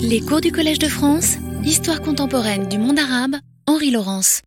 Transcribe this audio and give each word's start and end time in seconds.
Les 0.00 0.20
cours 0.20 0.40
du 0.40 0.50
Collège 0.50 0.78
de 0.78 0.88
France, 0.88 1.36
Histoire 1.64 2.00
contemporaine 2.00 2.66
du 2.66 2.78
monde 2.78 2.98
arabe, 2.98 3.36
Henri 3.66 3.90
Laurence. 3.90 4.42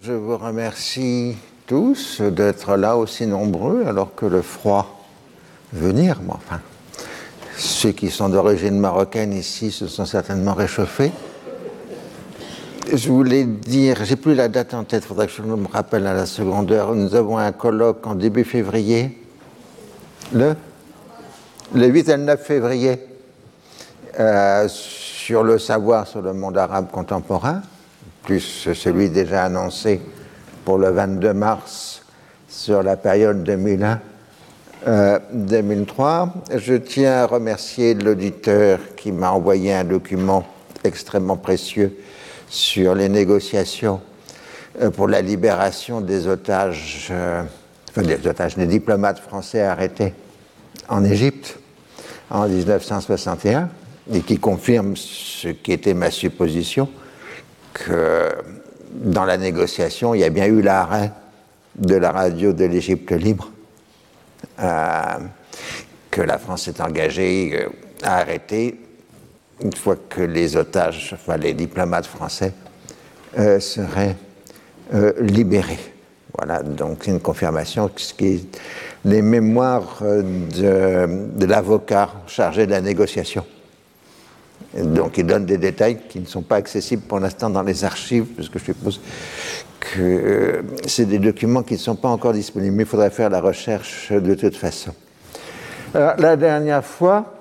Je 0.00 0.12
vous 0.12 0.36
remercie 0.36 1.36
tous 1.66 2.20
d'être 2.20 2.76
là 2.76 2.96
aussi 2.96 3.26
nombreux 3.26 3.84
alors 3.86 4.14
que 4.14 4.26
le 4.26 4.42
froid 4.42 5.04
venir, 5.72 6.20
mais 6.22 6.34
ceux 7.56 7.92
qui 7.92 8.10
sont 8.10 8.28
d'origine 8.28 8.78
marocaine 8.78 9.32
ici 9.32 9.70
se 9.70 9.86
sont 9.86 10.06
certainement 10.06 10.54
réchauffés. 10.54 11.10
Je 12.92 13.08
voulais 13.08 13.44
dire, 13.44 14.04
j'ai 14.04 14.16
plus 14.16 14.34
la 14.34 14.48
date 14.48 14.74
en 14.74 14.84
tête, 14.84 15.04
il 15.04 15.08
faudrait 15.08 15.26
que 15.26 15.32
je 15.32 15.42
me 15.42 15.66
rappelle 15.66 16.06
à 16.06 16.14
la 16.14 16.26
seconde 16.26 16.70
heure. 16.70 16.94
Nous 16.94 17.14
avons 17.14 17.38
un 17.38 17.52
colloque 17.52 18.06
en 18.06 18.14
début 18.14 18.44
février, 18.44 19.18
le, 20.32 20.54
le 21.74 21.86
8 21.86 22.08
et 22.08 22.16
le 22.16 22.22
9 22.24 22.42
février, 22.44 23.00
euh, 24.18 24.66
sur 24.68 25.42
le 25.42 25.58
savoir 25.58 26.06
sur 26.06 26.22
le 26.22 26.32
monde 26.32 26.56
arabe 26.56 26.90
contemporain, 26.90 27.60
plus 28.22 28.70
celui 28.72 29.10
déjà 29.10 29.44
annoncé 29.44 30.00
pour 30.64 30.78
le 30.78 30.90
22 30.90 31.34
mars 31.34 32.02
sur 32.48 32.82
la 32.82 32.96
période 32.96 33.44
2001. 33.44 34.00
2003. 34.86 36.34
Euh, 36.52 36.58
je 36.58 36.74
tiens 36.74 37.12
à 37.12 37.26
remercier 37.26 37.94
l'auditeur 37.94 38.78
qui 38.96 39.10
m'a 39.10 39.32
envoyé 39.32 39.74
un 39.74 39.82
document 39.82 40.46
extrêmement 40.84 41.36
précieux 41.36 41.98
sur 42.48 42.94
les 42.94 43.08
négociations 43.08 44.00
euh, 44.80 44.90
pour 44.90 45.08
la 45.08 45.22
libération 45.22 46.00
des 46.00 46.28
otages, 46.28 47.12
enfin 47.90 48.02
des 48.02 48.26
otages, 48.28 48.56
des 48.56 48.66
diplomates 48.66 49.18
français 49.18 49.62
arrêtés 49.62 50.14
en 50.88 51.04
Égypte 51.04 51.58
en 52.30 52.46
1961 52.46 53.68
et 54.12 54.20
qui 54.20 54.38
confirme 54.38 54.96
ce 54.96 55.48
qui 55.48 55.72
était 55.72 55.94
ma 55.94 56.10
supposition, 56.10 56.88
que 57.72 58.30
dans 58.92 59.24
la 59.24 59.36
négociation, 59.36 60.14
il 60.14 60.20
y 60.20 60.24
a 60.24 60.30
bien 60.30 60.46
eu 60.46 60.62
l'arrêt 60.62 61.12
de 61.76 61.96
la 61.96 62.10
radio 62.10 62.52
de 62.52 62.64
l'Égypte 62.64 63.12
libre, 63.12 63.50
euh, 64.60 65.18
que 66.10 66.20
la 66.22 66.38
France 66.38 66.64
s'est 66.64 66.80
engagée 66.80 67.52
euh, 67.54 67.68
à 68.02 68.18
arrêter 68.18 68.80
une 69.62 69.72
fois 69.72 69.96
que 70.08 70.22
les 70.22 70.56
otages, 70.56 71.14
enfin 71.14 71.36
les 71.36 71.54
diplomates 71.54 72.06
français, 72.06 72.52
euh, 73.38 73.60
seraient 73.60 74.16
libérés. 75.18 75.80
Voilà, 76.36 76.62
donc 76.62 77.08
une 77.08 77.18
confirmation 77.18 77.90
ce 77.96 78.14
qui 78.14 78.48
les 79.04 79.20
mémoires 79.20 79.98
de, 80.00 81.36
de 81.36 81.46
l'avocat 81.46 82.10
chargé 82.28 82.66
de 82.66 82.70
la 82.70 82.80
négociation 82.80 83.44
donc 84.82 85.18
il 85.18 85.26
donne 85.26 85.46
des 85.46 85.58
détails 85.58 85.98
qui 86.08 86.20
ne 86.20 86.26
sont 86.26 86.42
pas 86.42 86.56
accessibles 86.56 87.02
pour 87.02 87.18
l'instant 87.18 87.50
dans 87.50 87.62
les 87.62 87.84
archives, 87.84 88.26
parce 88.36 88.48
que 88.48 88.58
je 88.58 88.64
suppose 88.64 89.00
que 89.80 90.00
euh, 90.00 90.62
c'est 90.86 91.06
des 91.06 91.18
documents 91.18 91.62
qui 91.62 91.74
ne 91.74 91.78
sont 91.78 91.96
pas 91.96 92.08
encore 92.08 92.32
disponibles, 92.32 92.74
mais 92.74 92.82
il 92.82 92.88
faudrait 92.88 93.10
faire 93.10 93.30
la 93.30 93.40
recherche 93.40 94.12
de 94.12 94.34
toute 94.34 94.56
façon. 94.56 94.92
Alors, 95.94 96.14
la 96.18 96.36
dernière 96.36 96.84
fois, 96.84 97.32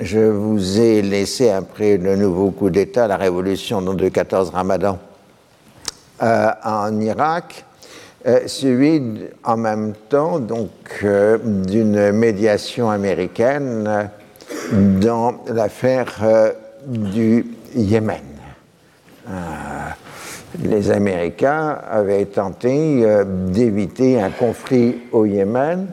je 0.00 0.20
vous 0.20 0.78
ai 0.78 1.02
laissé, 1.02 1.50
après 1.50 1.96
le 1.96 2.16
nouveau 2.16 2.50
coup 2.50 2.70
d'État, 2.70 3.08
la 3.08 3.16
révolution 3.16 3.80
de 3.82 4.08
14 4.08 4.50
Ramadan 4.50 4.98
euh, 6.22 6.50
en 6.64 7.00
Irak, 7.00 7.64
euh, 8.26 8.46
suivi 8.46 9.00
en 9.44 9.56
même 9.56 9.94
temps 10.08 10.38
donc 10.38 10.70
d'une 11.02 12.12
médiation 12.12 12.90
américaine 12.90 14.10
dans 14.72 15.42
l'affaire 15.46 16.14
euh, 16.22 16.52
du 16.86 17.46
Yémen. 17.74 18.16
Euh, 19.28 19.32
les 20.62 20.90
Américains 20.90 21.78
avaient 21.90 22.24
tenté 22.26 23.04
euh, 23.04 23.24
d'éviter 23.24 24.20
un 24.20 24.30
conflit 24.30 24.98
au 25.12 25.26
Yémen 25.26 25.86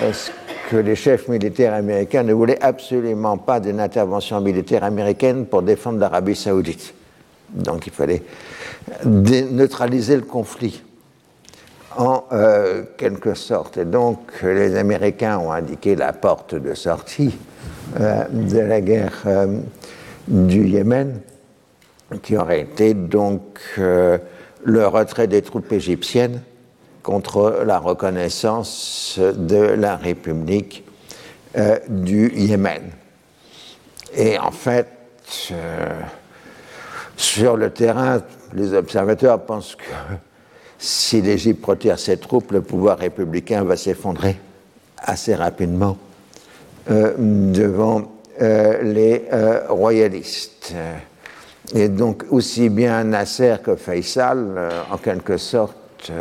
parce 0.00 0.32
que 0.70 0.76
les 0.76 0.96
chefs 0.96 1.28
militaires 1.28 1.74
américains 1.74 2.22
ne 2.22 2.32
voulaient 2.32 2.62
absolument 2.62 3.38
pas 3.38 3.60
d'une 3.60 3.80
intervention 3.80 4.40
militaire 4.40 4.84
américaine 4.84 5.46
pour 5.46 5.62
défendre 5.62 5.98
l'Arabie 5.98 6.36
saoudite? 6.36 6.94
Donc 7.50 7.86
il 7.86 7.92
fallait 7.92 8.22
neutraliser 9.04 10.16
le 10.16 10.22
conflit 10.22 10.82
en 11.96 12.24
quelque 12.96 13.34
sorte. 13.34 13.76
Et 13.76 13.84
donc 13.84 14.42
les 14.42 14.74
Américains 14.76 15.38
ont 15.38 15.52
indiqué 15.52 15.94
la 15.94 16.12
porte 16.12 16.54
de 16.54 16.74
sortie 16.74 17.34
de 17.98 18.58
la 18.58 18.80
guerre 18.80 19.22
euh, 19.26 19.58
du 20.26 20.66
Yémen, 20.66 21.20
qui 22.22 22.36
aurait 22.36 22.60
été 22.60 22.94
donc 22.94 23.60
euh, 23.78 24.18
le 24.64 24.86
retrait 24.86 25.26
des 25.26 25.42
troupes 25.42 25.70
égyptiennes 25.72 26.40
contre 27.02 27.62
la 27.66 27.78
reconnaissance 27.78 29.18
de 29.20 29.58
la 29.58 29.96
République 29.96 30.84
du 31.88 32.32
Yémen. 32.34 32.82
Et 34.16 34.38
en 34.38 34.50
fait, 34.50 34.88
sur 37.16 37.56
le 37.58 37.70
terrain, 37.70 38.22
les 38.54 38.72
observateurs 38.72 39.42
pensent 39.42 39.76
que 39.76 39.92
si 40.78 41.20
l'Égypte 41.20 41.64
retire 41.64 41.98
ses 41.98 42.16
troupes, 42.16 42.52
le 42.52 42.62
pouvoir 42.62 42.98
républicain 42.98 43.62
va 43.64 43.76
s'effondrer 43.76 44.36
assez 44.98 45.34
rapidement 45.34 45.96
euh, 45.96 46.13
devant 46.88 48.02
euh, 48.40 48.82
les 48.82 49.26
euh, 49.32 49.60
royalistes. 49.68 50.74
Et 51.74 51.88
donc 51.88 52.24
aussi 52.30 52.68
bien 52.68 53.04
Nasser 53.04 53.56
que 53.62 53.76
Faisal, 53.76 54.70
en 54.90 54.98
quelque 54.98 55.38
sorte, 55.38 56.12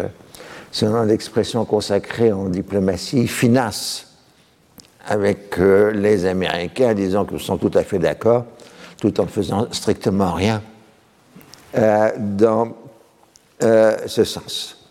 selon 0.72 1.04
l'expression 1.04 1.66
consacrée 1.66 2.32
en 2.32 2.46
diplomatie, 2.46 3.28
finance 3.28 4.08
avec 5.06 5.58
les 5.58 6.26
Américains, 6.26 6.94
disant 6.94 7.26
qu'ils 7.26 7.42
sont 7.42 7.58
tout 7.58 7.72
à 7.74 7.84
fait 7.84 8.00
d'accord, 8.00 8.46
tout 9.02 9.20
en 9.20 9.28
faisant 9.28 9.68
strictement 9.72 10.32
rien 10.32 10.62
dans 12.18 12.74
ce 13.60 14.24
sens. 14.24 14.83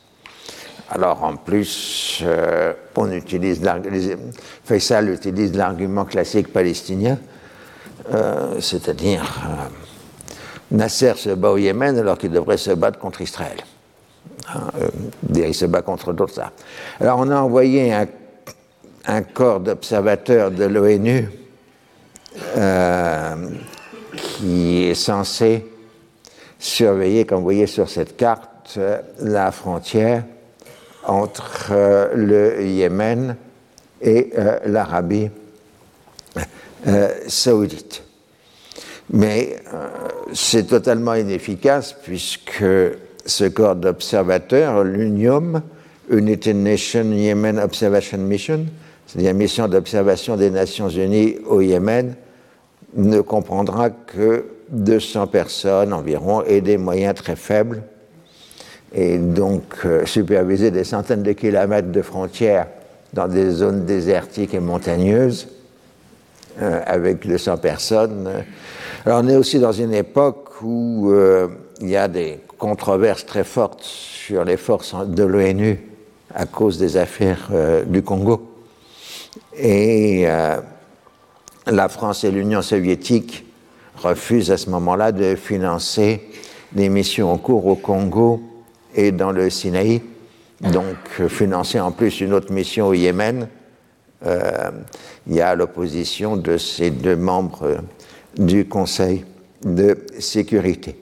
Alors 0.91 1.23
en 1.23 1.37
plus, 1.37 2.21
euh, 2.23 2.73
on 2.97 3.11
utilise 3.13 3.63
Faisal 4.65 5.09
utilise 5.11 5.57
l'argument 5.57 6.05
classique 6.05 6.53
palestinien, 6.53 7.19
euh, 8.13 8.61
c'est-à-dire 8.61 9.23
euh, 9.23 10.77
Nasser 10.77 11.15
se 11.17 11.31
bat 11.31 11.51
au 11.51 11.59
Yémen 11.59 11.99
alors 11.99 12.19
qu'il 12.19 12.31
devrait 12.31 12.59
se 12.59 12.73
battre 12.73 12.99
contre 12.99 13.23
Israël. 13.23 13.57
Hein, 14.55 14.71
il 15.35 15.55
se 15.55 15.67
bat 15.67 15.83
contre 15.83 16.13
d'autres. 16.13 16.41
Alors 17.01 17.19
on 17.21 17.31
a 17.31 17.37
envoyé 17.37 17.95
un 19.07 19.23
corps 19.23 19.61
d'observateurs 19.61 20.51
de 20.51 20.65
l'ONU 20.65 21.31
qui 24.17 24.85
est 24.85 24.95
censé 24.95 25.67
surveiller, 26.59 27.25
comme 27.25 27.39
vous 27.39 27.45
voyez 27.45 27.67
sur 27.67 27.89
cette 27.89 28.17
carte, 28.17 28.79
la 29.21 29.53
frontière 29.53 30.25
entre 31.05 31.69
euh, 31.71 32.09
le 32.15 32.65
Yémen 32.65 33.37
et 34.01 34.33
euh, 34.39 34.59
l'Arabie 34.67 35.31
euh, 36.87 37.09
saoudite. 37.29 38.03
Mais 39.11 39.57
c'est 40.33 40.69
totalement 40.69 41.15
inefficace 41.15 41.95
puisque 42.03 42.65
ce 43.27 43.45
corps 43.45 43.77
d'observateurs, 43.77 44.85
l'UNIOM, 44.85 45.61
United 46.11 46.57
Nations 46.57 47.11
Yemen 47.11 47.59
Observation 47.59 48.19
Mission, 48.19 48.67
c'est-à-dire 49.07 49.35
mission 49.35 49.69
d'observation 49.69 50.37
des 50.37 50.51
Nations 50.51 50.89
Unies 50.89 51.37
au 51.47 51.61
Yémen, 51.61 52.15
ne 52.95 53.21
comprendra 53.21 53.91
que 53.91 54.47
200 54.71 55.27
personnes 55.27 55.93
environ 55.93 56.43
et 56.43 56.61
des 56.61 56.79
moyens 56.79 57.15
très 57.15 57.37
faibles 57.37 57.83
et 58.95 59.19
donc 59.19 59.63
euh, 59.85 60.05
superviser 60.05 60.71
des 60.71 60.85
centaines 60.85 61.23
de 61.23 61.33
kilomètres 61.33 61.91
de 61.91 62.03
frontières 62.03 62.67
dans 63.13 63.29
des 63.29 63.51
zones 63.51 63.85
désertiques 63.85 64.55
et 64.55 64.61
montagneuses 64.61 65.49
euh, 66.61 66.81
avec 66.87 67.27
200 67.27 67.57
personnes. 67.59 68.31
Alors 69.07 69.23
on 69.25 69.29
est 69.29 69.37
aussi 69.37 69.59
dans 69.59 69.73
une 69.73 69.95
époque 69.95 70.63
où 70.63 71.11
euh, 71.11 71.49
il 71.81 71.89
y 71.89 71.97
a 71.97 72.09
des 72.09 72.41
controverses 72.59 73.25
très 73.27 73.45
fortes 73.45 73.83
sur 73.83 74.45
les 74.45 74.57
forces 74.57 74.95
de 75.07 75.25
l'ONU 75.25 75.81
à 76.35 76.47
cause 76.47 76.79
des 76.79 76.97
affaires 76.97 77.51
du 77.87 78.03
Congo. 78.03 78.49
Et 79.55 80.25
la 81.67 81.89
France 81.89 82.25
et 82.25 82.31
l'Union 82.31 82.63
soviétique 82.63 83.45
refusent 83.97 84.51
à 84.51 84.57
ce 84.57 84.71
moment-là 84.71 85.13
de 85.13 85.35
financer 85.35 86.23
des 86.71 86.89
missions 86.89 87.31
en 87.31 87.37
cours 87.37 87.67
au 87.67 87.75
Congo 87.75 88.41
et 88.95 89.13
dans 89.13 89.33
le 89.33 89.51
Sinaï, 89.51 90.03
donc 90.61 90.97
euh, 91.21 91.29
financer 91.29 91.81
en 91.81 91.93
plus 91.93 92.21
une 92.21 92.33
autre 92.33 92.53
mission 92.53 92.89
au 92.89 92.95
Yémen. 92.95 93.49
Euh, 94.27 94.71
il 95.27 95.35
y 95.35 95.41
a 95.41 95.55
l'opposition 95.55 96.37
de 96.37 96.57
ces 96.57 96.91
deux 96.91 97.17
membres 97.17 97.79
du 98.37 98.67
Conseil 98.67 99.25
de 99.65 99.99
sécurité. 100.19 100.97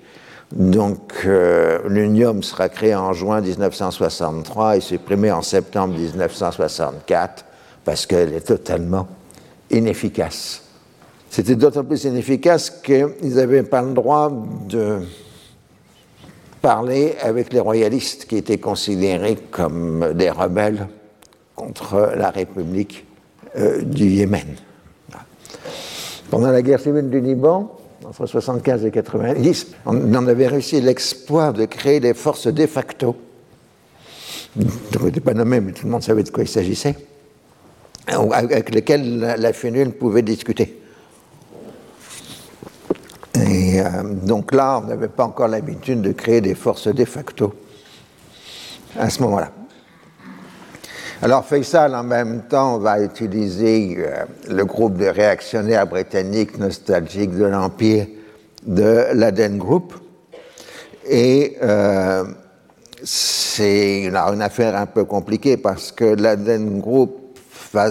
Donc 0.52 1.12
euh, 1.26 1.78
l'UNIUM 1.86 2.42
sera 2.42 2.68
créé 2.68 2.94
en 2.94 3.12
juin 3.12 3.40
1963 3.40 4.78
et 4.78 4.80
supprimé 4.80 5.30
en 5.30 5.42
septembre 5.42 5.94
1964 5.94 7.44
parce 7.84 8.06
qu'elle 8.06 8.34
est 8.34 8.46
totalement 8.46 9.06
inefficace. 9.70 10.62
C'était 11.30 11.54
d'autant 11.54 11.84
plus 11.84 12.04
inefficace 12.04 12.70
qu'ils 12.70 13.34
n'avaient 13.34 13.62
pas 13.62 13.82
le 13.82 13.92
droit 13.92 14.32
de 14.68 14.98
parler 16.60 17.14
avec 17.20 17.52
les 17.52 17.60
royalistes 17.60 18.26
qui 18.26 18.36
étaient 18.36 18.58
considérés 18.58 19.36
comme 19.50 20.12
des 20.14 20.30
rebelles 20.30 20.88
contre 21.54 22.12
la 22.16 22.30
République 22.30 23.06
euh, 23.56 23.82
du 23.82 24.06
Yémen. 24.06 24.56
Pendant 26.30 26.50
la 26.50 26.62
guerre 26.62 26.80
civile 26.80 27.10
du 27.10 27.20
Liban, 27.20 27.76
entre 28.04 28.26
75 28.26 28.84
et 28.86 28.90
90, 28.90 29.66
on 29.86 30.14
en 30.14 30.26
avait 30.26 30.46
réussi 30.46 30.80
l'exploit 30.80 31.52
de 31.52 31.64
créer 31.64 32.00
des 32.00 32.14
forces 32.14 32.46
de 32.46 32.66
facto. 32.66 33.16
Je 34.56 34.98
n'étais 35.04 35.20
pas 35.20 35.34
nommé, 35.34 35.60
mais 35.60 35.72
tout 35.72 35.86
le 35.86 35.92
monde 35.92 36.02
savait 36.02 36.22
de 36.22 36.30
quoi 36.30 36.44
il 36.44 36.48
s'agissait, 36.48 36.94
avec 38.06 38.74
lesquelles 38.74 39.18
la, 39.18 39.36
la 39.36 39.52
pouvait 39.98 40.22
discuter. 40.22 40.79
Et 43.40 43.80
euh, 43.80 44.02
donc 44.04 44.52
là, 44.52 44.80
on 44.82 44.88
n'avait 44.88 45.08
pas 45.08 45.24
encore 45.24 45.48
l'habitude 45.48 46.02
de 46.02 46.12
créer 46.12 46.40
des 46.40 46.54
forces 46.54 46.88
de 46.88 47.04
facto 47.04 47.54
à 48.98 49.08
ce 49.08 49.22
moment-là. 49.22 49.50
Alors 51.22 51.44
Faisal, 51.44 51.94
en 51.94 52.02
même 52.02 52.42
temps, 52.48 52.78
va 52.78 53.00
utiliser 53.00 53.96
euh, 53.98 54.24
le 54.48 54.64
groupe 54.64 54.96
de 54.96 55.06
réactionnaires 55.06 55.86
britanniques 55.86 56.58
nostalgiques 56.58 57.36
de 57.36 57.44
l'Empire 57.44 58.06
de 58.66 59.06
l'Aden 59.12 59.58
Group. 59.58 59.94
Et 61.08 61.56
euh, 61.62 62.24
c'est 63.02 64.02
une, 64.02 64.16
affaire 64.16 64.76
un 64.76 64.86
peu 64.86 65.04
compliquée 65.04 65.56
parce 65.56 65.92
que 65.92 66.04
l'Aden 66.04 66.80
Group 66.80 67.38
va 67.72 67.90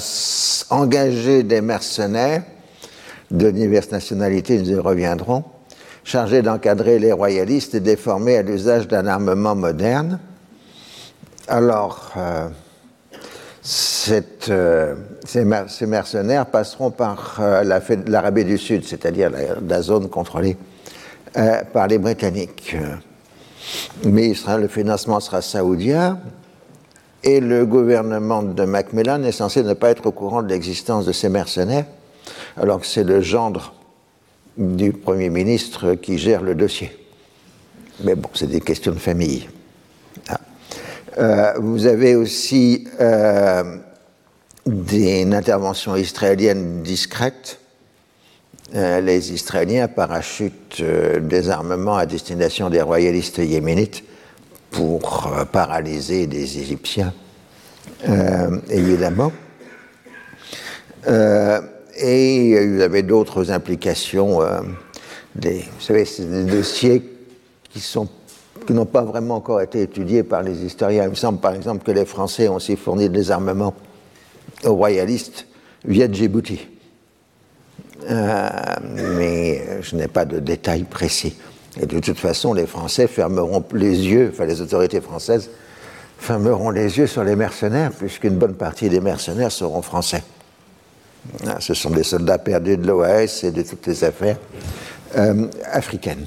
engager 0.69 1.43
des 1.43 1.61
mercenaires 1.61 2.43
de 3.31 3.51
diverses 3.51 3.91
nationalités, 3.91 4.57
nous 4.57 4.71
y 4.71 4.75
reviendrons, 4.75 5.43
chargés 6.03 6.41
d'encadrer 6.41 6.99
les 6.99 7.11
royalistes 7.11 7.75
et 7.75 7.79
déformés 7.79 8.37
à 8.37 8.41
l'usage 8.41 8.87
d'un 8.87 9.05
armement 9.07 9.55
moderne. 9.55 10.19
Alors, 11.47 12.11
euh, 12.17 12.47
euh, 14.49 14.95
ces, 15.25 15.85
mercenaires 15.85 16.45
passeront 16.47 16.91
par 16.91 17.37
euh, 17.39 17.79
l'Arabie 18.07 18.45
du 18.45 18.57
Sud, 18.57 18.85
c'est-à-dire 18.85 19.31
la, 19.67 19.81
zone 19.81 20.09
contrôlée 20.09 20.57
par 21.73 21.87
les 21.87 21.99
Britanniques. 21.99 22.75
Mais 24.03 24.33
le 24.57 24.67
financement 24.67 25.19
sera 25.19 25.43
saoudien 25.43 26.19
et 27.23 27.39
le 27.39 27.65
gouvernement 27.65 28.41
de 28.41 28.63
Macmillan 28.63 29.21
est 29.23 29.31
censé 29.31 29.61
ne 29.61 29.73
pas 29.73 29.89
être 29.89 30.07
au 30.07 30.11
courant 30.11 30.41
de 30.41 30.47
l'existence 30.47 31.05
de 31.05 31.11
ces 31.11 31.29
mercenaires 31.29 31.85
alors 32.57 32.79
que 32.81 32.87
c'est 32.87 33.03
le 33.03 33.21
gendre 33.21 33.73
du 34.57 34.91
Premier 34.91 35.29
ministre 35.29 35.95
qui 35.95 36.17
gère 36.17 36.41
le 36.41 36.55
dossier. 36.55 36.91
Mais 38.03 38.15
bon, 38.15 38.29
c'est 38.33 38.47
des 38.47 38.61
questions 38.61 38.91
de 38.91 38.99
famille. 38.99 39.49
Ah. 40.27 40.39
Euh, 41.17 41.53
vous 41.57 41.85
avez 41.85 42.15
aussi 42.15 42.87
euh, 42.99 43.77
des 44.65 45.25
interventions 45.33 45.95
israéliennes 45.95 46.81
discrètes. 46.81 47.59
Euh, 48.75 49.01
les 49.01 49.33
Israéliens 49.33 49.87
parachutent 49.87 50.81
des 50.81 51.49
armements 51.49 51.97
à 51.97 52.05
destination 52.05 52.69
des 52.69 52.81
royalistes 52.81 53.39
yéménites 53.39 54.03
pour 54.71 55.31
paralyser 55.51 56.27
des 56.27 56.59
Égyptiens, 56.59 57.11
évidemment. 58.69 59.31
Et 62.01 62.51
il 62.51 62.77
y 62.77 62.83
avait 62.83 63.03
d'autres 63.03 63.51
implications. 63.51 64.41
Euh, 64.41 64.61
des, 65.35 65.59
vous 65.59 65.81
savez, 65.81 66.05
c'est 66.05 66.29
des 66.29 66.43
dossiers 66.43 67.03
qui 67.69 67.79
sont 67.79 68.07
n'ont 68.73 68.85
pas 68.85 69.01
vraiment 69.01 69.35
encore 69.35 69.61
été 69.61 69.81
étudiés 69.81 70.23
par 70.23 70.43
les 70.43 70.63
historiens. 70.63 71.03
Il 71.05 71.09
me 71.09 71.15
semble 71.15 71.39
par 71.39 71.53
exemple 71.53 71.83
que 71.83 71.91
les 71.91 72.05
Français 72.05 72.47
ont 72.47 72.55
aussi 72.55 72.75
fourni 72.75 73.09
des 73.09 73.31
armements 73.31 73.73
aux 74.63 74.75
royalistes 74.75 75.47
via 75.85 76.11
Djibouti. 76.11 76.67
Euh, 78.09 78.49
mais 79.17 79.81
je 79.81 79.95
n'ai 79.95 80.07
pas 80.07 80.25
de 80.25 80.39
détails 80.39 80.83
précis. 80.83 81.35
Et 81.81 81.85
de 81.85 81.99
toute 81.99 82.17
façon, 82.17 82.53
les 82.53 82.65
Français 82.65 83.07
fermeront 83.07 83.63
les 83.73 84.07
yeux, 84.07 84.29
enfin 84.33 84.45
les 84.45 84.61
autorités 84.61 85.01
françaises 85.01 85.49
fermeront 86.17 86.69
les 86.69 86.97
yeux 86.97 87.07
sur 87.07 87.23
les 87.23 87.35
mercenaires, 87.35 87.91
puisqu'une 87.91 88.37
bonne 88.37 88.55
partie 88.55 88.89
des 88.89 88.99
mercenaires 88.99 89.51
seront 89.51 89.81
français. 89.81 90.21
Ah, 91.47 91.57
ce 91.59 91.73
sont 91.73 91.89
des 91.89 92.03
soldats 92.03 92.37
perdus 92.37 92.77
de 92.77 92.87
l'OAS 92.87 93.43
et 93.43 93.51
de 93.51 93.61
toutes 93.61 93.85
les 93.87 94.03
affaires 94.03 94.37
euh, 95.17 95.47
africaines. 95.71 96.25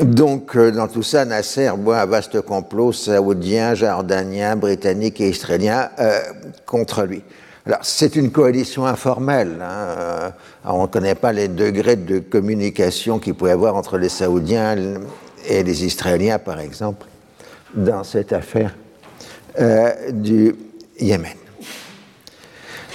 Donc, 0.00 0.56
euh, 0.56 0.70
dans 0.70 0.88
tout 0.88 1.02
ça, 1.02 1.24
Nasser 1.24 1.70
voit 1.76 2.00
un 2.00 2.06
vaste 2.06 2.40
complot 2.40 2.92
saoudien, 2.92 3.74
jordanien, 3.74 4.56
britannique 4.56 5.20
et 5.20 5.28
israélien 5.28 5.90
euh, 5.98 6.20
contre 6.66 7.04
lui. 7.04 7.22
Alors, 7.66 7.80
c'est 7.82 8.16
une 8.16 8.30
coalition 8.30 8.86
informelle. 8.86 9.62
Hein, 9.62 10.32
on 10.64 10.82
ne 10.82 10.86
connaît 10.86 11.14
pas 11.14 11.32
les 11.32 11.48
degrés 11.48 11.96
de 11.96 12.18
communication 12.18 13.18
qu'il 13.18 13.34
pouvait 13.34 13.52
y 13.52 13.54
avoir 13.54 13.74
entre 13.74 13.96
les 13.96 14.10
Saoudiens 14.10 14.76
et 15.48 15.62
les 15.62 15.84
Israéliens, 15.84 16.38
par 16.38 16.60
exemple, 16.60 17.06
dans 17.74 18.04
cette 18.04 18.34
affaire 18.34 18.74
du 20.12 20.54
Yémen. 21.00 21.43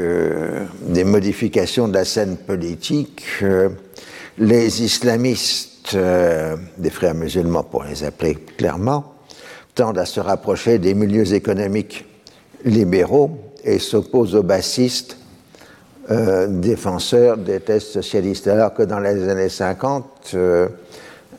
des 0.81 1.05
modifications 1.05 1.87
de 1.87 1.95
la 1.95 2.07
scène 2.07 2.39
politique. 2.39 3.27
les 4.39 4.83
islamistes, 4.83 5.95
des 5.95 6.91
frères 6.91 7.15
musulmans 7.15 7.65
pour 7.65 7.85
les 7.85 8.05
appeler 8.05 8.37
clairement, 8.37 9.13
tendent 9.75 9.99
à 9.99 10.07
se 10.07 10.21
rapprocher 10.21 10.79
des 10.79 10.95
milieux 10.95 11.35
économiques 11.35 12.08
libéraux 12.65 13.39
et 13.65 13.79
s'oppose 13.79 14.35
aux 14.35 14.43
bassistes 14.43 15.19
euh, 16.11 16.47
défenseurs 16.47 17.37
des 17.37 17.61
tests 17.61 17.89
socialistes. 17.89 18.49
Alors 18.49 18.73
que 18.73 18.83
dans 18.83 18.99
les 18.99 19.29
années 19.29 19.51
50, 19.51 20.31
euh, 20.35 20.69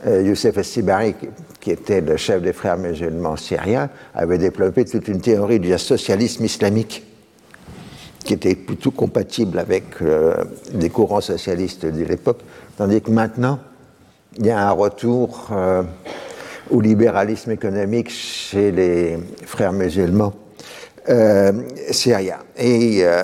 euh, 0.06 0.22
Youssef 0.22 0.56
Estibari, 0.58 1.16
qui 1.60 1.72
était 1.72 2.00
le 2.00 2.16
chef 2.16 2.40
des 2.40 2.52
frères 2.52 2.78
musulmans 2.78 3.36
syriens, 3.36 3.90
avait 4.14 4.38
développé 4.38 4.84
toute 4.84 5.08
une 5.08 5.20
théorie 5.20 5.58
du 5.58 5.76
socialisme 5.76 6.44
islamique 6.44 7.04
qui 8.24 8.34
était 8.34 8.54
plutôt 8.54 8.92
compatible 8.92 9.58
avec 9.58 9.96
des 10.74 10.90
courants 10.90 11.22
socialistes 11.22 11.86
de 11.86 12.04
l'époque, 12.04 12.40
tandis 12.76 13.00
que 13.00 13.10
maintenant, 13.10 13.58
il 14.38 14.46
y 14.46 14.50
a 14.50 14.68
un 14.68 14.72
retour 14.72 15.48
au 16.70 16.80
libéralisme 16.82 17.50
économique 17.50 18.10
chez 18.10 18.72
les 18.72 19.18
frères 19.46 19.72
musulmans 19.72 20.34
euh, 21.08 21.52
rien. 22.06 22.38
Et 22.56 23.00
euh, 23.02 23.22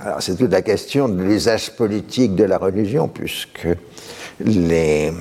alors 0.00 0.22
c'est 0.22 0.36
toute 0.36 0.50
la 0.50 0.62
question 0.62 1.08
de 1.08 1.22
l'usage 1.22 1.74
politique 1.76 2.34
de 2.34 2.44
la 2.44 2.58
religion, 2.58 3.08
puisque 3.08 3.68
les, 4.40 5.12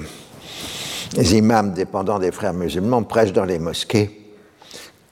imams 1.18 1.74
dépendants 1.74 2.20
des 2.20 2.32
frères 2.32 2.54
musulmans 2.54 3.04
prêchent 3.04 3.34
dans 3.34 3.46
les 3.46 3.60
mosquées 3.60 4.22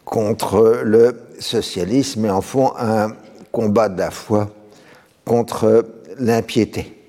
contre 0.05 0.81
le 0.83 1.15
socialisme 1.39 2.25
et 2.25 2.29
en 2.29 2.41
font 2.41 2.73
un 2.77 3.13
combat 3.51 3.89
de 3.89 3.99
la 3.99 4.11
foi 4.11 4.49
contre 5.25 5.85
l'impiété. 6.19 6.99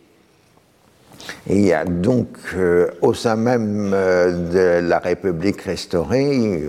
Et 1.49 1.57
il 1.57 1.67
y 1.67 1.73
a 1.73 1.85
donc 1.85 2.37
euh, 2.55 2.91
au 3.01 3.15
sein 3.15 3.37
même 3.37 3.91
de 3.91 4.81
la 4.83 4.99
République 4.99 5.63
restaurée 5.63 6.63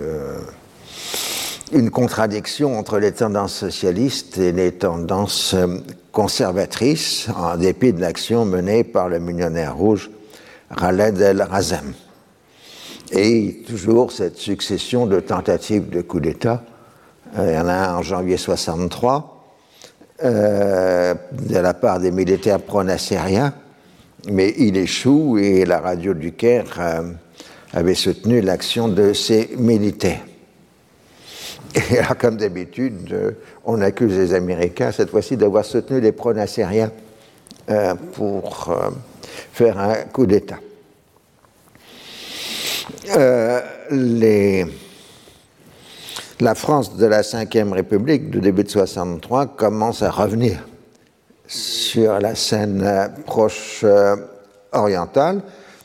une 1.72 1.90
contradiction 1.90 2.78
entre 2.78 2.98
les 2.98 3.12
tendances 3.12 3.54
socialistes 3.54 4.38
et 4.38 4.52
les 4.52 4.72
tendances 4.72 5.54
euh, 5.54 5.78
conservatrices, 6.12 7.28
en 7.36 7.56
dépit 7.56 7.92
de 7.92 8.00
l'action 8.00 8.44
menée 8.44 8.84
par 8.84 9.08
le 9.08 9.18
millionnaire 9.18 9.76
rouge 9.76 10.10
Khaled 10.76 11.20
El-Razem. 11.20 11.92
Et 13.10 13.62
toujours 13.66 14.12
cette 14.12 14.36
succession 14.36 15.06
de 15.06 15.20
tentatives 15.20 15.88
de 15.88 16.02
coup 16.02 16.20
d'État. 16.20 16.62
Euh, 17.36 17.50
il 17.50 17.54
y 17.54 17.58
en 17.58 17.68
a 17.68 17.74
un 17.74 17.96
en 17.96 18.02
janvier 18.02 18.36
63, 18.36 19.56
euh, 20.22 21.14
de 21.32 21.58
la 21.58 21.74
part 21.74 21.98
des 21.98 22.12
militaires 22.12 22.60
pro-nassériens, 22.60 23.52
mais 24.30 24.54
il 24.56 24.76
échoue 24.76 25.38
et 25.38 25.64
la 25.64 25.80
radio 25.80 26.14
du 26.14 26.32
Caire 26.32 27.04
avait 27.72 27.94
soutenu 27.94 28.40
l'action 28.40 28.88
de 28.88 29.12
ces 29.12 29.50
militaires. 29.56 30.22
Et 31.76 31.98
alors, 31.98 32.16
comme 32.16 32.36
d'habitude, 32.36 33.12
euh, 33.12 33.32
on 33.64 33.80
accuse 33.80 34.16
les 34.16 34.34
Américains, 34.34 34.92
cette 34.92 35.10
fois-ci, 35.10 35.36
d'avoir 35.36 35.64
soutenu 35.64 36.00
les 36.00 36.12
pro-nassériens 36.12 36.90
pour 38.12 38.72
faire 39.52 39.80
un 39.80 39.94
coup 40.12 40.24
d'État. 40.24 40.58
la 46.40 46.54
France 46.54 46.96
de 46.96 47.06
la 47.06 47.22
Ve 47.22 47.72
République 47.72 48.30
du 48.30 48.40
début 48.40 48.62
de 48.62 48.68
63 48.68 49.46
commence 49.46 50.02
à 50.02 50.10
revenir 50.10 50.66
sur 51.46 52.18
la 52.20 52.34
scène 52.34 53.12
proche 53.24 53.80
euh, 53.84 54.16
orientale. 54.72 55.40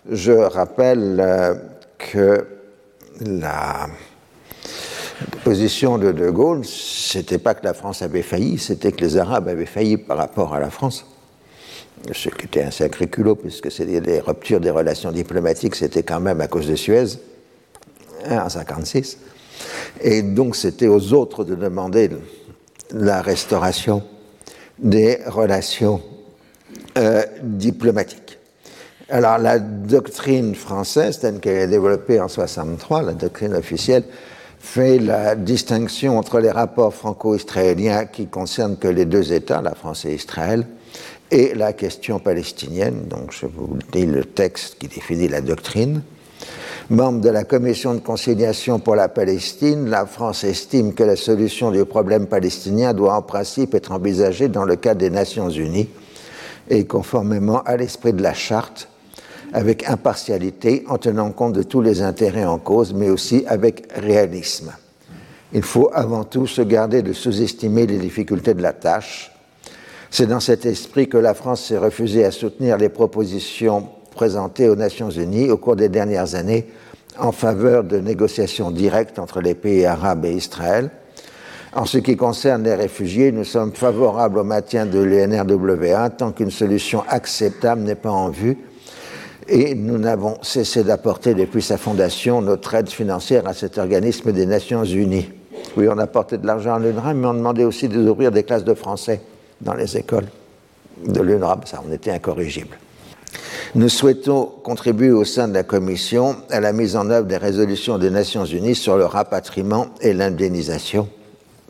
Je 0.10 0.32
rappelle 0.32 1.20
euh, 1.20 1.54
que 1.98 2.46
la 3.22 3.88
position 5.44 5.98
de 5.98 6.12
De 6.12 6.30
Gaulle, 6.30 6.66
c'était 6.66 7.38
pas 7.38 7.54
que 7.54 7.64
la 7.64 7.74
France 7.74 8.02
avait 8.02 8.22
failli, 8.22 8.58
c'était 8.58 8.92
que 8.92 9.02
les 9.02 9.18
Arabes 9.18 9.48
avaient 9.48 9.66
failli 9.66 9.98
par 9.98 10.18
rapport 10.18 10.54
à 10.54 10.60
la 10.60 10.70
France. 10.70 11.06
Ce 12.12 12.30
qui 12.30 12.46
était 12.46 12.64
un 12.64 12.72
sacré 12.72 13.08
culot, 13.08 13.36
puisque 13.36 13.72
c'était 13.72 14.02
des 14.02 14.20
ruptures 14.20 14.60
des 14.60 14.72
relations 14.72 15.12
diplomatiques, 15.12 15.76
c'était 15.76 16.04
quand 16.04 16.20
même 16.20 16.42
à 16.42 16.48
cause 16.48 16.68
de 16.68 16.76
Suez, 16.76 17.18
hein, 18.26 18.40
en 18.40 18.48
1956. 18.48 19.18
Et 20.02 20.24
donc 20.24 20.56
c'était 20.56 20.88
aux 20.88 21.14
autres 21.14 21.44
de 21.44 21.56
demander 21.56 22.10
la 22.92 23.22
restauration 23.22 24.04
des 24.80 25.20
relations 25.28 26.02
euh, 26.98 27.24
diplomatiques. 27.44 28.40
Alors 29.10 29.38
la 29.38 29.60
doctrine 29.60 30.56
française, 30.56 31.20
telle 31.20 31.40
qu'elle 31.40 31.58
est 31.58 31.68
développée 31.68 32.20
en 32.20 32.28
63, 32.28 33.04
la 33.04 33.14
doctrine 33.14 33.54
officielle, 33.54 34.04
fait 34.62 35.00
la 35.00 35.36
distinction 35.36 36.18
entre 36.20 36.40
les 36.40 36.52
rapports 36.52 36.94
franco-israéliens 36.94 38.06
qui 38.06 38.28
concernent 38.28 38.78
que 38.78 38.88
les 38.88 39.06
deux 39.06 39.34
États, 39.34 39.62
la 39.62 39.74
France 39.74 40.06
et 40.06 40.14
Israël, 40.14 40.68
et 41.32 41.56
la 41.56 41.74
question 41.74 42.20
palestinienne. 42.20 43.08
Donc 43.10 43.32
je 43.32 43.48
vous 43.48 43.80
lis 43.94 44.06
le 44.06 44.24
texte 44.24 44.78
qui 44.78 44.88
définit 44.88 45.28
la 45.28 45.42
doctrine. 45.42 46.04
Membre 46.90 47.22
de 47.22 47.30
la 47.30 47.44
Commission 47.44 47.96
de 47.96 48.00
conciliation 48.00 48.80
pour 48.80 48.96
la 48.96 49.10
Palestine, 49.10 49.90
la 49.90 50.06
France 50.06 50.44
estime 50.44 50.94
que 50.94 51.04
la 51.04 51.16
solution 51.16 51.72
du 51.72 51.84
problème 51.86 52.28
palestinien 52.28 52.94
doit 52.94 53.16
en 53.16 53.22
principe 53.22 53.74
être 53.74 53.92
envisagée 53.92 54.48
dans 54.48 54.66
le 54.66 54.76
cadre 54.76 55.00
des 55.00 55.10
Nations 55.10 55.50
Unies 55.50 55.90
et 56.70 56.86
conformément 56.86 57.62
à 57.64 57.78
l'esprit 57.78 58.14
de 58.14 58.22
la 58.22 58.34
charte, 58.34 58.90
avec 59.54 59.90
impartialité, 59.90 60.84
en 60.88 60.98
tenant 60.98 61.32
compte 61.32 61.54
de 61.54 61.64
tous 61.64 61.82
les 61.82 62.02
intérêts 62.02 62.46
en 62.46 62.58
cause, 62.58 62.94
mais 62.94 63.10
aussi 63.10 63.44
avec 63.48 63.88
réalisme. 63.96 64.72
Il 65.54 65.64
faut 65.64 65.90
avant 65.94 66.24
tout 66.24 66.48
se 66.48 66.62
garder 66.62 67.02
de 67.02 67.12
sous-estimer 67.12 67.86
les 67.86 67.98
difficultés 67.98 68.54
de 68.54 68.62
la 68.62 68.74
tâche. 68.74 69.32
C'est 70.10 70.28
dans 70.28 70.40
cet 70.40 70.66
esprit 70.66 71.10
que 71.10 71.18
la 71.18 71.34
France 71.34 71.66
s'est 71.66 71.78
refusée 71.78 72.24
à 72.24 72.32
soutenir 72.32 72.78
les 72.78 72.90
propositions 72.90 73.90
présentées 74.12 74.70
aux 74.70 74.76
Nations 74.76 75.10
Unies 75.10 75.50
au 75.50 75.58
cours 75.58 75.76
des 75.76 75.90
dernières 75.90 76.36
années 76.36 76.68
en 77.18 77.32
faveur 77.32 77.84
de 77.84 77.98
négociations 77.98 78.72
directes 78.72 79.20
entre 79.20 79.42
les 79.42 79.56
pays 79.56 79.86
arabes 79.86 80.26
et 80.26 80.34
Israël. 80.34 80.90
En 81.74 81.86
ce 81.86 81.98
qui 81.98 82.18
concerne 82.18 82.64
les 82.64 82.76
réfugiés, 82.76 83.32
nous 83.32 83.46
sommes 83.46 83.74
favorables 83.74 84.40
au 84.40 84.44
maintien 84.44 84.86
de 84.86 85.00
l'UNRWA 85.00 86.10
tant 86.10 86.32
qu'une 86.32 86.52
solution 86.52 87.04
acceptable 87.08 87.82
n'est 87.82 87.96
pas 87.96 88.12
en 88.12 88.30
vue 88.30 88.58
et 89.48 89.76
nous 89.76 89.98
n'avons 89.98 90.38
cessé 90.42 90.84
d'apporter 90.84 91.34
depuis 91.34 91.62
sa 91.62 91.78
fondation 91.78 92.42
notre 92.42 92.74
aide 92.74 92.90
financière 92.90 93.48
à 93.48 93.54
cet 93.54 93.78
organisme 93.78 94.32
des 94.32 94.46
Nations 94.46 94.84
Unies. 94.84 95.30
Oui, 95.78 95.88
on 95.90 95.98
apportait 95.98 96.38
de 96.38 96.46
l'argent 96.46 96.76
à 96.76 96.80
l'UNRWA, 96.80 97.14
mais 97.14 97.28
on 97.28 97.34
demandait 97.34 97.64
aussi 97.64 97.88
d'ouvrir 97.88 98.32
des 98.32 98.44
classes 98.44 98.64
de 98.64 98.74
français 98.74 99.22
dans 99.62 99.74
les 99.74 99.98
écoles 99.98 100.28
de 101.06 101.22
l'UNRWA. 101.22 101.62
Ça, 101.66 101.82
on 101.88 101.92
était 101.92 102.12
incorrigible. 102.12 102.78
Nous 103.76 103.90
souhaitons 103.90 104.52
contribuer 104.64 105.12
au 105.12 105.24
sein 105.24 105.48
de 105.48 105.54
la 105.54 105.64
Commission 105.64 106.36
à 106.50 106.60
la 106.60 106.74
mise 106.74 106.96
en 106.96 107.10
œuvre 107.10 107.28
des 107.28 107.38
résolutions 107.38 107.98
des 107.98 108.10
Nations 108.10 108.44
Unies 108.44 108.76
sur 108.76 108.98
le 108.98 109.06
rapatriement 109.06 109.88
et 110.02 110.14
l'indemnisation, 110.14 111.08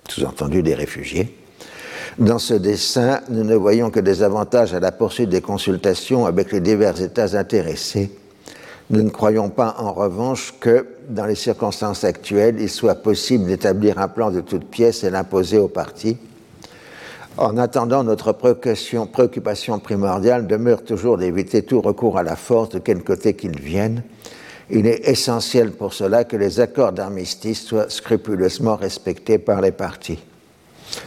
sous-entendu 0.08 0.64
des 0.64 0.74
réfugiés. 0.74 1.38
Dans 2.18 2.40
ce 2.40 2.54
dessin, 2.54 3.22
nous 3.30 3.44
ne 3.44 3.56
voyons 3.56 3.90
que 3.90 4.00
des 4.00 4.24
avantages 4.24 4.74
à 4.74 4.80
la 4.80 4.92
poursuite 4.92 5.30
des 5.30 5.42
consultations 5.42 6.26
avec 6.26 6.52
les 6.52 6.60
divers 6.60 7.02
États 7.02 7.38
intéressés. 7.38 8.12
Nous 8.90 9.02
ne 9.02 9.10
croyons 9.10 9.50
pas, 9.50 9.76
en 9.80 9.94
revanche, 9.94 10.54
que, 10.60 10.86
dans 11.08 11.26
les 11.26 11.36
circonstances 11.36 12.04
actuelles, 12.04 12.58
il 12.60 12.70
soit 12.70 12.96
possible 12.96 13.46
d'établir 13.46 14.00
un 14.00 14.10
plan 14.10 14.32
de 14.32 14.42
toute 14.42 14.66
pièce 14.66 15.04
et 15.04 15.10
l'imposer 15.10 15.58
aux 15.58 15.70
partis 15.70 16.18
en 17.38 17.58
attendant, 17.58 18.04
notre 18.04 18.34
préoccupation, 18.34 19.80
primordiale 19.80 20.48
demeure 20.48 20.84
toujours 20.84 21.18
d'éviter 21.18 21.64
tout 21.64 21.82
recours 21.82 22.18
à 22.18 22.24
la 22.24 22.36
force 22.36 22.70
de 22.70 22.80
quel 22.80 23.04
côté 23.04 23.36
qu'il 23.36 23.60
vienne. 23.60 24.04
Il 24.70 24.86
est 24.86 25.08
essentiel 25.08 25.72
pour 25.72 25.94
cela 25.94 26.24
que 26.24 26.38
les 26.38 26.60
accords 26.60 26.92
d'armistice 26.92 27.66
soient 27.66 27.90
scrupuleusement 27.90 28.76
respectés 28.76 29.38
par 29.38 29.62
les 29.62 29.72
partis. 29.72 30.20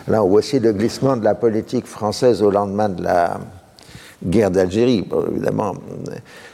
Là, 0.09 0.23
aussi 0.23 0.61
le 0.61 0.73
glissement 0.73 1.17
de 1.17 1.25
la 1.25 1.35
politique 1.35 1.87
française 1.87 2.43
au 2.43 2.51
lendemain 2.51 2.89
de 2.89 3.03
la 3.03 3.39
guerre 4.25 4.51
d'Algérie. 4.51 5.07
évidemment, 5.31 5.75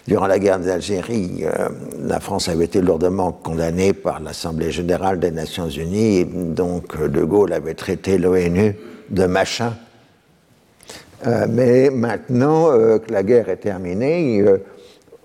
durant 0.06 0.26
la 0.26 0.38
guerre 0.38 0.58
d'Algérie, 0.58 1.44
euh, 1.44 1.68
la 2.00 2.18
France 2.20 2.49
avait 2.49 2.64
été 2.64 2.80
lourdement 2.80 3.32
condamnée 3.32 3.92
par 3.92 4.20
l'Assemblée 4.20 4.72
générale 4.72 5.20
des 5.20 5.30
Nations 5.30 5.68
unies, 5.68 6.25
donc 6.25 7.00
De 7.00 7.22
Gaulle 7.22 7.52
avait 7.52 7.75
traité 7.75 8.18
l'ONU 8.18 8.76
de 9.10 9.26
machin. 9.26 9.75
Euh, 11.26 11.46
mais 11.49 11.90
maintenant 11.90 12.70
euh, 12.70 12.99
que 12.99 13.12
la 13.12 13.22
guerre 13.22 13.50
est 13.50 13.58
terminée, 13.58 14.42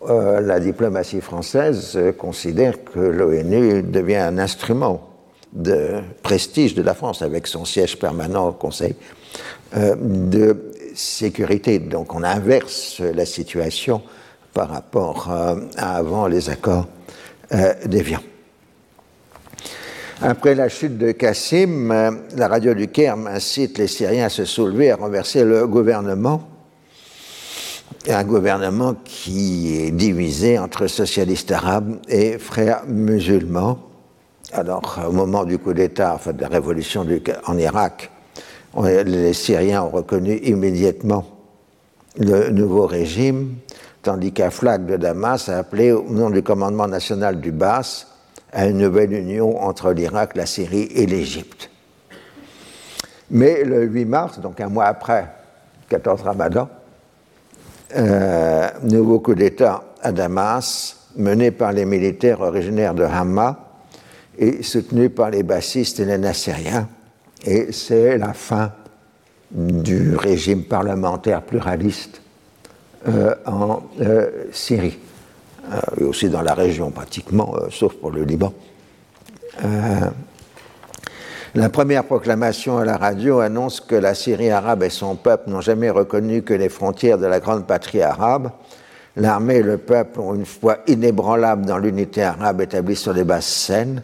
euh, 0.10 0.42
la 0.42 0.60
diplomatie 0.60 1.22
française 1.22 1.98
considère 2.18 2.84
que 2.84 3.00
l'ONU 3.00 3.82
devient 3.82 4.18
un 4.18 4.38
instrument 4.38 5.10
de 5.56 6.02
prestige 6.22 6.76
de 6.76 6.82
la 6.82 6.94
France 6.94 7.22
avec 7.22 7.48
son 7.48 7.66
siège 7.66 7.98
permanent 7.98 8.50
au 8.50 8.54
Conseil 8.54 8.96
de 9.76 10.72
sécurité. 10.94 11.80
Donc 11.80 12.14
on 12.14 12.24
inverse 12.24 13.00
la 13.00 13.26
situation 13.26 14.02
par 14.54 14.70
rapport 14.70 15.30
à 15.30 15.56
avant 15.78 16.28
les 16.28 16.50
accords 16.50 16.88
d'Évian. 17.86 18.20
Après 20.22 20.56
la 20.56 20.70
chute 20.70 20.98
de 20.98 21.12
Kassim, 21.12 21.92
euh, 21.92 22.12
la 22.38 22.48
radio 22.48 22.74
du 22.74 22.88
Kerm 22.88 23.28
incite 23.28 23.78
les 23.78 23.88
Syriens 23.88 24.28
à 24.28 24.30
se 24.30 24.46
soulever, 24.46 24.90
à 24.90 24.96
renverser 24.96 25.44
le 25.44 25.68
gouvernement. 25.68 26.48
Un 28.08 28.24
gouvernement 28.24 28.96
qui 29.04 29.76
est 29.76 29.92
divisé 29.92 30.58
entre 30.58 30.88
socialistes 30.88 31.52
arabes 31.52 31.98
et 32.08 32.38
frères 32.38 32.84
musulmans. 32.88 33.78
Alors, 34.58 35.02
au 35.06 35.12
moment 35.12 35.44
du 35.44 35.58
coup 35.58 35.74
d'État, 35.74 36.14
enfin 36.16 36.32
de 36.32 36.40
la 36.40 36.48
révolution 36.48 37.06
en 37.46 37.58
Irak, 37.58 38.10
les 38.82 39.34
Syriens 39.34 39.84
ont 39.84 39.90
reconnu 39.90 40.38
immédiatement 40.38 41.26
le 42.18 42.52
nouveau 42.52 42.86
régime, 42.88 43.56
tandis 44.02 44.32
qu'un 44.32 44.48
de 44.78 44.96
Damas 44.96 45.50
a 45.50 45.58
appelé 45.58 45.92
au 45.92 46.06
nom 46.10 46.30
du 46.30 46.42
commandement 46.42 46.88
national 46.88 47.42
du 47.42 47.52
Bas 47.52 48.06
à 48.54 48.68
une 48.68 48.78
nouvelle 48.78 49.12
union 49.12 49.62
entre 49.62 49.92
l'Irak, 49.92 50.38
la 50.38 50.46
Syrie 50.46 50.88
et 50.96 51.06
l'Égypte. 51.06 51.70
Mais 53.32 53.66
le 53.66 53.84
8 53.84 54.06
mars, 54.06 54.40
donc 54.40 54.62
un 54.62 54.70
mois 54.70 54.86
après 54.86 55.28
14 55.90 56.22
Ramadan, 56.22 56.70
euh, 57.98 58.70
nouveau 58.84 59.20
coup 59.20 59.36
d'État 59.36 59.84
à 60.02 60.14
Damas, 60.14 61.10
mené 61.18 61.52
par 61.52 61.74
les 61.74 61.84
militaires 61.84 62.40
originaires 62.40 62.94
de 62.94 63.04
Hama 63.04 63.65
et 64.38 64.64
soutenu 64.64 65.10
par 65.10 65.30
les 65.30 65.44
bassistes 65.44 66.00
et 66.00 66.06
les 66.06 66.18
Nassériens. 66.18 66.88
Et 67.46 67.72
c'est 67.72 68.18
la 68.18 68.34
fin 68.34 68.72
du 69.52 70.16
régime 70.16 70.64
parlementaire 70.64 71.42
pluraliste 71.42 72.22
euh, 73.08 73.36
en 73.46 73.84
euh, 74.02 74.30
Syrie. 74.52 74.98
Euh, 75.72 75.80
et 76.02 76.04
aussi 76.04 76.30
dans 76.30 76.42
la 76.42 76.54
région 76.54 76.92
pratiquement, 76.92 77.56
sauf 77.70 77.94
pour 77.94 78.12
le 78.12 78.24
Liban. 78.24 78.54
La 81.56 81.70
première 81.70 82.04
proclamation 82.04 82.80
à 82.80 82.84
la 82.84 82.98
radio 82.98 83.40
annonce 83.40 83.80
que 83.80 83.96
la 83.96 84.14
Syrie 84.14 84.52
arabe 84.52 84.84
et 84.84 84.90
son 84.90 85.16
peuple 85.16 85.50
n'ont 85.50 85.62
jamais 85.62 85.90
reconnu 85.90 86.42
que 86.42 86.54
les 86.54 86.68
frontières 86.68 87.18
de 87.18 87.28
la 87.28 87.40
grande 87.40 87.66
patrie 87.66 88.02
arabe. 88.02 88.52
L'armée 89.16 89.56
et 89.56 89.64
le 89.64 89.78
peuple 89.78 90.20
ont 90.20 90.36
une 90.36 90.46
foi 90.46 90.80
inébranlable 90.88 91.66
dans 91.66 91.78
l'unité 91.78 92.24
arabe 92.24 92.60
établie 92.60 92.98
sur 92.98 93.14
les 93.14 93.24
bases 93.24 93.46
saines. 93.46 94.04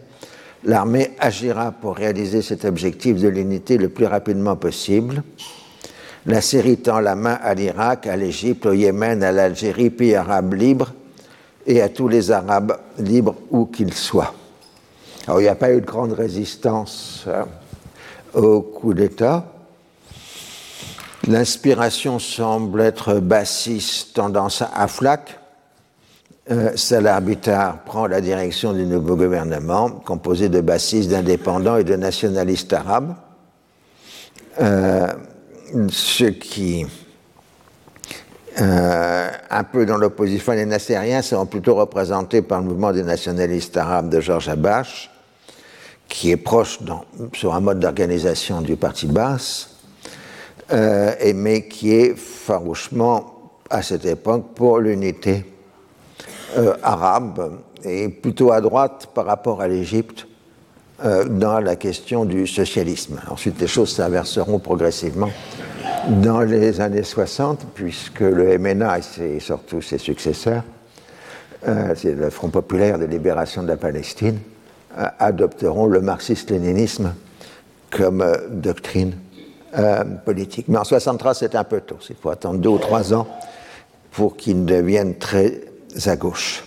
L'armée 0.64 1.10
agira 1.18 1.72
pour 1.72 1.96
réaliser 1.96 2.40
cet 2.40 2.64
objectif 2.64 3.20
de 3.20 3.28
l'unité 3.28 3.78
le 3.78 3.88
plus 3.88 4.06
rapidement 4.06 4.54
possible. 4.54 5.22
La 6.26 6.40
Syrie 6.40 6.76
tend 6.76 7.00
la 7.00 7.16
main 7.16 7.38
à 7.42 7.54
l'Irak, 7.54 8.06
à 8.06 8.16
l'Égypte, 8.16 8.66
au 8.66 8.72
Yémen, 8.72 9.24
à 9.24 9.32
l'Algérie, 9.32 9.90
pays 9.90 10.14
arabe 10.14 10.54
libre, 10.54 10.92
et 11.66 11.82
à 11.82 11.88
tous 11.88 12.06
les 12.06 12.30
Arabes 12.30 12.78
libres 12.98 13.34
où 13.50 13.66
qu'ils 13.66 13.94
soient. 13.94 14.34
Alors, 15.26 15.40
il 15.40 15.44
n'y 15.44 15.48
a 15.48 15.56
pas 15.56 15.72
eu 15.72 15.80
de 15.80 15.86
grande 15.86 16.12
résistance 16.12 17.24
euh, 17.26 17.44
au 18.34 18.60
coup 18.60 18.94
d'État. 18.94 19.46
L'inspiration 21.28 22.18
semble 22.18 22.80
être 22.80 23.20
bassiste, 23.20 24.14
tendance 24.14 24.62
à 24.74 24.88
flac. 24.88 25.38
Euh, 26.52 26.72
Salah 26.76 27.22
prend 27.86 28.06
la 28.06 28.20
direction 28.20 28.74
du 28.74 28.84
nouveau 28.84 29.16
gouvernement, 29.16 29.88
composé 29.88 30.50
de 30.50 30.60
bassistes, 30.60 31.08
d'indépendants 31.08 31.78
et 31.78 31.84
de 31.84 31.96
nationalistes 31.96 32.74
arabes. 32.74 33.14
Euh, 34.60 35.06
ce 35.88 36.24
qui, 36.24 36.84
euh, 38.60 39.30
un 39.48 39.64
peu 39.64 39.86
dans 39.86 39.96
l'opposition, 39.96 40.52
les 40.52 40.66
Nassériens 40.66 41.22
sont 41.22 41.46
plutôt 41.46 41.74
représentés 41.74 42.42
par 42.42 42.60
le 42.60 42.66
mouvement 42.66 42.92
des 42.92 43.02
nationalistes 43.02 43.78
arabes 43.78 44.10
de 44.10 44.20
Georges 44.20 44.50
Abache, 44.50 45.10
qui 46.06 46.32
est 46.32 46.36
proche 46.36 46.80
sur 47.32 47.54
un 47.54 47.60
mode 47.60 47.80
d'organisation 47.80 48.60
du 48.60 48.76
parti 48.76 49.06
basse, 49.06 49.70
euh, 50.70 51.14
mais 51.34 51.66
qui 51.66 51.94
est 51.94 52.14
farouchement, 52.14 53.52
à 53.70 53.80
cette 53.80 54.04
époque, 54.04 54.54
pour 54.54 54.80
l'unité 54.80 55.46
euh, 56.56 56.74
arabe, 56.82 57.60
et 57.82 58.10
plutôt 58.10 58.52
à 58.52 58.60
droite 58.60 59.08
par 59.14 59.24
rapport 59.24 59.62
à 59.62 59.68
l'Égypte 59.68 60.26
euh, 61.02 61.24
dans 61.24 61.60
la 61.60 61.76
question 61.76 62.26
du 62.26 62.46
socialisme. 62.46 63.18
Ensuite, 63.30 63.58
les 63.58 63.66
choses 63.66 63.94
s'inverseront 63.94 64.58
progressivement 64.58 65.30
dans 66.22 66.42
les 66.42 66.82
années 66.82 67.04
60, 67.04 67.68
puisque 67.74 68.20
le 68.20 68.58
MNA 68.58 68.98
et 69.20 69.40
surtout 69.40 69.80
ses 69.80 69.96
successeurs, 69.96 70.62
euh, 71.66 71.94
c'est 71.96 72.12
le 72.12 72.28
Front 72.28 72.50
populaire 72.50 72.98
de 72.98 73.06
libération 73.06 73.62
de 73.62 73.68
la 73.68 73.78
Palestine, 73.78 74.38
adopteront 75.18 75.86
le 75.86 76.02
marxisme-léninisme 76.02 77.14
comme 77.90 78.22
doctrine 78.50 79.14
politique. 80.26 80.66
Mais 80.68 80.76
en 80.76 80.84
63, 80.84 81.32
c'est 81.32 81.54
un 81.54 81.64
peu 81.64 81.80
tôt. 81.80 81.96
Il 82.10 82.16
faut 82.16 82.28
attendre 82.28 82.58
deux 82.58 82.68
ou 82.68 82.78
trois 82.78 83.14
ans 83.14 83.26
pour 84.10 84.36
qu'il 84.36 84.66
devienne 84.66 85.14
très 85.14 85.71
à 86.06 86.16
gauche. 86.16 86.64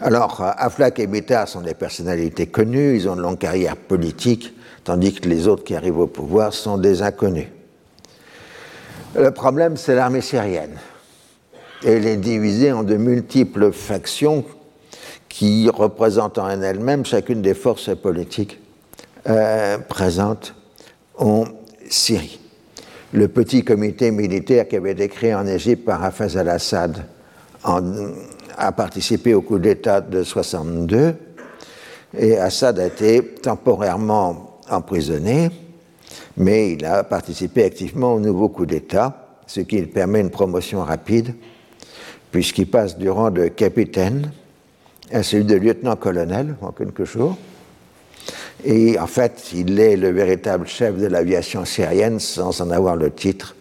Alors, 0.00 0.42
Aflaq 0.42 0.98
et 0.98 1.06
Bitar 1.06 1.48
sont 1.48 1.60
des 1.60 1.74
personnalités 1.74 2.46
connues, 2.46 2.96
ils 2.96 3.08
ont 3.08 3.14
une 3.14 3.20
longue 3.20 3.38
carrière 3.38 3.76
politique, 3.76 4.52
tandis 4.82 5.14
que 5.14 5.28
les 5.28 5.48
autres 5.48 5.64
qui 5.64 5.74
arrivent 5.74 5.98
au 5.98 6.06
pouvoir 6.06 6.52
sont 6.52 6.78
des 6.78 7.00
inconnus. 7.00 7.46
Le 9.16 9.30
problème, 9.30 9.76
c'est 9.76 9.94
l'armée 9.94 10.20
syrienne. 10.20 10.76
Elle 11.86 12.06
est 12.06 12.16
divisée 12.16 12.72
en 12.72 12.82
de 12.82 12.96
multiples 12.96 13.70
factions 13.72 14.44
qui 15.28 15.68
représentent 15.68 16.38
en 16.38 16.48
elles-mêmes 16.48 17.04
chacune 17.04 17.40
des 17.40 17.54
forces 17.54 17.96
politiques 17.96 18.60
euh, 19.28 19.78
présentes 19.78 20.54
en 21.16 21.44
Syrie. 21.88 22.40
Le 23.12 23.28
petit 23.28 23.64
comité 23.64 24.10
militaire 24.10 24.66
qui 24.66 24.76
avait 24.76 24.92
été 24.92 25.08
créé 25.08 25.34
en 25.34 25.46
Égypte 25.46 25.84
par 25.84 26.02
Hafez 26.02 26.36
al-Assad 26.36 27.04
a 27.64 28.72
participé 28.72 29.34
au 29.34 29.42
coup 29.42 29.58
d'État 29.58 30.00
de 30.00 30.22
62 30.22 31.14
et 32.16 32.38
Assad 32.38 32.78
a 32.78 32.86
été 32.86 33.24
temporairement 33.42 34.60
emprisonné, 34.70 35.50
mais 36.36 36.72
il 36.72 36.84
a 36.84 37.04
participé 37.04 37.64
activement 37.64 38.14
au 38.14 38.20
nouveau 38.20 38.48
coup 38.48 38.66
d'État, 38.66 39.38
ce 39.46 39.60
qui 39.60 39.78
lui 39.78 39.86
permet 39.86 40.20
une 40.20 40.30
promotion 40.30 40.82
rapide, 40.82 41.34
puisqu'il 42.30 42.68
passe 42.68 42.96
du 42.96 43.10
rang 43.10 43.30
de 43.30 43.48
capitaine 43.48 44.30
à 45.12 45.22
celui 45.22 45.44
de 45.44 45.56
lieutenant-colonel 45.56 46.56
en 46.60 46.72
quelques 46.72 47.04
jours. 47.04 47.36
Et 48.64 48.98
en 48.98 49.06
fait, 49.06 49.50
il 49.52 49.78
est 49.78 49.96
le 49.96 50.10
véritable 50.10 50.66
chef 50.66 50.96
de 50.96 51.06
l'aviation 51.06 51.64
syrienne 51.64 52.20
sans 52.20 52.60
en 52.60 52.70
avoir 52.70 52.96
le 52.96 53.10
titre 53.10 53.54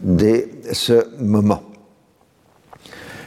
dès 0.00 0.48
ce 0.72 1.06
moment. 1.18 1.69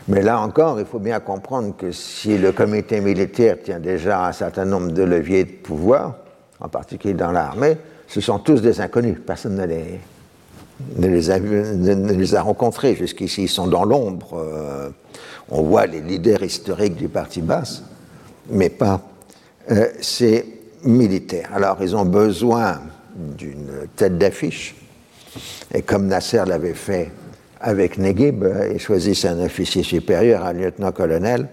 Mais 0.08 0.22
là 0.22 0.39
encore, 0.39 0.80
il 0.80 0.86
faut 0.86 1.00
bien 1.00 1.20
comprendre 1.20 1.76
que 1.78 1.92
si 1.92 2.38
le 2.38 2.52
comité 2.52 3.00
militaire 3.00 3.58
tient 3.63 3.80
déjà 3.80 4.26
un 4.26 4.34
certain 4.34 4.66
nombre 4.66 4.92
de 4.92 5.04
leviers 5.04 5.46
de 5.46 5.52
pouvoir, 5.52 6.16
en 6.60 6.68
particulier 6.68 7.13
dans 7.13 7.32
l'armée, 7.32 7.78
ce 8.08 8.20
sont 8.20 8.39
tous 8.39 8.62
des 8.62 8.82
inconnus. 8.82 9.18
Personne 9.26 9.56
ne 9.56 11.08
les, 11.08 12.36
a, 12.36 12.42
rencontrés 12.42 12.96
jusqu'ici. 12.96 13.44
Ils 13.44 13.50
sont 13.50 13.68
dans 13.68 13.86
l'ombre. 13.86 14.38
Euh, 14.38 14.89
on 15.50 15.63
voit 15.63 15.86
les 15.86 16.02
leaders 16.02 16.44
historiques 16.44 16.96
du 16.96 17.08
parti 17.08 17.42
basse, 17.42 17.84
mais 18.50 18.70
pas 18.70 19.02
euh, 19.72 19.88
ces 20.02 20.62
militaires. 20.84 21.50
Alors, 21.54 21.78
ils 21.82 21.96
ont 21.96 22.06
besoin 22.06 22.82
d'une 23.16 23.88
tête 23.96 24.18
d'affiche. 24.18 24.76
Et 25.74 25.82
comme 25.82 26.08
Nasser 26.08 26.44
l'avait 26.46 26.74
fait 26.74 27.12
avec 27.63 27.97
Neguib, 27.97 28.45
ils 28.73 28.80
choisissent 28.80 29.23
un 29.23 29.39
officier 29.39 29.84
supérieur, 29.84 30.45
un 30.45 30.52
lieutenant-colonel, 30.52 31.47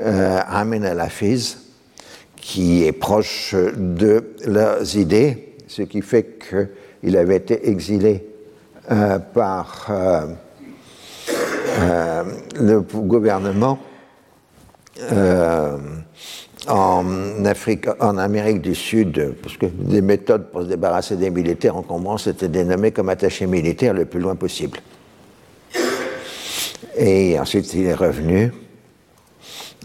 euh, 0.00 0.40
Amin 0.48 0.82
al-Hafiz, 0.82 1.58
qui 2.36 2.84
est 2.86 2.92
proche 2.92 3.54
de 3.54 4.34
leurs 4.46 4.96
idées, 4.96 5.56
ce 5.66 5.82
qui 5.82 6.00
fait 6.00 6.38
qu'il 6.38 7.16
avait 7.16 7.36
été 7.36 7.68
exilé 7.68 8.26
euh, 8.90 9.18
par 9.18 9.86
euh, 9.90 10.26
euh, 11.78 12.24
le 12.58 12.80
gouvernement 12.80 13.78
en, 16.66 17.04
en 18.00 18.18
Amérique 18.18 18.62
du 18.62 18.74
Sud, 18.74 19.34
parce 19.42 19.58
que 19.58 19.66
des 19.66 20.00
méthodes 20.00 20.50
pour 20.50 20.62
se 20.62 20.68
débarrasser 20.68 21.16
des 21.16 21.28
militaires 21.28 21.76
encombrants, 21.76 22.16
c'était 22.16 22.48
dénommé 22.48 22.92
comme 22.92 23.10
attaché 23.10 23.46
militaire 23.46 23.92
le 23.92 24.06
plus 24.06 24.20
loin 24.20 24.36
possible. 24.36 24.78
Et 27.00 27.38
ensuite, 27.38 27.72
il 27.74 27.86
est 27.86 27.94
revenu, 27.94 28.52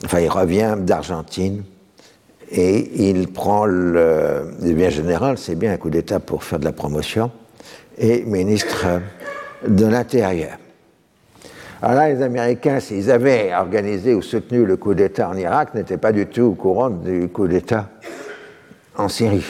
enfin, 0.04 0.20
il 0.20 0.30
revient 0.30 0.76
d'Argentine 0.80 1.64
et 2.50 3.08
il 3.08 3.28
prend 3.28 3.68
le, 3.68 4.52
bien 4.60 4.90
général, 4.90 5.38
c'est 5.38 5.54
bien 5.54 5.74
un 5.74 5.78
coup 5.78 5.92
d'État 5.92 6.20
pour 6.20 6.44
faire 6.44 6.58
de 6.58 6.66
la 6.66 6.72
promotion, 6.72 7.30
et 8.00 8.24
ministre 8.24 9.00
de 9.68 9.86
l'Intérieur. 9.86 10.58
Alors 11.84 11.98
là, 11.98 12.10
les 12.10 12.24
Américains, 12.24 12.80
s'ils 12.80 13.12
avaient 13.12 13.54
organisé 13.54 14.16
ou 14.16 14.24
soutenu 14.24 14.66
le 14.66 14.76
coup 14.76 14.96
d'État 14.96 15.30
en 15.30 15.38
Irak, 15.38 15.76
n'étaient 15.76 15.98
pas 15.98 16.14
du 16.14 16.26
tout 16.26 16.42
au 16.42 16.54
courant 16.56 16.90
du 16.90 17.28
coup 17.28 17.48
d'État 17.48 17.90
en 18.98 19.08
Syrie. 19.08 19.46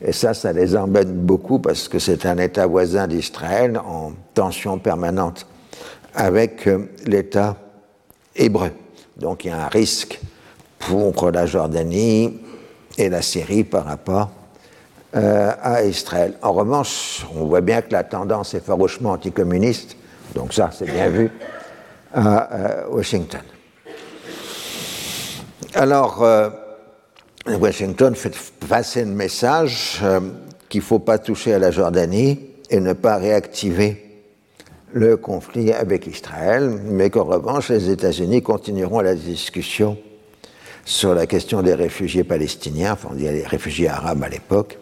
Et 0.00 0.12
ça, 0.12 0.32
ça 0.32 0.52
les 0.52 0.76
embête 0.76 1.12
beaucoup 1.12 1.58
parce 1.58 1.88
que 1.88 1.98
c'est 1.98 2.24
un 2.24 2.38
État 2.38 2.66
voisin 2.68 3.08
d'Israël 3.08 3.80
en 3.84 4.12
tension 4.34 4.78
permanente 4.78 5.48
avec 6.14 6.66
euh, 6.66 6.90
l'État 7.06 7.56
hébreu. 8.36 8.70
Donc 9.16 9.44
il 9.44 9.48
y 9.48 9.50
a 9.50 9.64
un 9.64 9.68
risque 9.68 10.20
pour 10.78 11.30
la 11.30 11.46
Jordanie 11.46 12.40
et 12.98 13.08
la 13.08 13.22
Syrie 13.22 13.64
par 13.64 13.84
rapport 13.84 14.30
euh, 15.16 15.52
à 15.62 15.84
Israël. 15.84 16.34
En 16.42 16.52
revanche, 16.52 17.26
on 17.34 17.46
voit 17.46 17.60
bien 17.60 17.82
que 17.82 17.92
la 17.92 18.04
tendance 18.04 18.54
est 18.54 18.64
farouchement 18.64 19.12
anticommuniste, 19.12 19.96
donc 20.34 20.52
ça 20.52 20.70
c'est 20.72 20.90
bien 20.90 21.08
vu 21.08 21.30
à 22.12 22.52
euh, 22.52 22.86
Washington. 22.90 23.42
Alors, 25.76 26.24
Washington 27.48 28.14
fait 28.14 28.32
passer 28.68 29.04
le 29.04 29.10
message 29.10 30.00
qu'il 30.68 30.80
ne 30.82 30.84
faut 30.84 31.00
pas 31.00 31.18
toucher 31.18 31.54
à 31.54 31.58
la 31.58 31.72
Jordanie 31.72 32.38
et 32.70 32.78
ne 32.78 32.92
pas 32.92 33.16
réactiver 33.16 34.03
le 34.94 35.16
conflit 35.16 35.72
avec 35.72 36.06
Israël, 36.06 36.70
mais 36.84 37.10
qu'en 37.10 37.24
revanche, 37.24 37.68
les 37.68 37.90
États-Unis 37.90 38.42
continueront 38.42 39.00
la 39.00 39.16
discussion 39.16 39.98
sur 40.84 41.16
la 41.16 41.26
question 41.26 41.62
des 41.62 41.74
réfugiés 41.74 42.22
palestiniens, 42.22 42.92
enfin 42.92 43.08
on 43.10 43.14
dit 43.16 43.24
les 43.24 43.44
réfugiés 43.44 43.88
arabes 43.88 44.22
à 44.22 44.28
l'époque, 44.28 44.78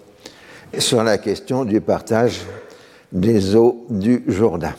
sur 0.77 1.03
la 1.03 1.17
question 1.17 1.65
du 1.65 1.81
partage 1.81 2.43
des 3.11 3.57
eaux 3.57 3.87
du 3.89 4.23
Jourdain. 4.29 4.75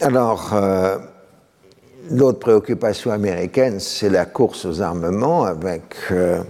Alors, 0.00 0.50
euh, 0.52 0.98
l'autre 2.08 2.38
préoccupation 2.38 3.10
américaine, 3.10 3.80
c'est 3.80 4.10
la 4.10 4.26
course 4.26 4.64
aux 4.64 4.80
armements 4.80 5.42
avec 5.42 5.82
euh, 6.12 6.40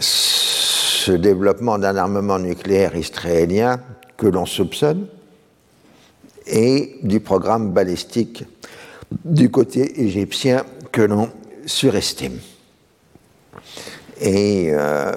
ce 0.00 1.12
développement 1.12 1.78
d'un 1.78 1.96
armement 1.96 2.40
nucléaire 2.40 2.96
israélien 2.96 3.78
que 4.16 4.26
l'on 4.26 4.46
soupçonne 4.46 5.06
et 6.46 6.98
du 7.02 7.20
programme 7.20 7.72
balistique 7.72 8.44
du 9.24 9.50
côté 9.50 10.02
égyptien 10.02 10.64
que 10.92 11.02
l'on 11.02 11.30
surestime. 11.66 12.38
Et 14.20 14.72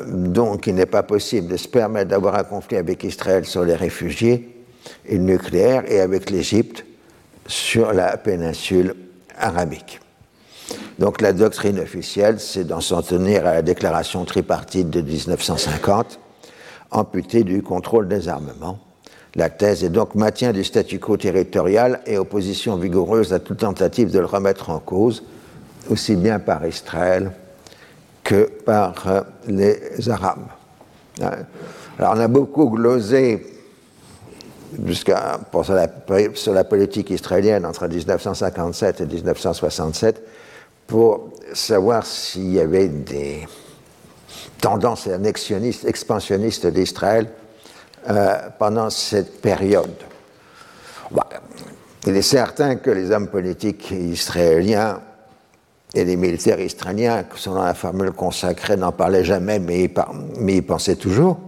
donc, 0.07 0.67
il 0.67 0.75
n'est 0.75 0.85
pas 0.85 1.03
possible 1.03 1.47
de 1.47 1.57
se 1.57 1.67
permettre 1.67 2.09
d'avoir 2.09 2.35
un 2.35 2.43
conflit 2.43 2.77
avec 2.77 3.03
Israël 3.03 3.45
sur 3.45 3.63
les 3.63 3.75
réfugiés 3.75 4.63
et 5.05 5.17
le 5.17 5.23
nucléaire 5.23 5.89
et 5.89 6.01
avec 6.01 6.29
l'Égypte 6.29 6.85
sur 7.47 7.93
la 7.93 8.17
péninsule 8.17 8.95
arabique. 9.37 9.99
Donc 10.99 11.21
la 11.21 11.33
doctrine 11.33 11.79
officielle, 11.79 12.39
c'est 12.39 12.65
d'en 12.65 12.81
s'en 12.81 13.01
tenir 13.01 13.47
à 13.47 13.53
la 13.53 13.61
déclaration 13.61 14.25
tripartite 14.25 14.89
de 14.89 15.01
1950, 15.01 16.19
amputée 16.91 17.43
du 17.43 17.63
contrôle 17.63 18.07
des 18.07 18.27
armements. 18.27 18.79
La 19.35 19.49
thèse 19.49 19.83
est 19.83 19.89
donc 19.89 20.15
maintien 20.15 20.51
du 20.53 20.63
statu 20.63 20.99
quo 20.99 21.17
territorial 21.17 22.01
et 22.05 22.17
opposition 22.17 22.77
vigoureuse 22.77 23.31
à 23.31 23.39
toute 23.39 23.59
tentative 23.59 24.11
de 24.11 24.19
le 24.19 24.25
remettre 24.25 24.69
en 24.71 24.79
cause, 24.79 25.23
aussi 25.89 26.15
bien 26.15 26.39
par 26.39 26.65
Israël 26.65 27.31
que 28.23 28.49
par 28.65 29.07
euh, 29.07 29.21
les 29.47 30.09
Arabes. 30.09 30.47
Hein. 31.21 31.31
Alors 31.97 32.13
on 32.15 32.19
a 32.19 32.27
beaucoup 32.27 32.69
glosé 32.69 33.45
jusqu'à 34.85 35.39
sur 35.63 35.73
la, 35.73 35.87
sur 36.33 36.53
la 36.53 36.63
politique 36.63 37.09
israélienne 37.09 37.65
entre 37.65 37.87
1957 37.87 39.01
et 39.01 39.05
1967 39.05 40.23
pour 40.87 41.29
savoir 41.53 42.05
s'il 42.05 42.53
y 42.53 42.59
avait 42.59 42.87
des 42.87 43.47
tendances 44.61 45.07
annexionnistes, 45.07 45.85
expansionnistes 45.85 46.67
d'Israël 46.67 47.27
pendant 48.57 48.89
cette 48.89 49.41
période. 49.41 49.95
Bah, 51.11 51.27
il 52.07 52.15
est 52.15 52.21
certain 52.21 52.75
que 52.77 52.91
les 52.91 53.11
hommes 53.11 53.27
politiques 53.27 53.91
israéliens 53.91 55.01
et 55.93 56.05
les 56.05 56.15
militaires 56.15 56.59
israéliens, 56.59 57.25
selon 57.35 57.61
la 57.63 57.73
formule 57.73 58.11
consacrée, 58.11 58.77
n'en 58.77 58.91
parlaient 58.91 59.23
jamais, 59.23 59.59
mais 59.59 59.83
ils, 59.83 59.93
mais 60.39 60.57
ils 60.57 60.65
pensaient 60.65 60.95
toujours. 60.95 61.39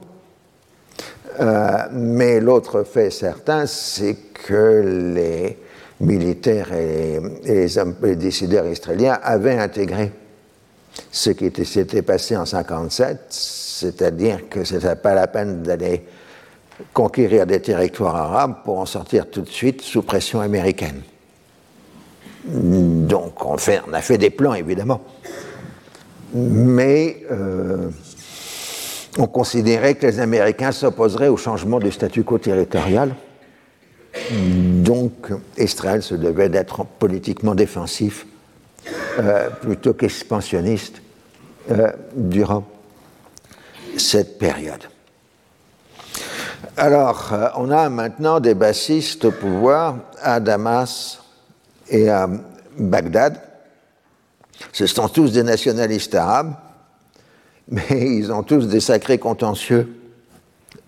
Euh, 1.40 1.78
mais 1.92 2.40
l'autre 2.40 2.84
fait 2.84 3.10
certain, 3.12 3.66
c'est 3.66 4.16
que 4.34 5.14
les 5.14 5.58
militaires 6.02 6.74
et, 6.74 7.20
les, 7.46 8.16
décideurs 8.16 8.66
israéliens 8.66 9.20
avaient 9.24 9.58
intégré 9.58 10.12
ce 11.12 11.30
qui 11.30 11.52
s'était 11.66 12.02
passé 12.02 12.36
en 12.36 12.44
1957, 12.44 13.20
c'est-à-dire 13.30 14.50
que 14.50 14.64
ce 14.64 14.76
n'était 14.76 14.96
pas 14.96 15.14
la 15.14 15.28
peine 15.28 15.62
d'aller 15.62 16.04
conquérir 16.94 17.46
des 17.46 17.60
territoires 17.60 18.15
arabes 18.15 18.56
pour 18.63 18.80
en 18.80 18.86
sortir 18.86 19.30
tout 19.30 19.41
de 19.41 19.50
suite 19.50 19.82
sous 19.82 20.02
pression 20.02 20.41
américaine. 20.41 21.02
Donc 22.46 23.46
on, 23.46 23.56
on 23.56 23.94
a 23.94 24.02
fait 24.02 24.17
des 24.17 24.30
plans, 24.30 24.54
évidemment. 24.54 25.02
Mais 26.34 27.24
euh, 27.32 27.89
on 29.20 29.28
considérait 29.28 29.96
que 29.96 30.08
les 30.08 30.20
Américains 30.20 30.72
s'opposeraient 30.72 31.28
au 31.28 31.38
changement 31.38 31.80
du 31.80 31.91
statu 31.91 32.24
quo 32.24 32.38
territorial 32.38 33.15
donc, 34.32 35.32
Israël 35.58 36.02
se 36.02 36.15
devait 36.15 36.50
d'être 36.50 36.86
politiquement 36.86 37.56
défensif 37.56 38.26
euh, 39.20 39.50
plutôt 39.50 39.94
qu'expansionniste 39.94 41.02
euh, 41.70 41.91
durant 42.15 42.65
cette 43.98 44.38
période. 44.38 44.84
Alors, 46.78 47.34
euh, 47.34 47.47
on 47.56 47.71
a 47.71 47.89
maintenant 47.89 48.39
des 48.39 48.54
bassistes 48.54 49.26
au 49.26 49.32
pouvoir 49.32 49.95
à 50.21 50.39
Damas 50.39 51.19
et 51.89 52.10
à 52.10 52.30
Bagdad. 52.78 53.41
Ce 54.71 54.86
sont 54.86 55.08
tous 55.08 55.32
des 55.32 55.43
nationalistes 55.43 56.13
arabes, 56.13 56.54
mais 57.67 58.15
ils 58.15 58.32
ont 58.32 58.43
tous 58.43 58.67
des 58.67 58.80
sacrés 58.80 59.17
contentieux 59.17 59.95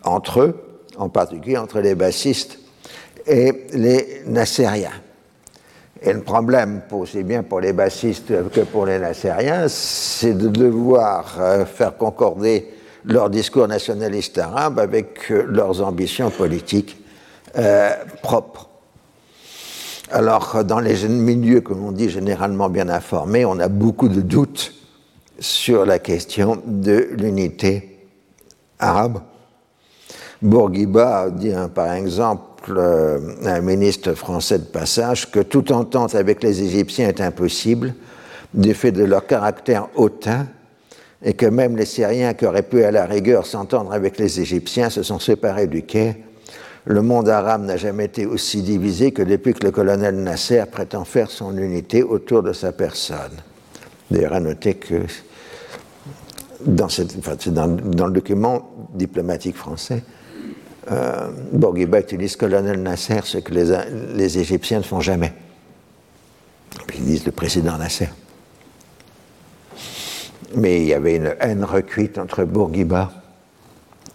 entre 0.04 0.42
eux, 0.42 0.84
en 0.98 1.10
particulier 1.10 1.58
entre 1.58 1.80
les 1.80 1.96
bassistes 1.96 2.60
et 3.26 3.66
les 3.74 4.22
Nassériens. 4.28 5.02
Et 6.02 6.14
le 6.14 6.22
problème, 6.22 6.82
aussi 6.92 7.24
bien 7.24 7.42
pour 7.42 7.62
les 7.62 7.74
bassistes 7.74 8.50
que 8.52 8.62
pour 8.62 8.86
les 8.86 9.00
Nassériens, 9.00 9.68
c'est 9.70 10.34
de 10.34 10.50
devoir 10.50 11.36
euh, 11.40 11.66
faire 11.66 11.98
concorder 11.98 12.68
leur 13.06 13.30
discours 13.30 13.68
nationaliste 13.68 14.38
arabe 14.38 14.80
avec 14.80 15.32
euh, 15.32 15.46
leurs 15.48 15.82
ambitions 15.82 16.30
politiques 16.30 16.98
euh, 17.58 17.92
propres. 18.22 18.70
Alors, 20.12 20.64
dans 20.64 20.80
les 20.80 21.08
milieux, 21.08 21.62
comme 21.62 21.84
on 21.84 21.92
dit, 21.92 22.10
généralement 22.10 22.70
bien 22.70 22.90
informés, 22.90 23.46
on 23.46 23.60
a 23.60 23.68
beaucoup 23.68 24.10
de 24.10 24.22
doutes 24.22 24.74
sur 25.40 25.86
la 25.86 26.00
question 26.00 26.62
de 26.66 27.10
l'unité 27.18 28.08
arabe. 28.80 29.22
Bourguiba 30.42 31.30
dit, 31.32 31.54
hein, 31.54 31.70
par 31.70 31.94
exemple, 31.94 32.74
euh, 32.78 33.20
un 33.46 33.62
ministre 33.62 34.14
français 34.14 34.60
de 34.60 34.66
passage 34.66 35.32
que 35.32 35.40
toute 35.40 35.72
entente 35.72 36.16
avec 36.16 36.44
les 36.44 36.62
Égyptiens 36.62 37.08
est 37.08 37.22
impossible 37.22 37.94
du 38.54 38.74
fait 38.74 38.92
de 38.92 39.04
leur 39.04 39.26
caractère 39.26 39.88
hautain 39.96 40.48
et 41.24 41.34
que 41.34 41.46
même 41.46 41.78
les 41.78 41.86
Syriens 41.86 42.34
qui 42.34 42.46
auraient 42.46 42.64
pu 42.64 42.84
à 42.84 42.92
la 42.92 43.06
rigueur 43.06 43.46
s'entendre 43.46 43.94
avec 43.94 44.18
les 44.18 44.40
Égyptiens 44.42 44.90
se 44.90 45.04
sont 45.04 45.20
séparés 45.20 45.68
du 45.68 45.84
quai. 45.84 46.18
Le 46.86 47.02
monde 47.02 47.30
arabe 47.30 47.64
n'a 47.64 47.78
jamais 47.78 48.06
été 48.06 48.26
aussi 48.26 48.62
divisé 48.62 49.12
que 49.14 49.22
depuis 49.22 49.54
que 49.54 49.64
le 49.64 49.72
colonel 49.72 50.16
Nasser 50.16 50.64
prétend 50.70 51.06
faire 51.06 51.32
son 51.32 51.58
unité 51.58 52.04
autour 52.04 52.44
de 52.44 52.52
sa 52.52 52.74
personne. 52.74 53.32
D'ailleurs, 54.12 54.34
à 54.34 54.42
noter 54.42 54.74
que 54.74 55.04
dans, 56.66 56.88
le 56.88 58.12
document 58.12 58.70
diplomatique 58.94 59.56
français, 59.56 60.04
euh, 60.92 61.30
Bourguiba 61.54 62.02
utilise 62.02 62.36
colonel 62.36 62.82
Nasser, 62.84 63.22
ce 63.24 63.38
que 63.38 63.54
les, 63.54 64.38
Égyptiens 64.38 64.80
ne 64.80 64.84
font 64.84 65.00
jamais. 65.00 65.32
Ils 66.96 67.06
disent 67.06 67.26
le 67.26 67.32
président 67.32 67.78
Nasser. 67.78 68.10
Mais 70.56 70.82
il 70.82 70.88
y 70.88 70.94
avait 70.94 71.16
une 71.16 71.36
haine 71.40 71.64
recuite 71.64 72.18
entre 72.18 72.44
Bourguiba 72.44 73.12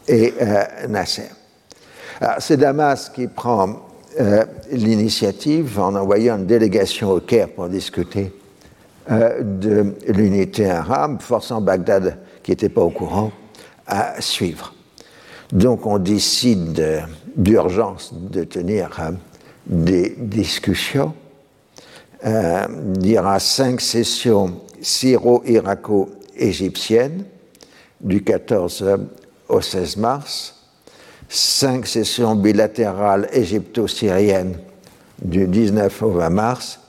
et 0.06 0.34
euh, 0.40 0.64
Nasser. 0.88 1.30
C'est 2.38 2.56
Damas 2.56 3.10
qui 3.10 3.28
prend 3.28 3.86
euh, 4.18 4.44
l'initiative 4.72 5.78
en 5.78 5.94
envoyant 5.94 6.36
une 6.36 6.46
délégation 6.46 7.10
au 7.10 7.20
Caire 7.20 7.48
pour 7.48 7.68
discuter 7.68 8.32
euh, 9.10 9.42
de 9.42 9.94
l'unité 10.08 10.68
arabe, 10.68 11.20
forçant 11.20 11.60
Bagdad, 11.60 12.18
qui 12.42 12.50
n'était 12.50 12.68
pas 12.68 12.80
au 12.80 12.90
courant, 12.90 13.30
à 13.86 14.20
suivre. 14.20 14.74
Donc 15.52 15.86
on 15.86 15.98
décide 15.98 17.04
d'urgence 17.36 18.12
de 18.12 18.44
tenir 18.44 18.90
des 19.66 20.14
discussions. 20.18 21.14
Il 22.24 23.06
y 23.06 23.18
aura 23.18 23.38
cinq 23.38 23.80
sessions 23.80 24.60
syro-irako-égyptiennes 26.38 27.24
du 28.00 28.22
14 28.22 28.98
au 29.48 29.60
16 29.60 29.96
mars, 29.96 30.54
cinq 31.28 31.86
sessions 31.86 32.34
bilatérales 32.34 33.28
égypto-syriennes 33.32 34.58
du 35.20 35.46
19 35.46 36.02
au 36.02 36.10
20 36.10 36.30
mars, 36.30 36.80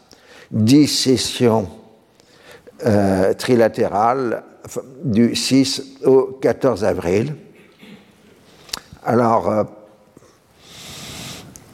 dix 0.52 0.88
sessions 0.88 1.68
euh, 2.86 3.34
trilatérales 3.34 4.44
du 5.04 5.36
6 5.36 6.02
au 6.06 6.38
14 6.42 6.84
avril. 6.84 7.36
Alors, 9.04 9.50
euh, 9.50 9.64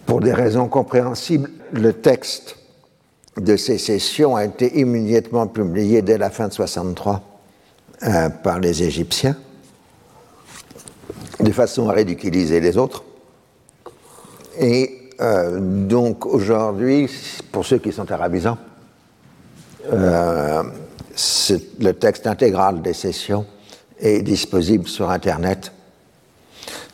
pour 0.05 0.21
des 0.21 0.33
raisons 0.33 0.69
compréhensibles, 0.69 1.49
le 1.73 1.91
texte 1.91 2.57
de 3.37 3.57
ces 3.57 3.77
sessions 3.77 4.37
a 4.37 4.45
été 4.45 4.79
immédiatement 4.79 5.47
publié 5.47 6.01
dès 6.01 6.17
la 6.17 6.29
fin 6.29 6.47
de 6.47 6.53
63 6.53 7.34
euh, 8.05 8.29
par 8.29 8.59
les 8.59 8.83
Égyptiens, 8.83 9.35
de 11.39 11.51
façon 11.51 11.89
à 11.89 11.93
ridiculiser 11.93 12.59
les 12.59 12.77
autres. 12.77 13.03
Et 14.59 15.09
euh, 15.21 15.59
donc 15.59 16.25
aujourd'hui, 16.25 17.09
pour 17.51 17.65
ceux 17.65 17.79
qui 17.79 17.91
sont 17.91 18.11
arabisants, 18.11 18.57
le 19.91 20.71
texte 21.91 22.27
intégral 22.27 22.81
des 22.81 22.93
sessions 22.93 23.45
est 23.99 24.21
disponible 24.21 24.87
sur 24.87 25.09
Internet 25.09 25.71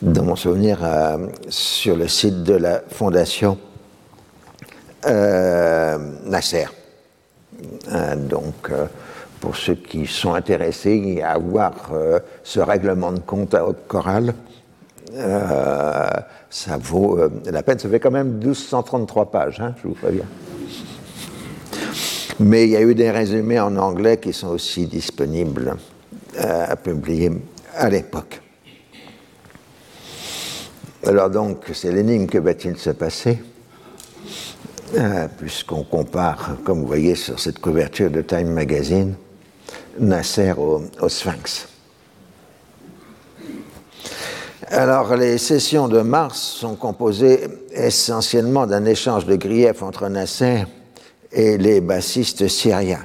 dans 0.02 0.24
mon 0.24 0.36
souvenir, 0.36 0.80
euh, 0.84 1.28
sur 1.50 1.95
le 1.95 2.08
site 2.08 2.43
de 2.43 2.56
la 2.56 2.82
Fondation 2.89 3.58
euh, 5.06 5.97
Nasser. 6.26 6.67
Euh, 7.91 8.15
donc, 8.15 8.71
pour 9.41 9.58
ceux 9.58 9.75
qui 9.75 10.06
sont 10.08 10.34
intéressés 10.34 11.21
à 11.21 11.38
voir 11.38 11.73
ce 12.43 12.60
règlement 12.62 13.12
de 13.12 13.19
compte 13.19 13.54
à 13.54 13.67
haute 13.67 13.88
chorale, 13.88 14.34
ça 16.49 16.77
vaut 16.80 17.19
la 17.45 17.63
peine. 17.63 17.80
Ça 17.80 17.89
fait 17.89 17.99
quand 17.99 18.12
même 18.12 18.38
1233 18.38 19.32
pages, 19.32 19.60
hein, 19.60 19.73
je 19.82 19.88
vous 19.89 19.95
préviens. 19.95 20.27
Mais 22.39 22.63
il 22.63 22.69
y 22.69 22.77
a 22.77 22.82
eu 22.82 22.95
des 22.95 23.12
résumés 23.12 23.60
en 23.60 23.75
anglais 23.77 24.17
qui 24.17 24.32
sont 24.32 24.49
aussi 24.49 24.86
disponibles 24.86 25.75
a 26.38 26.75
publié 26.75 27.32
à 27.75 27.89
l'époque. 27.89 28.41
Alors 31.06 31.30
donc, 31.30 31.65
c'est 31.73 31.91
l'énigme 31.91 32.27
que 32.27 32.38
va-t-il 32.38 32.77
se 32.77 32.91
passer 32.91 33.41
euh, 34.95 35.27
Puisqu'on 35.38 35.84
compare, 35.84 36.58
comme 36.63 36.82
vous 36.82 36.88
voyez 36.88 37.15
sur 37.15 37.39
cette 37.39 37.60
couverture 37.60 38.12
de 38.12 38.21
Time 38.21 38.51
Magazine, 38.51 39.15
Nasser 39.99 40.54
au, 40.58 41.10
Sphinx. 41.10 41.67
Alors, 44.67 45.15
les 45.15 45.38
sessions 45.38 45.88
de 45.88 46.01
mars 46.01 46.39
sont 46.39 46.75
composées 46.75 47.41
essentiellement 47.73 48.67
d'un 48.67 48.86
échange 48.86 49.25
de 49.25 49.36
griefs 49.36 49.84
entre 49.84 50.08
Nasser 50.08 50.63
et 51.32 51.58
les 51.58 51.82
bassistes 51.82 52.47
syriens. 52.47 53.04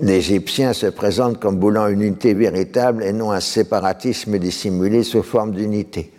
L'Égyptien 0.00 0.72
se 0.72 0.86
présente 0.86 1.38
comme 1.38 1.60
voulant 1.60 1.88
une 1.88 2.02
unité 2.02 2.32
véritable 2.32 3.02
et 3.02 3.12
non 3.12 3.30
un 3.30 3.40
séparatisme 3.40 4.38
dissimulé 4.38 5.02
sous 5.02 5.22
forme 5.22 5.52
d'unité. 5.52 6.12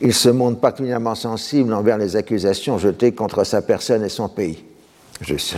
Il 0.00 0.12
se 0.12 0.28
montre 0.28 0.60
particulièrement 0.60 1.14
sensible 1.14 1.72
envers 1.72 1.98
les 1.98 2.16
accusations 2.16 2.78
jetées 2.78 3.12
contre 3.12 3.44
sa 3.44 3.62
personne 3.62 4.02
et 4.02 4.08
son 4.08 4.28
pays. 4.28 4.64
Je 5.20 5.36
sais. 5.36 5.56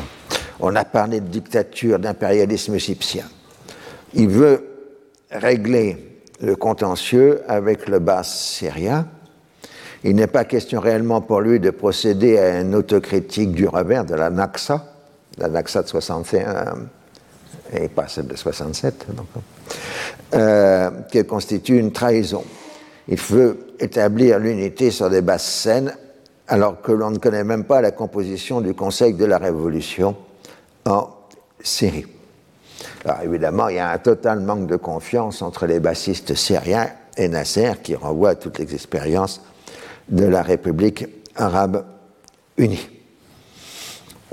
On 0.61 0.75
a 0.75 0.85
parlé 0.85 1.21
de 1.21 1.29
dictature, 1.29 1.99
d'impérialisme 1.99 2.75
égyptien. 2.75 3.25
Il 4.15 4.29
veut 4.29 4.65
régler 5.31 6.21
le 6.41 6.57
contentieux 6.57 7.43
avec 7.49 7.89
le 7.89 7.99
bas 7.99 8.23
syrien. 8.23 9.09
Il 10.05 10.17
n'est 10.17 10.27
pas 10.27 10.45
question 10.45 10.81
réellement 10.81 11.21
pour 11.21 11.41
lui 11.41 11.61
de 11.61 11.71
procéder 11.71 12.39
à 12.39 12.61
une 12.61 12.75
autocritique 12.75 13.53
du 13.53 13.67
revers 13.67 14.05
de 14.05 14.15
la 14.15 14.31
Naxa, 14.31 14.85
la 15.39 15.49
Naxa 15.49 15.83
de 15.83 15.89
61 15.89 16.75
et 17.73 17.89
pas 17.89 18.07
celle 18.07 18.29
de 18.29 18.37
67, 18.37 19.07
euh, 20.35 20.91
qu'elle 21.11 21.27
constitue 21.27 21.79
une 21.79 21.93
trahison. 21.93 22.45
Il 23.09 23.19
veut 23.19 23.59
établir 23.81 24.39
l'unité 24.39 24.91
sur 24.91 25.11
des 25.11 25.21
bases 25.21 25.45
saines 25.45 25.93
alors 26.49 26.81
que 26.81 26.93
l'on 26.93 27.11
ne 27.11 27.19
connaît 27.19 27.45
même 27.45 27.65
pas 27.65 27.81
la 27.81 27.91
composition 27.91 28.61
du 28.61 28.75
Conseil 28.75 29.15
de 29.15 29.25
la 29.25 29.39
Révolution 29.39 30.17
en 30.87 31.11
Syrie. 31.61 32.07
Alors 33.05 33.21
évidemment, 33.23 33.69
il 33.69 33.77
y 33.77 33.79
a 33.79 33.91
un 33.91 33.99
total 33.99 34.41
manque 34.41 34.67
de 34.67 34.77
confiance 34.77 35.43
entre 35.43 35.67
les 35.67 35.79
bassistes 35.81 36.35
syriens 36.35 36.89
et 37.17 37.29
Nasser 37.29 37.73
qui 37.83 37.95
renvoie 37.95 38.31
à 38.31 38.35
toutes 38.35 38.59
les 38.59 38.75
expériences 38.75 39.43
de 40.09 40.25
la 40.25 40.41
République 40.43 41.07
arabe 41.35 41.85
unie. 42.57 42.89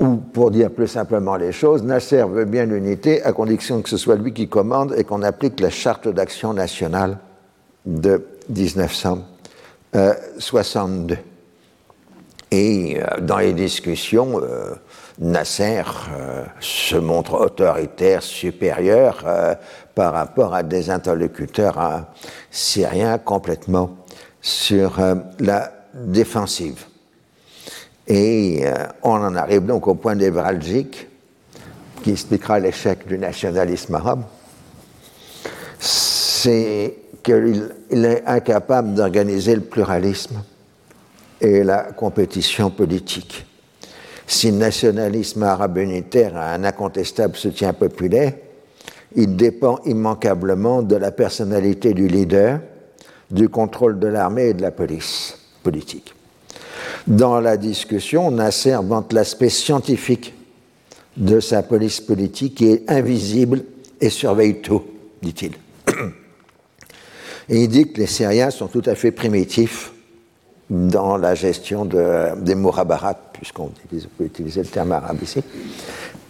Ou 0.00 0.16
pour 0.16 0.50
dire 0.50 0.70
plus 0.70 0.88
simplement 0.88 1.36
les 1.36 1.52
choses, 1.52 1.84
Nasser 1.84 2.24
veut 2.24 2.46
bien 2.46 2.66
l'unité 2.66 3.22
à 3.22 3.32
condition 3.32 3.80
que 3.80 3.88
ce 3.88 3.96
soit 3.96 4.16
lui 4.16 4.32
qui 4.32 4.48
commande 4.48 4.92
et 4.96 5.04
qu'on 5.04 5.22
applique 5.22 5.60
la 5.60 5.70
charte 5.70 6.08
d'action 6.08 6.52
nationale 6.52 7.18
de 7.86 8.26
1962. 8.48 11.16
Et 12.50 13.00
euh, 13.00 13.04
dans 13.20 13.38
les 13.38 13.52
discussions, 13.52 14.40
euh, 14.40 14.74
Nasser 15.18 15.82
euh, 16.12 16.44
se 16.60 16.96
montre 16.96 17.34
autoritaire, 17.34 18.22
supérieur 18.22 19.24
par 19.94 20.12
rapport 20.12 20.54
à 20.54 20.62
des 20.62 20.90
interlocuteurs 20.90 22.06
syriens 22.50 23.18
complètement 23.18 23.96
sur 24.42 24.98
la 25.38 25.72
défensive. 25.94 26.84
Et 28.08 28.64
on 29.02 29.12
en 29.12 29.36
arrive 29.36 29.64
donc 29.64 29.86
au 29.86 29.94
point 29.94 30.14
névralgique 30.14 31.08
qui 32.02 32.10
expliquera 32.10 32.58
l'échec 32.58 33.06
du 33.06 33.16
nationalisme 33.16 33.94
arabe. 33.94 34.24
C'est 35.78 36.96
qu'il 37.22 37.72
est 37.90 38.22
incapable 38.26 38.94
d'organiser 38.94 39.54
le 39.54 39.62
pluralisme 39.62 40.42
et 41.40 41.64
la 41.64 41.84
compétition 41.84 42.70
politique. 42.70 43.46
Si 44.26 44.50
le 44.50 44.56
nationalisme 44.56 45.42
arabe 45.42 45.78
unitaire 45.78 46.36
a 46.36 46.52
un 46.52 46.64
incontestable 46.64 47.36
soutien 47.36 47.72
populaire, 47.72 48.32
il 49.14 49.36
dépend 49.36 49.78
immanquablement 49.84 50.82
de 50.82 50.96
la 50.96 51.10
personnalité 51.10 51.94
du 51.94 52.08
leader, 52.08 52.60
du 53.30 53.48
contrôle 53.48 53.98
de 53.98 54.06
l'armée 54.06 54.48
et 54.48 54.54
de 54.54 54.62
la 54.62 54.70
police 54.70 55.38
politique. 55.62 56.14
Dans 57.06 57.40
la 57.40 57.56
discussion, 57.56 58.30
Nasser 58.30 58.76
vante 58.82 59.12
l'aspect 59.12 59.50
scientifique 59.50 60.34
de 61.16 61.38
sa 61.40 61.62
police 61.62 62.00
politique 62.00 62.56
qui 62.56 62.70
est 62.70 62.90
invisible 62.90 63.62
et 64.00 64.10
surveille 64.10 64.60
tout, 64.60 64.82
dit-il. 65.22 65.52
Et 67.48 67.64
il 67.64 67.68
dit 67.68 67.92
que 67.92 68.00
les 68.00 68.06
Syriens 68.06 68.50
sont 68.50 68.68
tout 68.68 68.82
à 68.86 68.94
fait 68.94 69.10
primitifs 69.10 69.92
dans 70.70 71.18
la 71.18 71.34
gestion 71.34 71.84
de, 71.84 72.40
des 72.40 72.54
mourabarat, 72.54 73.18
puisqu'on 73.34 73.70
peut 74.18 74.24
utiliser 74.24 74.62
le 74.62 74.68
terme 74.68 74.92
arabe 74.92 75.22
ici. 75.22 75.42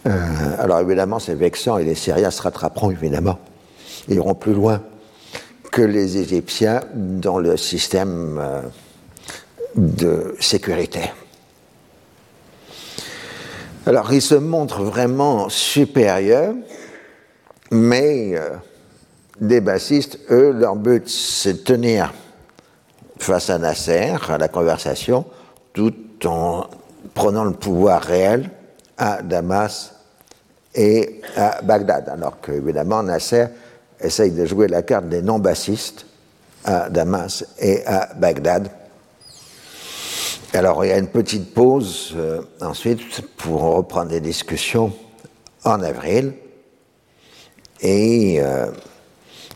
Euh, 0.05 0.11
alors 0.59 0.79
évidemment, 0.79 1.19
c'est 1.19 1.35
vexant 1.35 1.77
et 1.77 1.83
les 1.83 1.95
Syriens 1.95 2.31
se 2.31 2.41
rattraperont 2.41 2.91
évidemment. 2.91 3.39
Ils 4.07 4.15
iront 4.15 4.35
plus 4.35 4.53
loin 4.53 4.81
que 5.71 5.81
les 5.81 6.17
Égyptiens 6.17 6.81
dans 6.93 7.39
le 7.39 7.57
système 7.57 8.37
euh, 8.39 8.61
de 9.75 10.35
sécurité. 10.39 11.01
Alors, 13.87 14.11
ils 14.13 14.21
se 14.21 14.35
montrent 14.35 14.81
vraiment 14.81 15.47
supérieurs, 15.49 16.55
mais 17.71 18.31
euh, 18.35 18.51
les 19.41 19.61
bassistes, 19.61 20.19
eux, 20.31 20.51
leur 20.51 20.75
but, 20.75 21.07
c'est 21.07 21.53
de 21.53 21.57
tenir 21.59 22.13
face 23.19 23.49
à 23.49 23.59
Nasser, 23.59 24.15
à 24.27 24.37
la 24.37 24.47
conversation, 24.47 25.25
tout 25.73 25.93
en 26.25 26.67
prenant 27.15 27.45
le 27.45 27.53
pouvoir 27.53 28.03
réel 28.03 28.51
à 28.97 29.23
Damas 29.23 29.95
et 30.75 31.21
à 31.35 31.61
Bagdad. 31.63 32.09
Alors 32.09 32.39
que, 32.39 32.51
évidemment, 32.51 33.01
Nasser 33.01 33.47
essaye 33.99 34.31
de 34.31 34.45
jouer 34.45 34.67
la 34.67 34.83
carte 34.83 35.09
des 35.09 35.23
non-bassistes 35.23 36.05
à 36.65 36.89
Damas 36.89 37.45
et 37.57 37.83
à 37.87 38.13
Bagdad. 38.15 38.69
Alors, 40.53 40.85
il 40.85 40.89
y 40.89 40.91
a 40.91 40.97
une 40.97 41.07
petite 41.07 41.53
pause 41.53 42.13
euh, 42.15 42.41
ensuite 42.61 43.21
pour 43.37 43.61
reprendre 43.61 44.11
les 44.11 44.21
discussions 44.21 44.93
en 45.63 45.81
avril. 45.81 46.33
Et 47.81 48.37
euh, 48.39 48.67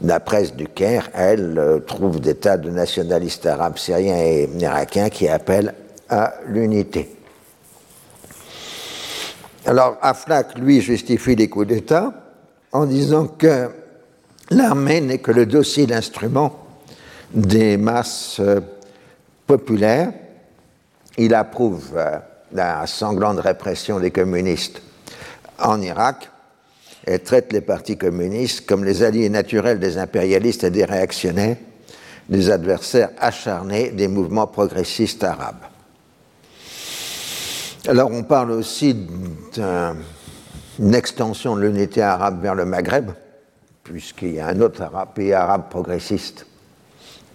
la 0.02 0.20
presse 0.20 0.54
du 0.56 0.68
Caire, 0.68 1.10
elle, 1.14 1.58
euh, 1.58 1.80
trouve 1.80 2.20
des 2.20 2.36
tas 2.36 2.58
de 2.58 2.70
nationalistes 2.70 3.46
arabes, 3.46 3.78
syriens 3.78 4.18
et 4.18 4.50
irakiens 4.60 5.10
qui 5.10 5.28
appellent 5.28 5.74
à 6.10 6.34
l'unité. 6.48 7.19
Alors 9.70 9.98
Aflaq, 10.02 10.58
lui, 10.58 10.82
justifie 10.82 11.36
les 11.36 11.48
coups 11.48 11.68
d'État 11.68 12.12
en 12.72 12.88
disant 12.88 13.28
que 13.28 13.70
l'armée 14.50 15.00
n'est 15.00 15.20
que 15.20 15.32
le 15.32 15.46
dossier 15.46 15.86
d'instrument 15.86 16.66
des 17.32 17.78
masses 17.78 18.40
euh, 18.40 18.62
populaires. 19.46 20.12
Il 21.20 21.36
approuve 21.36 21.92
euh, 21.96 22.18
la 22.52 22.88
sanglante 22.88 23.40
répression 23.40 24.00
des 24.00 24.10
communistes 24.10 24.82
en 25.60 25.80
Irak 25.82 26.30
elle 27.06 27.22
traite 27.22 27.54
les 27.54 27.62
partis 27.62 27.98
communistes 27.98 28.66
comme 28.66 28.84
les 28.84 29.04
alliés 29.04 29.30
naturels 29.30 29.80
des 29.80 29.98
impérialistes 29.98 30.64
et 30.64 30.70
des 30.70 30.86
réactionnaires, 30.86 31.58
des 32.28 32.52
adversaires 32.52 33.10
acharnés 33.20 33.90
des 33.90 34.08
mouvements 34.08 34.48
progressistes 34.48 35.24
arabes. 35.24 35.69
Alors 37.90 38.12
on 38.12 38.22
parle 38.22 38.52
aussi 38.52 38.94
d'une 38.94 40.94
extension 40.94 41.56
de 41.56 41.62
l'unité 41.62 42.04
arabe 42.04 42.40
vers 42.40 42.54
le 42.54 42.64
Maghreb, 42.64 43.10
puisqu'il 43.84 44.36
y 44.36 44.40
a 44.40 44.46
un 44.46 44.62
autre 44.62 44.84
pays 45.16 45.34
arabe 45.34 45.72
progressiste 45.72 46.46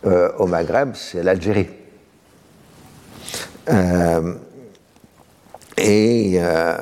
euh, 0.07 0.31
au 0.39 0.47
Maghreb, 0.47 0.91
c'est 0.95 1.25
l'Algérie. 1.25 1.67
Euh, 3.69 4.35
et 5.77 6.35
euh, 6.37 6.77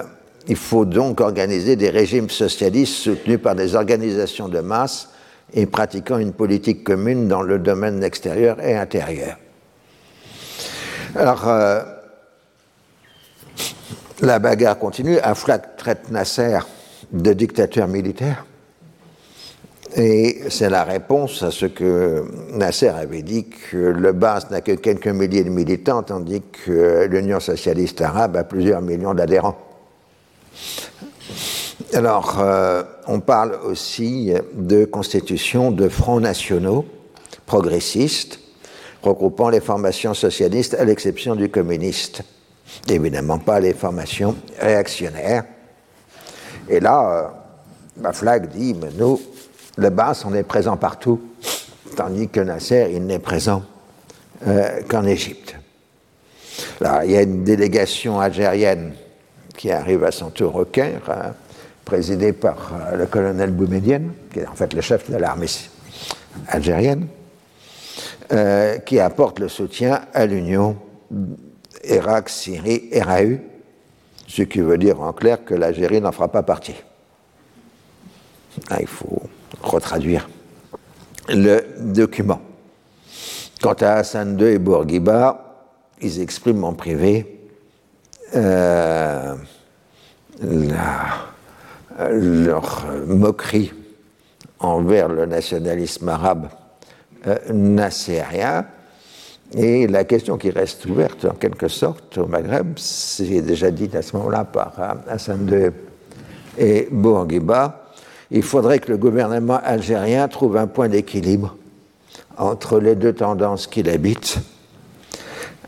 il 0.48 0.56
faut 0.56 0.84
donc 0.84 1.22
organiser 1.22 1.74
des 1.74 1.88
régimes 1.88 2.28
socialistes 2.28 2.96
soutenus 2.96 3.40
par 3.40 3.54
des 3.54 3.74
organisations 3.74 4.50
de 4.50 4.60
masse 4.60 5.08
et 5.54 5.64
pratiquant 5.64 6.18
une 6.18 6.34
politique 6.34 6.84
commune 6.84 7.26
dans 7.26 7.40
le 7.40 7.58
domaine 7.58 8.04
extérieur 8.04 8.62
et 8.62 8.76
intérieur. 8.76 9.38
Alors, 11.14 11.48
la 14.20 14.38
bagarre 14.38 14.78
continue. 14.78 15.18
Aflaq 15.18 15.76
traite 15.76 16.10
Nasser 16.10 16.58
de 17.12 17.32
dictateur 17.32 17.88
militaire. 17.88 18.44
Et 19.94 20.44
c'est 20.48 20.70
la 20.70 20.84
réponse 20.84 21.42
à 21.42 21.50
ce 21.50 21.66
que 21.66 22.24
Nasser 22.52 22.88
avait 22.88 23.22
dit 23.22 23.46
que 23.48 23.76
le 23.76 24.12
Bas 24.12 24.40
n'a 24.50 24.62
que 24.62 24.72
quelques 24.72 25.08
milliers 25.08 25.44
de 25.44 25.50
militants, 25.50 26.02
tandis 26.02 26.42
que 26.64 27.06
l'Union 27.10 27.40
socialiste 27.40 28.00
arabe 28.00 28.36
a 28.36 28.44
plusieurs 28.44 28.80
millions 28.80 29.12
d'adhérents. 29.12 29.58
Alors, 31.92 32.40
euh, 32.40 32.82
on 33.06 33.20
parle 33.20 33.58
aussi 33.64 34.32
de 34.54 34.86
constitution 34.86 35.70
de 35.70 35.88
fronts 35.90 36.20
nationaux 36.20 36.86
progressistes, 37.44 38.40
regroupant 39.02 39.50
les 39.50 39.60
formations 39.60 40.14
socialistes 40.14 40.74
à 40.74 40.84
l'exception 40.84 41.36
du 41.36 41.50
communiste. 41.50 42.22
Évidemment 42.88 43.38
pas 43.38 43.60
les 43.60 43.74
formations 43.74 44.36
réactionnaires. 44.58 45.44
Et 46.68 46.80
là, 46.80 47.32
euh, 48.02 48.12
flag 48.12 48.48
dit, 48.48 48.74
mais 48.74 48.90
nous, 48.96 49.20
le 49.76 49.90
Basse, 49.90 50.24
on 50.24 50.34
est 50.34 50.42
présent 50.42 50.76
partout, 50.76 51.20
tandis 51.96 52.28
que 52.28 52.40
Nasser, 52.40 52.90
il 52.94 53.06
n'est 53.06 53.18
présent 53.18 53.62
euh, 54.46 54.80
qu'en 54.88 55.04
Égypte. 55.04 55.56
Là, 56.80 57.04
il 57.04 57.12
y 57.12 57.16
a 57.16 57.22
une 57.22 57.44
délégation 57.44 58.20
algérienne 58.20 58.94
qui 59.56 59.70
arrive 59.70 60.04
à 60.04 60.10
son 60.10 60.30
tour 60.30 60.56
au 60.56 60.64
Caire, 60.64 61.02
hein, 61.08 61.32
présidée 61.84 62.32
par 62.32 62.72
euh, 62.74 62.96
le 62.96 63.06
colonel 63.06 63.50
Boumedienne, 63.50 64.12
qui 64.32 64.40
est 64.40 64.46
en 64.46 64.54
fait 64.54 64.72
le 64.74 64.80
chef 64.80 65.10
de 65.10 65.16
l'armée 65.16 65.46
algérienne, 66.48 67.06
qui 68.86 68.98
apporte 68.98 69.40
le 69.40 69.48
soutien 69.48 70.00
à 70.14 70.24
l'Union 70.24 70.78
Irak, 71.84 72.28
Syrie, 72.28 72.90
RAU, 72.94 73.38
ce 74.26 74.42
qui 74.42 74.60
veut 74.60 74.78
dire 74.78 75.00
en 75.00 75.12
clair 75.12 75.44
que 75.44 75.54
l'Algérie 75.54 76.00
n'en 76.00 76.12
fera 76.12 76.28
pas 76.28 76.42
partie. 76.42 76.76
Ah, 78.70 78.80
il 78.80 78.86
faut 78.86 79.22
retraduire 79.62 80.28
le 81.28 81.64
document. 81.78 82.40
Quant 83.60 83.74
à 83.74 83.94
Hassan 83.94 84.38
II 84.38 84.46
et 84.46 84.58
Bourguiba, 84.58 85.68
ils 86.00 86.20
expriment 86.20 86.64
en 86.64 86.72
privé 86.72 87.40
euh, 88.34 89.34
leur 90.40 91.32
moquerie 93.06 93.72
envers 94.58 95.08
le 95.08 95.26
nationalisme 95.26 96.08
arabe 96.08 96.48
euh, 97.26 97.38
nassérien. 97.52 98.66
Et 99.54 99.86
la 99.86 100.04
question 100.04 100.38
qui 100.38 100.50
reste 100.50 100.86
ouverte 100.86 101.26
en 101.26 101.34
quelque 101.34 101.68
sorte 101.68 102.16
au 102.16 102.26
Maghreb, 102.26 102.72
c'est 102.76 103.42
déjà 103.42 103.70
dit 103.70 103.90
à 103.94 104.00
ce 104.00 104.16
moment-là 104.16 104.44
par 104.44 104.72
Hassan 105.08 105.46
II 105.48 105.70
et 106.58 106.88
Bourguiba, 106.90 107.82
il 108.30 108.42
faudrait 108.42 108.78
que 108.78 108.90
le 108.90 108.96
gouvernement 108.96 109.60
algérien 109.62 110.26
trouve 110.28 110.56
un 110.56 110.66
point 110.66 110.88
d'équilibre 110.88 111.56
entre 112.38 112.80
les 112.80 112.94
deux 112.94 113.12
tendances 113.12 113.66
qu'il 113.66 113.90
habite, 113.90 114.38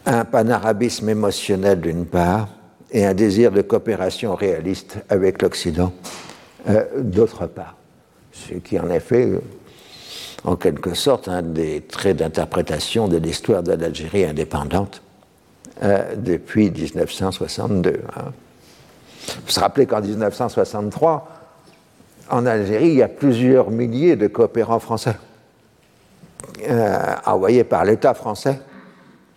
un 0.07 0.25
panarabisme 0.25 1.11
émotionnel 1.11 1.81
d'une 1.81 2.07
part 2.07 2.49
et 2.91 3.05
un 3.05 3.13
désir 3.13 3.51
de 3.51 3.61
coopération 3.61 4.35
réaliste 4.35 4.97
avec 5.11 5.43
l'Occident 5.43 5.93
euh, 6.69 6.85
d'autre 6.99 7.47
part. 7.47 7.77
Ce 8.33 8.55
qui 8.55 8.79
en 8.79 8.89
effet, 8.89 9.29
en 10.45 10.57
quelque 10.57 10.95
sorte, 10.95 11.29
un 11.29 11.43
des 11.43 11.81
traits 11.81 12.19
d'interprétation 12.19 13.09
de 13.09 13.17
l'histoire 13.17 13.63
de 13.63 13.73
l'Algérie 13.73 14.25
indépendante 14.25 15.03
euh, 15.83 16.15
depuis 16.17 16.71
1962. 16.71 18.03
Hein. 18.15 18.21
Vous 19.27 19.33
vous 19.55 19.61
rappelez 19.61 19.87
qu'en 19.87 20.03
1963, 20.03 21.29
en 22.31 22.47
Algérie, 22.47 22.89
il 22.89 22.97
y 22.97 23.03
a 23.03 23.09
plusieurs 23.09 23.71
milliers 23.71 24.17
de 24.17 24.27
coopérants 24.27 24.81
français 24.81 25.17
euh, 26.69 27.15
envoyés 27.25 27.65
par 27.65 27.87
l'État 27.87 28.13
français 28.13 28.61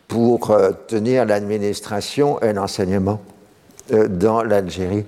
pour 0.10 0.52
euh, 0.52 0.72
tenir 0.88 1.26
l'administration 1.26 2.42
et 2.42 2.54
l'enseignement 2.54 3.22
dans 4.10 4.44
l'Algérie 4.44 5.06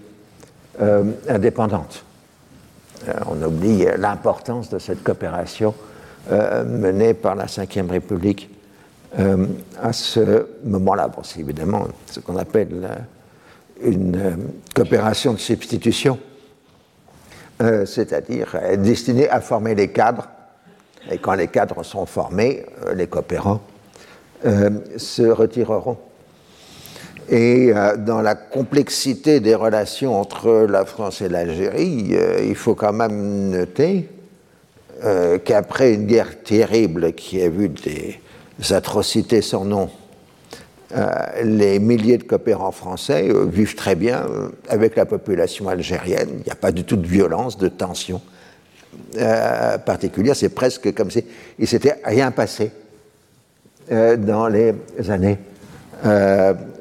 indépendante. 1.27 2.05
on 3.27 3.43
oublie 3.43 3.85
l'importance 3.97 4.69
de 4.69 4.79
cette 4.79 5.03
coopération 5.03 5.75
menée 6.29 7.13
par 7.13 7.35
la 7.35 7.45
Ve 7.45 7.89
République 7.89 8.49
à 9.17 9.93
ce 9.93 10.45
moment-là. 10.63 11.09
C'est 11.23 11.39
évidemment 11.39 11.87
ce 12.05 12.19
qu'on 12.19 12.37
appelle 12.37 12.89
une 13.81 14.37
coopération 14.75 15.33
de 15.33 15.39
substitution 15.39 16.19
euh, 17.61 17.85
c'est-à-dire 17.85 18.55
destiné 18.77 19.29
à 19.29 19.41
former 19.41 19.75
les 19.75 19.89
cadres. 19.89 20.29
Et 21.11 21.17
quand 21.17 21.33
les 21.33 21.49
cadres 21.49 21.83
sont 21.83 22.05
formés, 22.05 22.65
euh, 22.85 22.93
les 22.93 23.07
coopérants 23.07 23.59
euh, 24.45 24.69
se 24.95 25.23
retireront. 25.23 25.97
Et 27.31 27.71
dans 27.99 28.21
la 28.23 28.33
complexité 28.33 29.39
des 29.39 29.53
relations 29.53 30.19
entre 30.19 30.65
la 30.67 30.83
France 30.83 31.21
et 31.21 31.29
l'Algérie, 31.29 32.15
il 32.41 32.55
faut 32.55 32.73
quand 32.73 32.91
même 32.91 33.51
noter 33.51 34.09
qu'après 35.45 35.93
une 35.93 36.05
guerre 36.05 36.43
terrible 36.43 37.13
qui 37.13 37.41
a 37.41 37.49
vu 37.49 37.69
des 37.69 38.19
atrocités 38.73 39.41
sans 39.41 39.65
nom 39.65 39.89
euh, 40.95 41.43
les 41.43 41.77
milliers 41.77 42.17
de 42.17 42.23
coopérants 42.23 42.71
français 42.71 43.29
euh, 43.29 43.45
vivent 43.45 43.75
très 43.75 43.93
bien 43.93 44.25
euh, 44.27 44.49
avec 44.69 44.95
la 44.95 45.05
population 45.05 45.69
algérienne. 45.69 46.29
Il 46.39 46.43
n'y 46.45 46.51
a 46.51 46.55
pas 46.55 46.71
du 46.71 46.83
tout 46.83 46.95
de 46.95 47.05
violence, 47.05 47.57
de 47.57 47.67
tension 47.67 48.21
particulière. 49.85 50.35
C'est 50.35 50.49
presque 50.49 50.93
comme 50.95 51.11
si 51.11 51.23
il 51.59 51.67
s'était 51.67 52.01
rien 52.03 52.31
passé 52.31 52.71
dans 53.89 54.47
les 54.47 54.73
années 55.09 55.37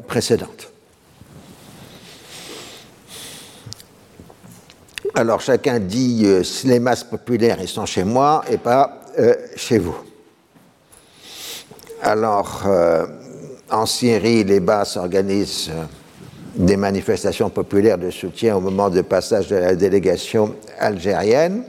précédentes. 0.07 0.68
Alors 5.19 5.41
chacun 5.41 5.81
dit 5.81 6.27
si 6.45 6.69
les 6.69 6.79
masses 6.79 7.05
populaires 7.05 7.59
ils 7.61 7.69
sont 7.69 7.87
chez 7.87 8.05
moi 8.05 8.45
et 8.51 8.57
pas 8.57 9.01
chez 9.57 9.79
vous. 9.79 9.97
Alors 12.03 12.65
en 13.71 13.87
Syrie, 13.87 14.45
les 14.45 14.61
Basses 14.61 14.97
organisent 14.97 15.71
euh, 15.71 15.85
des 16.57 16.77
manifestations 16.77 17.51
populaires 17.51 17.99
de 17.99 18.11
soutien 18.11 18.57
au 18.57 18.61
moment 18.61 18.89
de 18.89 19.03
passage 19.03 19.49
de 19.49 19.57
la 19.57 19.75
délégation 19.75 20.55
algérienne. 20.79 21.65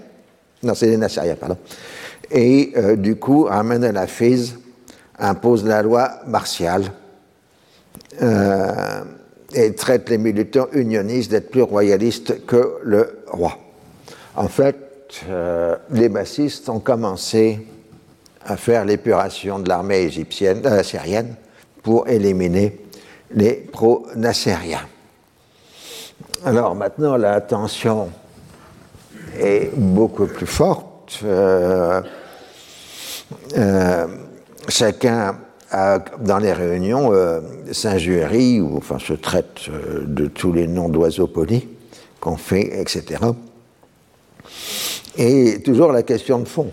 Non, 0.63 0.73
c'est 0.73 0.87
les 0.87 0.97
Nassériens, 0.97 1.35
pardon. 1.35 1.57
Et 2.31 2.71
euh, 2.77 2.95
du 2.95 3.17
coup, 3.17 3.47
Ahmed 3.49 3.83
El 3.83 3.97
Hafiz 3.97 4.55
impose 5.17 5.65
la 5.65 5.81
loi 5.81 6.09
martiale 6.27 6.83
euh, 8.21 9.01
et 9.53 9.73
traite 9.73 10.09
les 10.09 10.17
militants 10.17 10.67
unionistes 10.71 11.31
d'être 11.31 11.51
plus 11.51 11.63
royalistes 11.63 12.45
que 12.45 12.77
le 12.83 13.18
roi. 13.31 13.57
En 14.35 14.47
fait, 14.47 15.25
les 15.91 16.09
bassistes 16.09 16.69
ont 16.69 16.79
commencé 16.79 17.65
à 18.45 18.57
faire 18.57 18.85
l'épuration 18.85 19.59
de 19.59 19.67
l'armée 19.67 19.99
égyptienne, 19.99 20.83
syrienne 20.83 21.35
pour 21.83 22.07
éliminer 22.07 22.77
les 23.31 23.53
pro-nassériens. 23.53 24.87
Alors 26.45 26.75
maintenant, 26.75 27.17
la 27.17 27.41
tension 27.41 28.09
est 29.37 29.71
beaucoup 29.75 30.27
plus 30.27 30.47
forte. 30.47 31.19
Euh, 31.23 32.01
euh, 33.57 34.07
chacun 34.67 35.37
dans 36.19 36.39
les 36.39 36.53
réunions 36.53 37.13
euh, 37.13 37.41
s'injurie 37.71 38.59
ou 38.59 38.77
enfin 38.77 38.97
se 38.99 39.13
traite 39.13 39.69
de 39.69 40.27
tous 40.27 40.51
les 40.51 40.67
noms 40.67 40.89
d'oiseaux 40.89 41.27
polis 41.27 41.63
qu'on 42.19 42.37
fait, 42.37 42.79
etc. 42.79 43.21
Et 45.17 45.61
toujours 45.63 45.91
la 45.91 46.03
question 46.03 46.39
de 46.39 46.47
fond. 46.47 46.71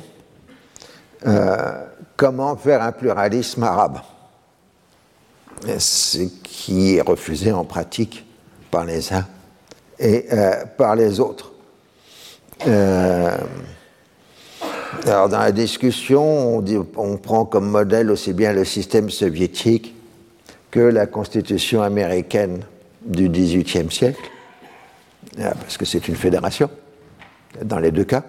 comment 2.16 2.56
faire 2.56 2.82
un 2.82 2.92
pluralisme 2.92 3.62
arabe? 3.62 4.00
Ce 5.78 6.18
qui 6.42 6.96
est 6.96 7.00
refusé 7.00 7.52
en 7.52 7.64
pratique 7.64 8.24
par 8.70 8.85
les 8.85 9.12
uns 9.12 9.26
et 9.98 10.26
euh, 10.32 10.64
par 10.76 10.96
les 10.96 11.20
autres. 11.20 11.52
Euh, 12.66 13.37
alors 15.04 15.29
dans 15.29 15.38
la 15.38 15.52
discussion, 15.52 16.58
on, 16.58 16.64
on, 16.96 17.16
prend 17.16 17.44
comme 17.44 17.68
modèle 17.68 18.10
aussi 18.10 18.33
bien 18.33 18.52
le 18.52 18.64
système 18.64 19.10
soviétique 19.10 19.94
que 20.71 20.81
la 20.81 21.06
constitution 21.06 21.83
américaine 21.83 22.60
du 23.04 23.29
XVIIIe 23.29 23.90
siècle, 23.90 24.21
euh, 24.21 24.35
parce 25.37 25.76
que 25.76 25.84
c'est 25.84 26.08
une 26.08 26.16
fédération 26.16 26.70
dans 27.62 27.78
les 27.78 27.90
deux 27.90 28.04
cas. 28.04 28.22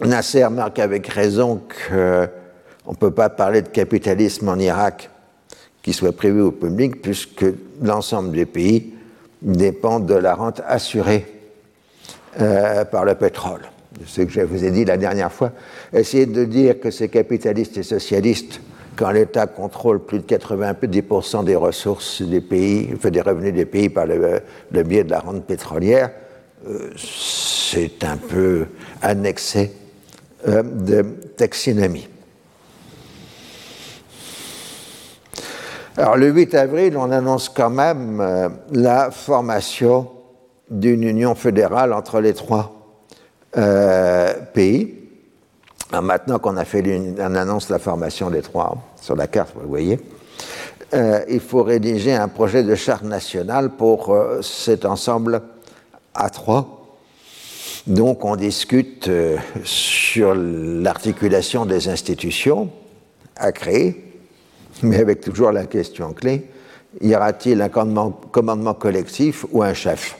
Nasser 0.00 0.48
marque 0.48 0.78
avec 0.78 1.06
raison 1.08 1.62
que 1.68 2.28
on 2.86 2.92
ne 2.92 2.96
peut 2.96 3.10
pas 3.10 3.30
parler 3.30 3.62
de 3.62 3.68
capitalisme 3.68 4.48
en 4.48 4.58
Irak 4.58 5.10
qui 5.82 5.92
soit 5.92 6.16
prévu 6.16 6.40
au 6.40 6.50
public, 6.50 7.02
puisque 7.02 7.44
l'ensemble 7.82 8.32
des 8.32 8.46
pays 8.46 8.94
dépendent 9.42 10.06
de 10.06 10.14
la 10.14 10.34
rente 10.34 10.62
assurée 10.66 11.26
euh, 12.40 12.84
par 12.86 13.04
le 13.04 13.14
pétrole. 13.14 13.60
Ce 14.06 14.22
que 14.22 14.30
je 14.30 14.40
vous 14.40 14.64
ai 14.64 14.70
dit 14.70 14.84
la 14.84 14.96
dernière 14.96 15.30
fois. 15.30 15.52
Essayez 15.92 16.26
de 16.26 16.44
dire 16.46 16.80
que 16.80 16.90
c'est 16.90 17.08
capitaliste 17.08 17.76
et 17.76 17.82
socialiste 17.82 18.60
quand 18.96 19.10
l'État 19.10 19.46
contrôle 19.46 20.00
plus 20.00 20.20
de 20.20 20.24
90% 20.24 21.44
des 21.44 21.56
ressources 21.56 22.22
des 22.22 22.40
pays, 22.40 22.94
des 23.02 23.20
revenus 23.20 23.54
des 23.54 23.64
pays 23.64 23.88
par 23.88 24.06
le, 24.06 24.82
biais 24.82 25.04
de 25.04 25.10
la 25.10 25.20
rente 25.20 25.44
pétrolière, 25.44 26.10
euh, 26.66 26.90
c'est 26.96 28.04
un 28.04 28.16
peu 28.16 28.66
annexé 29.02 29.72
euh, 30.48 30.62
de 30.62 31.02
taxinomie. 31.36 32.08
Alors 35.96 36.16
le 36.16 36.28
8 36.30 36.54
avril, 36.54 36.96
on 36.96 37.10
annonce 37.10 37.48
quand 37.48 37.70
même 37.70 38.20
euh, 38.20 38.48
la 38.72 39.10
formation 39.10 40.10
d'une 40.70 41.02
union 41.02 41.34
fédérale 41.34 41.92
entre 41.92 42.20
les 42.20 42.34
trois 42.34 42.70
pays 44.54 45.03
maintenant 45.92 46.38
qu'on 46.38 46.56
a 46.56 46.64
fait 46.64 46.80
une, 46.80 47.20
annonce 47.20 47.68
de 47.68 47.72
la 47.72 47.78
formation 47.78 48.30
des 48.30 48.42
trois 48.42 48.76
sur 49.00 49.16
la 49.16 49.26
carte, 49.26 49.54
vous 49.54 49.68
voyez, 49.68 50.00
euh, 50.94 51.24
il 51.28 51.40
faut 51.40 51.62
rédiger 51.62 52.14
un 52.14 52.28
projet 52.28 52.62
de 52.62 52.74
charte 52.74 53.02
nationale 53.02 53.70
pour 53.70 54.10
euh, 54.10 54.42
cet 54.42 54.84
ensemble 54.84 55.42
à 56.14 56.30
trois. 56.30 56.96
Donc 57.86 58.24
on 58.24 58.36
discute 58.36 59.08
euh, 59.08 59.36
sur 59.64 60.34
l'articulation 60.34 61.66
des 61.66 61.88
institutions 61.88 62.70
à 63.36 63.52
créer, 63.52 64.20
mais 64.82 64.98
avec 64.98 65.20
toujours 65.20 65.52
la 65.52 65.66
question 65.66 66.12
clé, 66.12 66.48
y 67.00 67.14
aura-t-il 67.14 67.60
un 67.60 67.68
commandement, 67.68 68.74
collectif 68.74 69.44
ou 69.50 69.62
un 69.62 69.74
chef? 69.74 70.16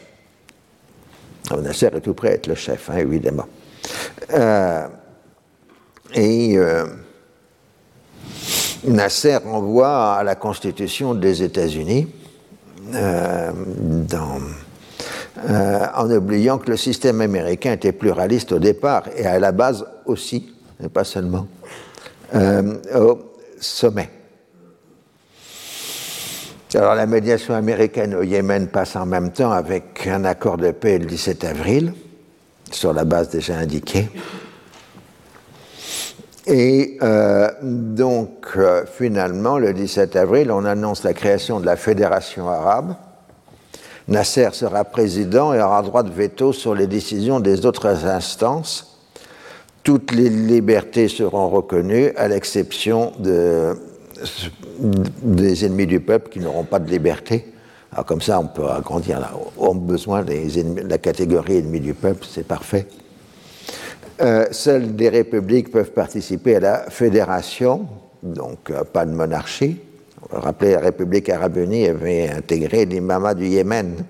Nasser 1.51 1.87
est 1.87 2.01
tout 2.01 2.15
prêt 2.15 2.31
à 2.31 2.33
être 2.33 2.47
le 2.49 2.55
chef, 2.55 2.91
hein, 2.91 2.97
évidemment. 2.97 3.47
Et 6.15 6.57
euh, 6.57 6.87
Nasser 8.85 9.37
renvoie 9.37 10.15
à 10.15 10.23
la 10.23 10.37
Constitution 10.37 11.15
des 11.15 11.43
États-Unis 11.43 12.07
euh, 12.95 13.51
euh, 15.49 15.87
en 15.95 16.11
oubliant 16.11 16.59
que 16.59 16.71
le 16.71 16.77
système 16.77 17.21
américain 17.21 17.73
était 17.73 17.93
pluraliste 17.93 18.53
au 18.53 18.61
départ 18.61 19.05
et 19.17 19.27
à 19.27 19.41
la 19.41 19.51
base 19.51 19.85
aussi, 20.07 20.55
mais 20.79 20.89
pas 20.89 21.05
seulement, 21.05 21.49
au 22.33 23.19
sommet. 23.61 24.11
Alors 26.75 26.95
la 26.95 27.07
médiation 27.07 27.55
américaine 27.55 28.15
au 28.15 28.23
Yémen 28.23 28.67
passe 28.67 28.97
en 28.97 29.07
même 29.07 29.31
temps 29.31 29.53
avec 29.53 30.07
un 30.09 30.25
accord 30.25 30.57
de 30.57 30.73
paix 30.73 30.99
le 30.99 31.07
17 31.07 31.45
avril, 31.45 31.95
sur 32.71 32.93
la 32.93 33.05
base 33.05 33.31
déjà 33.31 33.57
indiquée. 33.57 34.09
Et 36.47 36.99
euh, 37.03 37.51
donc, 37.63 38.49
euh, 38.57 38.85
finalement, 38.87 39.59
le 39.59 39.73
17 39.73 40.15
avril, 40.17 40.51
on 40.51 40.65
annonce 40.65 41.03
la 41.03 41.15
création 41.15 41.59
de 41.59 41.67
la 41.67 41.77
Fédération 41.77 42.49
arabe. 42.49 42.95
Nasser 44.09 44.51
sera 44.53 44.85
président 44.85 45.55
et 45.55 45.63
aura 45.63 45.83
droit 45.83 46.03
de 46.03 46.11
veto 46.11 46.53
sur 46.53 46.75
les 46.75 46.87
décisions 46.87 47.41
des 47.41 47.65
autres 47.65 48.05
instances. 48.07 48.99
Toutes 49.83 50.13
les 50.13 50.29
libertés 50.29 51.09
seront 51.09 51.49
reconnues, 51.49 52.11
à 52.17 52.29
l'exception 52.29 53.13
de, 53.19 53.79
des 55.23 55.65
ennemis 55.65 55.87
du 55.87 56.01
peuple 56.01 56.29
qui 56.29 56.41
n'auront 56.41 56.65
pas 56.65 56.79
de 56.79 56.91
liberté. 56.91 57.53
Alors 57.93 58.05
comme 58.05 58.21
ça, 58.21 58.39
on 58.41 58.47
peut 58.47 58.69
agrandir. 58.69 59.21
On 59.57 59.71
a 59.71 59.75
besoin 59.75 60.23
de 60.23 60.89
la 60.89 60.99
catégorie 60.99 61.59
ennemis 61.59 61.81
du 61.81 61.95
peuple, 61.95 62.27
c'est 62.29 62.47
parfait. 62.47 62.87
Euh, 64.21 64.47
seules 64.53 64.95
des 64.95 65.09
républiques 65.09 65.73
peuvent 65.73 65.91
participer 65.91 66.57
à 66.57 66.61
la 66.61 66.79
fédération, 66.89 67.89
donc 68.23 68.71
euh, 68.71 68.85
pas 68.85 69.05
de 69.05 69.11
monarchie. 69.11 69.81
On 70.23 70.37
va 70.37 70.41
rappeler, 70.41 70.73
la 70.73 70.81
République 70.81 71.29
arabe 71.29 71.57
unie 71.57 71.89
avait 71.89 72.31
intégré 72.31 72.85
l'imama 72.85 73.35
du 73.35 73.47
Yémen, 73.47 74.05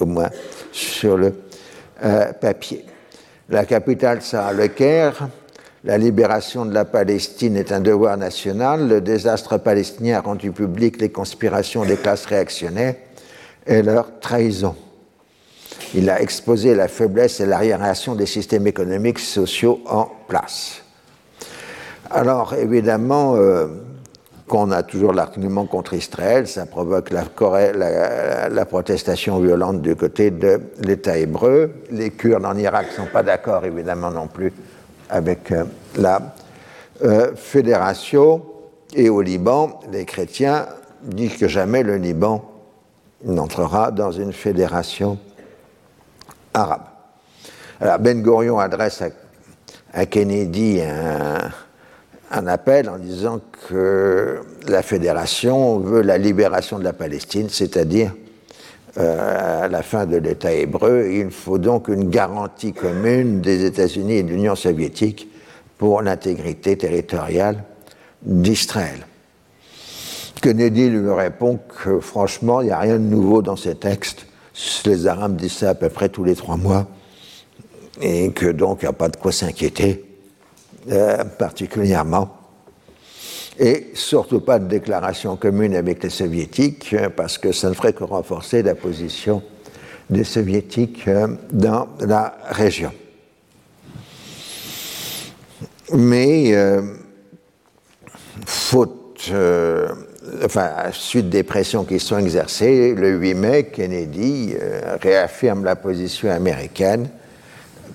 au 0.00 0.06
moins 0.06 0.28
sur 0.72 1.16
le 1.16 1.34
euh, 2.04 2.32
papier. 2.32 2.84
La 3.48 3.64
capitale 3.64 4.22
sera 4.22 4.52
le 4.52 4.66
Caire. 4.68 5.28
La 5.84 5.96
libération 5.96 6.66
de 6.66 6.74
la 6.74 6.84
Palestine 6.84 7.56
est 7.56 7.70
un 7.70 7.80
devoir 7.80 8.16
national. 8.16 8.88
Le 8.88 9.00
désastre 9.00 9.56
palestinien 9.58 10.18
a 10.18 10.20
rendu 10.20 10.50
public 10.50 11.00
les 11.00 11.10
conspirations 11.10 11.84
des 11.84 11.96
classes 11.96 12.26
réactionnaires 12.26 12.96
et 13.64 13.82
leur 13.82 14.18
trahison. 14.18 14.74
Il 15.94 16.10
a 16.10 16.20
exposé 16.20 16.74
la 16.74 16.88
faiblesse 16.88 17.40
et 17.40 17.46
l'arriération 17.46 18.14
des 18.14 18.26
systèmes 18.26 18.66
économiques 18.66 19.18
sociaux 19.18 19.80
en 19.86 20.08
place. 20.28 20.82
Alors, 22.10 22.54
évidemment, 22.54 23.36
euh, 23.36 23.66
qu'on 24.48 24.70
a 24.70 24.82
toujours 24.82 25.12
l'argument 25.12 25.66
contre 25.66 25.94
Israël, 25.94 26.48
ça 26.48 26.66
provoque 26.66 27.10
la, 27.10 28.64
protestation 28.64 29.38
violente 29.38 29.82
du 29.82 29.94
côté 29.94 30.30
de 30.30 30.60
l'État 30.80 31.18
hébreu. 31.18 31.72
Les 31.90 32.10
Kurdes 32.10 32.46
en 32.46 32.56
Irak 32.56 32.88
ne 32.90 33.04
sont 33.04 33.10
pas 33.12 33.22
d'accord, 33.22 33.64
évidemment, 33.64 34.10
non 34.10 34.26
plus 34.26 34.52
avec 35.10 35.52
euh, 35.52 35.64
la 35.96 36.34
euh, 37.04 37.34
fédération. 37.36 38.42
Et 38.94 39.10
au 39.10 39.20
Liban, 39.20 39.80
les 39.92 40.06
chrétiens 40.06 40.66
disent 41.02 41.36
que 41.36 41.46
jamais 41.46 41.82
le 41.82 41.96
Liban 41.96 42.42
n'entrera 43.24 43.90
dans 43.90 44.12
une 44.12 44.32
fédération 44.32 45.18
arabe. 46.54 46.82
Ben 48.00 48.22
Gurion 48.22 48.58
adresse 48.58 49.02
à, 49.92 50.06
Kennedy 50.06 50.80
un, 52.30 52.46
appel 52.46 52.88
en 52.88 52.98
disant 52.98 53.40
que 53.68 54.40
la 54.66 54.82
fédération 54.82 55.78
veut 55.78 56.02
la 56.02 56.18
libération 56.18 56.78
de 56.78 56.84
la 56.84 56.92
Palestine, 56.92 57.48
c'est-à-dire 57.48 58.14
euh, 58.98 59.68
la 59.68 59.82
fin 59.82 60.06
de 60.06 60.16
l'État 60.16 60.52
hébreu. 60.52 61.08
Il 61.10 61.30
faut 61.30 61.58
donc 61.58 61.88
une 61.88 62.10
garantie 62.10 62.72
commune 62.72 63.40
des 63.40 63.64
États-Unis 63.64 64.14
et 64.14 64.22
de 64.22 64.28
l'Union 64.28 64.56
soviétique 64.56 65.28
pour 65.78 66.02
l'intégrité 66.02 66.76
territoriale 66.76 67.62
d'Israël. 68.22 69.06
Kennedy 70.40 70.88
lui 70.88 71.10
répond 71.12 71.58
que 71.82 72.00
franchement, 72.00 72.60
il 72.60 72.66
n'y 72.66 72.72
a 72.72 72.78
rien 72.78 72.94
de 72.94 73.04
nouveau 73.04 73.42
dans 73.42 73.56
ces 73.56 73.74
textes 73.74 74.27
les 74.84 75.06
Arabes 75.06 75.36
disent 75.36 75.52
ça 75.52 75.70
à 75.70 75.74
peu 75.74 75.88
près 75.88 76.08
tous 76.08 76.24
les 76.24 76.34
trois 76.34 76.56
mois, 76.56 76.86
et 78.00 78.30
que 78.32 78.46
donc 78.46 78.80
il 78.82 78.86
n'y 78.86 78.90
a 78.90 78.92
pas 78.92 79.08
de 79.08 79.16
quoi 79.16 79.32
s'inquiéter 79.32 80.04
euh, 80.90 81.24
particulièrement. 81.24 82.34
Et 83.58 83.90
surtout 83.94 84.40
pas 84.40 84.60
de 84.60 84.66
déclaration 84.68 85.36
commune 85.36 85.74
avec 85.74 86.02
les 86.02 86.10
soviétiques, 86.10 86.94
parce 87.16 87.38
que 87.38 87.50
ça 87.52 87.68
ne 87.68 87.74
ferait 87.74 87.92
que 87.92 88.04
renforcer 88.04 88.62
la 88.62 88.74
position 88.74 89.42
des 90.10 90.24
soviétiques 90.24 91.08
euh, 91.08 91.28
dans 91.52 91.88
la 92.00 92.38
région. 92.50 92.92
Mais 95.92 96.54
euh, 96.54 96.82
faute 98.46 99.32
enfin, 100.44 100.70
suite 100.92 101.28
des 101.28 101.42
pressions 101.42 101.84
qui 101.84 101.98
sont 101.98 102.18
exercées, 102.18 102.94
le 102.94 103.16
8 103.16 103.34
mai, 103.34 103.64
Kennedy 103.64 104.54
euh, 104.60 104.96
réaffirme 105.00 105.64
la 105.64 105.76
position 105.76 106.30
américaine 106.30 107.08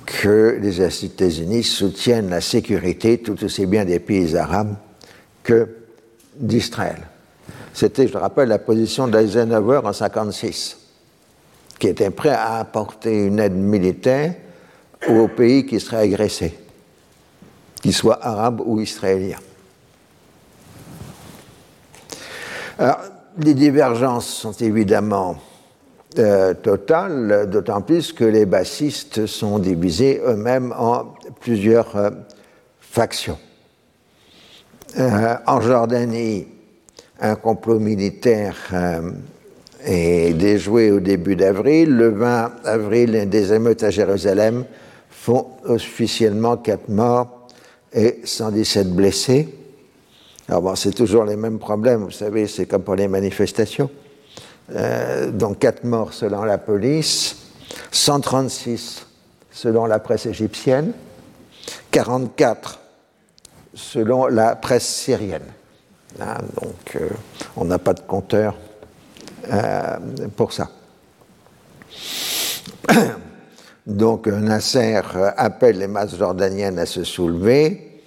que 0.06 0.58
les 0.62 0.82
États-Unis 0.82 1.64
soutiennent 1.64 2.30
la 2.30 2.42
sécurité 2.42 3.20
tout 3.20 3.42
aussi 3.44 3.66
bien 3.66 3.86
des 3.86 4.00
pays 4.00 4.36
arabes 4.36 4.76
que 5.44 5.68
d'Israël. 6.36 6.98
C'était, 7.74 8.08
je 8.08 8.18
rappelle, 8.18 8.50
la 8.50 8.60
position 8.60 9.08
d'Eisenhower 9.08 9.78
en 9.78 9.92
1956, 9.92 10.78
qui 11.80 11.88
était 11.88 12.12
prêt 12.12 12.30
à 12.30 12.60
apporter 12.60 13.26
une 13.26 13.40
aide 13.40 13.56
militaire 13.56 14.36
aux 15.08 15.28
pays 15.28 15.66
qui 15.66 15.80
seraient 15.80 16.04
agressés, 16.04 16.58
qu'ils 17.82 17.94
soient 17.94 18.20
arabes 18.26 18.62
ou 18.66 18.80
israéliens. 18.80 19.40
Les 22.80 23.54
divergences 23.54 24.28
sont 24.28 24.52
évidemment 24.52 25.38
euh, 26.20 26.54
totales, 26.54 27.50
d'autant 27.50 27.82
plus 27.82 28.14
que 28.14 28.24
les 28.24 28.46
bassistes 28.46 29.26
sont 29.26 29.58
divisés 29.58 30.22
eux-mêmes 30.24 30.72
en 30.78 31.16
plusieurs 31.40 31.96
euh, 31.96 32.12
factions. 32.80 33.40
Euh, 35.00 35.36
en 35.48 35.60
Jordanie, 35.60 36.46
un 37.20 37.34
complot 37.34 37.80
militaire 37.80 38.56
est 39.84 40.34
déjoué 40.34 40.92
au 40.92 41.00
début 41.00 41.36
d'avril. 41.36 41.96
Le 41.96 42.10
20 42.10 42.52
avril, 42.66 43.28
des 43.28 43.54
émeutes 43.54 43.82
à 43.82 43.90
Jérusalem 43.90 44.66
font 45.10 45.48
officiellement 45.66 46.58
4 46.58 46.90
morts 46.90 47.48
et 47.92 48.20
117 48.24 48.94
blessés. 48.94 49.63
Alors 50.54 50.62
bon, 50.62 50.76
c'est 50.76 50.92
toujours 50.92 51.24
les 51.26 51.36
mêmes 51.36 51.58
problèmes, 51.58 52.04
vous 52.04 52.12
savez, 52.12 52.46
c'est 52.46 52.68
comme 52.68 52.84
pour 52.84 52.94
les 52.94 53.08
manifestations. 53.08 53.90
Euh, 54.76 55.32
donc 55.32 55.58
4 55.58 55.84
morts 55.84 56.14
selon 56.14 56.44
la 56.44 56.60
police, 56.60 57.38
136 57.90 59.08
selon 59.50 59.88
la 59.88 59.98
presse 59.98 60.28
égyptienne, 60.28 60.94
44 61.90 62.80
selon 63.74 64.28
la 64.28 64.56
presse 64.56 64.86
syrienne. 64.86 65.52
Hein, 66.22 66.38
donc, 66.62 67.00
on 67.58 67.66
n'a 67.66 67.80
pas 67.80 67.96
de 67.96 68.02
compteur 68.02 68.54
pour 70.36 70.54
ça. 70.54 70.70
Donc 73.88 74.28
Nasser 74.28 75.02
appelle 75.36 75.80
les 75.80 75.88
masses 75.88 76.16
jordaniennes 76.16 76.78
à 76.78 76.86
se 76.86 77.04
soulever 77.04 78.02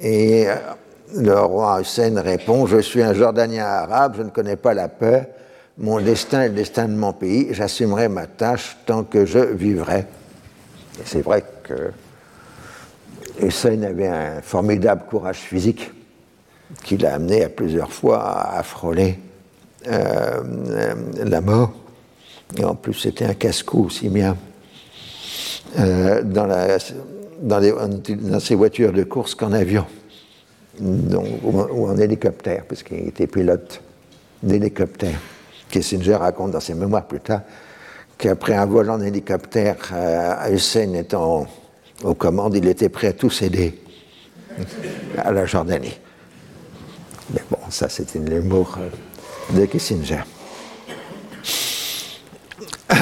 et 0.00 0.46
le 1.14 1.38
roi 1.40 1.80
Hussein 1.80 2.20
répond 2.20 2.66
Je 2.66 2.78
suis 2.78 3.02
un 3.02 3.14
Jordanien 3.14 3.64
arabe, 3.64 4.14
je 4.16 4.22
ne 4.22 4.30
connais 4.30 4.56
pas 4.56 4.74
la 4.74 4.88
peur. 4.88 5.26
Mon 5.78 6.00
destin 6.00 6.42
est 6.42 6.48
le 6.48 6.54
destin 6.54 6.86
de 6.86 6.94
mon 6.94 7.12
pays. 7.12 7.48
J'assumerai 7.50 8.08
ma 8.08 8.26
tâche 8.26 8.76
tant 8.86 9.04
que 9.04 9.24
je 9.24 9.38
vivrai. 9.38 10.06
C'est 11.04 11.22
vrai 11.22 11.44
que 11.62 11.90
Hussein 13.40 13.82
avait 13.82 14.08
un 14.08 14.42
formidable 14.42 15.04
courage 15.08 15.38
physique 15.38 15.90
qui 16.84 16.98
l'a 16.98 17.14
amené 17.14 17.44
à 17.44 17.48
plusieurs 17.48 17.92
fois 17.92 18.50
à 18.54 18.62
frôler 18.62 19.18
euh, 19.88 20.94
la 21.24 21.40
mort. 21.40 21.72
Et 22.58 22.64
en 22.64 22.74
plus, 22.74 22.94
c'était 22.94 23.24
un 23.24 23.34
casse-cou 23.34 23.86
aussi 23.86 24.08
bien 24.08 24.36
euh, 25.78 26.22
dans, 26.22 26.46
la, 26.46 26.78
voitures 28.56 28.92
de 28.92 29.04
course 29.04 29.34
qu'en 29.34 29.52
avion 29.52 29.86
ou, 30.80 31.86
en 31.86 31.96
hélicoptère, 31.96 32.64
puisqu'il 32.64 33.08
était 33.08 33.26
pilote 33.26 33.80
d'hélicoptère. 34.42 35.18
Kissinger 35.70 36.16
raconte 36.16 36.52
dans 36.52 36.60
ses 36.60 36.74
mémoires 36.74 37.06
plus 37.06 37.20
tard 37.20 37.42
qu'après 38.18 38.54
un 38.54 38.66
vol 38.66 38.90
en 38.90 39.00
hélicoptère, 39.00 39.76
euh, 39.92 40.54
Hussein 40.54 40.92
étant 40.94 41.46
aux 42.04 42.14
commandes, 42.14 42.54
il 42.54 42.66
était 42.68 42.88
prêt 42.88 43.08
à 43.08 43.12
tout 43.12 43.30
céder 43.30 43.80
à 45.18 45.32
la 45.32 45.44
Jordanie. 45.46 45.98
Mais 47.32 47.42
bon, 47.50 47.58
ça 47.70 47.88
c'est 47.88 48.14
une 48.14 48.32
euh, 48.32 48.42
de 49.50 49.64
Kissinger. 49.66 50.22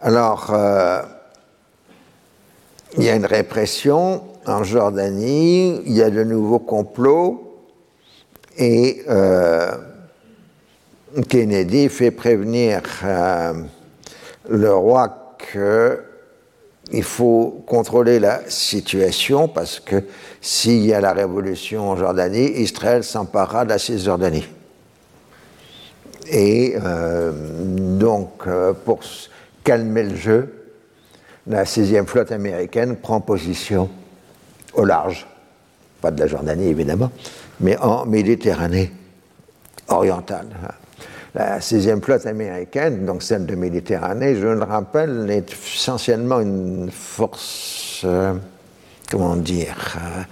Alors, 0.00 0.50
euh, 0.52 1.02
il 2.96 3.04
y 3.04 3.08
a 3.08 3.14
une 3.14 3.26
répression 3.26 4.22
en 4.46 4.64
Jordanie, 4.64 5.80
il 5.86 5.92
y 5.92 6.02
a 6.02 6.10
de 6.10 6.24
nouveaux 6.24 6.58
complots 6.58 7.60
et 8.56 9.02
euh, 9.08 9.72
Kennedy 11.28 11.88
fait 11.88 12.10
prévenir 12.10 12.82
euh, 13.04 13.54
le 14.48 14.74
roi 14.74 15.36
qu'il 15.50 17.04
faut 17.04 17.62
contrôler 17.66 18.18
la 18.18 18.40
situation 18.48 19.48
parce 19.48 19.80
que 19.80 20.04
s'il 20.40 20.84
y 20.84 20.92
a 20.92 21.00
la 21.00 21.12
révolution 21.12 21.90
en 21.90 21.96
Jordanie, 21.96 22.50
Israël 22.56 23.04
s'emparera 23.04 23.64
de 23.64 23.70
la 23.70 23.78
Cisjordanie. 23.78 24.48
Et 26.30 26.74
euh, 26.82 27.32
donc, 27.98 28.44
pour 28.84 29.00
calmer 29.64 30.04
le 30.04 30.16
jeu, 30.16 30.54
la 31.46 31.64
sixième 31.64 32.06
flotte 32.06 32.32
américaine 32.32 32.96
prend 32.96 33.20
position 33.20 33.88
au 34.74 34.84
large, 34.84 35.26
pas 36.00 36.10
de 36.10 36.20
la 36.20 36.26
Jordanie 36.26 36.68
évidemment, 36.68 37.10
mais 37.60 37.76
en 37.78 38.06
Méditerranée 38.06 38.92
orientale. 39.88 40.46
La 41.34 41.62
sixième 41.62 42.02
flotte 42.02 42.26
américaine, 42.26 43.06
donc 43.06 43.22
celle 43.22 43.46
de 43.46 43.54
Méditerranée, 43.54 44.34
je 44.36 44.48
le 44.48 44.62
rappelle, 44.64 45.30
est 45.30 45.50
essentiellement 45.52 46.40
une 46.40 46.90
force, 46.90 48.02
euh, 48.04 48.34
comment 49.10 49.36
dire, 49.36 49.96
euh, 49.96 50.22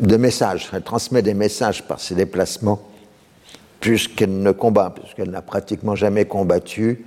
de 0.00 0.16
messages. 0.16 0.68
Elle 0.72 0.82
transmet 0.82 1.22
des 1.22 1.34
messages 1.34 1.86
par 1.86 2.00
ses 2.00 2.16
déplacements, 2.16 2.82
puisqu'elle 3.78 4.40
ne 4.40 4.50
combat, 4.50 4.92
puisqu'elle 4.92 5.30
n'a 5.30 5.42
pratiquement 5.42 5.94
jamais 5.94 6.24
combattu, 6.24 7.06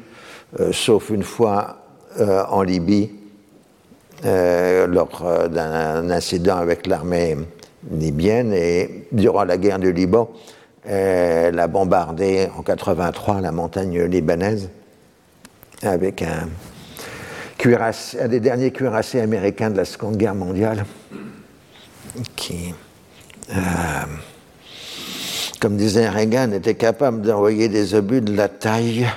euh, 0.62 0.72
sauf 0.72 1.10
une 1.10 1.24
fois 1.24 1.82
en 2.18 2.62
Libye, 2.62 3.12
euh, 4.26 4.88
lors 4.88 5.24
euh, 5.24 5.48
d'un 5.48 6.10
incident 6.10 6.58
avec 6.58 6.88
l'armée 6.88 7.38
libyenne 7.92 8.54
et 8.54 9.08
durant 9.12 9.44
la 9.44 9.58
guerre 9.58 9.78
du 9.78 9.94
Liban, 9.94 10.32
elle 10.84 11.60
a 11.60 11.68
bombardé 11.68 12.48
en 12.58 12.64
83 12.64 13.42
la 13.42 13.52
montagne 13.52 14.02
libanaise 14.04 14.70
avec 15.84 16.24
un, 16.24 16.50
cuirassé, 17.58 18.20
un 18.20 18.28
des 18.28 18.40
derniers 18.40 18.72
cuirassés 18.72 19.22
américains 19.22 19.70
de 19.70 19.78
la 19.78 19.86
Seconde 19.86 20.18
Guerre 20.18 20.36
mondiale 20.36 20.86
qui, 22.36 22.74
euh, 23.52 23.56
comme 25.60 25.78
disait 25.78 26.10
Reagan, 26.10 26.52
était 26.52 26.76
capable 26.76 27.22
d'envoyer 27.22 27.68
des 27.68 27.94
obus 27.94 28.22
de 28.22 28.36
la 28.36 28.48
taille 28.48 29.08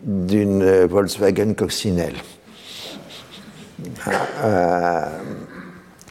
d'une 0.00 0.84
Volkswagen 0.86 1.54
coccinelle. 1.54 2.14
Euh, 4.44 5.06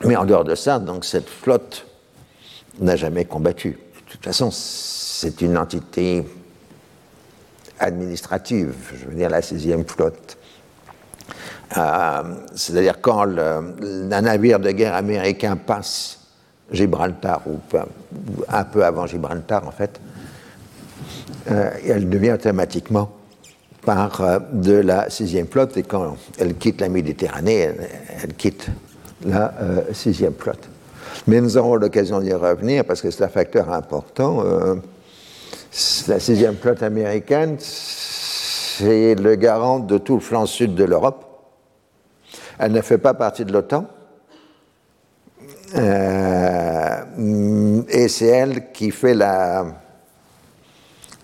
mais 0.04 0.16
en 0.16 0.26
dehors 0.26 0.44
de 0.44 0.56
ça, 0.56 0.80
donc 0.80 1.06
cette 1.06 1.30
flotte 1.30 1.86
n'a 2.80 2.96
jamais 2.96 3.26
combattu. 3.26 3.72
De 4.06 4.12
toute 4.12 4.24
façon, 4.24 4.50
c'est 4.52 5.42
une 5.42 5.58
entité 5.58 6.26
administrative, 7.80 8.76
je 8.94 9.06
veux 9.06 9.16
dire 9.16 9.30
la 9.30 9.42
sixième 9.42 9.86
flotte. 9.86 10.38
Euh, 11.78 12.24
c'est-à-dire 12.56 13.02
quand 13.02 13.22
un 13.22 14.22
navire 14.22 14.60
de 14.60 14.72
guerre 14.72 14.94
américain 14.94 15.56
passe 15.56 16.20
Gibraltar, 16.72 17.42
ou 17.48 17.60
un 18.48 18.64
peu 18.64 18.86
avant 18.86 19.08
Gibraltar 19.08 19.68
en 19.68 19.72
fait, 19.72 20.00
euh, 21.52 21.72
elle 21.88 22.10
devient 22.10 22.34
automatiquement 22.34 23.12
par 23.86 24.22
euh, 24.22 24.40
de 24.52 24.74
la 24.74 25.10
sixième 25.10 25.48
flotte 25.48 25.78
et 25.78 25.84
quand 25.84 26.18
elle 26.38 26.56
quitte 26.56 26.82
la 26.82 26.90
Méditerranée, 26.90 27.70
elle, 28.22 28.34
quitte 28.34 28.68
la 29.26 29.54
euh, 29.62 29.82
sixième 29.94 30.34
flotte. 30.34 30.68
Mais 31.28 31.40
nous 31.40 31.58
aurons 31.58 31.76
l'occasion 31.76 32.20
d'y 32.20 32.34
revenir 32.34 32.84
parce 32.84 33.02
que 33.02 33.10
c'est 33.12 33.24
un 33.24 33.30
facteur 33.30 33.72
important. 33.72 34.44
Euh, 34.44 34.76
la 36.08 36.20
sixième 36.20 36.56
flotte 36.56 36.84
américaine, 36.84 37.58
c'est 37.60 39.16
le 39.16 39.36
garant 39.36 39.80
de 39.80 39.98
tout 39.98 40.16
le 40.16 40.22
flanc 40.22 40.46
sud 40.46 40.76
de 40.76 40.84
l'Europe. 40.84 41.24
Elle 42.60 42.72
ne 42.72 42.82
fait 42.82 42.98
pas 42.98 43.14
partie 43.14 43.46
de 43.46 43.54
l'OTAN. 43.54 43.86
et 47.90 48.08
c'est 48.08 48.28
elle 48.28 48.72
qui 48.72 48.92
fait 48.92 49.14
la 49.14 49.66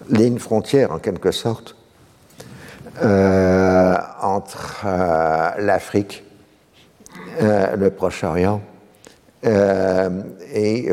ligne 0.09 0.39
frontière, 0.39 0.91
en 0.91 0.99
quelque 0.99 1.31
sorte, 1.31 1.75
entre 4.21 4.83
euh, 4.85 5.49
l'Afrique, 5.59 6.23
euh, 7.41 7.75
le 7.75 7.89
Proche-Orient 7.91 8.61
et 9.43 10.87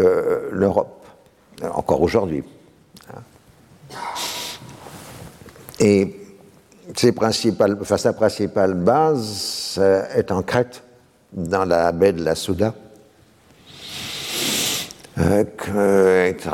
l'Europe, 0.52 1.06
encore 1.74 2.00
aujourd'hui. 2.00 2.42
Et 5.80 6.16
principales, 7.12 7.76
enfin, 7.80 7.98
sa 7.98 8.14
principale 8.14 8.72
base 8.72 9.78
est 10.14 10.32
en 10.32 10.42
Crète, 10.42 10.82
dans 11.32 11.66
la 11.66 11.92
baie 11.92 12.14
de 12.14 12.24
la 12.24 12.34
Souda, 12.34 12.74
euh, 15.20 15.44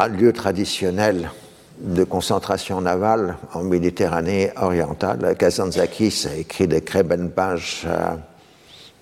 lieu 0.08 0.32
traditionnel 0.32 1.30
de 1.78 2.04
concentration 2.04 2.80
navale 2.80 3.36
en 3.52 3.62
Méditerranée 3.64 4.50
orientale. 4.56 5.36
Kazantzakis 5.36 6.26
a 6.30 6.36
écrit 6.36 6.68
des 6.68 6.80
très 6.80 7.02
bonnes 7.02 7.30
pages 7.30 7.82
euh, 7.86 8.14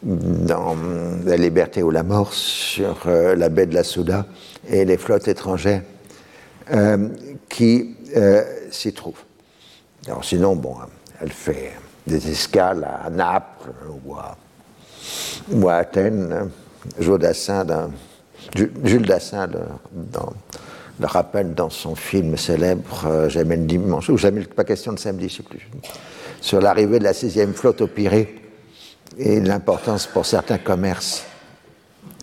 dans 0.02 0.76
La 1.24 1.36
liberté 1.36 1.82
ou 1.82 1.90
la 1.90 2.02
mort 2.02 2.32
sur 2.32 3.02
euh, 3.06 3.36
la 3.36 3.48
baie 3.48 3.66
de 3.66 3.74
la 3.74 3.84
Souda 3.84 4.26
et 4.68 4.84
les 4.84 4.96
flottes 4.96 5.28
étrangères 5.28 5.82
euh, 6.72 7.08
qui 7.48 7.96
s'y 8.70 8.92
trouvent. 8.92 9.22
Alors 10.06 10.24
sinon, 10.24 10.56
bon, 10.56 10.76
elle 11.20 11.32
fait 11.32 11.72
des 12.06 12.30
escales 12.30 12.84
à 12.84 13.08
Naples 13.10 13.70
ou 15.52 15.68
à, 15.68 15.76
Athènes. 15.76 16.50
Jules 16.98 18.72
Jules 18.84 19.06
Dassin 19.06 19.48
dans 19.92 20.32
le 21.00 21.06
rappelle 21.06 21.54
dans 21.54 21.70
son 21.70 21.94
film 21.94 22.36
célèbre 22.36 23.06
euh, 23.06 23.28
Jamais 23.28 23.56
le 23.56 23.64
dimanche, 23.64 24.08
ou 24.08 24.16
Jamais 24.16 24.42
pas 24.44 24.64
question 24.64 24.92
de 24.92 24.98
samedi, 24.98 25.28
je 25.28 25.36
sais 25.36 25.42
plus, 25.42 25.68
sur 26.40 26.60
l'arrivée 26.60 26.98
de 26.98 27.04
la 27.04 27.14
sixième 27.14 27.54
flotte 27.54 27.80
au 27.80 27.86
Pirée 27.86 28.42
et 29.18 29.40
l'importance 29.40 30.06
pour 30.06 30.26
certains 30.26 30.58
commerces 30.58 31.24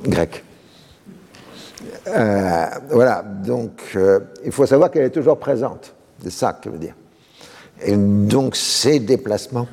grecs. 0.03 0.43
Euh, 2.07 2.65
voilà, 2.89 3.23
donc 3.23 3.81
euh, 3.95 4.19
il 4.45 4.51
faut 4.51 4.65
savoir 4.65 4.89
qu'elle 4.89 5.05
est 5.05 5.11
toujours 5.11 5.37
présente, 5.37 5.93
c'est 6.21 6.31
ça 6.31 6.53
que 6.53 6.61
je 6.65 6.69
veux 6.69 6.79
dire. 6.79 6.95
Et 7.83 7.95
donc 7.95 8.55
ces 8.55 8.99
déplacements 8.99 9.67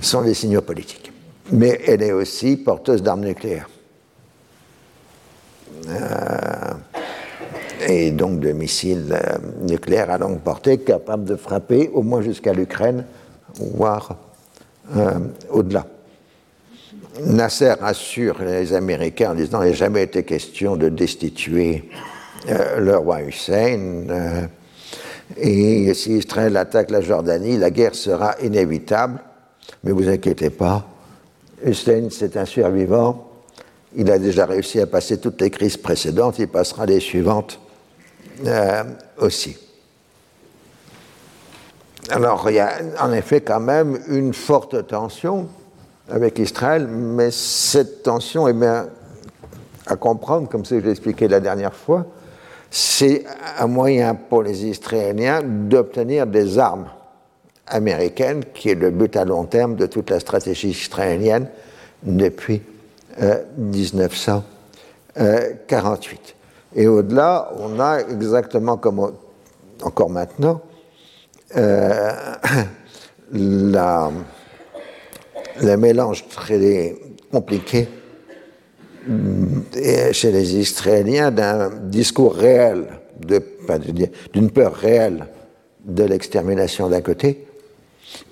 sont 0.00 0.22
des 0.22 0.34
signaux 0.34 0.62
politiques. 0.62 1.12
Mais 1.52 1.80
elle 1.86 2.02
est 2.02 2.12
aussi 2.12 2.56
porteuse 2.56 3.02
d'armes 3.02 3.24
nucléaires. 3.24 3.68
Et 7.86 8.10
donc 8.10 8.40
de 8.40 8.52
missiles 8.52 9.16
nucléaires 9.62 10.10
à 10.10 10.18
longue 10.18 10.40
portée 10.40 10.78
capables 10.78 11.24
de 11.24 11.36
frapper 11.36 11.90
au 11.92 12.02
moins 12.02 12.22
jusqu'à 12.22 12.52
l'Ukraine, 12.52 13.04
voire 13.56 14.16
au-delà. 15.50 15.86
Nasser 17.24 17.74
assure 17.80 18.42
les 18.42 18.72
Américains 18.72 19.32
en 19.32 19.34
disant 19.34 19.60
qu'il 19.60 19.70
n'a 19.70 19.74
jamais 19.74 20.02
été 20.02 20.24
question 20.24 20.76
de 20.76 20.88
destituer 20.88 21.88
le 22.48 22.96
roi 22.96 23.22
Hussein. 23.22 24.04
et 25.36 25.94
si 25.94 26.16
Israël 26.16 26.56
attaque 26.56 26.90
la 26.90 27.00
Jordanie, 27.00 27.58
la 27.58 27.70
guerre 27.70 27.94
sera 27.94 28.34
inévitable. 28.42 29.20
Mais 29.84 29.92
vous 29.92 30.08
inquiétez 30.08 30.50
pas, 30.50 30.86
Hussein, 31.64 32.08
c'est 32.10 32.36
un 32.36 32.44
survivant. 32.44 33.28
Il 33.96 34.10
a 34.10 34.18
déjà 34.18 34.46
réussi 34.46 34.80
à 34.80 34.86
passer 34.86 35.18
toutes 35.18 35.40
les 35.40 35.50
crises 35.50 35.76
précédentes, 35.76 36.38
il 36.38 36.48
passera 36.48 36.86
les 36.86 37.00
suivantes 37.00 37.60
euh, 38.46 38.84
aussi. 39.18 39.56
Alors, 42.10 42.48
il 42.48 42.56
y 42.56 42.60
a 42.60 42.72
en 43.00 43.12
effet 43.12 43.40
quand 43.40 43.60
même 43.60 43.98
une 44.08 44.34
forte 44.34 44.86
tension 44.86 45.48
avec 46.10 46.38
Israël, 46.38 46.86
mais 46.88 47.30
cette 47.30 48.02
tension 48.02 48.48
est 48.48 48.52
bien 48.52 48.88
à 49.86 49.96
comprendre, 49.96 50.46
comme 50.48 50.64
je 50.64 50.76
l'ai 50.76 50.90
expliqué 50.90 51.28
la 51.28 51.40
dernière 51.40 51.74
fois, 51.74 52.06
c'est 52.70 53.24
un 53.58 53.66
moyen 53.66 54.14
pour 54.14 54.42
les 54.42 54.64
Israéliens 54.66 55.42
d'obtenir 55.42 56.26
des 56.26 56.58
armes 56.58 56.88
américaine, 57.66 58.44
qui 58.54 58.70
est 58.70 58.74
le 58.74 58.90
but 58.90 59.14
à 59.16 59.24
long 59.24 59.44
terme 59.44 59.76
de 59.76 59.86
toute 59.86 60.10
la 60.10 60.20
stratégie 60.20 60.68
israélienne 60.70 61.48
depuis 62.02 62.62
1948. 63.56 66.34
Et 66.74 66.86
au-delà, 66.86 67.52
on 67.58 67.80
a 67.80 68.00
exactement 68.00 68.76
comme 68.76 69.12
encore 69.82 70.10
maintenant 70.10 70.60
euh, 71.56 72.12
la, 73.32 74.10
le 75.62 75.76
mélange 75.76 76.28
très 76.28 76.96
compliqué 77.32 77.88
euh, 79.08 80.12
chez 80.12 80.30
les 80.30 80.56
Israéliens 80.56 81.30
d'un 81.30 81.70
discours 81.70 82.34
réel, 82.34 82.86
d'une 84.32 84.50
peur 84.50 84.74
réelle 84.74 85.26
de 85.84 86.04
l'extermination 86.04 86.88
d'un 86.88 87.00
côté, 87.00 87.46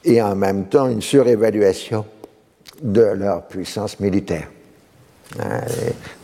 et 0.04 0.20
en 0.22 0.36
même 0.36 0.66
temps 0.66 0.88
une 0.88 1.02
surévaluation 1.02 2.04
de 2.82 3.02
leur 3.02 3.46
puissance 3.48 3.98
militaire. 3.98 4.48
Hein, 5.38 5.60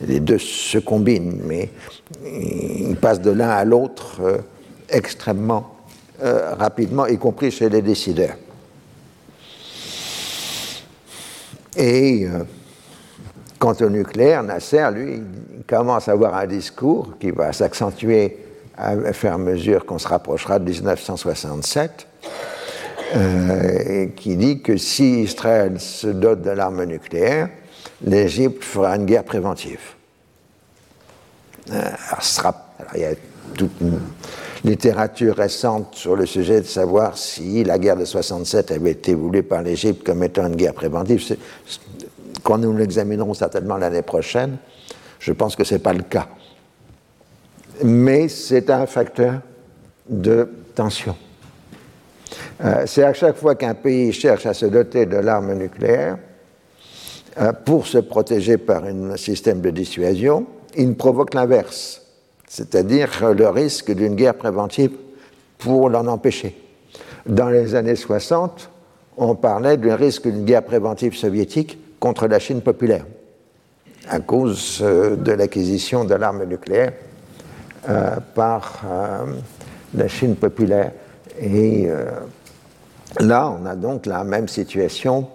les 0.00 0.20
deux 0.20 0.38
se 0.38 0.78
combinent, 0.78 1.40
mais 1.44 1.70
ils 2.24 2.96
passent 2.96 3.20
de 3.20 3.30
l'un 3.30 3.50
à 3.50 3.64
l'autre 3.64 4.20
euh, 4.20 4.38
extrêmement 4.88 5.76
euh, 6.22 6.54
rapidement, 6.54 7.06
y 7.06 7.18
compris 7.18 7.50
chez 7.50 7.68
les 7.68 7.82
décideurs. 7.82 8.36
Et 11.76 12.26
euh, 12.26 12.44
quant 13.58 13.74
au 13.80 13.90
nucléaire, 13.90 14.42
Nasser, 14.42 14.88
lui, 14.92 15.22
commence 15.68 16.08
à 16.08 16.12
avoir 16.12 16.34
un 16.36 16.46
discours 16.46 17.14
qui 17.18 17.30
va 17.30 17.52
s'accentuer 17.52 18.38
à 18.76 19.12
faire 19.12 19.38
mesure 19.38 19.84
qu'on 19.86 19.98
se 19.98 20.08
rapprochera 20.08 20.58
de 20.58 20.68
1967 20.70 22.06
euh, 23.16 24.06
qui 24.16 24.36
dit 24.36 24.60
que 24.60 24.76
si 24.76 25.22
Israël 25.22 25.78
se 25.78 26.08
dote 26.08 26.42
de 26.42 26.50
l'arme 26.50 26.84
nucléaire, 26.84 27.48
l'Égypte 28.04 28.62
fera 28.62 28.96
une 28.96 29.06
guerre 29.06 29.24
préventive. 29.24 29.80
Euh, 31.72 31.90
il 32.94 33.00
y 33.00 33.04
a 33.04 33.14
toute 33.56 33.80
une 33.80 34.00
littérature 34.64 35.36
récente 35.36 35.94
sur 35.94 36.16
le 36.16 36.26
sujet 36.26 36.60
de 36.60 36.66
savoir 36.66 37.16
si 37.16 37.64
la 37.64 37.78
guerre 37.78 37.96
de 37.96 38.04
67 38.04 38.70
avait 38.72 38.92
été 38.92 39.14
voulue 39.14 39.42
par 39.42 39.62
l'Égypte 39.62 40.04
comme 40.04 40.22
étant 40.22 40.46
une 40.46 40.56
guerre 40.56 40.74
préventive. 40.74 41.36
Quand 42.42 42.58
nous 42.58 42.76
l'examinerons 42.76 43.34
certainement 43.34 43.76
l'année 43.76 44.02
prochaine, 44.02 44.58
je 45.18 45.32
pense 45.32 45.56
que 45.56 45.64
ce 45.64 45.74
n'est 45.74 45.80
pas 45.80 45.94
le 45.94 46.02
cas. 46.02 46.28
Mais 47.82 48.28
c'est 48.28 48.68
un 48.70 48.86
facteur 48.86 49.40
de 50.08 50.48
tension. 50.74 51.16
Euh, 52.62 52.84
c'est 52.86 53.02
à 53.02 53.14
chaque 53.14 53.36
fois 53.36 53.54
qu'un 53.54 53.74
pays 53.74 54.12
cherche 54.12 54.44
à 54.46 54.54
se 54.54 54.66
doter 54.66 55.06
de 55.06 55.16
l'arme 55.16 55.54
nucléaire 55.54 56.18
pour 57.64 57.86
se 57.86 57.98
protéger 57.98 58.58
par 58.58 58.84
un 58.84 59.16
système 59.16 59.60
de 59.60 59.70
dissuasion, 59.70 60.46
il 60.76 60.94
provoque 60.94 61.34
l'inverse, 61.34 62.02
c'est-à-dire 62.48 63.32
le 63.32 63.48
risque 63.48 63.92
d'une 63.92 64.14
guerre 64.14 64.34
préventive 64.34 64.92
pour 65.58 65.88
l'en 65.88 66.06
empêcher. 66.06 66.56
Dans 67.26 67.48
les 67.48 67.74
années 67.74 67.96
60, 67.96 68.70
on 69.16 69.34
parlait 69.34 69.76
d'un 69.76 69.96
risque 69.96 70.28
d'une 70.28 70.44
guerre 70.44 70.64
préventive 70.64 71.16
soviétique 71.16 71.78
contre 72.00 72.26
la 72.26 72.38
Chine 72.38 72.60
populaire 72.60 73.06
à 74.08 74.20
cause 74.20 74.80
euh, 74.82 75.16
de 75.16 75.32
l'acquisition 75.32 76.04
de 76.04 76.14
l'arme 76.14 76.44
nucléaire 76.44 76.92
par 78.34 78.82
la 79.94 80.08
Chine 80.08 80.36
populaire. 80.36 80.92
Et 81.38 81.86
Là, 83.20 83.48
on 83.50 83.64
a 83.66 83.76
donc 83.76 84.06
la 84.06 84.24
même 84.24 84.48
situation 84.48 85.28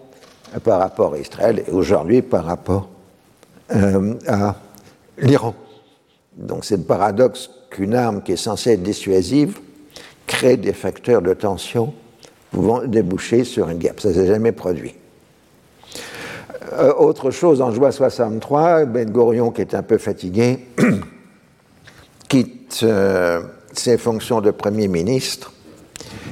par 0.63 0.79
rapport 0.79 1.13
à 1.13 1.19
Israël 1.19 1.63
et 1.67 1.71
aujourd'hui 1.71 2.21
par 2.21 2.45
rapport 2.45 2.89
euh, 3.75 4.15
à 4.27 4.55
l'Iran. 5.19 5.53
Donc 6.35 6.65
c'est 6.65 6.77
le 6.77 6.83
paradoxe 6.83 7.49
qu'une 7.69 7.93
arme 7.93 8.23
qui 8.23 8.31
est 8.31 8.37
censée 8.37 8.71
être 8.71 8.83
dissuasive 8.83 9.59
crée 10.25 10.57
des 10.57 10.73
facteurs 10.73 11.21
de 11.21 11.33
tension 11.33 11.93
pouvant 12.51 12.81
déboucher 12.83 13.43
sur 13.43 13.69
une 13.69 13.77
guerre. 13.77 13.93
Ça 13.99 14.09
ne 14.09 14.13
s'est 14.13 14.27
jamais 14.27 14.51
produit. 14.51 14.95
Euh, 16.73 16.93
autre 16.95 17.29
chose, 17.29 17.61
en 17.61 17.71
juin 17.71 17.91
63, 17.91 18.85
Ben 18.85 19.09
Gurion, 19.09 19.51
qui 19.51 19.61
est 19.61 19.75
un 19.75 19.83
peu 19.83 19.97
fatigué, 19.97 20.67
quitte 22.27 22.81
euh, 22.83 23.41
ses 23.73 23.97
fonctions 23.97 24.41
de 24.41 24.51
Premier 24.51 24.87
ministre 24.87 25.53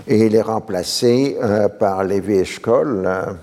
et 0.08 0.26
il 0.26 0.36
est 0.36 0.42
remplacé 0.42 1.38
par 1.80 2.04
Lévi 2.04 2.36
Eshkol, 2.36 3.38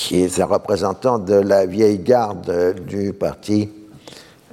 qui 0.00 0.22
est 0.22 0.40
un 0.40 0.46
représentant 0.46 1.18
de 1.18 1.34
la 1.34 1.66
vieille 1.66 1.98
garde 1.98 2.74
du 2.86 3.12
Parti 3.12 3.68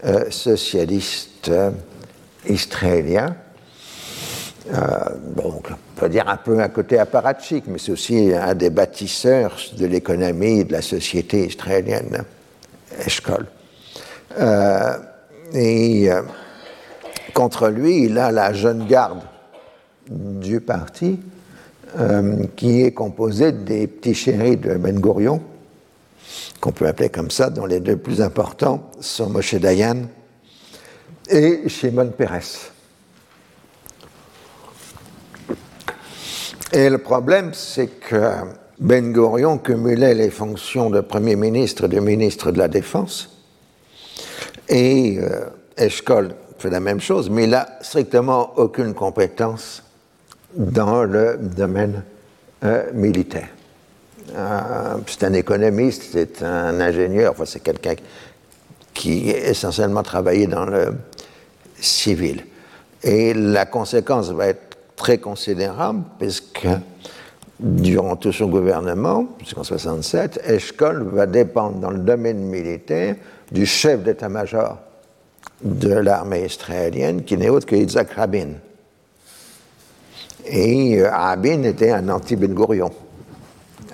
euh, 0.03 0.29
socialiste 0.29 1.49
israélien. 2.49 3.33
bon, 4.69 5.61
on 5.69 5.75
peut 5.95 6.09
dire 6.09 6.27
un 6.27 6.35
peu 6.35 6.59
un 6.59 6.67
côté 6.67 6.99
apparatchik, 6.99 7.63
mais 7.67 7.79
c'est 7.79 7.93
aussi 7.93 8.33
un 8.33 8.53
des 8.55 8.69
bâtisseurs 8.69 9.57
de 9.77 9.85
l'économie 9.85 10.59
et 10.59 10.63
de 10.65 10.73
la 10.73 10.81
société 10.81 11.45
israélienne, 11.45 12.25
Eshkol. 13.05 13.47
et 15.53 16.09
contre 17.33 17.69
lui, 17.69 18.03
il 18.03 18.19
a 18.19 18.33
la 18.33 18.51
jeune 18.51 18.85
garde 18.85 19.21
du 20.09 20.59
parti 20.59 21.21
euh, 21.97 22.45
qui 22.55 22.81
est 22.81 22.91
composé 22.91 23.51
des 23.51 23.87
petits 23.87 24.13
chéris 24.13 24.57
de 24.57 24.75
Ben 24.75 24.99
Gurion, 24.99 25.41
qu'on 26.59 26.71
peut 26.71 26.87
appeler 26.87 27.09
comme 27.09 27.31
ça, 27.31 27.49
dont 27.49 27.65
les 27.65 27.79
deux 27.79 27.97
plus 27.97 28.21
importants 28.21 28.91
sont 28.99 29.29
Moshe 29.29 29.55
Dayan 29.55 30.07
et 31.29 31.69
Shimon 31.69 32.11
Peres. 32.17 32.71
Et 36.73 36.89
le 36.89 36.97
problème, 36.97 37.51
c'est 37.53 37.87
que 37.87 38.31
Ben 38.79 39.13
Gurion 39.13 39.57
cumulait 39.57 40.13
les 40.13 40.29
fonctions 40.29 40.89
de 40.89 40.99
Premier 41.01 41.35
ministre 41.35 41.85
et 41.85 41.87
de 41.87 41.99
ministre 41.99 42.51
de 42.51 42.57
la 42.57 42.67
Défense, 42.67 43.43
et 44.67 45.19
euh, 45.19 45.45
Eshkol 45.77 46.35
fait 46.59 46.69
la 46.69 46.79
même 46.79 46.99
chose, 46.99 47.29
mais 47.29 47.45
il 47.45 47.51
n'a 47.51 47.67
strictement 47.81 48.53
aucune 48.57 48.93
compétence 48.93 49.83
dans 50.57 51.03
le 51.03 51.37
domaine 51.37 52.03
euh, 52.63 52.91
militaire. 52.93 53.49
Euh, 54.35 54.97
c'est 55.05 55.23
un 55.23 55.33
économiste, 55.33 56.09
c'est 56.11 56.43
un 56.43 56.81
ingénieur, 56.81 57.31
enfin, 57.31 57.45
c'est 57.45 57.61
quelqu'un 57.61 57.93
qui 58.93 59.29
essentiellement 59.29 60.03
travaillé 60.03 60.47
dans 60.47 60.65
le 60.65 60.95
civil. 61.79 62.43
Et 63.03 63.33
la 63.33 63.65
conséquence 63.65 64.31
va 64.31 64.47
être 64.47 64.77
très 64.95 65.19
considérable, 65.19 66.01
puisque 66.17 66.67
durant 67.59 68.15
tout 68.15 68.31
son 68.31 68.47
gouvernement, 68.47 69.27
jusqu'en 69.39 69.63
67, 69.63 70.41
Eshkol 70.47 71.03
va 71.13 71.27
dépendre 71.27 71.77
dans 71.77 71.91
le 71.91 71.99
domaine 71.99 72.39
militaire 72.39 73.15
du 73.51 73.65
chef 73.65 74.03
d'état-major 74.03 74.77
de 75.63 75.93
l'armée 75.93 76.45
israélienne, 76.45 77.23
qui 77.23 77.37
n'est 77.37 77.49
autre 77.49 77.65
que 77.65 77.75
Yitzhak 77.75 78.11
Rabin. 78.11 78.49
Et 80.49 80.99
euh, 80.99 81.09
Rabin 81.09 81.63
était 81.63 81.91
un 81.91 82.09
anti-Ben 82.09 82.53
Gurion, 82.53 82.91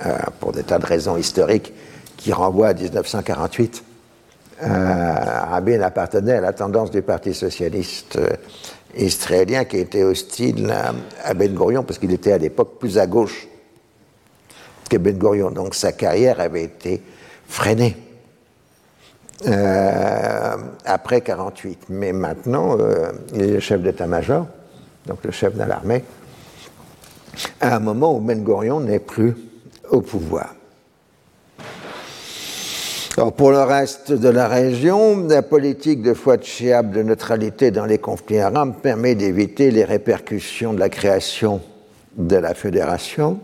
euh, 0.05 0.17
pour 0.39 0.51
des 0.51 0.63
tas 0.63 0.79
de 0.79 0.85
raisons 0.85 1.17
historiques 1.17 1.73
qui 2.17 2.31
renvoient 2.31 2.69
à 2.69 2.73
1948 2.73 3.83
Rabin 4.61 5.81
appartenait 5.81 6.37
à 6.37 6.41
la 6.41 6.53
tendance 6.53 6.89
du 6.89 7.01
Parti 7.01 7.33
socialiste 7.33 8.17
israélien 8.95 9.65
qui 9.65 9.77
était 9.77 10.03
hostile 10.03 10.73
à 11.23 11.33
Ben 11.33 11.53
Gurion 11.53 11.83
parce 11.83 11.99
qu'il 11.99 12.13
était 12.13 12.31
à 12.31 12.37
l'époque 12.37 12.79
plus 12.79 12.97
à 12.97 13.07
gauche 13.07 13.47
que 14.89 14.97
Ben 14.97 15.17
Gurion. 15.17 15.51
Donc 15.51 15.75
sa 15.75 15.91
carrière 15.91 16.39
avait 16.39 16.63
été 16.63 17.01
freinée 17.47 17.97
euh, 19.47 20.55
après 20.85 21.21
48. 21.21 21.85
Mais 21.89 22.13
maintenant, 22.13 22.77
euh, 22.79 23.11
il 23.33 23.41
est 23.41 23.53
le 23.53 23.59
chef 23.59 23.81
d'état-major, 23.81 24.45
donc 25.05 25.19
le 25.23 25.31
chef 25.31 25.55
de 25.55 25.63
l'armée, 25.63 26.03
à 27.59 27.75
un 27.75 27.79
moment 27.79 28.17
où 28.17 28.19
Ben 28.19 28.43
Gurion 28.43 28.79
n'est 28.79 28.99
plus 28.99 29.35
au 29.89 30.01
pouvoir. 30.01 30.55
Alors 33.15 33.33
pour 33.33 33.51
le 33.51 33.61
reste 33.61 34.11
de 34.11 34.29
la 34.29 34.47
région, 34.47 35.27
la 35.27 35.43
politique 35.43 36.01
de 36.01 36.15
Fouad 36.15 36.43
Chiab 36.43 36.91
de 36.91 37.03
neutralité 37.03 37.69
dans 37.69 37.85
les 37.85 37.99
conflits 37.99 38.39
arabes 38.39 38.81
permet 38.81 39.13
d'éviter 39.13 39.69
les 39.69 39.83
répercussions 39.83 40.73
de 40.73 40.79
la 40.79 40.89
création 40.89 41.61
de 42.17 42.35
la 42.35 42.55
fédération. 42.55 43.39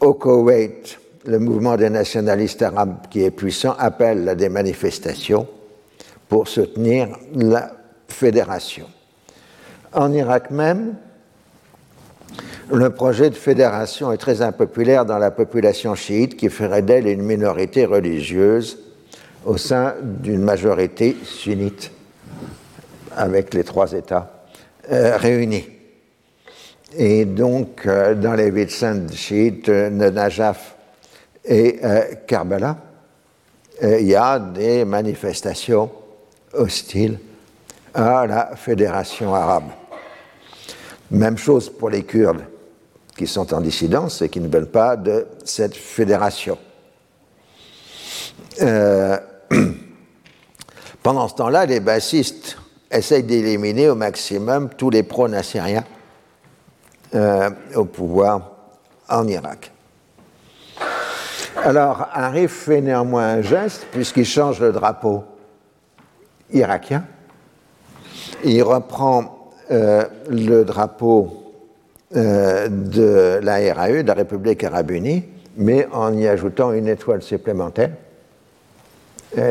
Au 0.00 0.14
Koweït, 0.14 0.98
le 1.24 1.38
mouvement 1.38 1.76
des 1.76 1.88
nationalistes 1.88 2.62
arabes 2.62 3.06
qui 3.10 3.22
est 3.22 3.30
puissant 3.30 3.76
appelle 3.78 4.28
à 4.28 4.34
des 4.34 4.48
manifestations 4.48 5.46
pour 6.28 6.48
soutenir 6.48 7.08
la 7.32 7.70
fédération. 8.08 8.86
En 9.92 10.12
Irak 10.12 10.50
même, 10.50 10.96
le 12.72 12.90
projet 12.90 13.30
de 13.30 13.34
fédération 13.34 14.12
est 14.12 14.16
très 14.16 14.42
impopulaire 14.42 15.04
dans 15.04 15.18
la 15.18 15.30
population 15.30 15.94
chiite 15.94 16.36
qui 16.36 16.48
ferait 16.48 16.82
d'elle 16.82 17.06
une 17.06 17.22
minorité 17.22 17.84
religieuse 17.84 18.78
au 19.44 19.56
sein 19.56 19.94
d'une 20.02 20.42
majorité 20.42 21.16
sunnite 21.24 21.90
avec 23.16 23.54
les 23.54 23.64
trois 23.64 23.92
États 23.92 24.46
euh, 24.90 25.16
réunis. 25.16 25.68
Et 26.96 27.24
donc, 27.24 27.86
euh, 27.86 28.14
dans 28.14 28.34
les 28.34 28.50
villes 28.50 28.70
saintes 28.70 29.12
chiites, 29.14 29.68
de 29.68 29.88
Najaf 30.10 30.76
et 31.44 31.78
euh, 31.84 32.02
Karbala, 32.26 32.76
il 33.82 34.06
y 34.06 34.14
a 34.14 34.38
des 34.38 34.84
manifestations 34.84 35.90
hostiles 36.52 37.18
à 37.92 38.24
la 38.24 38.54
fédération 38.54 39.34
arabe. 39.34 39.64
Même 41.14 41.38
chose 41.38 41.70
pour 41.70 41.90
les 41.90 42.02
Kurdes 42.02 42.44
qui 43.16 43.28
sont 43.28 43.54
en 43.54 43.60
dissidence 43.60 44.20
et 44.20 44.28
qui 44.28 44.40
ne 44.40 44.48
veulent 44.48 44.70
pas 44.70 44.96
de 44.96 45.28
cette 45.44 45.76
fédération. 45.76 46.58
Euh, 48.60 49.16
pendant 51.04 51.28
ce 51.28 51.36
temps-là, 51.36 51.66
les 51.66 51.78
bassistes 51.78 52.58
essayent 52.90 53.22
d'éliminer 53.22 53.88
au 53.88 53.94
maximum 53.94 54.70
tous 54.70 54.90
les 54.90 55.04
pro-nassériens 55.04 55.84
euh, 57.14 57.50
au 57.76 57.84
pouvoir 57.84 58.50
en 59.08 59.28
Irak. 59.28 59.70
Alors, 61.62 62.08
Arif 62.12 62.50
fait 62.50 62.80
néanmoins 62.80 63.34
un 63.34 63.42
geste, 63.42 63.86
puisqu'il 63.92 64.26
change 64.26 64.58
le 64.58 64.72
drapeau 64.72 65.22
irakien. 66.52 67.04
Il 68.42 68.60
reprend 68.64 69.43
euh, 69.70 70.04
le 70.28 70.64
drapeau 70.64 71.52
euh, 72.16 72.68
de 72.68 73.38
la 73.42 73.74
RAE, 73.74 74.02
de 74.02 74.08
la 74.08 74.14
République 74.14 74.64
arabe 74.64 74.90
unie, 74.90 75.24
mais 75.56 75.86
en 75.92 76.16
y 76.16 76.26
ajoutant 76.26 76.72
une 76.72 76.88
étoile 76.88 77.22
supplémentaire. 77.22 77.90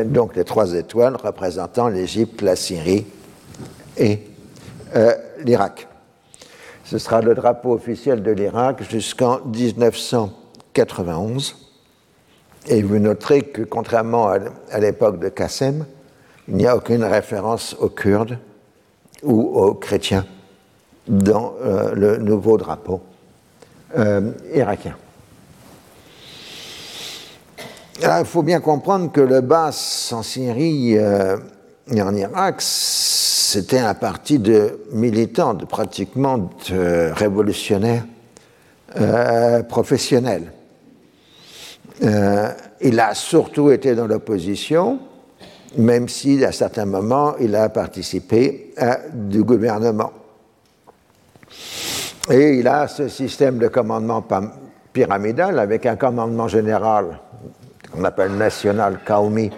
Donc 0.06 0.34
les 0.34 0.44
trois 0.44 0.72
étoiles 0.72 1.16
représentant 1.16 1.88
l'Égypte, 1.88 2.40
la 2.40 2.56
Syrie 2.56 3.04
et 3.98 4.20
euh, 4.96 5.12
l'Irak. 5.44 5.86
Ce 6.84 6.96
sera 6.98 7.20
le 7.20 7.34
drapeau 7.34 7.72
officiel 7.72 8.22
de 8.22 8.30
l'Irak 8.30 8.82
jusqu'en 8.88 9.40
1991. 9.44 11.56
Et 12.66 12.82
vous 12.82 12.98
noterez 12.98 13.42
que 13.42 13.60
contrairement 13.62 14.28
à 14.28 14.78
l'époque 14.78 15.18
de 15.18 15.28
Qassem, 15.28 15.84
il 16.48 16.56
n'y 16.56 16.66
a 16.66 16.76
aucune 16.76 17.04
référence 17.04 17.74
aux 17.78 17.88
Kurdes 17.88 18.38
ou 19.24 19.58
aux 19.58 19.74
chrétiens 19.74 20.26
dans 21.08 21.54
euh, 21.62 21.94
le 21.94 22.16
nouveau 22.18 22.56
drapeau 22.56 23.00
euh, 23.98 24.32
irakien. 24.54 24.96
il 28.00 28.24
faut 28.24 28.42
bien 28.42 28.60
comprendre 28.60 29.12
que 29.12 29.20
le 29.20 29.40
Bas 29.40 29.70
en 30.12 30.22
Syrie 30.22 30.96
euh, 30.96 31.36
et 31.92 32.00
en 32.00 32.14
Irak, 32.14 32.56
c'était 32.60 33.78
un 33.78 33.94
parti 33.94 34.38
de 34.38 34.80
militants, 34.92 35.54
de 35.54 35.66
pratiquement 35.66 36.38
de 36.38 37.10
révolutionnaires 37.12 38.04
professionnels. 39.68 40.52
il 42.00 43.00
a 43.00 43.14
surtout 43.14 43.70
été 43.70 43.94
dans 43.94 44.06
l'opposition, 44.06 45.00
même 45.76 46.08
si 46.08 46.44
à 46.44 46.52
certains 46.52 46.86
moments 46.86 47.34
il 47.38 47.54
a 47.56 47.68
participé 47.68 48.72
à 48.76 48.98
du 49.12 49.42
gouvernement. 49.42 50.12
Et 52.30 52.58
il 52.58 52.68
a 52.68 52.88
ce 52.88 53.08
système 53.08 53.58
de 53.58 53.68
commandement 53.68 54.24
pyramidal 54.92 55.58
avec 55.58 55.84
un 55.86 55.96
commandement 55.96 56.48
général 56.48 57.18
qu'on 57.92 58.04
appelle 58.04 58.32
national 58.32 59.00
Kaoumi, 59.04 59.50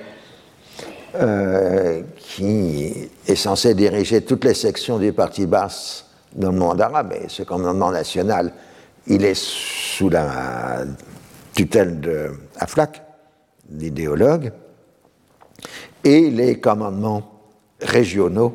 euh, 1.14 2.02
qui 2.16 3.08
est 3.26 3.36
censé 3.36 3.74
diriger 3.74 4.22
toutes 4.22 4.44
les 4.44 4.54
sections 4.54 4.98
du 4.98 5.12
parti 5.12 5.46
basse 5.46 6.06
dans 6.34 6.50
le 6.50 6.58
monde 6.58 6.80
arabe. 6.80 7.14
Et 7.14 7.28
ce 7.28 7.44
commandement 7.44 7.90
national, 7.90 8.52
il 9.06 9.24
est 9.24 9.38
sous 9.38 10.08
la 10.10 10.84
tutelle 11.54 12.00
de 12.00 12.32
Aflaq, 12.58 13.00
l'idéologue, 13.70 14.52
et 16.07 16.30
les 16.30 16.61
commandements 16.61 17.22
régionaux 17.80 18.54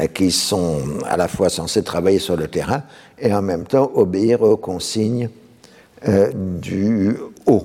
euh, 0.00 0.08
qui 0.08 0.32
sont 0.32 0.80
à 1.06 1.16
la 1.16 1.28
fois 1.28 1.48
censés 1.48 1.84
travailler 1.84 2.18
sur 2.18 2.36
le 2.36 2.48
terrain 2.48 2.82
et 3.16 3.32
en 3.32 3.42
même 3.42 3.64
temps 3.64 3.92
obéir 3.94 4.42
aux 4.42 4.56
consignes 4.56 5.30
euh, 6.08 6.32
du 6.34 7.16
haut. 7.46 7.64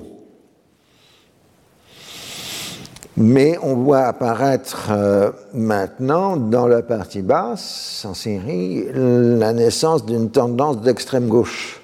Mais 3.16 3.58
on 3.62 3.74
voit 3.74 4.04
apparaître 4.04 4.90
euh, 4.92 5.32
maintenant 5.52 6.36
dans 6.36 6.68
la 6.68 6.82
partie 6.82 7.22
basse, 7.22 8.06
en 8.08 8.14
Syrie, 8.14 8.86
la 8.94 9.52
naissance 9.52 10.06
d'une 10.06 10.30
tendance 10.30 10.80
d'extrême 10.80 11.26
gauche 11.26 11.80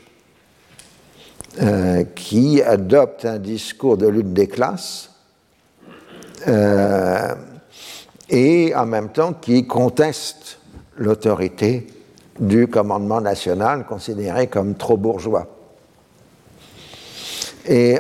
qui 2.17 2.61
adopte 2.63 3.25
un 3.25 3.39
discours 3.39 3.97
de 3.97 4.09
lutte 4.09 4.33
des 4.33 4.49
classes 4.49 5.14
et 8.29 8.75
en 8.75 8.87
même 8.87 9.11
temps 9.11 9.33
qui 9.35 9.67
conteste 9.67 10.59
l'autorité 10.97 11.87
du 12.39 12.67
commandement 12.67 13.21
national 13.21 13.87
considéré 13.87 14.49
comme 14.49 14.75
trop 14.75 14.97
bourgeois. 14.97 15.47
Et 17.67 17.99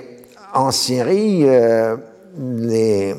en 0.53 0.71
Syrie, 0.71 1.49
euh, 1.49 1.97
les, 2.39 3.15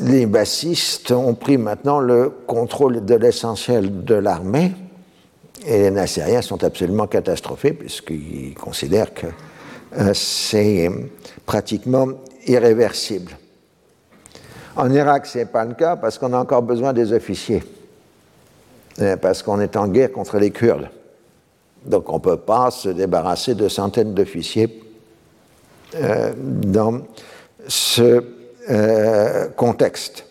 les 0.00 0.26
bassistes 0.26 1.10
ont 1.12 1.34
pris 1.34 1.56
maintenant 1.56 2.00
le 2.00 2.30
contrôle 2.46 3.04
de 3.04 3.14
l'essentiel 3.14 4.04
de 4.04 4.14
l'armée 4.14 4.72
et 5.66 5.78
les 5.78 5.90
Nassériens 5.90 6.42
sont 6.42 6.62
absolument 6.62 7.06
catastrophés 7.06 7.72
puisqu'ils 7.72 8.54
considèrent 8.54 9.14
que 9.14 9.26
euh, 9.98 10.12
c'est 10.12 10.90
pratiquement 11.46 12.08
irréversible. 12.46 13.36
En 14.76 14.90
Irak, 14.90 15.26
ce 15.26 15.38
n'est 15.38 15.46
pas 15.46 15.64
le 15.64 15.74
cas 15.74 15.96
parce 15.96 16.18
qu'on 16.18 16.32
a 16.32 16.38
encore 16.38 16.62
besoin 16.62 16.92
des 16.92 17.12
officiers, 17.12 17.62
euh, 19.00 19.16
parce 19.16 19.42
qu'on 19.42 19.60
est 19.60 19.76
en 19.76 19.86
guerre 19.86 20.10
contre 20.10 20.38
les 20.38 20.50
Kurdes. 20.50 20.88
Donc 21.84 22.08
on 22.10 22.14
ne 22.14 22.20
peut 22.20 22.38
pas 22.38 22.70
se 22.70 22.88
débarrasser 22.88 23.54
de 23.54 23.68
centaines 23.68 24.14
d'officiers 24.14 24.82
euh, 25.94 26.32
dans 26.36 27.02
ce 27.68 28.24
euh, 28.68 29.48
contexte. 29.50 30.26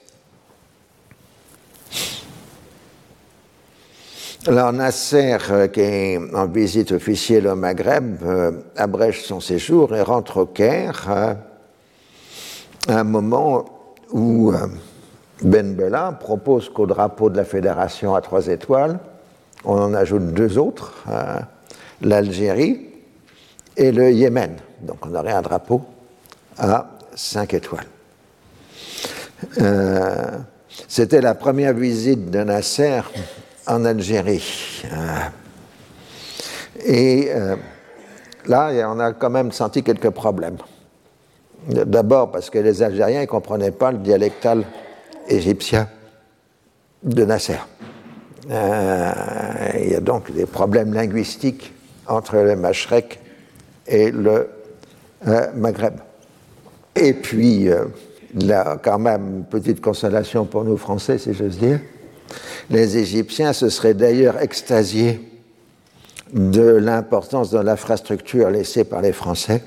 Alors 4.45 4.73
Nasser, 4.73 5.37
qui 5.71 5.79
est 5.79 6.19
en 6.33 6.47
visite 6.47 6.91
officielle 6.91 7.47
au 7.47 7.55
Maghreb, 7.55 8.17
abrège 8.75 9.23
son 9.23 9.39
séjour 9.39 9.95
et 9.95 10.01
rentre 10.01 10.41
au 10.41 10.45
Caire 10.47 11.37
un 12.87 13.03
moment 13.03 13.65
où 14.11 14.51
euh, 14.51 14.67
Ben 15.41 15.73
Bella 15.75 16.17
propose 16.19 16.69
qu'au 16.69 16.85
drapeau 16.85 17.29
de 17.29 17.37
la 17.37 17.45
fédération 17.45 18.15
à 18.15 18.21
trois 18.21 18.47
étoiles, 18.47 18.99
on 19.65 19.79
en 19.79 19.93
ajoute 19.93 20.33
deux 20.33 20.57
autres, 20.57 20.93
euh, 21.09 21.39
l'Algérie 22.01 22.89
et 23.77 23.91
le 23.91 24.11
Yémen. 24.11 24.57
Donc 24.81 24.97
on 25.05 25.15
aurait 25.15 25.31
un 25.31 25.41
drapeau 25.41 25.81
à 26.57 26.89
cinq 27.15 27.53
étoiles. 27.53 27.87
C'était 30.87 31.21
la 31.21 31.35
première 31.35 31.73
visite 31.73 32.31
de 32.31 32.43
Nasser 32.43 33.01
en 33.67 33.85
Algérie. 33.85 34.83
Et 36.85 37.29
là, 38.45 38.71
on 38.87 38.99
a 38.99 39.13
quand 39.13 39.29
même 39.29 39.51
senti 39.51 39.83
quelques 39.83 40.09
problèmes. 40.11 40.57
D'abord 41.67 42.31
parce 42.31 42.49
que 42.49 42.59
les 42.59 42.81
Algériens 42.83 43.21
ne 43.21 43.25
comprenaient 43.25 43.71
pas 43.71 43.91
le 43.91 43.99
dialectal 43.99 44.65
égyptien 45.27 45.87
de 47.03 47.23
Nasser. 47.23 47.59
Euh, 48.51 49.11
il 49.81 49.91
y 49.91 49.95
a 49.95 50.01
donc 50.01 50.31
des 50.31 50.45
problèmes 50.45 50.93
linguistiques 50.93 51.73
entre 52.07 52.37
le 52.37 52.55
Machrek 52.55 53.19
et 53.87 54.11
le 54.11 54.49
euh, 55.27 55.47
Maghreb. 55.55 55.95
Et 56.95 57.13
puis, 57.13 57.69
euh, 57.69 57.85
quand 58.83 58.99
même, 58.99 59.45
petite 59.49 59.81
consolation 59.81 60.45
pour 60.45 60.63
nous 60.63 60.77
Français, 60.77 61.17
si 61.17 61.33
j'ose 61.33 61.57
dire, 61.57 61.79
les 62.69 62.97
Égyptiens 62.97 63.53
se 63.53 63.69
seraient 63.69 63.93
d'ailleurs 63.93 64.41
extasiés 64.41 65.21
de 66.33 66.63
l'importance 66.63 67.51
de 67.51 67.59
l'infrastructure 67.59 68.49
laissée 68.49 68.83
par 68.83 69.01
les 69.01 69.11
Français. 69.11 69.63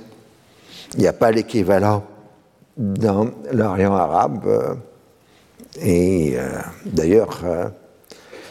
Il 0.96 1.02
n'y 1.02 1.06
a 1.06 1.12
pas 1.12 1.30
l'équivalent 1.30 2.04
dans 2.76 3.30
l'Orient 3.52 3.94
arabe. 3.94 4.78
Et 5.82 6.36
d'ailleurs, 6.84 7.40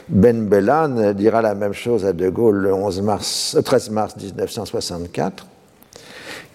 ben 0.08 0.48
Bellan 0.48 1.14
dira 1.14 1.42
la 1.42 1.56
même 1.56 1.74
chose 1.74 2.06
à 2.06 2.14
De 2.14 2.30
Gaulle 2.30 2.58
le 2.58 2.74
11 2.74 3.02
mars, 3.02 3.58
13 3.64 3.90
mars 3.90 4.16
1964. 4.16 5.48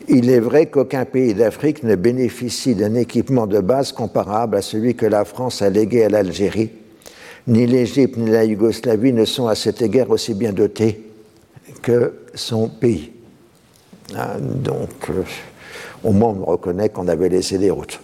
Il 0.08 0.30
est 0.30 0.40
vrai 0.40 0.66
qu'aucun 0.66 1.04
pays 1.04 1.34
d'Afrique 1.34 1.82
ne 1.82 1.94
bénéficie 1.94 2.74
d'un 2.74 2.94
équipement 2.94 3.46
de 3.46 3.60
base 3.60 3.92
comparable 3.92 4.56
à 4.56 4.62
celui 4.62 4.94
que 4.94 5.06
la 5.06 5.24
France 5.24 5.62
a 5.62 5.70
légué 5.70 6.04
à 6.04 6.08
l'Algérie. 6.08 6.70
Ni 7.46 7.66
l'Égypte 7.66 8.16
ni 8.16 8.30
la 8.30 8.44
Yougoslavie 8.44 9.12
ne 9.12 9.24
sont 9.24 9.48
à 9.48 9.54
cet 9.54 9.82
égard 9.82 10.10
aussi 10.10 10.34
bien 10.34 10.52
dotés 10.52 11.10
que 11.82 12.14
son 12.34 12.68
pays. 12.68 13.12
Hein, 14.16 14.38
donc, 14.40 14.88
euh, 15.10 15.22
au 16.04 16.12
moins, 16.12 16.34
on 16.40 16.44
reconnaît 16.44 16.88
qu'on 16.88 17.08
avait 17.08 17.28
laissé 17.28 17.58
des 17.58 17.70
routes. 17.70 18.00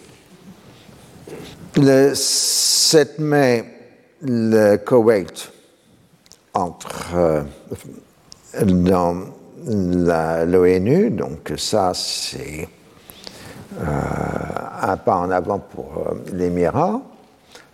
Le 1.77 2.13
7 2.15 3.19
mai 3.19 3.65
le 4.23 4.77
Koweït 4.77 5.53
entre 6.55 7.15
euh, 7.15 7.43
dans 8.65 9.17
l'ONU, 9.67 11.11
donc 11.11 11.53
ça 11.57 11.93
c'est 11.95 12.69
euh, 13.79 13.85
un 14.83 14.97
pas 14.97 15.17
en 15.17 15.31
avant 15.31 15.59
pour 15.59 16.05
euh, 16.07 16.15
l'Émirat. 16.33 17.01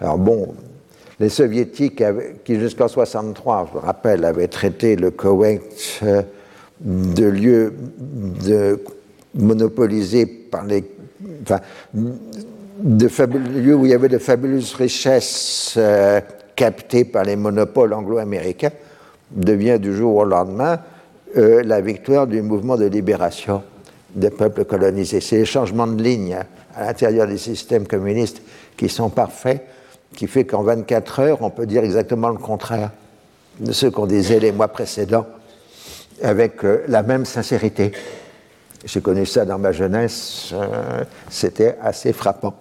Alors 0.01 0.18
bon, 0.18 0.55
les 1.20 1.29
soviétiques 1.29 2.03
qui 2.45 2.59
jusqu'en 2.59 2.89
63, 2.89 3.68
je 3.70 3.79
me 3.79 3.85
rappelle, 3.85 4.25
avaient 4.25 4.49
traité 4.49 4.97
le 4.97 5.12
Koweït 5.12 6.03
de 6.81 7.25
lieu 7.25 7.75
de 7.99 8.83
monopolisé 9.35 10.26
par 10.26 10.64
les, 10.64 10.85
enfin, 11.43 11.61
de 12.78 13.59
lieux 13.59 13.74
où 13.74 13.85
il 13.87 13.91
y 13.91 13.95
avait 13.95 14.09
de 14.09 14.18
fabuleuses 14.18 14.74
richesses 14.74 15.74
euh, 15.76 16.20
captées 16.57 17.05
par 17.05 17.24
les 17.24 17.37
monopoles 17.37 17.93
anglo-américains, 17.93 18.72
devient 19.30 19.78
du 19.80 19.95
jour 19.95 20.16
au 20.16 20.24
lendemain 20.24 20.78
euh, 21.37 21.62
la 21.64 21.80
victoire 21.80 22.26
du 22.26 22.43
mouvement 22.43 22.76
de 22.76 22.85
libération 22.85 23.62
des 24.14 24.30
peuples 24.30 24.64
colonisés. 24.64 25.20
C'est 25.20 25.39
les 25.39 25.45
changements 25.47 25.87
de 25.87 26.03
ligne 26.03 26.37
à 26.76 26.87
l'intérieur 26.87 27.26
des 27.26 27.39
systèmes 27.39 27.87
communistes 27.87 28.43
qui 28.76 28.89
sont 28.89 29.09
parfaits, 29.09 29.64
qui 30.14 30.26
fait 30.26 30.45
qu'en 30.45 30.62
24 30.62 31.20
heures, 31.20 31.39
on 31.41 31.51
peut 31.51 31.66
dire 31.66 31.85
exactement 31.85 32.28
le 32.28 32.37
contraire 32.37 32.91
de 33.61 33.72
ce 33.72 33.87
qu'on 33.87 34.07
disait 34.07 34.41
les 34.41 34.53
mois 34.53 34.68
précédents, 34.68 35.26
avec 36.22 36.64
euh, 36.64 36.85
la 36.89 37.03
même 37.03 37.24
sincérité. 37.24 37.93
J'ai 38.85 39.01
connu 39.01 39.26
ça 39.26 39.45
dans 39.45 39.59
ma 39.59 39.72
jeunesse, 39.72 40.53
c'était 41.30 41.76
assez 41.80 42.12
frappant. 42.12 42.55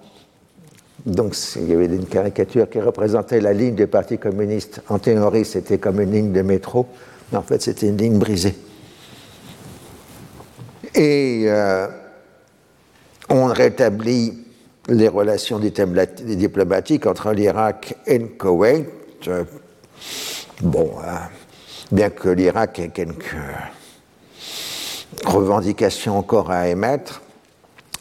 Donc 1.05 1.35
il 1.55 1.69
y 1.69 1.73
avait 1.73 1.85
une 1.85 2.05
caricature 2.05 2.69
qui 2.69 2.79
représentait 2.79 3.41
la 3.41 3.53
ligne 3.53 3.75
du 3.75 3.87
Parti 3.87 4.17
communiste. 4.17 4.81
En 4.89 4.99
théorie, 4.99 5.45
c'était 5.45 5.77
comme 5.77 5.99
une 5.99 6.11
ligne 6.11 6.31
de 6.31 6.41
métro, 6.41 6.85
mais 7.31 7.37
en 7.37 7.41
fait, 7.41 7.61
c'était 7.61 7.87
une 7.87 7.97
ligne 7.97 8.19
brisée. 8.19 8.55
Et 10.93 11.45
euh, 11.47 11.87
on 13.29 13.45
rétablit 13.45 14.45
les 14.89 15.07
relations 15.07 15.59
diplomatiques 15.59 17.05
entre 17.05 17.31
l'Irak 17.31 17.95
et 18.05 18.19
le 18.19 18.27
Koweït. 18.27 18.87
Euh, 19.27 19.43
bon, 20.61 20.91
euh, 20.99 21.15
bien 21.91 22.09
que 22.09 22.29
l'Irak 22.29 22.79
ait 22.79 22.89
quelques 22.89 23.37
revendications 25.25 26.17
encore 26.17 26.51
à 26.51 26.67
émettre, 26.67 27.21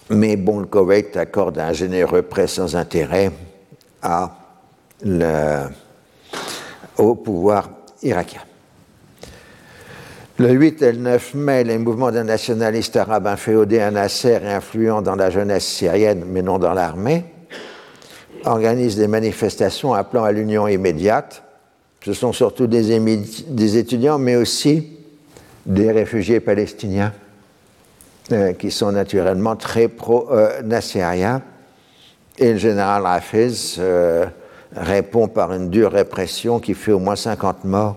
mais 0.08 0.36
bon, 0.36 0.60
le 0.60 0.66
Koweït 0.66 1.16
accorde 1.16 1.58
un 1.58 1.72
généreux 1.72 2.22
prêt 2.22 2.46
sans 2.46 2.76
intérêt 2.76 3.30
au 6.98 7.14
pouvoir 7.14 7.70
irakien. 8.02 8.40
Le 10.38 10.52
8 10.52 10.82
et 10.82 10.92
le 10.92 10.98
9 10.98 11.34
mai, 11.34 11.64
les 11.64 11.78
mouvements 11.78 12.10
des 12.10 12.22
nationalistes 12.22 12.96
arabes 12.96 13.26
inféodés 13.26 13.80
à 13.80 13.90
Nasser 13.90 14.38
et 14.42 14.48
influents 14.48 15.02
dans 15.02 15.16
la 15.16 15.28
jeunesse 15.28 15.66
syrienne, 15.66 16.24
mais 16.26 16.40
non 16.42 16.58
dans 16.58 16.72
l'armée, 16.72 17.24
organisent 18.44 18.96
des 18.96 19.06
manifestations 19.06 19.92
appelant 19.92 20.24
à 20.24 20.32
l'union 20.32 20.66
immédiate. 20.66 21.42
Ce 22.02 22.14
sont 22.14 22.32
surtout 22.32 22.66
des 22.66 23.76
étudiants, 23.76 24.18
mais 24.18 24.36
aussi 24.36 24.96
des 25.66 25.90
réfugiés 25.90 26.40
palestiniens 26.40 27.12
euh, 28.32 28.52
qui 28.52 28.70
sont 28.70 28.92
naturellement 28.92 29.56
très 29.56 29.88
pro-nassériens. 29.88 31.42
et 32.38 32.52
le 32.52 32.58
général 32.58 33.04
Hafez 33.04 33.76
euh, 33.78 34.26
répond 34.74 35.26
par 35.26 35.52
une 35.52 35.68
dure 35.68 35.90
répression 35.90 36.60
qui 36.60 36.74
fait 36.74 36.92
au 36.92 37.00
moins 37.00 37.16
50 37.16 37.64
morts, 37.64 37.96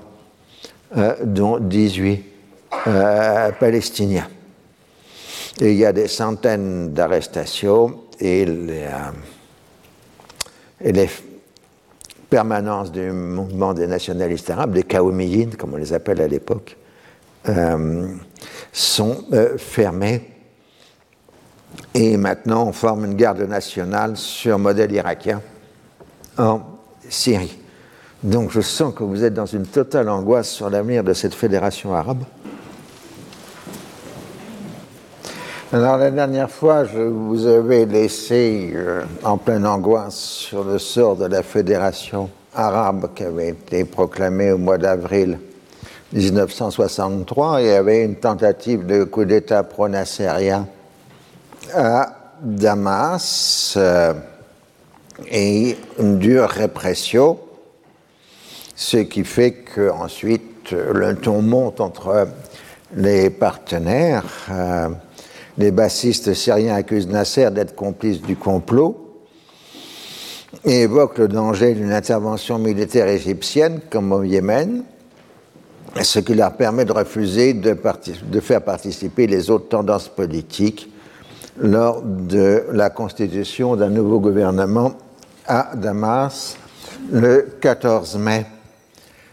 euh, 0.97 1.15
dont 1.23 1.59
18 1.59 2.25
palestiniens. 3.59 4.27
Et 5.61 5.71
il 5.71 5.77
y 5.77 5.85
a 5.85 5.93
des 5.93 6.07
centaines 6.07 6.91
d'arrestations 6.93 7.99
et 8.19 8.45
les, 10.81 11.09
permanences 12.27 12.91
du 12.91 13.11
mouvement 13.11 13.75
des 13.75 13.85
nationalistes 13.85 14.49
arabes, 14.49 14.73
des 14.73 14.81
Kaoumiyin, 14.81 15.51
comme 15.57 15.75
on 15.75 15.77
les 15.77 15.93
appelle 15.93 16.19
à 16.21 16.27
l'époque, 16.27 16.75
sont 18.71 19.25
euh, 19.33 19.57
fermés 19.57 20.29
et 21.93 22.17
maintenant 22.17 22.67
on 22.67 22.71
forme 22.71 23.05
une 23.05 23.15
garde 23.15 23.41
nationale 23.41 24.17
sur 24.17 24.57
modèle 24.57 24.91
irakien 24.91 25.41
en 26.37 26.61
Syrie. 27.09 27.57
Donc 28.23 28.51
je 28.51 28.61
sens 28.61 28.93
que 28.95 29.03
vous 29.03 29.23
êtes 29.23 29.33
dans 29.33 29.45
une 29.45 29.65
totale 29.65 30.09
angoisse 30.09 30.49
sur 30.49 30.69
l'avenir 30.69 31.03
de 31.03 31.13
cette 31.13 31.33
fédération 31.33 31.93
arabe. 31.93 32.23
Alors 35.73 35.97
la 35.97 36.11
dernière 36.11 36.51
fois, 36.51 36.85
je 36.85 37.01
vous 37.01 37.47
avais 37.47 37.85
laissé 37.85 38.71
euh, 38.75 39.03
en 39.23 39.37
pleine 39.37 39.65
angoisse 39.65 40.15
sur 40.15 40.63
le 40.63 40.77
sort 40.77 41.15
de 41.15 41.25
la 41.25 41.41
fédération 41.41 42.29
arabe 42.53 43.09
qui 43.15 43.23
avait 43.23 43.49
été 43.49 43.83
proclamée 43.83 44.51
au 44.51 44.59
mois 44.59 44.77
d'avril 44.77 45.39
1963, 46.13 47.61
il 47.61 47.67
y 47.67 47.71
avait 47.71 48.03
une 48.03 48.15
tentative 48.15 48.85
de 48.85 49.03
coup 49.03 49.25
d'État 49.25 49.63
pro-nassérien 49.63 50.67
à 51.73 52.35
Damas 52.39 53.73
euh, 53.77 54.13
et 55.31 55.75
une 55.97 56.19
dure 56.19 56.49
répression, 56.49 57.39
ce 58.75 58.97
qui 58.97 59.23
fait 59.23 59.63
qu'ensuite 59.73 60.71
le 60.71 61.15
ton 61.15 61.41
monte 61.41 61.81
entre 61.81 62.27
les 62.95 63.31
partenaires. 63.31 64.23
Euh, 64.51 64.89
les 65.57 65.71
bassistes 65.71 66.35
syriens 66.35 66.75
accusent 66.75 67.07
Nasser 67.07 67.49
d'être 67.49 67.75
complice 67.75 68.21
du 68.21 68.35
complot 68.35 68.99
et 70.63 70.81
évoquent 70.81 71.17
le 71.17 71.27
danger 71.27 71.73
d'une 71.73 71.91
intervention 71.91 72.59
militaire 72.59 73.07
égyptienne 73.07 73.79
comme 73.89 74.11
au 74.11 74.21
Yémen 74.21 74.83
ce 76.01 76.19
qui 76.19 76.33
leur 76.33 76.53
permet 76.53 76.85
de 76.85 76.91
refuser 76.91 77.53
de, 77.53 77.75
faire 78.39 78.61
participer 78.63 79.27
les 79.27 79.49
autres 79.49 79.69
tendances 79.69 80.09
politiques 80.09 80.91
lors 81.59 82.01
de 82.01 82.65
la 82.71 82.89
constitution 82.89 83.75
d'un 83.75 83.89
nouveau 83.89 84.19
gouvernement 84.19 84.93
à 85.45 85.71
Damas 85.75 86.57
le 87.11 87.47
14 87.61 88.17
mai 88.17 88.45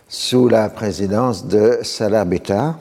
sous 0.08 0.48
la 0.48 0.68
présidence 0.68 1.46
de 1.46 1.78
Salah 1.82 2.24
Bita. 2.24 2.78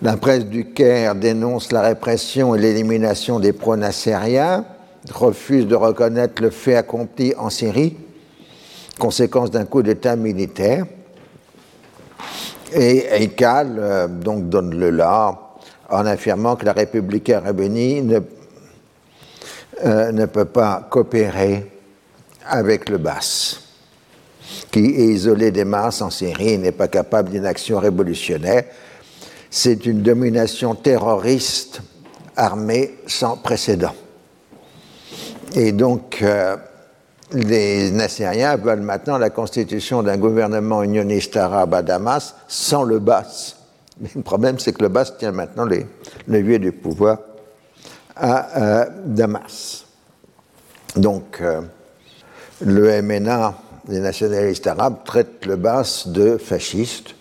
La 0.00 0.16
presse 0.16 0.46
du 0.46 0.72
Caire 0.72 1.14
dénonce 1.14 1.70
la 1.70 1.82
répression 1.82 2.56
et 2.56 2.58
l'élimination 2.58 3.38
des 3.38 3.52
pro-nassériens 3.52 4.64
refuse 5.12 5.66
de 5.66 5.74
reconnaître 5.76 6.42
le 6.42 6.50
fait 6.50 6.76
accompli 6.76 7.34
en 7.36 7.50
Syrie, 7.50 7.96
conséquence 8.98 9.50
d'un 9.50 9.64
coup 9.64 9.82
d'État 9.82 10.16
militaire. 10.16 10.86
Et 12.74 13.22
Eikal 13.22 13.76
euh, 13.78 14.08
donc 14.08 14.48
donne 14.48 14.74
le 14.74 14.90
là 14.90 15.38
en 15.90 16.06
affirmant 16.06 16.56
que 16.56 16.64
la 16.64 16.72
République 16.72 17.28
arabénie 17.30 18.00
ne, 18.02 18.20
euh, 19.84 20.12
ne 20.12 20.26
peut 20.26 20.46
pas 20.46 20.86
coopérer 20.90 21.70
avec 22.46 22.88
le 22.88 22.98
BAS, 22.98 23.60
qui 24.70 24.80
est 24.86 25.06
isolé 25.06 25.50
des 25.50 25.64
masses 25.64 26.00
en 26.00 26.10
Syrie 26.10 26.58
n'est 26.58 26.72
pas 26.72 26.88
capable 26.88 27.30
d'une 27.30 27.46
action 27.46 27.78
révolutionnaire. 27.78 28.64
C'est 29.50 29.84
une 29.84 30.02
domination 30.02 30.74
terroriste 30.74 31.82
armée 32.36 32.98
sans 33.06 33.36
précédent. 33.36 33.94
Et 35.54 35.72
donc, 35.72 36.22
euh, 36.22 36.56
les 37.34 37.90
Nassériens 37.90 38.56
veulent 38.56 38.80
maintenant 38.80 39.18
la 39.18 39.30
constitution 39.30 40.02
d'un 40.02 40.16
gouvernement 40.16 40.82
unioniste 40.82 41.36
arabe 41.36 41.74
à 41.74 41.82
Damas 41.82 42.34
sans 42.48 42.82
le 42.82 42.98
BAS. 42.98 43.56
Mais 44.00 44.08
le 44.14 44.22
problème, 44.22 44.58
c'est 44.58 44.72
que 44.72 44.82
le 44.82 44.88
BAS 44.88 45.16
tient 45.18 45.32
maintenant 45.32 45.64
les 45.64 45.86
leviers 46.28 46.58
du 46.58 46.72
pouvoir 46.72 47.18
à 48.16 48.58
euh, 48.58 48.84
Damas. 49.04 49.86
Donc, 50.96 51.38
euh, 51.40 51.62
le 52.60 53.02
MNA, 53.02 53.54
les 53.88 54.00
nationalistes 54.00 54.66
arabes, 54.66 54.98
traite 55.04 55.46
le 55.46 55.56
BAS 55.56 56.04
de 56.08 56.36
fasciste. 56.36 57.14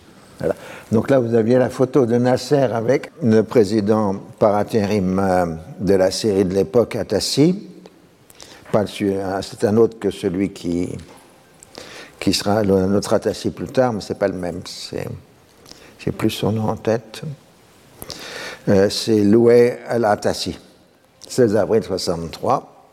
Donc 0.91 1.09
là, 1.09 1.19
vous 1.19 1.35
aviez 1.35 1.57
la 1.57 1.69
photo 1.69 2.05
de 2.05 2.17
Nasser 2.17 2.55
avec 2.55 3.11
le 3.21 3.43
président 3.43 4.15
par 4.39 4.55
intérim 4.55 5.19
euh, 5.19 5.45
de 5.79 5.93
la 5.93 6.11
série 6.11 6.45
de 6.45 6.53
l'époque, 6.53 6.95
Atassi. 6.95 7.70
C'est 8.73 9.65
un 9.65 9.75
autre 9.75 9.99
que 9.99 10.11
celui 10.11 10.51
qui, 10.51 10.97
sera 12.31 12.63
notre 12.63 13.13
Atassi 13.13 13.51
plus 13.51 13.67
tard, 13.67 13.93
mais 13.93 14.01
ce 14.01 14.13
n'est 14.13 14.19
pas 14.19 14.29
le 14.29 14.33
même. 14.33 14.61
J'ai 15.99 16.11
plus 16.11 16.29
son 16.29 16.53
nom 16.53 16.69
en 16.69 16.77
tête. 16.77 17.21
Euh, 18.69 18.89
c'est 18.89 19.23
Loué 19.23 19.79
Al-Atassi, 19.87 20.57
16 21.27 21.55
avril 21.57 21.83
63. 21.83 22.85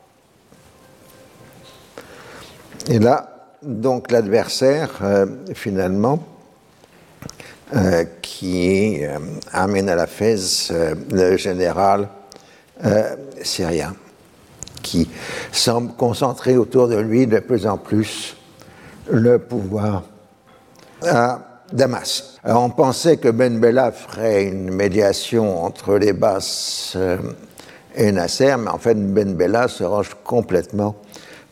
Et 2.89 2.99
là, 2.99 3.55
donc 3.62 4.11
l'adversaire, 4.11 4.91
euh, 5.03 5.26
finalement, 5.55 6.24
euh, 7.76 8.05
qui 8.22 9.03
amène 9.53 9.89
à 9.91 9.95
la 9.95 10.07
Fès 10.07 10.72
le 11.11 11.37
général 11.37 12.09
syrien, 13.43 13.95
qui 14.83 15.09
semble 15.53 15.93
concentrer 15.95 16.57
autour 16.57 16.89
de 16.89 16.97
lui 16.97 17.26
de 17.26 17.39
plus 17.39 17.66
en 17.66 17.76
plus 17.76 18.37
le 19.11 19.39
pouvoir 19.39 20.03
à 21.03 21.41
Damas. 21.72 22.39
Alors 22.45 22.62
on 22.62 22.70
pensait 22.70 23.16
que 23.16 23.29
Ben 23.29 23.59
Bella 23.59 23.93
ferait 23.93 24.45
une 24.45 24.70
médiation 24.70 25.64
entre 25.64 25.97
les 25.97 26.12
Basses 26.12 26.97
et 27.95 28.12
Nasser, 28.12 28.57
mais 28.59 28.70
en 28.70 28.79
fait 28.79 28.95
Ben 28.95 29.35
Bella 29.35 29.68
se 29.68 29.85
range 29.85 30.16
complètement 30.24 30.97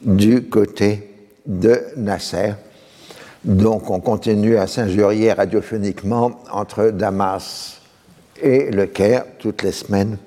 du 0.03 0.49
côté 0.49 1.13
de 1.47 1.81
Nasser. 1.97 2.55
Donc 3.45 3.91
on 3.91 4.01
continue 4.01 4.57
à 4.57 4.67
s'injurier 4.67 5.33
radiophoniquement 5.33 6.41
entre 6.51 6.91
Damas 6.91 7.81
et 8.43 8.71
le 8.71 8.87
Caire 8.87 9.25
toutes 9.39 9.63
les 9.63 9.73
semaines 9.73 10.19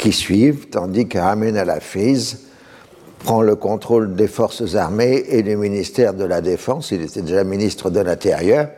qui 0.00 0.12
suivent, 0.12 0.68
tandis 0.70 1.06
qu'Amin 1.06 1.54
al-Hafiz 1.54 2.38
prend 3.18 3.42
le 3.42 3.54
contrôle 3.54 4.14
des 4.14 4.28
forces 4.28 4.74
armées 4.74 5.24
et 5.28 5.42
du 5.42 5.56
ministère 5.56 6.14
de 6.14 6.24
la 6.24 6.40
Défense. 6.40 6.90
Il 6.90 7.02
était 7.02 7.20
déjà 7.20 7.44
ministre 7.44 7.90
de 7.90 8.00
l'Intérieur. 8.00 8.68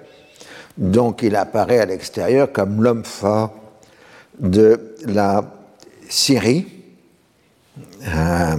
Donc 0.77 1.23
il 1.23 1.37
apparaît 1.37 1.79
à 1.79 1.87
l'extérieur 1.87 2.51
comme 2.51 2.83
l'homme 2.83 3.05
fort 3.05 3.53
de 4.41 4.95
la 5.07 5.45
Syrie. 6.09 6.67
Euh, 8.09 8.57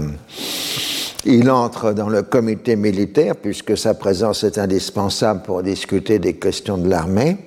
il 1.25 1.51
entre 1.51 1.91
dans 1.91 2.09
le 2.09 2.21
comité 2.21 2.77
militaire 2.77 3.35
puisque 3.35 3.77
sa 3.77 3.93
présence 3.93 4.45
est 4.45 4.57
indispensable 4.57 5.41
pour 5.43 5.63
discuter 5.63 6.17
des 6.17 6.35
questions 6.35 6.77
de 6.77 6.89
l'armée. 6.89 7.37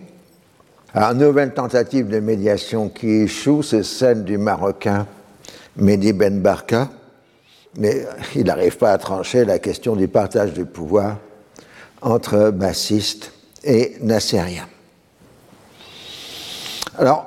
Une 0.97 1.19
nouvelle 1.19 1.53
tentative 1.53 2.09
de 2.09 2.21
médiation 2.21 2.89
qui 2.89 3.07
échoue, 3.07 3.63
c'est 3.63 3.83
celle 3.83 4.25
du 4.25 4.39
Marocain 4.39 5.07
Mehdi 5.77 6.15
Ben 6.15 6.41
Barka, 6.41 6.89
mais 7.77 8.07
il 8.35 8.45
n'arrive 8.45 8.79
pas 8.79 8.93
à 8.93 8.99
trancher 8.99 9.45
la 9.45 9.59
question 9.59 9.95
du 9.95 10.09
partage 10.09 10.55
du 10.55 10.65
pouvoir 10.65 11.19
entre 12.01 12.51
bassistes 12.51 13.31
et 13.63 13.97
nassériens. 14.01 14.69
Alors, 16.97 17.27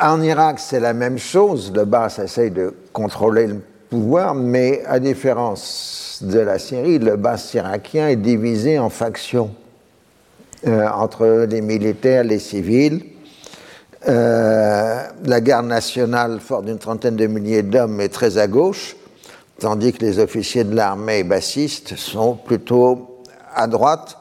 en 0.00 0.22
Irak, 0.22 0.58
c'est 0.58 0.80
la 0.80 0.94
même 0.94 1.18
chose. 1.18 1.72
Le 1.74 1.84
Bas 1.84 2.08
essaye 2.24 2.50
de 2.50 2.74
contrôler 2.94 3.48
le 3.48 3.60
pouvoir, 3.90 4.34
mais 4.34 4.82
à 4.86 4.98
différence 4.98 6.20
de 6.22 6.38
la 6.38 6.58
Syrie, 6.58 6.98
le 6.98 7.16
bas 7.16 7.36
irakien 7.52 8.08
est 8.08 8.16
divisé 8.16 8.78
en 8.78 8.88
factions 8.88 9.54
euh, 10.66 10.88
entre 10.88 11.46
les 11.48 11.62
militaires, 11.62 12.24
les 12.24 12.38
civils. 12.38 13.02
Euh, 14.08 15.02
la 15.24 15.40
garde 15.40 15.66
nationale, 15.66 16.38
forte 16.40 16.66
d'une 16.66 16.78
trentaine 16.78 17.16
de 17.16 17.26
milliers 17.26 17.62
d'hommes, 17.62 18.00
est 18.00 18.08
très 18.08 18.38
à 18.38 18.46
gauche, 18.46 18.96
tandis 19.58 19.92
que 19.92 20.04
les 20.04 20.18
officiers 20.18 20.64
de 20.64 20.74
l'armée 20.74 21.22
bassiste 21.22 21.96
sont 21.96 22.34
plutôt 22.34 23.22
à 23.54 23.66
droite. 23.66 24.18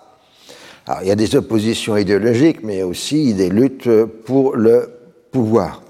Alors, 0.88 1.02
il 1.04 1.08
y 1.08 1.12
a 1.12 1.16
des 1.16 1.36
oppositions 1.36 1.98
idéologiques, 1.98 2.64
mais 2.64 2.84
aussi 2.84 3.34
des 3.34 3.50
luttes 3.50 3.90
pour 4.26 4.56
le 4.56 4.90
pouvoir. 5.32 5.82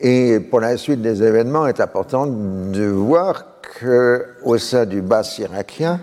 Et 0.00 0.40
pour 0.40 0.60
la 0.60 0.76
suite 0.76 1.00
des 1.00 1.22
événements, 1.22 1.66
il 1.66 1.70
est 1.70 1.80
important 1.80 2.26
de 2.26 2.84
voir 2.84 3.44
qu'au 3.80 4.58
sein 4.58 4.84
du 4.84 5.00
bas 5.00 5.22
irakien, 5.38 6.00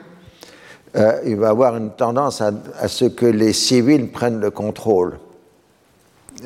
euh, 0.96 1.22
il 1.26 1.36
va 1.36 1.50
avoir 1.50 1.78
une 1.78 1.92
tendance 1.92 2.42
à, 2.42 2.88
ce 2.88 3.06
que 3.06 3.26
les 3.26 3.54
civils 3.54 4.12
prennent 4.12 4.40
le 4.40 4.50
contrôle 4.50 5.20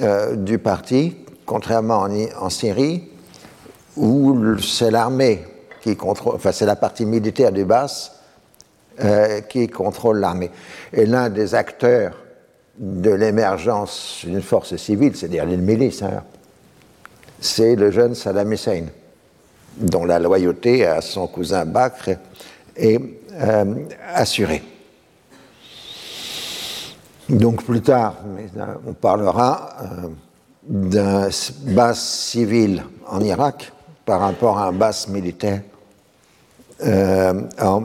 euh, 0.02 0.36
du 0.36 0.60
parti, 0.60 1.16
contrairement 1.46 2.00
en, 2.00 2.12
en 2.40 2.50
Syrie, 2.50 3.04
où 3.96 4.58
c'est 4.60 4.92
l'armée 4.92 5.46
qui 5.82 5.96
contrôle, 5.96 6.36
enfin 6.36 6.52
c'est 6.52 6.66
la 6.66 6.76
partie 6.76 7.06
militaire 7.06 7.52
du 7.52 7.66
bas 7.66 7.88
euh, 9.04 9.42
qui 9.42 9.68
contrôle 9.68 10.20
l'armée. 10.20 10.52
Et 10.92 11.06
l'un 11.06 11.30
des 11.30 11.56
acteurs 11.56 12.14
de 12.78 13.12
l'émergence 13.12 14.22
d'une 14.24 14.42
force 14.42 14.76
civile, 14.76 15.16
c'est-à-dire 15.16 15.46
d'une 15.46 15.62
milice, 15.62 16.02
hein, 16.02 16.24
c'est 17.40 17.76
le 17.76 17.92
jeune 17.92 18.16
Saddam 18.16 18.52
Hussein, 18.52 18.86
dont 19.78 20.06
la 20.06 20.20
loyauté 20.20 20.86
à 20.86 21.02
son 21.02 21.28
cousin 21.28 21.66
Bakr 21.66 22.18
est 22.76 23.00
euh. 23.34 23.66
Donc 27.30 27.64
plus 27.64 27.82
tard, 27.82 28.16
euh, 28.58 28.66
on 28.88 28.94
parlera 28.94 29.70
euh, 29.82 30.10
d'un 30.68 31.30
base 31.68 32.00
civil 32.00 32.84
en 33.08 33.22
Irak 33.22 33.72
par 34.06 34.20
rapport 34.20 34.58
à 34.58 34.68
un 34.68 34.74
base 34.74 35.08
militaire 35.08 35.62
en 37.62 37.84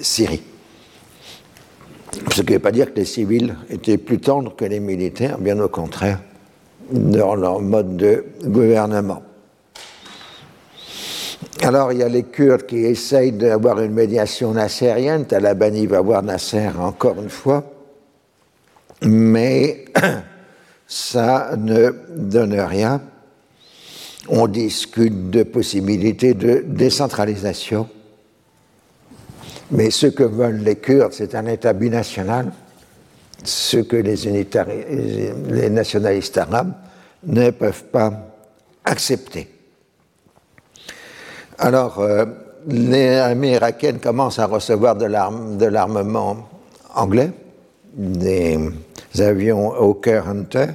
Syrie. 0.00 0.42
Ce 2.30 2.42
qui 2.42 2.52
ne 2.52 2.52
veut 2.52 2.58
pas 2.60 2.70
dire 2.70 2.92
que 2.92 3.00
les 3.00 3.04
civils 3.04 3.56
étaient 3.68 3.98
plus 3.98 4.20
tendres 4.20 4.54
que 4.54 4.64
les 4.64 4.78
militaires, 4.78 5.38
bien 5.38 5.58
au 5.58 5.68
contraire 5.68 6.20
dans 6.92 7.34
leur 7.34 7.60
mode 7.60 7.96
de 7.96 8.24
gouvernement. 8.44 9.22
Alors, 11.60 11.92
il 11.92 11.98
y 11.98 12.02
a 12.02 12.08
les 12.08 12.24
Kurdes 12.24 12.66
qui 12.66 12.78
essayent 12.78 13.32
d'avoir 13.32 13.80
une 13.80 13.92
médiation 13.92 14.52
nassérienne. 14.52 15.26
Talabani 15.26 15.86
va 15.86 16.00
voir 16.00 16.22
Nasser 16.22 16.68
encore 16.78 17.20
une 17.20 17.30
fois. 17.30 17.64
Mais 19.02 19.84
ça 20.86 21.50
ne 21.56 21.90
donne 22.16 22.58
rien. 22.58 23.02
On 24.28 24.46
discute 24.46 25.30
de 25.30 25.42
possibilités 25.42 26.34
de 26.34 26.64
décentralisation. 26.66 27.88
Mais 29.70 29.90
ce 29.90 30.06
que 30.06 30.22
veulent 30.22 30.62
les 30.62 30.76
Kurdes, 30.76 31.12
c'est 31.12 31.34
un 31.34 31.46
État 31.46 31.72
binational 31.72 32.52
ce 33.44 33.78
que 33.78 33.96
les, 33.96 34.16
les 35.48 35.70
nationalistes 35.70 36.38
arabes 36.38 36.74
ne 37.24 37.50
peuvent 37.50 37.84
pas 37.84 38.12
accepter. 38.84 39.51
Alors, 41.64 42.00
euh, 42.00 42.24
les 42.66 43.18
armées 43.18 43.52
irakiennes 43.52 44.00
commencent 44.00 44.40
à 44.40 44.46
recevoir 44.46 44.96
de 44.96 45.06
l'armement 45.06 46.48
anglais, 46.92 47.30
des 47.94 48.58
avions 49.20 49.72
Hawker 49.72 50.26
Hunter 50.26 50.66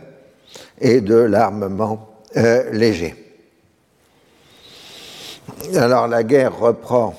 et 0.80 1.02
de 1.02 1.16
l'armement 1.16 2.08
euh, 2.38 2.72
léger. 2.72 3.16
Alors 5.76 6.08
la 6.08 6.24
guerre 6.24 6.58
reprend 6.58 7.16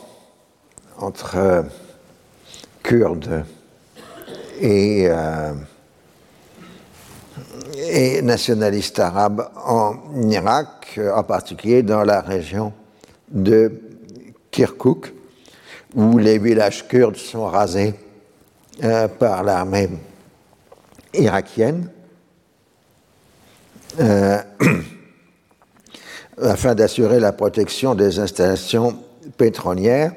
entre 0.96 1.66
Kurdes 2.82 3.44
euh, 4.62 5.52
et 7.76 8.22
nationalistes 8.22 8.98
arabes 8.98 9.46
en 9.66 9.94
Irak, 10.22 10.98
en 11.14 11.22
particulier 11.22 11.82
dans 11.82 12.02
la 12.02 12.22
région 12.22 12.72
de 13.30 13.72
Kirkuk, 14.50 15.12
où 15.94 16.18
les 16.18 16.38
villages 16.38 16.86
kurdes 16.86 17.16
sont 17.16 17.46
rasés 17.46 17.94
euh, 18.84 19.08
par 19.08 19.42
l'armée 19.42 19.88
irakienne. 21.14 21.90
Euh, 24.00 24.38
afin 26.40 26.74
d'assurer 26.74 27.18
la 27.18 27.32
protection 27.32 27.94
des 27.94 28.20
installations 28.20 28.96
pétrolières 29.36 30.12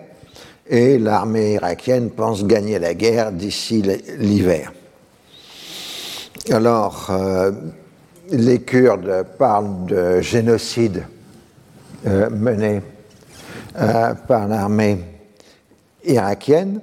et 0.68 1.00
l'armée 1.00 1.54
irakienne 1.54 2.12
pense 2.12 2.46
gagner 2.46 2.78
la 2.78 2.94
guerre 2.94 3.32
d'ici 3.32 3.82
l'hiver. 4.20 4.74
Alors, 6.52 7.08
euh, 7.10 7.52
les 8.30 8.62
Kurdes 8.62 9.26
parlent 9.38 9.86
de 9.86 10.22
génocide 10.22 11.04
mené 12.06 12.82
euh, 13.80 14.14
par 14.28 14.48
l'armée 14.48 14.98
irakienne 16.06 16.82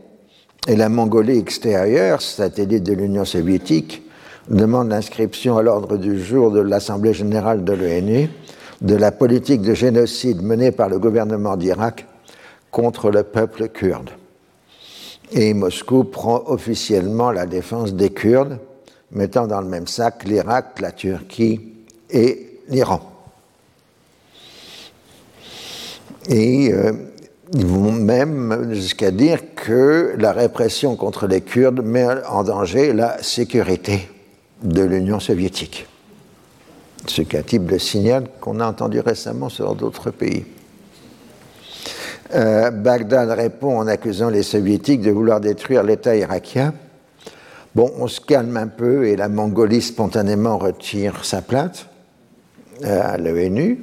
et 0.66 0.76
la 0.76 0.88
Mongolie 0.88 1.38
extérieure, 1.38 2.22
satellite 2.22 2.84
de 2.84 2.94
l'Union 2.94 3.24
soviétique, 3.24 4.02
demande 4.48 4.88
l'inscription 4.88 5.58
à 5.58 5.62
l'ordre 5.62 5.96
du 5.96 6.22
jour 6.22 6.50
de 6.50 6.60
l'Assemblée 6.60 7.14
générale 7.14 7.64
de 7.64 7.72
l'ONU 7.72 8.30
de 8.80 8.94
la 8.94 9.10
politique 9.10 9.62
de 9.62 9.74
génocide 9.74 10.42
menée 10.42 10.70
par 10.70 10.88
le 10.88 10.98
gouvernement 10.98 11.56
d'Irak 11.56 12.06
contre 12.70 13.10
le 13.10 13.22
peuple 13.22 13.68
kurde. 13.68 14.10
Et 15.32 15.52
Moscou 15.52 16.04
prend 16.04 16.42
officiellement 16.46 17.30
la 17.30 17.46
défense 17.46 17.94
des 17.94 18.10
Kurdes, 18.10 18.58
mettant 19.10 19.46
dans 19.46 19.60
le 19.60 19.68
même 19.68 19.86
sac 19.86 20.24
l'Irak, 20.24 20.80
la 20.80 20.92
Turquie 20.92 21.60
et 22.10 22.60
l'Iran. 22.68 23.17
Et 26.28 26.72
euh, 26.72 26.92
ils 27.54 27.66
vont 27.66 27.92
même 27.92 28.74
jusqu'à 28.74 29.10
dire 29.10 29.54
que 29.54 30.14
la 30.18 30.32
répression 30.32 30.96
contre 30.96 31.26
les 31.26 31.40
Kurdes 31.40 31.80
met 31.82 32.06
en 32.28 32.44
danger 32.44 32.92
la 32.92 33.22
sécurité 33.22 34.08
de 34.62 34.82
l'Union 34.82 35.20
soviétique. 35.20 35.86
Ce 37.06 37.22
qu'un 37.22 37.42
type 37.42 37.64
de 37.64 37.78
signal 37.78 38.24
qu'on 38.40 38.60
a 38.60 38.66
entendu 38.66 39.00
récemment 39.00 39.48
sur 39.48 39.74
d'autres 39.74 40.10
pays. 40.10 40.44
Euh, 42.34 42.70
Bagdad 42.70 43.30
répond 43.30 43.78
en 43.78 43.86
accusant 43.86 44.28
les 44.28 44.42
soviétiques 44.42 45.00
de 45.00 45.10
vouloir 45.10 45.40
détruire 45.40 45.82
l'État 45.82 46.14
irakien. 46.14 46.74
Bon, 47.74 47.90
on 47.98 48.08
se 48.08 48.20
calme 48.20 48.58
un 48.58 48.66
peu 48.66 49.06
et 49.06 49.16
la 49.16 49.28
Mongolie 49.28 49.80
spontanément 49.80 50.58
retire 50.58 51.24
sa 51.24 51.40
plainte 51.40 51.86
euh, 52.84 53.14
à 53.14 53.16
l'ONU. 53.16 53.82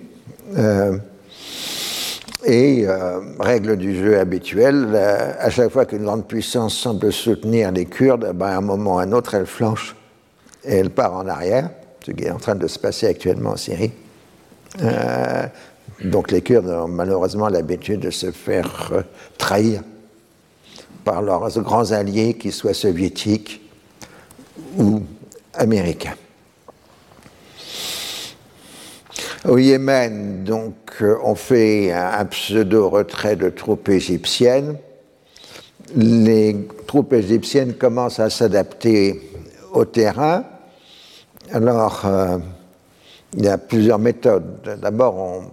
Et 2.46 2.86
règle 3.40 3.76
du 3.76 3.96
jeu 3.96 4.20
habituelle, 4.20 4.96
à 4.96 5.50
chaque 5.50 5.72
fois 5.72 5.86
qu'une 5.86 6.04
grande 6.04 6.28
puissance 6.28 6.76
semble 6.76 7.12
soutenir 7.12 7.72
les 7.72 7.86
Kurdes, 7.86 8.32
ben, 8.34 8.48
à 8.48 8.58
un 8.58 8.62
moment 8.62 8.96
ou 8.96 9.00
à 9.00 9.04
un 9.04 9.12
autre, 9.12 9.34
elle 9.34 9.46
flanche 9.46 9.96
et 10.64 10.76
elle 10.76 10.92
part 10.92 11.16
en 11.16 11.28
arrière, 11.28 11.70
ce 12.06 12.12
qui 12.12 12.24
est 12.26 12.32
en 12.32 12.38
train 12.38 12.56
de 12.56 12.68
se 12.68 12.78
passer 12.78 13.08
actuellement 13.08 13.52
en 13.52 13.58
Syrie. 13.58 13.92
Donc 16.04 16.32
les 16.32 16.42
Kurdes 16.42 16.70
ont 16.70 16.88
malheureusement 16.88 17.48
l'habitude 17.48 18.02
de 18.02 18.10
se 18.10 18.32
faire 18.32 18.90
euh, 18.92 19.02
trahir 19.38 19.82
par 21.04 21.22
leurs 21.22 21.48
grands 21.62 21.92
alliés, 21.92 22.34
qu'ils 22.34 22.52
soient 22.52 22.74
soviétiques 22.74 23.62
ou 24.78 25.02
américains. 25.54 26.16
Au 29.48 29.60
Yémen, 29.60 30.44
donc, 30.44 30.74
euh, 31.02 31.18
on 31.24 31.36
fait 31.36 31.92
un 31.92 32.26
pseudo-retrait 32.26 33.36
de 33.36 33.50
troupes 33.50 33.90
égyptiennes. 33.90 34.78
Les 35.96 36.68
troupes 36.88 37.14
égyptiennes 37.14 37.76
commencent 37.76 38.20
à 38.20 38.32
s'adapter 38.32 39.22
au 39.72 39.86
terrain. 39.86 40.46
Alors, 41.52 42.02
euh, 42.06 42.40
il 43.38 43.46
y 43.46 43.48
a 43.48 43.60
plusieurs 43.60 44.00
méthodes. 44.00 44.80
D'abord, 44.82 45.16
on 45.16 45.44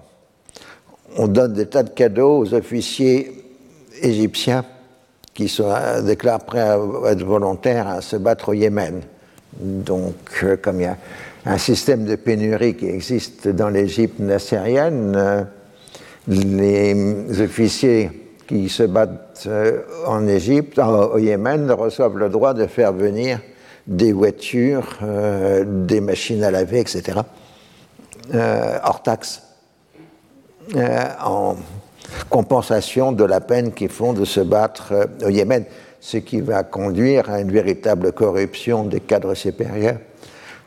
on 1.19 1.29
donne 1.29 1.53
des 1.53 1.67
tas 1.67 1.83
de 1.83 1.91
cadeaux 1.91 2.39
aux 2.39 2.55
officiers 2.55 3.45
égyptiens 4.01 4.65
qui 5.35 5.49
sont, 5.49 5.71
euh, 5.71 6.01
déclarent 6.01 6.47
prêts 6.47 6.61
à 6.61 6.79
être 7.11 7.25
volontaires 7.25 7.89
à 7.89 8.01
se 8.01 8.17
battre 8.17 8.51
au 8.51 8.55
Yémen. 8.55 9.03
Donc, 9.61 10.47
comme 10.63 10.81
il 10.81 10.85
y 10.85 10.87
a 10.87 10.97
un 11.45 11.59
système 11.59 12.05
de 12.05 12.17
pénurie 12.17 12.77
qui 12.77 12.87
existe 12.87 13.49
dans 13.49 13.69
l'Égypte 13.69 14.21
nassérienne, 14.21 15.15
euh, 15.17 15.43
les 16.29 17.41
officiers 17.41 18.11
qui 18.47 18.69
se 18.69 18.85
battent 18.85 19.49
en 20.07 20.27
Égypte, 20.29 20.79
au 20.79 21.19
Yémen, 21.19 21.71
reçoivent 21.71 22.19
le 22.19 22.29
droit 22.29 22.55
de 22.55 22.67
faire 22.67 22.93
venir 22.93 23.41
des 23.87 24.13
voitures, 24.13 24.99
des 25.65 26.01
machines 26.01 26.45
à 26.45 26.51
laver, 26.51 26.81
etc., 26.81 27.21
hors 28.85 29.03
taxe. 29.03 29.43
Euh, 30.77 31.05
en 31.25 31.57
compensation 32.31 33.13
de 33.13 33.25
la 33.25 33.41
peine 33.41 33.73
qu'ils 33.73 33.89
font 33.89 34.13
de 34.13 34.25
se 34.25 34.41
battre 34.41 34.93
euh, 34.93 35.07
au 35.27 35.29
Yémen, 35.29 35.65
ce 36.01 36.19
qui 36.19 36.41
va 36.41 36.63
conduire 36.63 37.31
à 37.31 37.41
une 37.41 37.51
véritable 37.51 38.13
corruption 38.13 38.85
des 38.85 39.01
cadres 39.01 39.35
supérieurs 39.35 39.99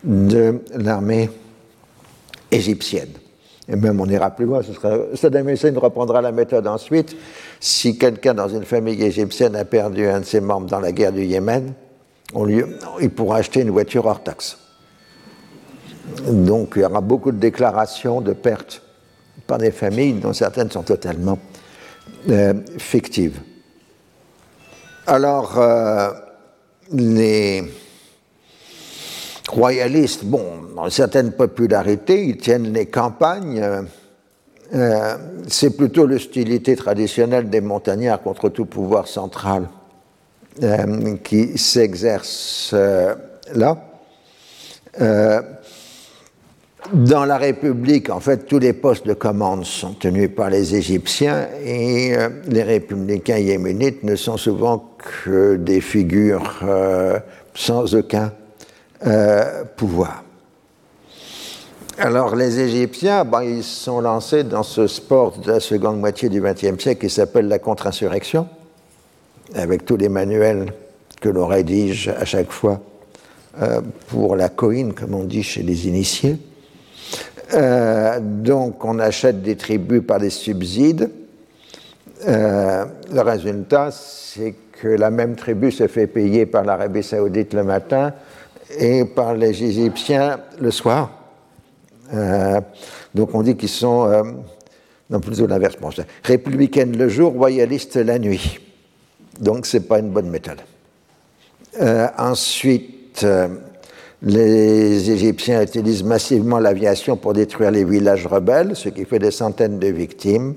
de 0.05 0.61
l'armée 0.75 1.29
égyptienne. 2.51 3.09
Et 3.67 3.75
même 3.75 3.99
on 3.99 4.05
ira 4.05 4.29
plus 4.29 4.45
loin, 4.45 4.61
ce 4.61 4.73
sera, 4.73 4.97
Saddam 5.15 5.49
Hussein 5.49 5.73
reprendra 5.75 6.21
la 6.21 6.31
méthode 6.31 6.67
ensuite. 6.67 7.15
Si 7.59 7.97
quelqu'un 7.97 8.35
dans 8.35 8.47
une 8.47 8.63
famille 8.63 9.01
égyptienne 9.01 9.55
a 9.55 9.65
perdu 9.65 10.07
un 10.07 10.19
de 10.19 10.25
ses 10.25 10.39
membres 10.39 10.67
dans 10.67 10.79
la 10.79 10.91
guerre 10.91 11.11
du 11.11 11.25
Yémen, 11.25 11.73
il 13.01 13.09
pourra 13.09 13.37
acheter 13.37 13.61
une 13.61 13.71
voiture 13.71 14.05
hors 14.05 14.21
taxe. 14.21 14.57
Donc 16.27 16.73
il 16.75 16.83
y 16.83 16.85
aura 16.85 17.01
beaucoup 17.01 17.31
de 17.31 17.39
déclarations 17.39 18.21
de 18.21 18.33
pertes 18.33 18.83
par 19.47 19.57
des 19.57 19.71
familles 19.71 20.13
dont 20.13 20.33
certaines 20.33 20.69
sont 20.69 20.83
totalement 20.83 21.39
euh, 22.29 22.53
fictives. 22.77 23.39
Alors, 25.07 25.59
euh, 25.59 26.09
les 26.91 27.63
royalistes, 29.49 30.25
bon, 30.25 30.43
une 30.83 30.89
certaine 30.89 31.31
popularité, 31.31 32.25
ils 32.25 32.37
tiennent 32.37 32.73
les 32.73 32.87
campagnes. 32.87 33.63
Euh, 34.73 35.17
c'est 35.47 35.77
plutôt 35.77 36.05
l'hostilité 36.05 36.75
traditionnelle 36.75 37.49
des 37.49 37.61
montagnards 37.61 38.21
contre 38.21 38.49
tout 38.49 38.65
pouvoir 38.65 39.07
central 39.07 39.67
qui 41.23 41.57
s'exerce 41.57 42.73
là. 43.53 43.77
Dans 46.93 47.25
la 47.25 47.37
République, 47.37 48.11
en 48.11 48.19
fait, 48.19 48.45
tous 48.45 48.59
les 48.59 48.73
postes 48.73 49.07
de 49.07 49.15
commande 49.15 49.65
sont 49.65 49.93
tenus 49.93 50.29
par 50.35 50.51
les 50.51 50.75
Égyptiens 50.75 51.47
et 51.63 52.15
euh, 52.15 52.29
les 52.47 52.61
républicains 52.61 53.39
yéménites 53.39 54.03
ne 54.03 54.15
sont 54.15 54.37
souvent 54.37 54.91
que 54.97 55.55
des 55.55 55.81
figures 55.81 56.59
euh, 56.63 57.19
sans 57.55 57.95
aucun 57.95 58.31
euh, 59.05 59.63
pouvoir. 59.75 60.23
Alors 61.97 62.35
les 62.35 62.59
Égyptiens, 62.59 63.23
ben, 63.23 63.43
ils 63.43 63.63
sont 63.63 64.01
lancés 64.01 64.43
dans 64.43 64.63
ce 64.63 64.87
sport 64.87 65.37
de 65.37 65.51
la 65.51 65.59
seconde 65.59 65.99
moitié 65.99 66.29
du 66.29 66.41
XXe 66.41 66.81
siècle 66.81 67.01
qui 67.01 67.09
s'appelle 67.09 67.47
la 67.47 67.59
contre-insurrection, 67.59 68.47
avec 69.53 69.85
tous 69.85 69.97
les 69.97 70.09
manuels 70.09 70.73
que 71.21 71.29
l'on 71.29 71.47
rédige 71.47 72.09
à 72.09 72.25
chaque 72.25 72.51
fois 72.51 72.81
pour 74.07 74.35
la 74.35 74.49
coïne, 74.49 74.93
comme 74.93 75.13
on 75.13 75.23
dit 75.23 75.43
chez 75.43 75.63
les 75.63 75.87
initiés. 75.87 76.37
Euh, 77.53 78.19
donc 78.19 78.83
on 78.83 78.99
achète 78.99 79.41
des 79.41 79.55
tribus 79.55 80.01
par 80.05 80.19
des 80.19 80.29
subsides. 80.29 81.09
Euh, 82.27 82.85
le 83.13 83.21
résultat, 83.21 83.89
c'est 83.91 84.55
que 84.71 84.87
la 84.87 85.09
même 85.09 85.35
tribu 85.35 85.71
se 85.71 85.87
fait 85.87 86.07
payer 86.07 86.45
par 86.45 86.63
l'Arabie 86.63 87.03
saoudite 87.03 87.53
le 87.53 87.63
matin 87.63 88.13
et 88.77 89.05
par 89.05 89.35
les 89.35 89.63
Égyptiens 89.63 90.39
le 90.59 90.71
soir. 90.71 91.11
Euh, 92.13 92.61
donc 93.13 93.33
on 93.33 93.43
dit 93.43 93.55
qu'ils 93.55 93.69
sont, 93.69 94.23
non 95.09 95.19
plutôt 95.19 95.47
l'inverse, 95.47 95.75
bon, 95.79 95.89
républicaines 96.23 96.97
le 96.97 97.09
jour, 97.09 97.33
royalistes 97.33 97.95
la 97.95 98.19
nuit. 98.19 98.59
Donc 99.39 99.65
c'est 99.65 99.87
pas 99.87 99.99
une 99.99 100.09
bonne 100.09 100.29
méthode. 100.29 100.61
ensuite, 102.17 103.25
les 104.21 105.11
Égyptiens 105.11 105.61
utilisent 105.61 106.03
massivement 106.03 106.59
l'aviation 106.59 107.15
pour 107.15 107.33
détruire 107.33 107.71
les 107.71 107.83
villages 107.83 108.25
rebelles, 108.25 108.75
ce 108.75 108.89
qui 108.89 109.05
fait 109.05 109.19
des 109.19 109.31
centaines 109.31 109.77
de 109.77 109.87
victimes. 109.87 110.55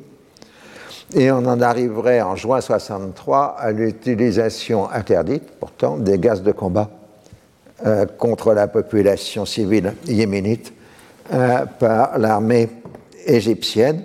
Et 1.15 1.31
on 1.31 1.39
en 1.39 1.61
arriverait 1.61 2.21
en 2.21 2.37
juin 2.37 2.61
63 2.61 3.57
à 3.59 3.73
l'utilisation 3.73 4.91
interdite, 4.91 5.43
pourtant, 5.59 5.97
des 5.97 6.19
gaz 6.19 6.43
de 6.43 6.53
combat 6.53 6.91
euh, 7.87 8.07
contre 8.07 8.55
la 8.55 8.67
population 8.67 9.47
civile 9.47 9.95
yéménite 10.07 10.73
euh, 11.33 11.65
par 11.79 12.19
l'armée 12.19 12.69
égyptienne. 13.27 14.03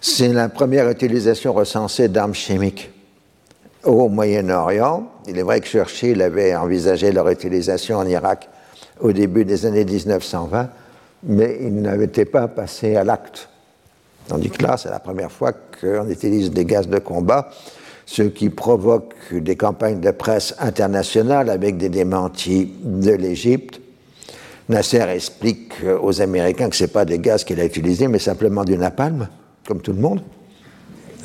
C'est 0.00 0.32
la 0.32 0.48
première 0.48 0.88
utilisation 0.88 1.52
recensée 1.52 2.08
d'armes 2.08 2.34
chimiques 2.34 2.90
au 3.84 4.08
Moyen-Orient. 4.08 5.06
Il 5.26 5.38
est 5.38 5.42
vrai 5.42 5.60
que 5.60 5.66
Churchill 5.66 6.22
avait 6.22 6.54
envisagé 6.54 7.12
leur 7.12 7.28
utilisation 7.28 7.98
en 7.98 8.06
Irak 8.06 8.48
au 9.00 9.12
début 9.12 9.44
des 9.44 9.66
années 9.66 9.84
1920, 9.84 10.70
mais 11.24 11.58
il 11.60 11.82
n'avait 11.82 12.06
pas 12.06 12.48
passé 12.48 12.96
à 12.96 13.04
l'acte. 13.04 13.48
Tandis 14.28 14.50
que 14.50 14.62
là, 14.62 14.76
c'est 14.76 14.90
la 14.90 15.00
première 15.00 15.30
fois 15.30 15.52
qu'on 15.52 16.08
utilise 16.08 16.50
des 16.50 16.64
gaz 16.64 16.88
de 16.88 16.98
combat, 16.98 17.50
ce 18.06 18.22
qui 18.22 18.50
provoque 18.50 19.14
des 19.32 19.56
campagnes 19.56 20.00
de 20.00 20.10
presse 20.10 20.54
internationales 20.58 21.50
avec 21.50 21.76
des 21.76 21.88
démentis 21.88 22.72
de 22.82 23.12
l'Égypte. 23.12 23.80
Nasser 24.68 25.00
explique 25.08 25.74
aux 26.02 26.20
Américains 26.22 26.70
que 26.70 26.76
ce 26.76 26.84
n'est 26.84 26.88
pas 26.88 27.04
des 27.04 27.18
gaz 27.18 27.44
qu'il 27.44 27.60
a 27.60 27.64
utilisés, 27.64 28.08
mais 28.08 28.18
simplement 28.18 28.64
du 28.64 28.78
napalm, 28.78 29.28
comme 29.66 29.80
tout 29.80 29.92
le 29.92 30.00
monde. 30.00 30.22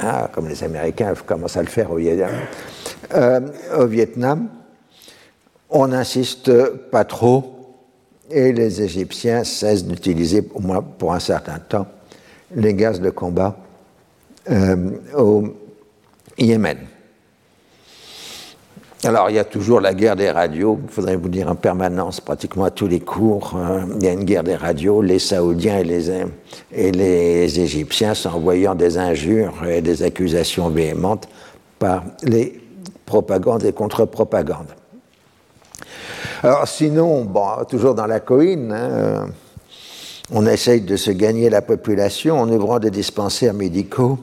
Ah, 0.02 0.30
comme 0.34 0.48
les 0.48 0.64
Américains 0.64 1.14
commencent 1.26 1.58
à 1.58 1.62
le 1.62 1.68
faire 1.68 1.92
au 1.92 1.98
Vietnam. 1.98 2.32
Euh, 3.14 3.42
au 3.78 3.86
Vietnam, 3.86 4.50
on 5.70 5.88
n'insiste 5.88 6.52
pas 6.90 7.04
trop 7.04 7.60
et 8.32 8.54
les 8.54 8.82
Égyptiens 8.82 9.44
cessent 9.44 9.86
d'utiliser, 9.86 10.48
au 10.54 10.60
moins 10.60 10.82
pour 10.82 11.14
un 11.14 11.20
certain 11.20 11.60
temps, 11.60 11.88
les 12.56 12.74
gaz 12.74 13.02
de 13.02 13.10
combat 13.10 13.58
euh, 14.50 14.76
Yémen. 16.40 16.78
Alors, 19.06 19.30
il 19.30 19.38
y 19.38 19.40
a 19.40 19.46
toujours 19.46 19.80
la 19.80 19.94
guerre 19.94 20.18
des 20.18 20.30
radios, 20.30 20.78
il 20.84 20.90
faudrait 20.90 21.16
vous 21.16 21.30
dire 21.30 21.50
en 21.50 21.56
permanence, 21.56 22.20
pratiquement 22.20 22.66
à 22.66 22.70
tous 22.70 22.88
les 22.88 23.00
cours, 23.00 23.54
euh, 23.56 23.84
il 23.96 24.04
y 24.04 24.10
a 24.10 24.12
une 24.12 24.26
guerre 24.26 24.44
des 24.44 24.58
radios, 24.58 25.02
les 25.02 25.20
Saoudiens 25.20 25.78
et 25.78 26.92
les, 26.92 27.60
Égyptiens 27.60 28.14
s'envoyant 28.14 28.76
des 28.76 28.98
injures 28.98 29.54
et 29.66 29.82
des 29.82 30.04
accusations 30.04 30.68
véhémentes 30.70 31.30
par 31.78 32.04
les 32.24 32.60
propagandes 33.06 33.64
et 33.64 33.72
contre-propagandes. 33.72 34.76
Alors 36.44 36.68
sinon, 36.68 37.24
bon, 37.24 37.64
toujours 37.70 37.96
dans 37.96 38.06
la 38.06 38.20
coïne, 38.20 38.74
hein, 38.74 39.28
on 40.34 40.46
essaye 40.46 40.82
de 40.82 40.98
se 40.98 41.12
gagner 41.12 41.50
la 41.50 41.62
population 41.62 42.40
en 42.40 42.50
ouvrant 42.50 42.80
des 42.80 42.92
dispensaires 42.92 43.54
médicaux, 43.54 44.20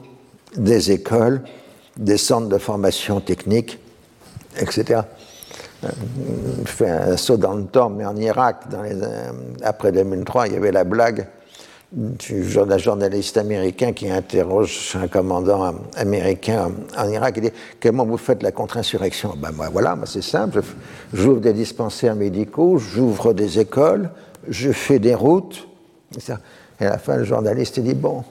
des 0.55 0.91
écoles, 0.91 1.41
des 1.97 2.17
centres 2.17 2.49
de 2.49 2.57
formation 2.57 3.19
technique, 3.19 3.79
etc. 4.59 5.01
Je 5.83 6.71
fais 6.71 6.89
un 6.89 7.17
saut 7.17 7.37
dans 7.37 7.53
le 7.53 7.65
temps, 7.65 7.89
mais 7.89 8.05
en 8.05 8.15
Irak, 8.15 8.63
euh, 8.73 9.31
après 9.61 9.91
2003, 9.91 10.47
il 10.47 10.53
y 10.53 10.55
avait 10.55 10.71
la 10.71 10.83
blague 10.83 11.27
d'un 11.91 12.77
journaliste 12.77 13.37
américain 13.37 13.93
qui 13.93 14.09
interroge 14.09 14.97
un 15.01 15.07
commandant 15.07 15.73
américain 15.95 16.71
en 16.97 17.09
Irak. 17.09 17.35
Il 17.37 17.43
dit 17.43 17.51
Comment 17.81 18.05
vous 18.05 18.17
faites 18.17 18.43
la 18.43 18.51
contre-insurrection? 18.51 19.35
Ben 19.37 19.51
moi, 19.51 19.69
voilà, 19.71 19.97
c'est 20.05 20.23
simple. 20.23 20.61
J'ouvre 21.13 21.39
des 21.39 21.53
dispensaires 21.53 22.15
médicaux, 22.15 22.77
j'ouvre 22.77 23.33
des 23.33 23.59
écoles, 23.59 24.09
je 24.49 24.71
fais 24.71 24.99
des 24.99 25.15
routes, 25.15 25.67
et 26.79 26.85
à 26.85 26.89
la 26.89 26.97
fin, 26.97 27.17
le 27.17 27.23
journaliste 27.23 27.79
dit 27.79 27.93
Bon, 27.93 28.17
vous 28.17 28.23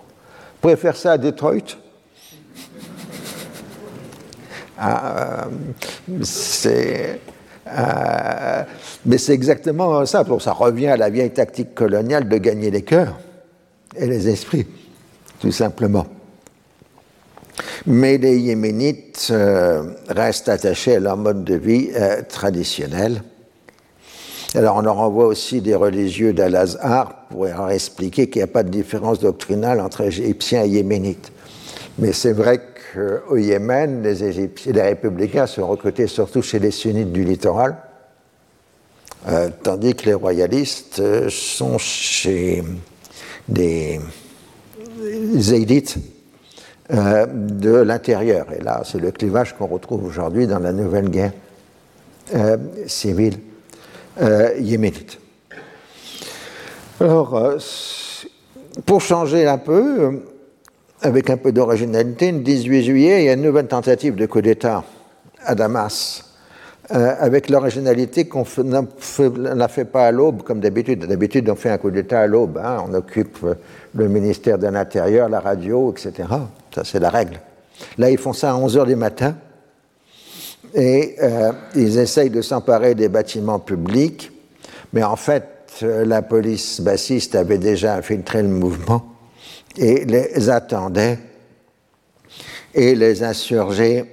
pouvez 0.60 0.76
faire 0.76 0.96
ça 0.96 1.12
à 1.12 1.18
Detroit? 1.18 1.78
C'est. 6.22 7.20
Euh, 7.68 8.62
mais 9.04 9.18
c'est 9.18 9.32
exactement 9.32 10.06
ça. 10.06 10.24
Ça 10.38 10.52
revient 10.52 10.88
à 10.88 10.96
la 10.96 11.10
vieille 11.10 11.32
tactique 11.32 11.74
coloniale 11.74 12.28
de 12.28 12.36
gagner 12.38 12.70
les 12.70 12.82
cœurs 12.82 13.18
et 13.96 14.06
les 14.06 14.28
esprits, 14.28 14.66
tout 15.40 15.50
simplement. 15.50 16.06
Mais 17.86 18.18
les 18.18 18.38
Yéménites 18.38 19.28
euh, 19.30 19.82
restent 20.08 20.48
attachés 20.48 20.96
à 20.96 21.00
leur 21.00 21.16
mode 21.16 21.44
de 21.44 21.54
vie 21.54 21.90
traditionnel 22.28 23.22
alors 24.56 24.76
on 24.76 24.80
leur 24.80 24.98
envoie 24.98 25.26
aussi 25.26 25.60
des 25.60 25.74
religieux 25.74 26.32
d'Al-Azhar 26.32 27.26
pour 27.28 27.44
leur 27.44 27.70
expliquer 27.70 28.30
qu'il 28.30 28.40
n'y 28.40 28.44
a 28.44 28.52
pas 28.52 28.62
de 28.62 28.70
différence 28.70 29.18
doctrinale 29.18 29.80
entre 29.80 30.00
Égyptiens 30.02 30.64
et 30.64 30.68
Yéménites. 30.68 31.30
Mais 31.98 32.12
c'est 32.12 32.32
vrai 32.32 32.60
qu'au 32.96 33.36
Yémen, 33.36 34.02
les, 34.02 34.24
Égyptiens, 34.24 34.72
les 34.72 34.82
républicains 34.82 35.46
sont 35.46 35.66
recrutés 35.66 36.06
surtout 36.06 36.42
chez 36.42 36.58
les 36.58 36.70
sunnites 36.70 37.12
du 37.12 37.24
littoral, 37.24 37.76
euh, 39.28 39.50
tandis 39.62 39.94
que 39.94 40.06
les 40.06 40.14
royalistes 40.14 41.00
euh, 41.00 41.28
sont 41.28 41.78
chez 41.78 42.64
des 43.48 44.00
zaydites 45.36 45.96
euh, 46.92 47.26
de 47.26 47.74
l'intérieur. 47.74 48.46
Et 48.58 48.62
là, 48.62 48.82
c'est 48.84 49.00
le 49.00 49.10
clivage 49.10 49.54
qu'on 49.56 49.66
retrouve 49.66 50.04
aujourd'hui 50.04 50.46
dans 50.46 50.58
la 50.58 50.72
nouvelle 50.72 51.10
guerre 51.10 51.32
civile 52.88 53.38
yéménite. 54.58 55.20
Alors, 56.98 57.54
pour 58.84 59.00
changer 59.00 59.46
un 59.46 59.58
peu, 59.58 60.22
avec 61.02 61.30
un 61.30 61.36
peu 61.36 61.52
d'originalité, 61.52 62.32
le 62.32 62.40
18 62.40 62.82
juillet, 62.82 63.22
il 63.22 63.26
y 63.26 63.28
a 63.28 63.34
une 63.34 63.42
nouvelle 63.42 63.68
tentative 63.68 64.14
de 64.14 64.26
coup 64.26 64.40
d'État 64.40 64.84
à 65.44 65.54
Damas, 65.54 66.24
avec 66.88 67.50
l'originalité 67.50 68.26
qu'on 68.26 68.44
n'a 68.64 69.68
fait 69.68 69.84
pas 69.84 70.06
à 70.06 70.10
l'aube 70.12 70.42
comme 70.42 70.60
d'habitude. 70.60 71.04
D'habitude, 71.06 71.48
on 71.50 71.56
fait 71.56 71.70
un 71.70 71.78
coup 71.78 71.90
d'État 71.90 72.20
à 72.20 72.26
l'aube. 72.26 72.58
Hein. 72.58 72.84
on 72.88 72.94
occupe 72.94 73.44
le 73.94 74.08
ministère 74.08 74.58
de 74.58 74.68
l'Intérieur, 74.68 75.28
la 75.28 75.40
radio, 75.40 75.92
etc. 75.92 76.28
Ça, 76.74 76.84
c'est 76.84 77.00
la 77.00 77.10
règle. 77.10 77.40
Là, 77.98 78.10
ils 78.10 78.18
font 78.18 78.32
ça 78.32 78.52
à 78.52 78.56
11 78.56 78.78
h 78.78 78.86
du 78.86 78.96
matin 78.96 79.36
et 80.74 81.16
euh, 81.22 81.52
ils 81.74 81.98
essayent 81.98 82.30
de 82.30 82.42
s'emparer 82.42 82.94
des 82.94 83.08
bâtiments 83.08 83.58
publics, 83.58 84.30
mais 84.92 85.02
en 85.02 85.16
fait, 85.16 85.44
euh, 85.82 86.04
la 86.04 86.22
police 86.22 86.80
bassiste 86.80 87.34
avait 87.34 87.58
déjà 87.58 87.96
infiltré 87.96 88.42
le 88.42 88.48
mouvement 88.48 89.15
et 89.78 90.04
les 90.04 90.50
attendait, 90.50 91.18
et 92.74 92.94
les 92.94 93.22
insurgés, 93.22 94.04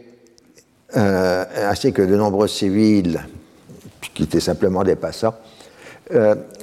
euh, 0.96 1.46
ainsi 1.70 1.92
que 1.92 2.02
de 2.02 2.16
nombreux 2.16 2.48
civils, 2.48 3.26
qui 4.14 4.24
étaient 4.24 4.40
simplement 4.40 4.84
des 4.84 4.96
passants, 4.96 5.36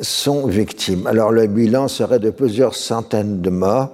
sont 0.01 0.47
victimes. 0.47 1.07
Alors 1.09 1.33
le 1.33 1.47
bilan 1.47 1.89
serait 1.89 2.21
de 2.21 2.31
plusieurs 2.31 2.77
centaines 2.77 3.41
de 3.41 3.51
morts, 3.51 3.91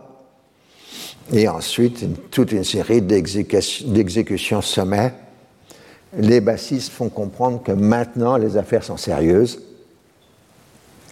et 1.33 1.49
ensuite 1.49 2.31
toute 2.31 2.53
une 2.53 2.65
série 2.65 3.01
d'exécutions 3.01 4.61
sommaires 4.61 5.13
les 6.17 6.41
bassistes 6.41 6.93
font 6.93 7.09
comprendre 7.09 7.63
que 7.63 7.73
maintenant 7.73 8.37
les 8.37 8.57
affaires 8.57 8.85
sont 8.85 8.97
sérieuses 8.97 9.61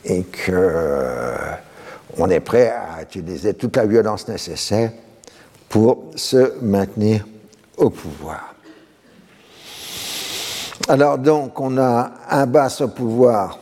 et 0.05 0.23
qu'on 0.23 0.53
euh, 2.19 2.29
est 2.29 2.41
prêt 2.41 2.71
à 2.71 3.03
utiliser 3.03 3.55
toute 3.55 3.77
la 3.77 3.87
violence 3.87 4.29
nécessaire 4.29 4.93
pour 5.69 6.11
se 6.15 6.61
maintenir 6.63 7.27
au 7.77 7.91
pouvoir. 7.91 8.55
Alors 10.89 11.19
donc 11.19 11.59
on 11.61 11.79
a 11.79 12.13
un 12.29 12.47
basse 12.47 12.81
au 12.81 12.89
pouvoir 12.89 13.59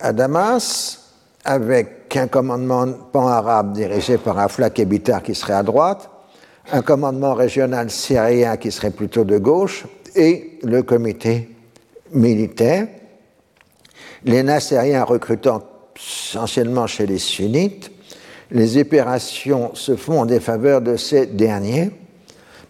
à 0.00 0.12
Damas 0.12 1.00
avec 1.44 2.16
un 2.16 2.26
commandement 2.26 2.86
pan-arabe 3.12 3.72
dirigé 3.72 4.18
par 4.18 4.38
un 4.38 4.48
flak 4.48 4.80
Bitar 4.82 5.22
qui 5.22 5.34
serait 5.34 5.54
à 5.54 5.62
droite, 5.62 6.10
un 6.72 6.82
commandement 6.82 7.34
régional 7.34 7.90
syrien 7.90 8.56
qui 8.56 8.72
serait 8.72 8.90
plutôt 8.90 9.24
de 9.24 9.38
gauche 9.38 9.84
et 10.16 10.58
le 10.62 10.82
comité 10.82 11.50
militaire, 12.12 12.88
les 14.24 14.42
Nassériens 14.42 15.04
recrutant 15.04 15.62
essentiellement 15.96 16.86
chez 16.86 17.06
les 17.06 17.18
sunnites, 17.18 17.90
les 18.50 18.78
opérations 18.78 19.74
se 19.74 19.96
font 19.96 20.20
en 20.20 20.26
défaveur 20.26 20.80
de 20.80 20.96
ces 20.96 21.26
derniers, 21.26 21.90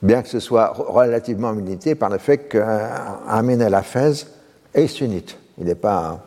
bien 0.03 0.23
que 0.23 0.29
ce 0.29 0.41
soit 0.41 0.73
relativement 0.77 1.53
milité 1.53 1.95
par 1.95 2.11
le 2.11 2.19
fait 2.19 2.49
qu'Amin 2.49 3.61
el-Hafez 3.61 4.27
est 4.73 4.87
sunnite. 4.87 5.37
Il 5.59 5.67
n'est 5.67 5.75
pas 5.75 6.21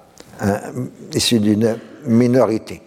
issu 1.13 1.39
d'une 1.39 1.77
minorité. 2.05 2.81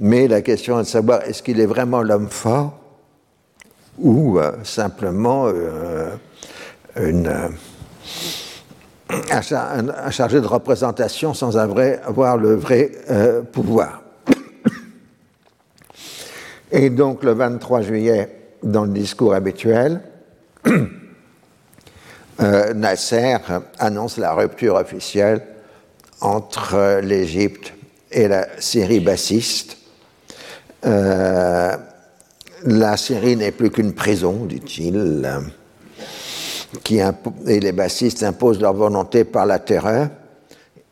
Mais 0.00 0.28
la 0.28 0.42
question 0.42 0.78
est 0.78 0.84
de 0.84 0.88
savoir 0.88 1.22
est-ce 1.22 1.42
qu'il 1.42 1.60
est 1.60 1.66
vraiment 1.66 2.02
l'homme 2.02 2.28
fort 2.28 2.78
ou 3.98 4.38
euh, 4.38 4.52
simplement 4.62 5.46
euh, 5.46 6.14
une, 6.96 7.32
un, 9.10 10.10
chargé 10.10 10.40
de 10.40 10.46
représentation 10.46 11.34
sans 11.34 11.56
avoir 11.56 12.36
le 12.36 12.54
vrai 12.54 12.92
pouvoir. 13.52 14.02
Et 16.70 16.90
donc 16.90 17.24
le 17.24 17.32
23 17.32 17.82
juillet 17.82 18.28
dans 18.62 18.84
le 18.84 18.92
discours 18.92 19.34
habituel, 19.34 20.02
euh, 22.40 22.74
Nasser 22.74 23.38
annonce 23.78 24.18
la 24.18 24.34
rupture 24.34 24.74
officielle 24.74 25.46
entre 26.20 27.00
l'Égypte 27.02 27.72
et 28.10 28.28
la 28.28 28.46
Syrie 28.60 29.00
bassiste. 29.00 29.78
Euh, 30.84 31.74
la 32.64 32.96
Syrie 32.96 33.36
n'est 33.36 33.52
plus 33.52 33.70
qu'une 33.70 33.94
prison, 33.94 34.44
dit-il, 34.44 35.26
et 37.46 37.60
les 37.60 37.72
bassistes 37.72 38.22
imposent 38.22 38.60
leur 38.60 38.74
volonté 38.74 39.24
par 39.24 39.46
la 39.46 39.58
terreur, 39.58 40.08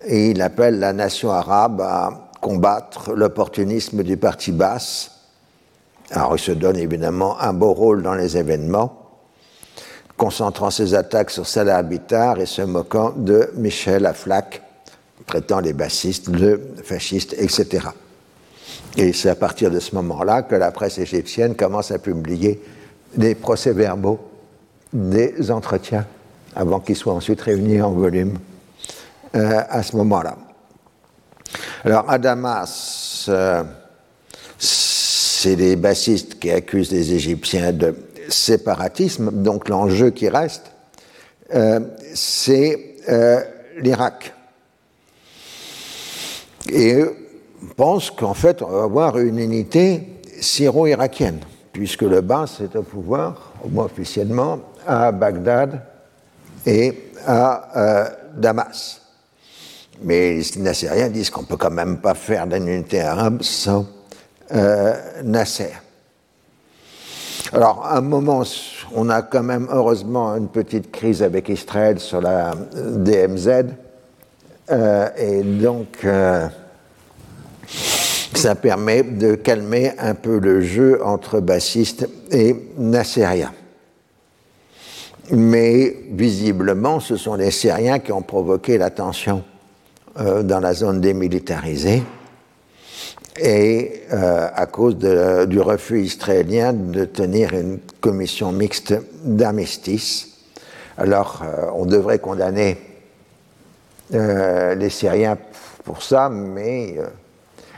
et 0.04 0.30
il 0.30 0.40
appelle 0.40 0.78
la 0.78 0.92
nation 0.92 1.30
arabe 1.30 1.80
à 1.80 2.30
combattre 2.40 3.12
l'opportunisme 3.12 4.02
du 4.02 4.16
parti 4.16 4.52
basse. 4.52 5.10
Alors 6.10 6.36
il 6.36 6.38
se 6.38 6.52
donne 6.52 6.76
évidemment 6.76 7.40
un 7.40 7.52
beau 7.52 7.72
rôle 7.72 8.02
dans 8.02 8.14
les 8.14 8.36
événements 8.36 9.06
concentrant 10.16 10.70
ses 10.70 10.94
attaques 10.94 11.30
sur 11.30 11.46
Salah 11.46 11.76
Habitar 11.76 12.40
et 12.40 12.46
se 12.46 12.62
moquant 12.62 13.12
de 13.16 13.50
Michel 13.54 14.06
Aflaq, 14.06 14.62
traitant 15.26 15.60
les 15.60 15.72
bassistes 15.72 16.30
de 16.30 16.60
fascistes, 16.82 17.34
etc. 17.38 17.88
Et 18.96 19.12
c'est 19.12 19.28
à 19.28 19.34
partir 19.34 19.70
de 19.70 19.78
ce 19.78 19.94
moment-là 19.94 20.42
que 20.42 20.54
la 20.54 20.70
presse 20.70 20.98
égyptienne 20.98 21.54
commence 21.54 21.90
à 21.90 21.98
publier 21.98 22.62
des 23.16 23.34
procès-verbaux 23.34 24.18
des 24.92 25.50
entretiens 25.50 26.06
avant 26.54 26.80
qu'ils 26.80 26.96
soient 26.96 27.14
ensuite 27.14 27.40
réunis 27.40 27.80
en 27.82 27.92
volume 27.92 28.38
euh, 29.34 29.60
à 29.68 29.82
ce 29.82 29.96
moment-là. 29.96 30.36
Alors, 31.84 32.10
à 32.10 32.18
Damas, 32.18 33.26
euh, 33.28 33.62
c'est 34.58 35.56
les 35.56 35.76
bassistes 35.76 36.38
qui 36.38 36.50
accusent 36.50 36.90
les 36.90 37.12
Égyptiens 37.12 37.72
de 37.72 37.94
séparatisme, 38.28 39.30
donc 39.42 39.68
l'enjeu 39.68 40.10
qui 40.10 40.28
reste, 40.28 40.72
euh, 41.54 41.80
c'est 42.14 42.94
l'Irak. 43.78 44.32
Et 46.68 47.04
pense 47.76 48.10
qu'en 48.10 48.34
fait, 48.34 48.62
on 48.62 48.70
va 48.70 48.82
avoir 48.84 49.18
une 49.18 49.38
unité 49.38 50.02
syro-irakienne, 50.40 51.40
puisque 51.72 52.02
le 52.02 52.20
bas 52.20 52.46
est 52.60 52.76
au 52.76 52.82
pouvoir, 52.82 53.52
au 53.64 53.68
moins 53.68 53.84
officiellement, 53.84 54.60
à 54.86 55.12
Bagdad 55.12 55.80
et 56.64 57.10
à 57.26 57.68
euh, 57.76 58.08
Damas. 58.36 59.00
Mais 60.02 60.34
les 60.34 60.62
Nassériens 60.62 61.08
disent 61.08 61.30
qu'on 61.30 61.42
ne 61.42 61.46
peut 61.46 61.56
quand 61.56 61.70
même 61.70 61.98
pas 61.98 62.14
faire 62.14 62.46
d'une 62.46 62.68
unité 62.68 63.00
arabe 63.00 63.42
sans 63.42 63.86
Nasser. 65.24 65.72
Alors, 67.52 67.84
à 67.84 67.98
un 67.98 68.00
moment, 68.00 68.42
on 68.94 69.08
a 69.08 69.22
quand 69.22 69.42
même 69.42 69.68
heureusement 69.70 70.34
une 70.36 70.48
petite 70.48 70.90
crise 70.90 71.22
avec 71.22 71.48
Israël 71.48 72.00
sur 72.00 72.20
la 72.20 72.54
DMZ. 72.74 73.66
Euh, 74.70 75.08
et 75.16 75.42
donc, 75.42 75.98
euh, 76.04 76.48
ça 77.66 78.56
permet 78.56 79.04
de 79.04 79.36
calmer 79.36 79.92
un 79.98 80.14
peu 80.14 80.38
le 80.38 80.60
jeu 80.60 81.00
entre 81.04 81.40
bassistes 81.40 82.08
et 82.32 82.56
nassériens. 82.76 83.52
Mais 85.30 85.96
visiblement, 86.10 87.00
ce 87.00 87.16
sont 87.16 87.34
les 87.34 87.50
Syriens 87.50 87.98
qui 87.98 88.12
ont 88.12 88.22
provoqué 88.22 88.78
la 88.78 88.90
tension 88.90 89.42
euh, 90.20 90.42
dans 90.42 90.60
la 90.60 90.72
zone 90.72 91.00
démilitarisée 91.00 92.02
et 93.38 94.02
euh, 94.12 94.48
à 94.54 94.66
cause 94.66 94.96
du 94.96 95.60
refus 95.60 96.02
israélien 96.02 96.72
de 96.72 97.04
tenir 97.04 97.52
une 97.54 97.80
commission 98.00 98.52
mixte 98.52 98.94
d'armistice. 99.24 100.28
Alors, 100.96 101.42
euh, 101.44 101.66
on 101.74 101.86
devrait 101.86 102.18
condamner 102.18 102.78
les 104.08 104.88
Syriens 104.88 105.36
pour 105.82 106.00
ça, 106.00 106.28
mais 106.28 106.94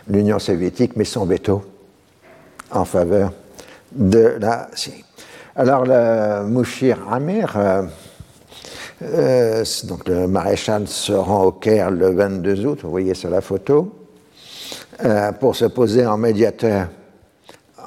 l'Union 0.07 0.39
soviétique 0.39 0.95
met 0.95 1.07
son 1.07 1.25
veto 1.25 1.65
en 2.71 2.85
faveur 2.85 3.33
de 3.93 4.37
la 4.39 4.69
Syrie. 4.75 5.08
Alors, 5.61 5.85
le 5.85 6.45
Mouchir 6.47 6.99
Amir, 7.11 7.59
donc 9.01 10.07
le 10.07 10.29
maréchal 10.29 10.87
se 10.87 11.13
rend 11.13 11.47
au 11.47 11.51
Caire 11.51 11.91
le 11.91 12.11
22 12.11 12.65
août, 12.65 12.79
vous 12.85 12.91
voyez 12.91 13.15
sur 13.15 13.29
la 13.29 13.41
photo, 13.41 13.93
euh, 15.05 15.33
pour 15.33 15.57
se 15.57 15.65
poser 15.65 16.07
en 16.07 16.17
médiateur 16.17 16.87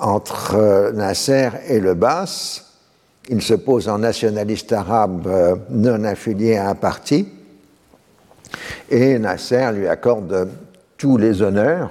entre 0.01 0.55
euh, 0.55 0.91
Nasser 0.91 1.47
et 1.69 1.79
le 1.79 1.93
Bas. 1.93 2.25
Il 3.29 3.41
se 3.41 3.53
pose 3.53 3.87
en 3.87 3.99
nationaliste 3.99 4.73
arabe 4.73 5.25
euh, 5.27 5.55
non 5.69 6.03
affilié 6.03 6.57
à 6.57 6.71
un 6.71 6.75
parti. 6.75 7.25
Et 8.89 9.17
Nasser 9.17 9.71
lui 9.71 9.87
accorde 9.87 10.49
tous 10.97 11.15
les 11.15 11.41
honneurs 11.41 11.89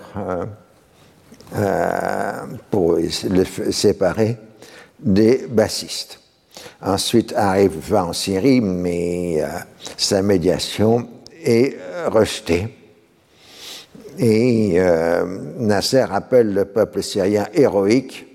pour 2.70 2.96
le 2.96 3.72
séparer 3.72 4.36
des 5.02 5.46
bassistes. 5.48 6.20
Ensuite 6.82 7.32
arrive 7.34 7.78
va 7.88 8.04
en 8.04 8.12
Syrie, 8.12 8.60
mais 8.60 9.42
sa 9.96 10.22
médiation 10.22 11.08
est 11.42 11.76
rejetée. 12.06 12.68
Et 14.18 14.74
euh, 14.76 15.24
Nasser 15.58 16.04
appelle 16.10 16.52
le 16.52 16.66
peuple 16.66 17.02
syrien 17.02 17.46
héroïque 17.54 18.26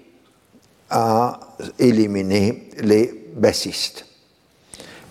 à 0.90 1.40
éliminer 1.78 2.70
les 2.80 3.30
bassistes. 3.36 4.06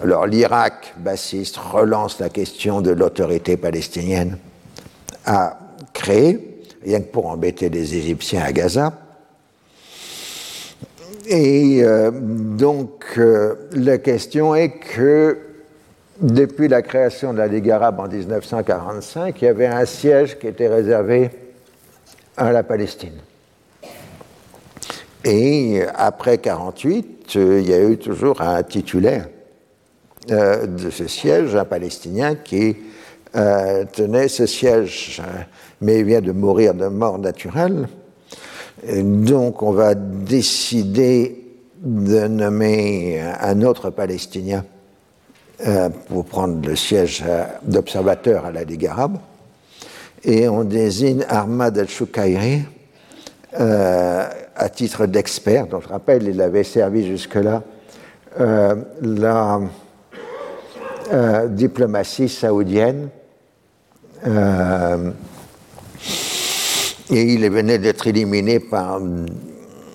Alors 0.03 0.27
l'Irak 0.27 0.95
bassiste 0.99 1.57
relance 1.57 2.19
la 2.19 2.29
question 2.29 2.81
de 2.81 2.91
l'autorité 2.91 3.57
palestinienne 3.57 4.39
à 5.25 5.59
créer, 5.93 6.63
rien 6.83 7.01
que 7.01 7.11
pour 7.13 7.27
embêter 7.27 7.69
les 7.69 7.95
Égyptiens 7.95 8.43
à 8.43 8.53
Gaza. 8.53 8.93
Et 11.27 11.83
euh, 11.83 12.11
donc 12.13 13.05
euh, 13.17 13.55
la 13.73 13.97
question 13.97 14.55
est 14.55 14.73
que 14.73 15.39
depuis 16.21 16.69
la 16.69 16.83
création 16.83 17.33
de 17.33 17.39
la 17.39 17.47
Ligue 17.47 17.71
arabe 17.71 17.99
en 17.99 18.09
1945, 18.09 19.41
il 19.41 19.45
y 19.45 19.49
avait 19.49 19.67
un 19.67 19.87
siège 19.87 20.39
qui 20.39 20.47
était 20.47 20.69
réservé 20.69 21.31
à 22.37 22.53
la 22.53 22.63
Palestine. 22.63 23.19
Et 25.25 25.83
après 25.95 26.33
1948, 26.33 27.37
euh, 27.37 27.61
il 27.61 27.71
y 27.71 27.73
a 27.73 27.83
eu 27.83 27.97
toujours 27.97 28.43
un 28.43 28.63
titulaire 28.63 29.29
de 30.27 30.89
ce 30.89 31.07
siège, 31.07 31.55
un 31.55 31.67
Palestinien 31.67 32.35
qui 32.35 32.77
tenait 33.35 34.29
ce 34.29 34.47
siège, 34.47 35.21
mais 35.83 35.99
il 35.99 36.07
vient 36.07 36.23
de 36.23 36.33
mourir 36.33 36.73
de 36.73 36.87
mort 36.87 37.19
naturelle. 37.19 37.89
Donc 39.03 39.63
on 39.63 39.73
va 39.73 39.95
décider 39.95 41.45
de 41.85 42.27
nommer 42.27 43.21
un 43.41 43.63
autre 43.63 43.91
Palestinien 43.91 44.65
euh, 45.67 45.89
pour 46.09 46.25
prendre 46.25 46.67
le 46.67 46.75
siège 46.75 47.23
euh, 47.25 47.45
d'observateur 47.63 48.45
à 48.45 48.51
la 48.51 48.65
Ligue 48.65 48.87
arabe. 48.87 49.19
Et 50.25 50.49
on 50.49 50.65
désigne 50.65 51.25
Ahmad 51.29 51.79
al-Shukairi 51.79 52.63
euh, 53.61 54.27
à 54.57 54.69
titre 54.69 55.07
d'expert. 55.07 55.69
Donc 55.69 55.83
je 55.85 55.89
rappelle, 55.89 56.27
il 56.27 56.41
avait 56.41 56.65
servi 56.65 57.07
jusque-là 57.07 57.63
la 58.37 59.61
diplomatie 61.47 62.29
saoudienne. 62.29 63.11
Et 67.11 67.23
il 67.23 67.49
venait 67.51 67.79
d'être 67.79 68.07
éliminé 68.07 68.61
par 68.61 69.01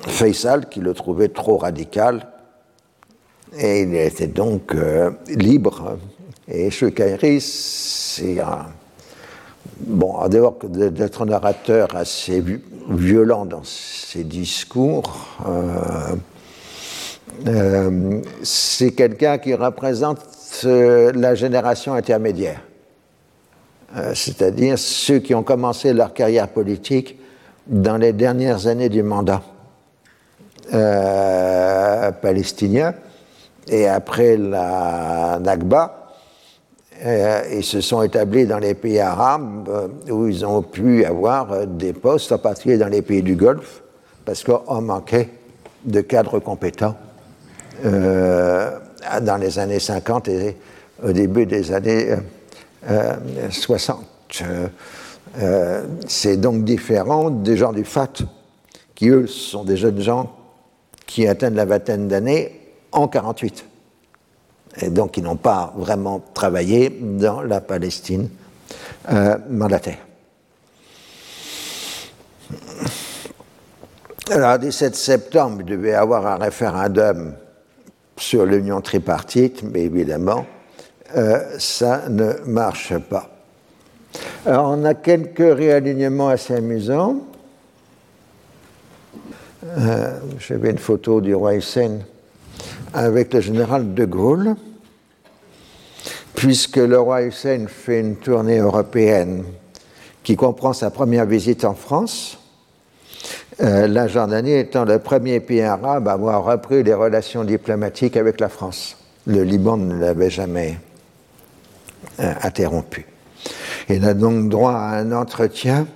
Faisal, 0.07 0.69
qui 0.69 0.79
le 0.79 0.93
trouvait 0.93 1.29
trop 1.29 1.57
radical 1.57 2.27
et 3.57 3.81
il 3.81 3.95
était 3.95 4.27
donc 4.27 4.75
euh, 4.75 5.11
libre. 5.27 5.97
Et 6.47 6.69
Choukairi, 6.69 7.41
c'est 7.41 8.39
un. 8.39 8.67
Bon, 9.81 10.13
en 10.13 10.27
dehors 10.27 10.57
d'être 10.63 11.23
un 11.23 11.31
orateur 11.31 11.95
assez 11.95 12.43
violent 12.89 13.45
dans 13.45 13.63
ses 13.63 14.23
discours, 14.23 15.37
euh, 15.47 16.15
euh, 17.47 18.21
c'est 18.43 18.91
quelqu'un 18.91 19.37
qui 19.37 19.53
représente 19.53 20.19
la 20.63 21.35
génération 21.35 21.93
intermédiaire, 21.93 22.61
c'est-à-dire 24.13 24.77
ceux 24.77 25.19
qui 25.19 25.33
ont 25.33 25.43
commencé 25.43 25.93
leur 25.93 26.13
carrière 26.13 26.47
politique 26.47 27.17
dans 27.65 27.97
les 27.97 28.13
dernières 28.13 28.67
années 28.67 28.89
du 28.89 29.01
mandat. 29.03 29.41
Palestinien 32.21 32.93
et 33.67 33.87
après 33.87 34.37
la 34.37 35.39
Nakba, 35.41 35.99
euh, 37.05 37.43
ils 37.53 37.63
se 37.63 37.79
sont 37.79 38.01
établis 38.01 38.45
dans 38.45 38.59
les 38.59 38.73
pays 38.73 38.99
arabes 38.99 39.69
euh, 39.69 39.87
où 40.11 40.27
ils 40.27 40.45
ont 40.45 40.61
pu 40.61 41.05
avoir 41.05 41.53
euh, 41.53 41.65
des 41.65 41.93
postes, 41.93 42.33
en 42.33 42.37
particulier 42.37 42.77
dans 42.77 42.89
les 42.89 43.01
pays 43.01 43.23
du 43.23 43.35
Golfe, 43.35 43.81
parce 44.25 44.43
qu'on 44.43 44.81
manquait 44.81 45.29
de 45.85 46.01
cadres 46.01 46.39
compétents 46.39 46.95
dans 47.81 49.37
les 49.39 49.57
années 49.59 49.79
50 49.79 50.27
et 50.27 50.57
au 51.01 51.13
début 51.13 51.45
des 51.45 51.71
années 51.71 52.09
60. 53.49 54.43
C'est 56.07 56.37
donc 56.37 56.63
différent 56.63 57.29
des 57.29 57.57
gens 57.57 57.71
du 57.71 57.83
FAT, 57.83 58.13
qui 58.95 59.09
eux 59.09 59.27
sont 59.27 59.63
des 59.63 59.77
jeunes 59.77 60.01
gens 60.01 60.35
qui 61.05 61.27
atteignent 61.27 61.55
la 61.55 61.65
vingtaine 61.65 62.07
d'années 62.07 62.59
en 62.91 63.07
48. 63.07 63.65
Et 64.81 64.89
donc 64.89 65.17
ils 65.17 65.23
n'ont 65.23 65.35
pas 65.35 65.73
vraiment 65.75 66.21
travaillé 66.33 66.89
dans 66.89 67.41
la 67.41 67.61
Palestine 67.61 68.29
euh, 69.11 69.37
mandataire. 69.49 69.97
Alors, 74.31 74.53
le 74.53 74.59
17 74.59 74.95
septembre, 74.95 75.57
il 75.61 75.65
devait 75.65 75.89
y 75.89 75.93
avoir 75.93 76.27
un 76.27 76.35
référendum 76.35 77.33
sur 78.15 78.45
l'union 78.45 78.79
tripartite, 78.81 79.63
mais 79.63 79.85
évidemment, 79.85 80.45
euh, 81.15 81.57
ça 81.57 82.09
ne 82.09 82.33
marche 82.45 82.97
pas. 82.97 83.29
Alors, 84.45 84.69
on 84.69 84.85
a 84.85 84.93
quelques 84.93 85.55
réalignements 85.55 86.29
assez 86.29 86.55
amusants. 86.55 87.17
Euh, 89.65 90.19
J'avais 90.39 90.71
une 90.71 90.77
photo 90.77 91.21
du 91.21 91.35
roi 91.35 91.55
Hussein 91.55 91.99
avec 92.93 93.33
le 93.33 93.41
général 93.41 93.93
de 93.93 94.05
Gaulle, 94.05 94.55
puisque 96.35 96.77
le 96.77 96.99
roi 96.99 97.23
Hussein 97.23 97.65
fait 97.67 97.99
une 97.99 98.15
tournée 98.15 98.59
européenne 98.59 99.43
qui 100.23 100.35
comprend 100.35 100.73
sa 100.73 100.89
première 100.89 101.25
visite 101.25 101.65
en 101.65 101.73
France, 101.73 102.37
euh, 103.61 103.87
la 103.87 104.07
Jordanie 104.07 104.53
étant 104.53 104.85
le 104.85 104.99
premier 104.99 105.39
pays 105.39 105.61
arabe 105.61 106.07
à 106.07 106.13
avoir 106.13 106.45
repris 106.45 106.81
les 106.83 106.93
relations 106.93 107.43
diplomatiques 107.43 108.15
avec 108.15 108.39
la 108.39 108.47
France. 108.47 108.95
Le 109.27 109.43
Liban 109.43 109.77
ne 109.77 109.99
l'avait 109.99 110.29
jamais 110.29 110.77
interrompu. 112.17 113.05
Il 113.89 114.05
a 114.05 114.13
donc 114.13 114.49
droit 114.49 114.73
à 114.73 114.99
un 114.99 115.11
entretien 115.11 115.87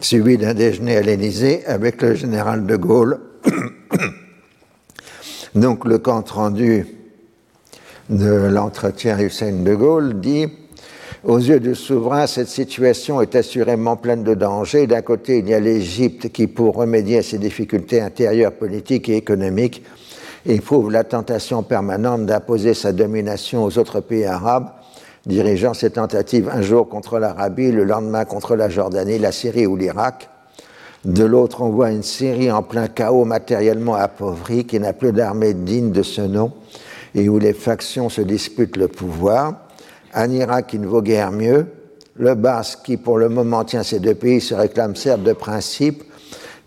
suivi 0.00 0.38
d'un 0.38 0.54
déjeuner 0.54 0.96
à 0.96 1.02
l'Élysée 1.02 1.64
avec 1.66 2.00
le 2.02 2.14
général 2.14 2.66
de 2.66 2.76
Gaulle. 2.76 3.20
Donc 5.54 5.84
le 5.84 5.98
compte 5.98 6.30
rendu 6.30 6.86
de 8.10 8.48
l'entretien 8.50 9.18
Hussein 9.18 9.52
de 9.52 9.74
Gaulle 9.74 10.20
dit 10.20 10.46
aux 11.22 11.38
yeux 11.38 11.60
du 11.60 11.74
souverain, 11.74 12.26
cette 12.26 12.48
situation 12.48 13.22
est 13.22 13.34
assurément 13.34 13.96
pleine 13.96 14.24
de 14.24 14.34
dangers. 14.34 14.86
D'un 14.86 15.00
côté, 15.00 15.38
il 15.38 15.48
y 15.48 15.54
a 15.54 15.60
l'Égypte 15.60 16.28
qui, 16.28 16.46
pour 16.46 16.74
remédier 16.76 17.18
à 17.18 17.22
ses 17.22 17.38
difficultés 17.38 18.02
intérieures, 18.02 18.52
politiques 18.52 19.08
et 19.08 19.16
économiques, 19.16 19.82
éprouve 20.44 20.90
la 20.90 21.02
tentation 21.02 21.62
permanente 21.62 22.26
d'imposer 22.26 22.74
sa 22.74 22.92
domination 22.92 23.64
aux 23.64 23.78
autres 23.78 24.00
pays 24.00 24.26
arabes 24.26 24.70
dirigeant 25.26 25.74
ses 25.74 25.90
tentatives 25.90 26.50
un 26.52 26.62
jour 26.62 26.88
contre 26.88 27.18
l'Arabie, 27.18 27.72
le 27.72 27.84
lendemain 27.84 28.24
contre 28.24 28.56
la 28.56 28.68
Jordanie, 28.68 29.18
la 29.18 29.32
Syrie 29.32 29.66
ou 29.66 29.76
l'Irak. 29.76 30.28
De 31.04 31.24
l'autre, 31.24 31.62
on 31.62 31.70
voit 31.70 31.90
une 31.90 32.02
Syrie 32.02 32.50
en 32.50 32.62
plein 32.62 32.88
chaos 32.88 33.24
matériellement 33.24 33.94
appauvrie, 33.94 34.64
qui 34.64 34.80
n'a 34.80 34.92
plus 34.92 35.12
d'armée 35.12 35.54
digne 35.54 35.92
de 35.92 36.02
ce 36.02 36.22
nom, 36.22 36.52
et 37.14 37.28
où 37.28 37.38
les 37.38 37.52
factions 37.52 38.08
se 38.08 38.22
disputent 38.22 38.76
le 38.76 38.88
pouvoir. 38.88 39.54
Un 40.14 40.30
Irak 40.30 40.68
qui 40.68 40.78
ne 40.78 40.86
vaut 40.86 41.02
guère 41.02 41.30
mieux. 41.30 41.66
Le 42.16 42.34
Basque, 42.34 42.80
qui 42.84 42.96
pour 42.96 43.18
le 43.18 43.28
moment 43.28 43.64
tient 43.64 43.82
ces 43.82 44.00
deux 44.00 44.14
pays, 44.14 44.40
se 44.40 44.54
réclame 44.54 44.96
certes 44.96 45.22
de 45.22 45.32
principes, 45.32 46.04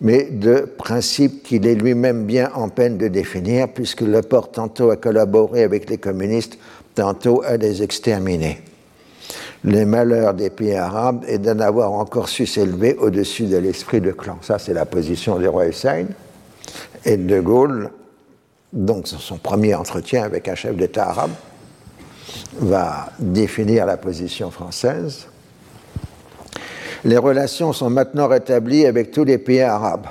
mais 0.00 0.24
de 0.24 0.60
principes 0.60 1.42
qu'il 1.42 1.66
est 1.66 1.74
lui-même 1.74 2.24
bien 2.24 2.50
en 2.54 2.68
peine 2.68 2.98
de 2.98 3.08
définir, 3.08 3.68
puisque 3.72 4.02
le 4.02 4.20
porte 4.22 4.54
tantôt 4.54 4.90
à 4.90 4.96
collaborer 4.96 5.64
avec 5.64 5.90
les 5.90 5.98
communistes, 5.98 6.58
tantôt 6.98 7.44
à 7.44 7.56
les 7.56 7.84
exterminer. 7.84 8.60
Les 9.62 9.84
malheurs 9.84 10.34
des 10.34 10.50
pays 10.50 10.74
arabes 10.74 11.24
est 11.28 11.38
d'en 11.38 11.60
avoir 11.60 11.92
encore 11.92 12.28
su 12.28 12.44
s'élever 12.44 12.96
au-dessus 12.96 13.44
de 13.44 13.56
l'esprit 13.56 14.00
de 14.00 14.10
clan. 14.10 14.38
Ça, 14.42 14.58
c'est 14.58 14.74
la 14.74 14.84
position 14.84 15.38
du 15.38 15.46
roi 15.46 15.68
Hussein. 15.68 16.06
Et 17.04 17.16
De 17.16 17.40
Gaulle, 17.40 17.90
donc 18.72 19.06
son 19.06 19.36
premier 19.38 19.76
entretien 19.76 20.24
avec 20.24 20.48
un 20.48 20.56
chef 20.56 20.74
d'État 20.74 21.08
arabe, 21.10 21.30
va 22.58 23.10
définir 23.20 23.86
la 23.86 23.96
position 23.96 24.50
française. 24.50 25.28
Les 27.04 27.16
relations 27.16 27.72
sont 27.72 27.90
maintenant 27.90 28.26
rétablies 28.26 28.86
avec 28.86 29.12
tous 29.12 29.24
les 29.24 29.38
pays 29.38 29.60
arabes. 29.60 30.08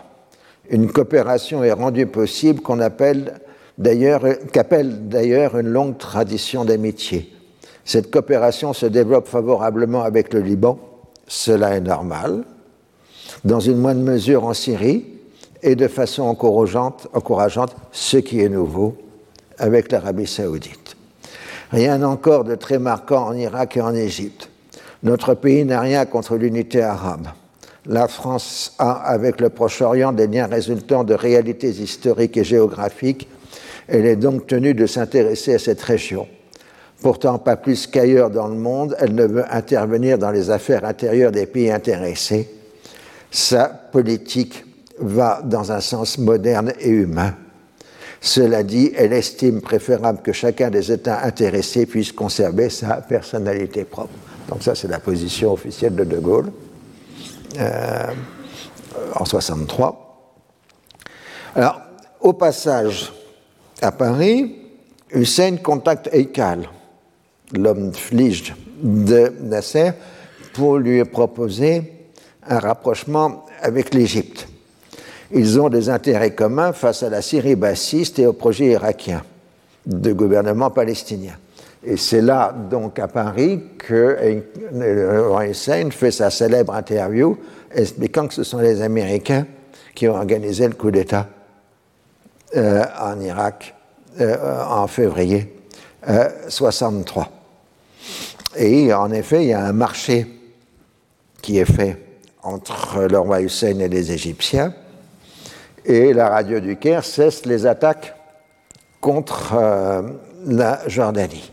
Une 0.70 0.90
coopération 0.90 1.66
est 1.66 1.74
rendue 1.74 2.08
possible 2.08 2.62
qu'on 2.62 2.80
appelle 2.80 3.42
d'ailleurs, 3.78 4.24
qu'appelle 4.52 5.08
d'ailleurs 5.08 5.58
une 5.58 5.68
longue 5.68 5.98
tradition 5.98 6.66
d'amitié. 6.66 7.34
Cette 7.86 8.12
coopération 8.12 8.74
se 8.74 8.86
développe 8.86 9.28
favorablement 9.28 10.04
avec 10.04 10.34
le 10.34 10.42
Liban, 10.42 10.80
cela 11.28 11.76
est 11.76 11.82
normal, 11.82 12.44
dans 13.46 13.60
une 13.60 13.78
moindre 13.78 14.02
mesure 14.02 14.46
en 14.46 14.54
Syrie, 14.54 15.06
et 15.64 15.76
de 15.76 15.88
façon 15.88 16.24
encourageante, 16.24 17.08
encourageante 17.14 17.76
ce 17.92 18.18
qui 18.18 18.42
est 18.42 18.50
nouveau, 18.50 18.96
avec 19.58 19.92
l'Arabie 19.92 20.28
saoudite. 20.28 20.96
Rien 21.72 22.04
encore 22.04 22.44
de 22.44 22.56
très 22.56 22.80
marquant 22.80 23.28
en 23.28 23.34
Irak 23.34 23.78
et 23.78 23.82
en 23.82 23.94
Égypte. 23.94 24.50
Notre 25.04 25.34
pays 25.34 25.66
n'a 25.66 25.82
rien 25.82 26.06
contre 26.06 26.36
l'unité 26.36 26.82
arabe. 26.82 27.28
La 27.86 28.08
France 28.08 28.74
a, 28.80 28.92
avec 28.92 29.40
le 29.40 29.50
Proche-Orient, 29.50 30.12
des 30.12 30.28
liens 30.28 30.48
résultant 30.48 31.04
de 31.04 31.14
réalités 31.14 31.70
historiques 31.70 32.38
et 32.38 32.44
géographiques 32.44 33.28
elle 33.88 34.06
est 34.06 34.16
donc 34.16 34.48
tenue 34.48 34.74
de 34.74 34.86
s'intéresser 34.86 35.56
à 35.56 35.60
cette 35.60 35.82
région. 35.82 36.28
Pourtant, 37.02 37.38
pas 37.38 37.56
plus 37.56 37.88
qu'ailleurs 37.88 38.30
dans 38.30 38.48
le 38.48 38.56
monde, 38.56 38.96
elle 39.00 39.14
ne 39.14 39.26
veut 39.26 39.46
intervenir 39.54 40.18
dans 40.18 40.32
les 40.32 40.50
affaires 40.50 40.84
intérieures 40.84 41.32
des 41.32 41.46
pays 41.46 41.72
intéressés. 41.72 42.50
Sa 43.30 43.66
politique 43.68 44.66
va 45.00 45.42
dans 45.44 45.72
un 45.72 45.80
sens 45.80 46.18
moderne 46.18 46.74
et 46.80 46.90
humain. 46.90 47.36
Cela 48.20 48.64
dit, 48.64 48.92
elle 48.96 49.14
estime 49.14 49.62
préférable 49.62 50.22
que 50.24 50.32
chacun 50.32 50.72
des 50.72 50.92
États 50.92 51.24
intéressés 51.24 51.86
puisse 51.86 52.12
conserver 52.12 52.70
sa 52.70 52.96
personnalité 52.96 53.84
propre. 53.84 54.14
Donc 54.50 54.64
ça, 54.64 54.74
c'est 54.74 54.88
la 54.88 55.00
position 55.00 55.54
officielle 55.54 55.96
de 55.96 56.04
De 56.04 56.18
Gaulle 56.18 56.52
euh, 57.60 58.08
en 59.16 59.24
63. 59.24 60.34
Alors, 61.56 61.82
au 62.22 62.34
passage, 62.34 63.14
à 63.82 63.92
Paris, 63.92 64.56
Hussein 65.12 65.58
contacte 65.58 66.10
Eikal, 66.12 66.68
l'homme 67.54 67.94
flige 67.94 68.56
de 68.82 69.34
Nasser, 69.42 69.92
pour 70.54 70.78
lui 70.78 71.04
proposer 71.06 71.94
un 72.48 72.60
rapprochement 72.60 73.46
avec 73.62 73.94
l'Égypte. 73.94 74.48
Ils 75.32 75.60
ont 75.60 75.70
des 75.70 75.90
intérêts 75.90 76.34
communs 76.34 76.74
face 76.74 77.04
à 77.04 77.10
la 77.10 77.22
Syrie 77.22 77.56
bassiste 77.56 78.20
et 78.20 78.26
au 78.26 78.34
projet 78.34 78.68
irakien 78.68 79.24
de 79.86 80.14
gouvernement 80.14 80.70
palestinien. 80.70 81.34
Et 81.84 81.98
c'est 81.98 82.22
là, 82.22 82.56
donc, 82.70 82.98
à 83.00 83.08
Paris, 83.08 83.62
que 83.78 84.42
Hussein 85.50 85.90
fait 85.92 86.12
sa 86.12 86.30
célèbre 86.30 86.74
interview 86.74 87.38
expliquant 87.74 88.28
que 88.28 88.34
ce 88.34 88.44
sont 88.44 88.60
les 88.60 88.82
Américains 88.82 89.46
qui 89.94 90.08
ont 90.08 90.16
organisé 90.16 90.68
le 90.68 90.74
coup 90.74 90.92
d'État 90.92 91.28
euh, 92.56 92.86
en 93.02 93.20
Irak 93.20 93.76
euh, 94.22 94.64
en 94.64 94.88
février 94.88 95.54
63. 96.48 97.24
Euh, 98.56 98.60
et 98.60 98.94
en 98.94 99.12
effet, 99.12 99.44
il 99.44 99.50
y 99.50 99.54
a 99.54 99.66
un 99.66 99.74
marché 99.74 100.26
qui 101.42 101.58
est 101.58 101.66
fait 101.66 101.98
entre 102.42 103.02
le 103.04 103.20
roi 103.20 103.42
Hussein 103.42 103.80
et 103.80 103.90
les 103.90 104.14
Égyptiens, 104.14 104.74
et 105.84 106.14
la 106.14 106.30
radio 106.30 106.62
du 106.62 106.78
Caire 106.78 107.04
cesse 107.04 107.46
les 107.46 107.66
attaques 107.66 108.16
contre 109.02 109.56
la 110.46 110.88
Jordanie. 110.88 111.52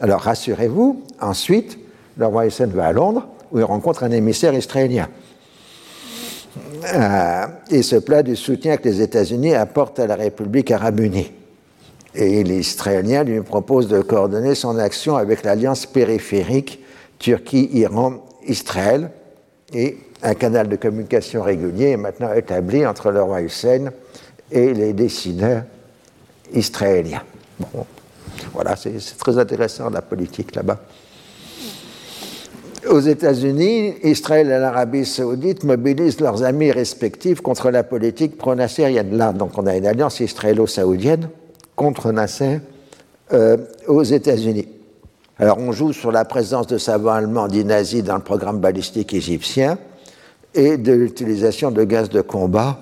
Alors 0.00 0.20
rassurez-vous, 0.20 1.02
ensuite, 1.20 1.76
le 2.16 2.26
roi 2.26 2.46
Hussein 2.46 2.66
va 2.66 2.86
à 2.86 2.92
Londres, 2.92 3.26
où 3.50 3.58
il 3.58 3.64
rencontre 3.64 4.04
un 4.04 4.12
émissaire 4.12 4.54
israélien. 4.54 5.08
Euh, 6.94 7.46
et 7.70 7.82
se 7.82 7.96
plaint 7.96 8.24
du 8.24 8.36
soutien 8.36 8.76
que 8.76 8.88
les 8.88 9.00
États-Unis 9.00 9.54
apportent 9.54 9.98
à 9.98 10.06
la 10.06 10.14
République 10.14 10.70
arabe 10.70 11.00
unie. 11.00 11.32
Et 12.14 12.44
les 12.44 12.60
Israéliens 12.60 13.24
lui 13.24 13.40
proposent 13.40 13.88
de 13.88 14.00
coordonner 14.00 14.54
son 14.54 14.78
action 14.78 15.16
avec 15.16 15.42
l'alliance 15.42 15.84
périphérique 15.86 16.82
Turquie-Iran-Israël. 17.18 19.10
Et 19.74 19.98
un 20.22 20.34
canal 20.34 20.68
de 20.68 20.76
communication 20.76 21.42
régulier 21.42 21.90
est 21.90 21.96
maintenant 21.96 22.32
établi 22.32 22.86
entre 22.86 23.10
le 23.10 23.22
roi 23.22 23.42
Hussein 23.42 23.90
et 24.50 24.72
les 24.72 24.92
décideurs 24.92 25.64
israéliens. 26.54 27.22
Voilà, 28.52 28.76
c'est 28.76 29.18
très 29.18 29.38
intéressant 29.38 29.90
la 29.90 30.02
politique 30.02 30.54
là-bas. 30.54 30.78
Aux 32.88 33.00
États-Unis, 33.00 33.94
Israël 34.04 34.46
et 34.46 34.58
l'Arabie 34.58 35.04
saoudite 35.04 35.64
mobilisent 35.64 36.20
leurs 36.20 36.44
amis 36.44 36.70
respectifs 36.70 37.40
contre 37.40 37.70
la 37.70 37.82
politique 37.82 38.38
pro-nassérienne. 38.38 39.16
Là, 39.16 39.32
donc, 39.32 39.58
on 39.58 39.66
a 39.66 39.76
une 39.76 39.86
alliance 39.86 40.20
israélo-saoudienne 40.20 41.28
contre 41.74 42.12
Nasser 42.12 42.60
euh, 43.32 43.56
aux 43.88 44.02
États-Unis. 44.02 44.68
Alors, 45.38 45.58
on 45.58 45.72
joue 45.72 45.92
sur 45.92 46.12
la 46.12 46.24
présence 46.24 46.68
de 46.68 46.78
savants 46.78 47.12
allemands 47.12 47.48
dits 47.48 47.64
nazis 47.64 48.04
dans 48.04 48.16
le 48.16 48.22
programme 48.22 48.60
balistique 48.60 49.12
égyptien 49.12 49.78
et 50.54 50.76
de 50.76 50.92
l'utilisation 50.92 51.70
de 51.70 51.82
gaz 51.84 52.08
de 52.08 52.20
combat 52.20 52.78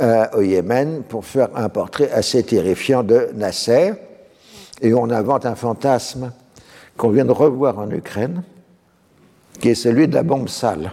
euh, 0.00 0.26
au 0.36 0.42
Yémen 0.42 1.02
pour 1.08 1.24
faire 1.24 1.48
un 1.54 1.68
portrait 1.68 2.10
assez 2.10 2.42
terrifiant 2.42 3.02
de 3.02 3.28
Nasser. 3.34 3.92
Et 4.82 4.92
on 4.92 5.10
invente 5.10 5.46
un 5.46 5.54
fantasme 5.54 6.32
qu'on 6.96 7.10
vient 7.10 7.24
de 7.24 7.32
revoir 7.32 7.78
en 7.78 7.90
Ukraine, 7.90 8.42
qui 9.58 9.70
est 9.70 9.74
celui 9.74 10.08
de 10.08 10.14
la 10.14 10.22
bombe 10.22 10.48
sale, 10.48 10.92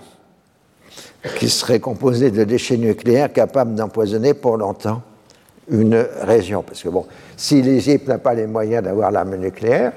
qui 1.38 1.50
serait 1.50 1.80
composée 1.80 2.32
de 2.32 2.44
déchets 2.44 2.78
nucléaires 2.78 3.32
capables 3.32 3.76
d'empoisonner 3.76 4.34
pour 4.34 4.58
longtemps 4.58 5.02
une 5.70 6.06
région. 6.22 6.64
Parce 6.64 6.84
que 6.84 6.90
bon, 6.90 7.06
si 7.38 7.62
l'Égypte 7.62 8.08
n'a 8.08 8.18
pas 8.18 8.34
les 8.34 8.48
moyens 8.48 8.84
d'avoir 8.84 9.12
l'arme 9.12 9.36
nucléaire, 9.36 9.94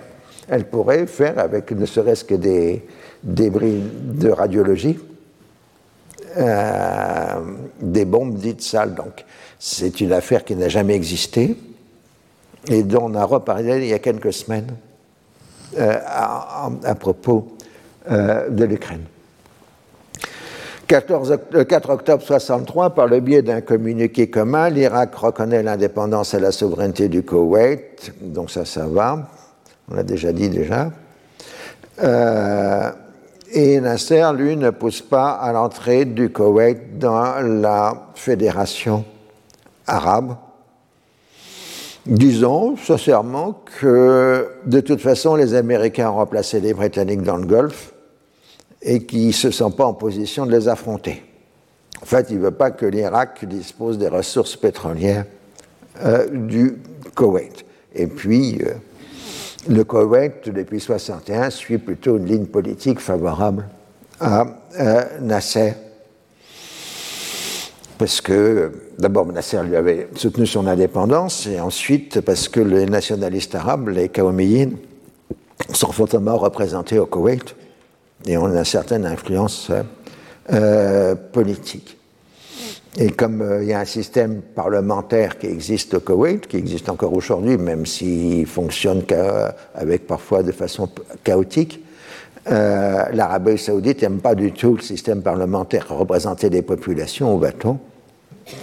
elle 0.49 0.69
pourrait 0.69 1.07
faire 1.07 1.39
avec 1.39 1.73
ne 1.73 1.87
serait-ce 1.87 2.25
que 2.25 2.35
des 2.35 2.85
débris 3.23 3.83
de 3.83 4.31
radiologie, 4.31 4.99
euh, 6.37 7.41
des 7.81 8.05
bombes 8.05 8.37
dites 8.37 8.63
sales. 8.63 8.95
Donc, 8.95 9.25
c'est 9.59 10.01
une 10.01 10.13
affaire 10.13 10.45
qui 10.45 10.55
n'a 10.55 10.69
jamais 10.69 10.95
existé 10.95 11.57
et 12.69 12.83
dont 12.83 13.11
on 13.11 13.15
a 13.15 13.25
reparlé 13.25 13.79
il 13.79 13.87
y 13.87 13.93
a 13.95 13.99
quelques 13.99 14.33
semaines 14.33 14.75
euh, 15.79 15.99
à, 16.05 16.95
propos 16.95 17.56
de 18.09 18.65
l'Ukraine. 18.65 19.05
Le 20.89 21.65
4 21.65 21.91
octobre 21.91 22.23
63, 22.23 22.91
par 22.91 23.09
le 23.09 23.19
biais 23.19 23.43
d'un 23.43 23.61
communiqué 23.61 24.31
commun, 24.31 24.69
l'Irak 24.69 25.17
reconnaît 25.17 25.65
l'indépendance 25.65 26.33
et 26.35 26.39
la 26.39 26.53
souveraineté 26.53 27.09
du 27.09 27.25
Koweït, 27.25 28.13
donc 28.21 28.53
ça, 28.53 28.65
ça 28.65 28.87
va, 28.87 29.29
on 29.91 29.97
l'a 29.97 30.05
déjà 30.05 30.33
dit 30.33 30.49
déjà. 30.49 30.93
Euh, 32.05 32.91
et 33.53 33.81
Nasser, 33.81 34.31
lui, 34.37 34.57
ne 34.57 34.71
pousse 34.71 35.03
pas 35.03 35.31
à 35.31 35.53
l'entrée 35.53 36.05
du 36.05 36.31
Koweït 36.31 36.99
dans 36.99 37.41
la 37.43 38.11
fédération 38.15 39.05
arabe, 39.89 40.37
Disons 42.07 42.77
sincèrement 42.77 43.65
que 43.81 44.49
de 44.65 44.79
toute 44.79 45.01
façon, 45.01 45.35
les 45.35 45.55
Américains 45.55 46.09
ont 46.09 46.15
remplacé 46.15 46.61
les 46.61 46.73
Britanniques 46.73 47.23
dans 47.23 47.37
le 47.37 47.47
Golfe 47.47 47.95
et 48.83 49.05
qu'ils 49.05 49.29
ne 49.29 49.33
se 49.33 49.51
sentent 49.51 49.77
pas 49.77 49.87
en 49.87 49.95
position 49.95 50.47
de 50.47 50.53
les 50.53 50.69
affronter. 50.69 51.23
En 52.03 52.07
fait, 52.07 52.29
il 52.31 52.37
ne 52.37 52.43
veut 52.43 52.51
pas 52.51 52.71
que 52.71 52.87
l'Irak 52.87 53.45
dispose 53.45 53.99
des 53.99 54.09
ressources 54.09 54.57
pétrolières 54.57 55.25
euh, 56.05 56.27
du 56.31 56.77
Koweït. 57.15 57.65
Et 57.95 58.07
puis, 58.07 58.59
euh, 58.63 58.75
le 59.69 59.83
Koweït, 59.83 60.49
depuis 60.49 60.77
1961, 60.77 61.51
suit 61.51 61.79
plutôt 61.79 62.19
une 62.19 62.27
ligne 62.27 62.47
politique 62.47 63.01
favorable 63.01 63.67
à 64.21 64.47
euh, 64.79 65.05
Nasser 65.21 65.75
parce 67.99 68.21
que 68.21 68.73
d'abord 68.99 69.27
Nasser 69.27 69.63
lui 69.63 69.77
avait 69.77 70.09
soutenu 70.15 70.47
son 70.47 70.67
indépendance, 70.67 71.47
et 71.47 71.61
ensuite 71.61 72.21
parce 72.21 72.49
que 72.49 72.61
les 72.61 72.87
nationalistes 72.87 73.55
arabes, 73.55 73.89
les 73.89 74.09
Kaoumiyin, 74.09 74.71
sont 75.73 75.93
fortement 75.93 76.37
représentés 76.37 76.99
au 76.99 77.07
Koweït 77.07 77.55
et 78.27 78.37
ont 78.37 78.49
une 78.49 78.65
certaine 78.65 79.07
influence 79.07 79.71
euh, 80.53 81.15
politique. 81.15 81.97
Et 82.99 83.11
comme 83.11 83.43
euh, 83.43 83.63
il 83.63 83.69
y 83.69 83.73
a 83.75 83.81
un 83.81 83.85
système 83.85 84.41
parlementaire 84.41 85.39
qui 85.39 85.47
existe 85.47 85.95
au 85.95 86.01
Koweït, 86.01 86.47
qui 86.47 86.57
existe 86.57 86.89
encore 86.89 87.13
aujourd'hui, 87.13 87.59
même 87.59 87.85
s'il 87.85 88.47
fonctionne 88.47 89.03
avec 89.75 90.07
parfois 90.07 90.43
de 90.43 90.53
façon 90.53 90.89
chaotique, 91.23 91.83
euh, 92.49 93.05
l'Arabie 93.13 93.59
saoudite 93.59 94.03
n'aime 94.03 94.21
pas 94.21 94.35
du 94.35 94.53
tout 94.53 94.77
le 94.77 94.83
système 94.83 95.23
parlementaire, 95.23 95.87
représenter 95.89 96.49
les 96.49 96.63
populations 96.63 97.35
au 97.35 97.39
bâton. 97.39 97.79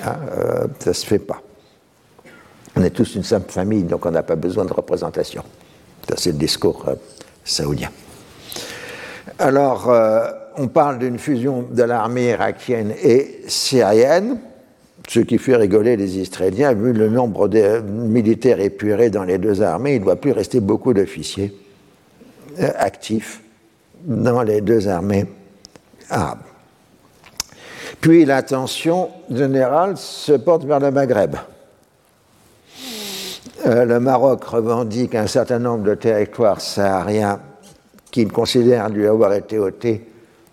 Ah, 0.04 0.18
euh, 0.38 0.68
ça 0.80 0.92
ne 0.92 0.94
se 0.94 1.06
fait 1.06 1.20
pas. 1.20 1.42
On 2.76 2.84
est 2.84 2.92
tous 2.92 3.16
une 3.16 3.24
simple 3.24 3.52
famille, 3.52 3.84
donc 3.84 4.06
on 4.06 4.12
n'a 4.12 4.24
pas 4.24 4.38
besoin 4.38 4.66
de 4.66 4.74
représentation. 4.74 5.44
Ça, 6.08 6.16
c'est 6.18 6.32
le 6.32 6.38
discours 6.38 6.86
euh, 6.88 6.96
saoudien. 7.44 7.90
Alors, 9.40 9.92
on 10.58 10.68
parle 10.68 11.00
d'une 11.00 11.18
fusion 11.18 11.66
de 11.70 11.84
l'armée 11.84 12.30
irakienne 12.30 12.94
et 13.02 13.42
syrienne, 13.48 14.38
ce 15.08 15.20
qui 15.20 15.38
fait 15.38 15.56
rigoler 15.56 15.98
les 15.98 16.18
Israéliens, 16.18 16.74
vu 16.74 16.94
le 16.94 17.10
nombre 17.10 17.48
de 17.48 17.82
militaires 17.82 18.60
épurés 18.60 19.10
dans 19.10 19.24
les 19.24 19.38
deux 19.38 19.62
armées, 19.62 19.96
il 19.96 20.00
ne 20.00 20.06
doit 20.06 20.16
plus 20.16 20.32
rester 20.32 20.60
beaucoup 20.60 20.94
d'officiers 20.94 21.54
actifs 22.78 23.42
dans 24.04 24.44
les 24.44 24.62
deux 24.62 24.88
armées 24.88 25.26
arabes. 26.10 26.40
Puis 28.02 28.26
l'attention 28.26 29.10
générale 29.32 29.96
se 29.98 30.34
porte 30.34 30.66
vers 30.66 30.80
le 30.80 30.92
Maghreb. 30.92 31.36
Euh, 33.66 33.86
le 33.86 34.00
Maroc 34.00 34.44
revendique 34.44 35.16
un 35.16 35.28
certain 35.28 35.60
nombre 35.60 35.84
de 35.84 35.96
territoires 35.96 36.60
sahariens 36.60 37.40
qu'il 38.14 38.32
considère 38.32 38.90
lui 38.90 39.08
avoir 39.08 39.34
été 39.34 39.58
ôtés 39.58 40.06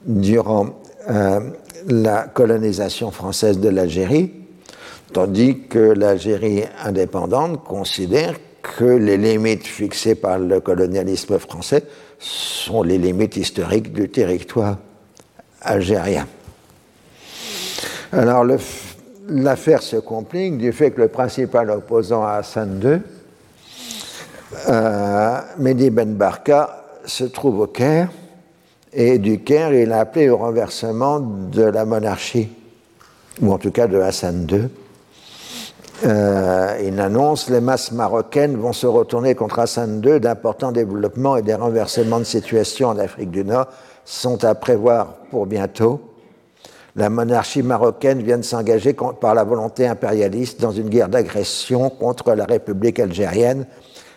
durant 0.07 0.81
euh, 1.11 1.41
la 1.87 2.23
colonisation 2.23 3.11
française 3.11 3.61
de 3.61 3.69
l'Algérie, 3.69 4.32
tandis 5.12 5.69
que 5.69 5.78
l'Algérie 5.78 6.65
indépendante 6.82 7.62
considère 7.62 8.35
que 8.62 8.85
les 8.85 9.19
limites 9.19 9.66
fixées 9.66 10.15
par 10.15 10.39
le 10.39 10.61
colonialisme 10.61 11.39
français 11.39 11.85
sont 12.19 12.82
les 12.82 12.97
limites 12.97 13.37
historiques 13.37 13.93
du 13.93 14.09
territoire 14.09 14.78
algérien. 15.61 16.27
Alors 18.12 18.45
l'affaire 19.28 19.82
se 19.82 19.97
complique 19.97 20.57
du 20.57 20.73
fait 20.73 20.93
que 20.93 21.03
le 21.03 21.09
principal 21.09 21.70
opposant 21.70 22.24
à 22.24 22.37
Hassan 22.37 22.81
II, 22.82 23.01
euh, 24.69 25.41
Mehdi 25.59 25.91
Ben 25.91 26.15
Barka, 26.15 26.80
se 27.11 27.24
trouve 27.24 27.61
au 27.61 27.66
Caire, 27.66 28.11
et 28.93 29.19
du 29.19 29.41
Caire, 29.43 29.73
il 29.73 29.93
a 29.93 30.01
appelé 30.01 30.31
au 30.31 30.37
renversement 30.37 31.20
de 31.20 31.62
la 31.62 31.85
monarchie, 31.85 32.49
ou 33.43 33.53
en 33.53 33.59
tout 33.59 33.70
cas 33.70 33.87
de 33.87 33.99
Hassan 33.99 34.47
II. 34.51 34.69
Euh, 36.05 36.78
il 36.82 36.99
annonce 36.99 37.51
les 37.51 37.61
masses 37.61 37.93
marocaines 37.93 38.57
vont 38.57 38.73
se 38.73 38.87
retourner 38.87 39.35
contre 39.35 39.59
Hassan 39.59 40.01
II. 40.03 40.19
D'importants 40.19 40.73
développements 40.73 41.37
et 41.37 41.43
des 41.43 41.55
renversements 41.55 42.19
de 42.19 42.24
situation 42.24 42.89
en 42.89 42.99
Afrique 42.99 43.31
du 43.31 43.45
Nord 43.45 43.66
sont 44.07 44.43
à 44.45 44.55
prévoir 44.55 45.16
pour 45.31 45.45
bientôt. 45.47 46.01
La 46.97 47.11
monarchie 47.11 47.62
marocaine 47.62 48.23
vient 48.23 48.39
de 48.39 48.43
s'engager 48.43 48.97
par 49.20 49.35
la 49.35 49.45
volonté 49.45 49.87
impérialiste 49.87 50.61
dans 50.61 50.73
une 50.73 50.89
guerre 50.89 51.09
d'agression 51.09 51.91
contre 51.91 52.32
la 52.32 52.47
République 52.47 52.99
algérienne. 52.99 53.66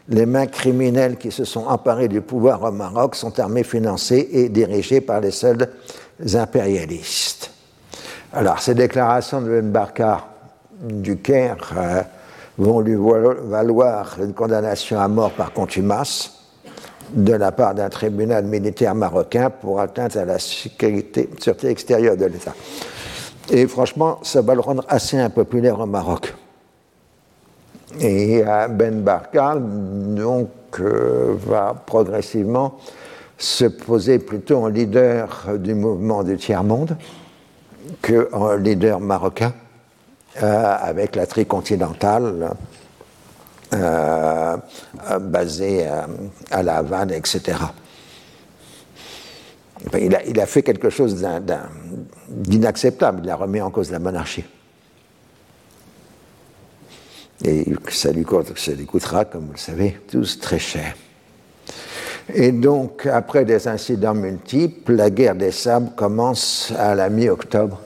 Les 0.10 0.26
mains 0.26 0.48
criminelles 0.48 1.18
qui 1.18 1.32
se 1.32 1.46
sont 1.46 1.66
emparées 1.68 2.10
du 2.10 2.22
pouvoir 2.22 2.62
au 2.64 2.72
Maroc 2.72 3.16
sont 3.16 3.40
armées, 3.40 3.64
financées 3.64 4.28
et 4.34 4.50
dirigées 4.50 5.02
par 5.02 5.22
les 5.22 5.32
seuls 5.32 5.70
impérialistes. 6.34 7.52
Alors, 8.34 8.60
ces 8.60 8.76
déclarations 8.76 9.42
de 9.42 9.48
Ben 9.48 9.72
Barka 9.72 10.26
du 10.82 11.18
Caire 11.18 11.72
euh, 11.78 12.02
vont 12.58 12.82
lui 12.82 12.98
valoir 13.46 14.18
une 14.22 14.34
condamnation 14.34 15.00
à 15.00 15.08
mort 15.08 15.32
par 15.32 15.54
contumace 15.54 16.32
de 17.14 17.34
la 17.34 17.52
part 17.52 17.76
d'un 17.76 17.90
tribunal 17.90 18.46
militaire 18.46 18.96
marocain 18.96 19.50
pour 19.50 19.80
atteinte 19.80 20.16
à 20.16 20.26
la 20.26 20.40
sécurité, 20.40 21.30
extérieure 21.64 22.18
de 22.18 22.26
l'État. 22.26 22.54
Et 23.50 23.68
franchement, 23.68 24.20
ça 24.24 24.42
va 24.42 24.56
le 24.56 24.62
rendre 24.62 24.84
assez 24.88 25.18
impopulaire 25.18 25.80
au 25.80 25.86
Maroc. 25.86 26.34
Et 28.00 28.44
euh, 28.46 28.68
Ben 28.68 29.02
Barka, 29.02 29.56
donc, 29.56 30.50
euh, 30.80 31.36
va 31.38 31.76
progressivement 31.86 32.80
se 33.38 33.66
poser 33.66 34.20
plutôt 34.20 34.58
en 34.58 34.68
leader 34.68 35.48
du 35.58 35.74
mouvement 35.74 36.24
du 36.24 36.38
tiers-monde 36.38 36.98
qu'en 38.02 38.56
leader 38.56 39.00
marocain 39.00 39.54
euh, 40.42 40.76
avec 40.80 41.16
la 41.16 41.26
tricontinentale 41.28 42.52
basée 45.20 45.88
à 46.52 46.62
La 46.62 46.78
Havane, 46.78 47.10
etc. 47.10 47.58
il, 50.00 50.40
a, 50.40 50.46
fait 50.46 50.62
quelque 50.62 50.92
chose 50.92 51.26
d'inacceptable, 52.30 53.22
il 53.24 53.30
a 53.32 53.36
remis 53.36 53.62
en 53.62 53.72
cause 53.72 53.90
la 53.90 53.98
monarchie. 53.98 54.46
Et 57.44 57.66
ça 57.90 58.12
lui, 58.12 58.24
coûtera, 58.24 59.26
comme 59.26 59.48
vous 59.48 59.54
le 59.54 59.58
savez, 59.58 59.98
tous 60.10 60.40
très 60.40 60.60
cher. 60.60 60.96
Et 62.34 62.54
donc, 62.54 63.06
après 63.06 63.44
des 63.44 63.68
incidents 63.68 64.14
multiples, 64.14 64.94
la 64.94 65.10
guerre 65.10 65.36
des 65.36 65.52
sables 65.52 65.90
commence 65.96 66.72
à 66.78 66.96
la 66.96 67.10
mi-octobre 67.10 67.82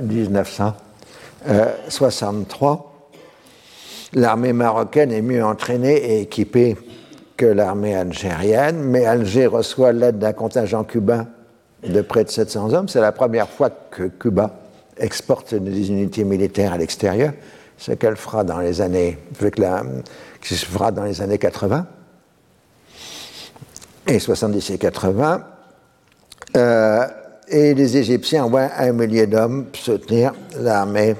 1963. 0.00 2.88
L'armée 4.14 4.52
marocaine 4.52 5.10
est 5.10 5.22
mieux 5.22 5.44
entraînée 5.44 5.96
et 5.96 6.20
équipée 6.20 6.76
que 7.36 7.46
l'armée 7.46 7.96
algérienne, 7.96 8.80
mais 8.80 9.06
Alger 9.06 9.46
reçoit 9.46 9.90
l'aide 9.92 10.18
d'un 10.18 10.34
contingent 10.34 10.84
cubain 10.84 11.26
de 11.82 12.00
près 12.02 12.22
de 12.22 12.30
700 12.30 12.74
hommes. 12.74 12.88
C'est 12.88 13.00
la 13.00 13.10
première 13.10 13.48
fois 13.48 13.70
que 13.90 14.04
Cuba 14.04 14.54
exporte 14.98 15.54
des 15.54 15.90
unités 15.90 16.22
militaires 16.24 16.74
à 16.74 16.78
l'extérieur, 16.78 17.32
ce 17.76 17.92
qu'elle 17.92 18.16
fera 18.16 18.44
dans 18.44 18.58
les 18.58 18.80
années, 18.80 19.18
fera 19.32 20.90
dans 20.92 21.04
les 21.04 21.20
années 21.20 21.38
80 21.38 21.86
et 24.06 24.18
70 24.18 24.70
et 24.70 24.78
80. 24.78 25.44
Euh, 26.56 27.06
et 27.48 27.74
les 27.74 27.96
Égyptiens 27.96 28.44
envoient 28.44 28.70
un 28.78 28.92
millier 28.92 29.26
d'hommes 29.26 29.66
soutenir 29.72 30.32
l'armée 30.58 31.16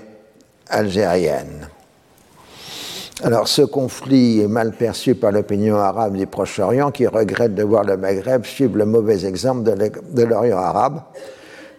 algérienne. 0.68 1.68
Alors 3.22 3.46
ce 3.46 3.62
conflit 3.62 4.40
est 4.40 4.48
mal 4.48 4.72
perçu 4.72 5.14
par 5.14 5.30
l'opinion 5.30 5.76
arabe 5.76 6.16
du 6.16 6.26
Proche-Orient 6.26 6.90
qui 6.90 7.06
regrette 7.06 7.54
de 7.54 7.62
voir 7.62 7.84
le 7.84 7.96
Maghreb 7.96 8.44
suivre 8.44 8.76
le 8.76 8.84
mauvais 8.84 9.24
exemple 9.26 9.62
de 9.62 10.22
l'Orient 10.24 10.58
arabe 10.58 11.02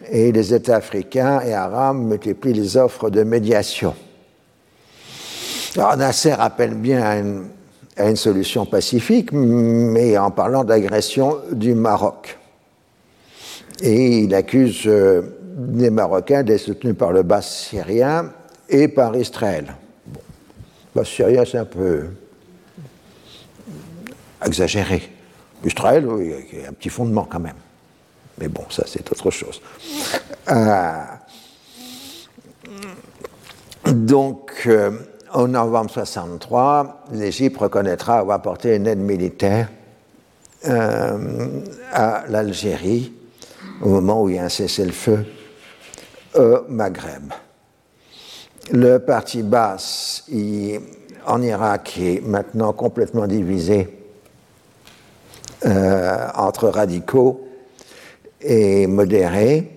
et 0.10 0.32
les 0.32 0.54
États 0.54 0.78
africains 0.78 1.42
et 1.42 1.54
arabes 1.54 1.98
multiplient 1.98 2.54
les 2.54 2.78
offres 2.78 3.10
de 3.10 3.24
médiation. 3.24 3.94
Alors 5.76 5.98
Nasser 5.98 6.36
appelle 6.38 6.76
bien 6.76 7.04
à 7.98 8.08
une, 8.08 8.16
solution 8.16 8.66
pacifique, 8.66 9.32
mais 9.32 10.18
en 10.18 10.30
parlant 10.30 10.64
d'agression 10.64 11.38
du 11.52 11.74
Maroc. 11.74 12.38
Et 13.82 14.20
il 14.20 14.36
accuse 14.36 14.84
euh, 14.86 15.22
les 15.74 15.90
Marocains 15.90 16.44
d'être 16.44 16.60
soutenus 16.60 16.96
par 16.96 17.12
le 17.12 17.24
bas 17.24 17.42
syrien 17.42 18.32
et 18.70 18.88
par 18.88 19.16
Israël. 19.16 19.74
Bon. 20.06 20.22
Le 20.94 21.02
bas 21.02 21.06
syrien, 21.06 21.44
c'est 21.44 21.58
un 21.58 21.66
peu 21.66 22.06
exagéré. 24.46 25.02
Israël, 25.66 26.06
oui, 26.08 26.34
il 26.52 26.62
y 26.62 26.66
a 26.66 26.70
un 26.70 26.74
petit 26.74 26.90
fondement 26.90 27.28
quand 27.30 27.40
même. 27.40 27.56
Mais 28.40 28.48
bon, 28.48 28.64
ça, 28.70 28.84
c'est 28.86 29.12
autre 29.12 29.32
chose. 29.32 29.62
Euh, 30.52 31.04
donc, 33.92 34.64
euh, 34.68 34.92
en 35.34 35.48
novembre 35.48 35.90
63, 35.92 37.06
l'Égypte 37.12 37.58
reconnaîtra 37.58 38.20
avoir 38.20 38.38
apporté 38.38 38.76
une 38.76 38.88
aide 38.88 39.00
militaire 39.00 39.70
à 41.92 42.24
l'Algérie 42.30 43.12
au 43.82 43.90
moment 43.90 44.24
où 44.24 44.30
il 44.30 44.36
y 44.36 44.40
a 44.40 44.46
un 44.46 44.50
cessez-le-feu 44.50 45.26
au 46.36 46.60
Maghreb. 46.70 47.34
Le 48.72 48.98
parti 49.00 49.44
basse 49.44 50.26
en 51.26 51.42
Irak 51.42 51.98
est 52.00 52.22
maintenant 52.26 52.72
complètement 52.72 53.28
divisé 53.28 54.00
euh, 55.66 56.28
entre 56.36 56.70
radicaux 56.70 57.48
et 58.42 58.88
modérés. 58.88 59.73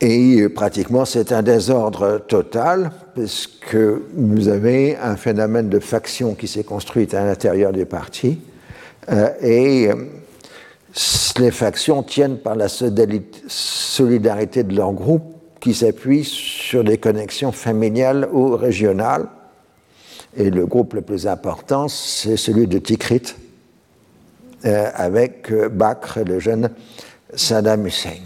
Et 0.00 0.48
pratiquement, 0.48 1.04
c'est 1.04 1.30
un 1.30 1.42
désordre 1.42 2.22
total, 2.26 2.90
puisque 3.14 3.76
vous 4.14 4.48
avez 4.48 4.96
un 4.96 5.16
phénomène 5.16 5.68
de 5.68 5.78
faction 5.78 6.34
qui 6.34 6.48
s'est 6.48 6.64
construit 6.64 7.14
à 7.14 7.24
l'intérieur 7.24 7.72
du 7.72 7.84
parti. 7.84 8.38
Euh, 9.10 9.28
et 9.42 9.90
les 11.38 11.50
factions 11.50 12.02
tiennent 12.02 12.38
par 12.38 12.56
la 12.56 12.68
solidarité 12.68 14.64
de 14.64 14.74
leur 14.74 14.92
groupe 14.92 15.34
qui 15.60 15.74
s'appuie 15.74 16.24
sur 16.24 16.82
des 16.82 16.96
connexions 16.96 17.52
familiales 17.52 18.26
ou 18.32 18.56
régionales. 18.56 19.28
Et 20.34 20.48
le 20.48 20.64
groupe 20.64 20.94
le 20.94 21.02
plus 21.02 21.26
important, 21.26 21.88
c'est 21.88 22.38
celui 22.38 22.66
de 22.66 22.78
Tikrit, 22.78 23.34
euh, 24.64 24.90
avec 24.94 25.50
euh, 25.52 25.68
Bakr, 25.68 26.20
le 26.24 26.38
jeune 26.38 26.70
Saddam 27.34 27.86
Hussein. 27.86 28.20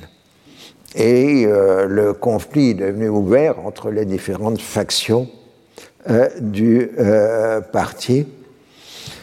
Et 0.95 1.45
euh, 1.47 1.87
le 1.87 2.13
conflit 2.13 2.71
est 2.71 2.75
devenu 2.75 3.09
ouvert 3.09 3.67
entre 3.67 3.91
les 3.91 4.05
différentes 4.05 4.61
factions 4.61 5.29
du 6.39 6.91
parti, 7.73 8.27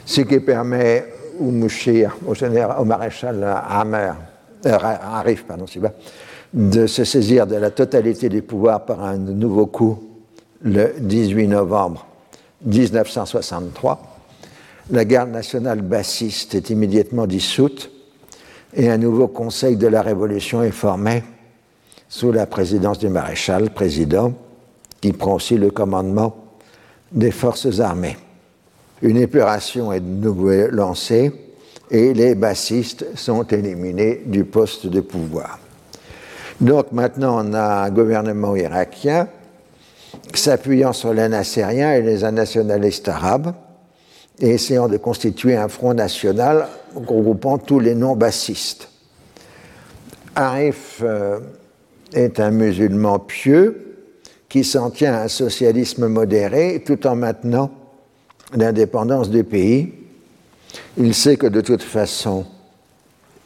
ce 0.03 0.21
qui 0.21 0.39
permet 0.39 1.05
ou 1.41 1.51
Mouchir, 1.51 2.15
au, 2.25 2.33
au 2.33 2.85
maréchal 2.85 3.43
Hammer, 3.67 4.11
euh, 4.65 4.77
Arif, 4.79 5.45
pardon, 5.45 5.65
de 6.53 6.87
se 6.87 7.03
saisir 7.03 7.47
de 7.47 7.55
la 7.55 7.71
totalité 7.71 8.29
du 8.29 8.41
pouvoir 8.41 8.85
par 8.85 9.03
un 9.03 9.17
nouveau 9.17 9.65
coup 9.65 10.03
le 10.61 10.93
18 10.99 11.47
novembre 11.47 12.05
1963. 12.65 14.01
La 14.91 15.05
garde 15.05 15.31
nationale 15.31 15.81
bassiste 15.81 16.53
est 16.53 16.69
immédiatement 16.69 17.25
dissoute 17.25 17.91
et 18.75 18.89
un 18.89 18.97
nouveau 18.97 19.27
conseil 19.27 19.77
de 19.77 19.87
la 19.87 20.01
Révolution 20.01 20.61
est 20.61 20.71
formé 20.71 21.23
sous 22.11 22.33
la 22.33 22.45
présidence 22.45 22.99
du 22.99 23.07
maréchal, 23.07 23.69
président, 23.69 24.33
qui 24.99 25.13
prend 25.13 25.35
aussi 25.35 25.55
le 25.55 25.71
commandement 25.71 26.35
des 27.09 27.31
forces 27.31 27.79
armées. 27.79 28.17
Une 29.01 29.15
épuration 29.15 29.93
est 29.93 30.01
de 30.01 30.05
nouveau 30.05 30.67
lancée 30.71 31.31
et 31.89 32.13
les 32.13 32.35
bassistes 32.35 33.05
sont 33.15 33.43
éliminés 33.43 34.23
du 34.25 34.43
poste 34.43 34.87
de 34.87 34.99
pouvoir. 34.99 35.57
Donc 36.59 36.91
maintenant, 36.91 37.45
on 37.45 37.53
a 37.53 37.85
un 37.85 37.89
gouvernement 37.89 38.57
irakien 38.57 39.29
s'appuyant 40.33 40.91
sur 40.91 41.13
les 41.13 41.29
nassériens 41.29 41.93
et 41.93 42.01
les 42.01 42.29
nationalistes 42.29 43.07
arabes 43.07 43.53
et 44.37 44.49
essayant 44.49 44.89
de 44.89 44.97
constituer 44.97 45.55
un 45.55 45.69
front 45.69 45.93
national 45.93 46.67
regroupant 46.93 47.57
tous 47.57 47.79
les 47.79 47.95
non-bassistes. 47.95 48.89
Arif 50.35 50.99
euh, 51.03 51.39
est 52.13 52.39
un 52.39 52.51
musulman 52.51 53.19
pieux 53.19 53.91
qui 54.49 54.63
s'en 54.63 54.89
tient 54.89 55.13
à 55.13 55.23
un 55.23 55.27
socialisme 55.27 56.07
modéré 56.07 56.83
tout 56.85 57.07
en 57.07 57.15
maintenant 57.15 57.71
l'indépendance 58.53 59.29
du 59.29 59.43
pays. 59.43 59.93
Il 60.97 61.13
sait 61.13 61.37
que 61.37 61.47
de 61.47 61.61
toute 61.61 61.83
façon, 61.83 62.45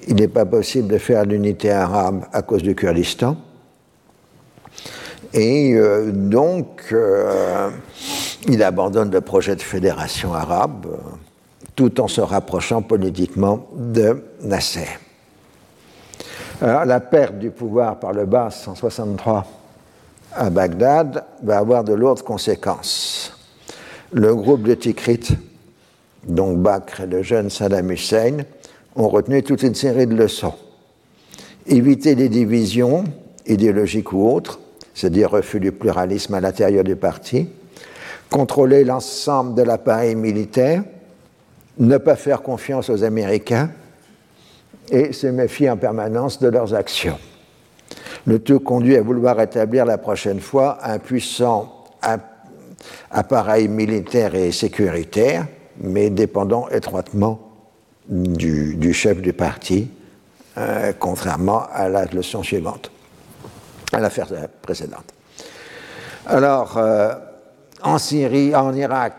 il 0.08 0.16
n'est 0.16 0.28
pas 0.28 0.46
possible 0.46 0.88
de 0.88 0.98
faire 0.98 1.26
l'unité 1.26 1.72
arabe 1.72 2.26
à 2.34 2.42
cause 2.42 2.64
du 2.64 2.76
Kurdistan. 2.76 3.38
Et 5.34 5.74
euh, 5.74 6.12
donc, 6.12 6.88
euh, 6.92 7.70
il 8.48 8.64
abandonne 8.64 9.12
le 9.12 9.22
projet 9.22 9.56
de 9.56 9.62
fédération 9.62 10.34
arabe 10.34 10.88
euh, 10.90 10.98
tout 11.76 12.00
en 12.00 12.08
se 12.08 12.22
rapprochant 12.22 12.82
politiquement 12.82 13.68
de 13.76 14.24
Nasser. 14.42 14.88
Alors, 16.62 16.86
la 16.86 17.00
perte 17.00 17.38
du 17.38 17.52
pouvoir 17.52 18.00
par 18.00 18.14
le 18.14 18.26
bas 18.26 18.50
en 18.68 18.76
63 18.76 19.46
à 20.34 20.50
Bagdad 20.50 21.26
va 21.44 21.58
avoir 21.58 21.84
de 21.84 21.94
lourdes 21.94 22.22
conséquences 22.22 23.34
le 24.14 24.34
groupe 24.34 24.64
de 24.64 24.74
Tikrit, 24.74 25.38
donc 26.26 26.60
Bakr 26.60 27.02
et 27.02 27.08
le 27.08 27.22
jeune 27.22 27.50
Saddam 27.50 27.92
Hussein, 27.92 28.38
ont 28.96 29.10
retenu 29.10 29.44
toute 29.44 29.64
une 29.64 29.76
série 29.76 30.08
de 30.08 30.16
leçons. 30.16 30.54
Éviter 31.68 32.16
les 32.16 32.30
divisions, 32.30 33.04
idéologiques 33.46 34.14
ou 34.14 34.26
autres, 34.30 34.60
c'est-à-dire 34.94 35.32
refus 35.32 35.60
du 35.60 35.74
pluralisme 35.74 36.34
à 36.34 36.40
l'intérieur 36.40 36.86
du 36.86 36.96
parti, 36.96 37.50
contrôler 38.30 38.86
l'ensemble 38.86 39.56
de 39.56 39.64
l'appareil 39.64 40.16
militaire, 40.16 40.84
ne 41.78 41.98
pas 41.98 42.16
faire 42.16 42.42
confiance 42.42 42.90
aux 42.90 43.04
Américains 43.04 43.70
et 44.90 45.14
se 45.14 45.28
méfier 45.28 45.70
en 45.70 45.78
permanence 45.78 46.40
de 46.40 46.48
leurs 46.48 46.74
actions. 46.74 47.18
Le 48.26 48.40
tout 48.40 48.60
conduit 48.60 48.98
à 48.98 49.02
vouloir 49.02 49.40
établir 49.40 49.86
la 49.86 49.98
prochaine 49.98 50.40
fois 50.40 50.80
un 50.84 51.00
puissant, 51.00 51.86
appareil 53.12 53.68
militaire 53.68 54.36
et 54.36 54.52
sécuritaire, 54.52 55.48
mais 55.78 56.10
dépendant 56.10 56.68
étroitement 56.70 57.40
du, 58.08 58.94
chef 58.94 59.22
du 59.22 59.34
parti, 59.34 59.90
euh, 60.58 60.94
contrairement 60.98 61.64
à 61.72 61.90
la 61.90 62.06
leçon 62.06 62.44
suivante, 62.44 62.92
à 63.92 64.00
l'affaire 64.00 64.28
précédente. 64.62 65.14
Alors, 66.28 66.78
euh, 66.78 67.14
en 67.84 67.98
Syrie, 68.00 68.56
en 68.56 68.74
Irak, 68.74 69.14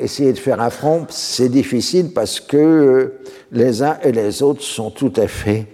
essayer 0.00 0.32
de 0.32 0.38
faire 0.38 0.60
un 0.60 0.70
front, 0.70 1.06
c'est 1.10 1.50
difficile 1.50 2.12
parce 2.14 2.40
que 2.40 3.14
les 3.52 3.82
uns 3.82 3.98
et 4.02 4.12
les 4.12 4.42
autres 4.42 4.62
sont 4.62 4.90
tout 4.90 5.12
à 5.16 5.28
fait 5.28 5.66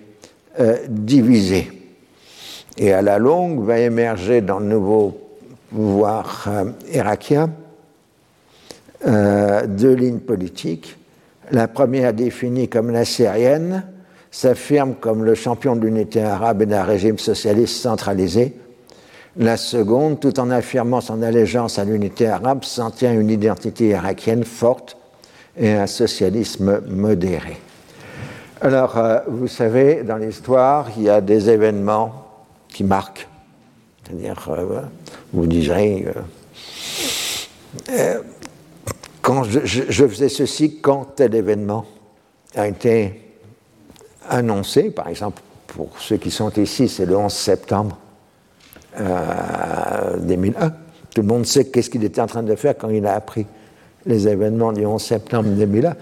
euh, 0.60 0.76
divisés. 0.88 1.70
Et 2.76 2.92
à 2.92 3.02
la 3.02 3.18
longue 3.18 3.64
va 3.64 3.78
émerger 3.78 4.40
dans 4.40 4.58
le 4.58 4.66
nouveau 4.66 5.18
pouvoir 5.70 6.44
euh, 6.48 6.64
irakien 6.92 7.50
euh, 9.06 9.66
deux 9.66 9.94
lignes 9.94 10.20
politiques 10.20 10.96
La 11.50 11.68
première, 11.68 12.12
définie 12.12 12.68
comme 12.68 12.90
la 12.90 13.04
syrienne, 13.04 13.84
s'affirme 14.30 14.94
comme 14.94 15.24
le 15.24 15.34
champion 15.34 15.76
de 15.76 15.80
l'unité 15.80 16.22
arabe 16.22 16.62
et 16.62 16.66
d'un 16.66 16.84
régime 16.84 17.18
socialiste 17.18 17.76
centralisé. 17.82 18.56
La 19.36 19.56
seconde, 19.56 20.20
tout 20.20 20.38
en 20.38 20.50
affirmant 20.50 21.00
son 21.00 21.22
allégeance 21.22 21.78
à 21.78 21.84
l'unité 21.84 22.26
arabe, 22.26 22.64
s'en 22.64 22.90
tient 22.90 23.12
une 23.12 23.30
identité 23.30 23.88
irakienne 23.88 24.44
forte 24.44 24.96
et 25.56 25.72
un 25.72 25.86
socialisme 25.86 26.80
modéré. 26.88 27.58
Alors, 28.60 28.96
euh, 28.96 29.18
vous 29.26 29.48
savez, 29.48 30.04
dans 30.04 30.16
l'histoire, 30.16 30.88
il 30.96 31.02
y 31.02 31.10
a 31.10 31.20
des 31.20 31.50
événements 31.50 32.28
qui 32.68 32.84
marquent. 32.84 33.28
C'est-à-dire, 34.04 34.36
euh, 34.48 34.82
vous 35.32 35.46
direz, 35.46 36.06
euh, 37.90 38.20
quand 39.20 39.42
je, 39.44 39.60
je, 39.64 40.06
faisais 40.06 40.28
ceci, 40.28 40.78
quand 40.80 41.16
tel 41.16 41.34
événement 41.34 41.84
a 42.54 42.68
été 42.68 43.20
annoncé, 44.28 44.90
par 44.90 45.08
exemple, 45.08 45.42
pour 45.66 45.98
ceux 45.98 46.18
qui 46.18 46.30
sont 46.30 46.50
ici, 46.50 46.88
c'est 46.88 47.06
le 47.06 47.16
11 47.16 47.32
septembre 47.32 47.98
2001. 50.20 50.70
Tout 51.14 51.22
le 51.22 51.26
monde 51.26 51.46
sait 51.46 51.64
qu'est-ce 51.64 51.90
qu'il 51.90 52.04
était 52.04 52.20
en 52.20 52.26
train 52.26 52.42
de 52.42 52.54
faire 52.54 52.76
quand 52.76 52.90
il 52.90 53.06
a 53.06 53.14
appris 53.14 53.46
les 54.06 54.28
événements 54.28 54.72
du 54.72 54.84
11 54.84 55.02
septembre 55.02 55.48
2001. 55.50 55.94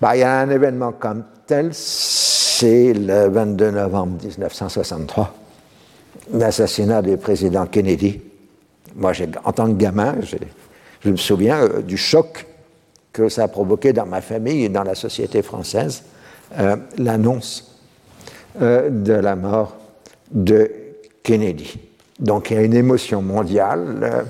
Bah, 0.00 0.16
il 0.16 0.20
y 0.20 0.22
a 0.22 0.40
un 0.40 0.50
événement 0.50 0.92
comme 0.92 1.24
tel, 1.46 1.70
c'est 1.72 2.92
le 2.92 3.28
22 3.28 3.70
novembre 3.70 4.18
1963, 4.22 5.34
l'assassinat 6.32 7.02
du 7.02 7.16
président 7.16 7.66
Kennedy. 7.66 8.20
Moi, 8.94 9.12
en 9.44 9.52
tant 9.52 9.66
que 9.66 9.78
gamin, 9.78 10.16
je 11.00 11.10
me 11.10 11.16
souviens 11.16 11.60
euh, 11.60 11.82
du 11.82 11.96
choc 11.96 12.46
que 13.12 13.28
ça 13.28 13.44
a 13.44 13.48
provoqué 13.48 13.92
dans 13.92 14.06
ma 14.06 14.20
famille 14.20 14.64
et 14.64 14.68
dans 14.68 14.82
la 14.82 14.94
société 14.94 15.42
française, 15.42 16.02
euh, 16.58 16.76
l'annonce 16.98 17.80
euh, 18.60 18.90
de 18.90 19.14
la 19.14 19.36
mort 19.36 19.76
de 20.30 20.70
Kennedy. 21.22 21.78
Donc 22.18 22.50
il 22.50 22.56
y 22.56 22.60
a 22.60 22.62
une 22.62 22.74
émotion 22.74 23.22
mondiale. 23.22 24.24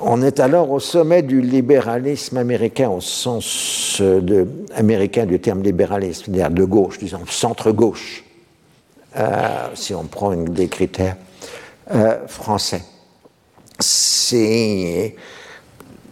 On 0.00 0.22
est 0.22 0.40
alors 0.40 0.70
au 0.70 0.80
sommet 0.80 1.22
du 1.22 1.40
libéralisme 1.40 2.36
américain, 2.36 2.90
au 2.90 3.00
sens 3.00 4.00
de, 4.00 4.46
américain 4.74 5.24
du 5.24 5.38
terme 5.38 5.62
libéralisme, 5.62 6.24
c'est-à-dire 6.26 6.50
de 6.50 6.64
gauche, 6.64 6.98
disons 6.98 7.20
centre-gauche, 7.26 8.24
euh, 9.16 9.68
si 9.74 9.94
on 9.94 10.04
prend 10.04 10.34
des 10.34 10.68
critères 10.68 11.16
euh, 11.92 12.26
français. 12.26 12.82
C'est 13.78 15.14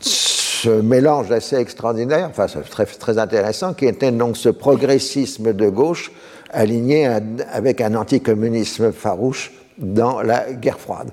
ce 0.00 0.68
mélange 0.68 1.32
assez 1.32 1.56
extraordinaire, 1.56 2.28
enfin 2.30 2.46
très, 2.46 3.18
intéressant, 3.18 3.74
qui 3.74 3.86
était 3.86 4.12
donc 4.12 4.36
ce 4.36 4.48
progressisme 4.48 5.52
de 5.52 5.68
gauche 5.68 6.12
aligné 6.50 7.08
avec 7.50 7.80
un 7.80 7.94
anticommunisme 7.96 8.92
farouche 8.92 9.52
dans 9.78 10.22
la 10.22 10.52
guerre 10.52 10.78
froide. 10.78 11.10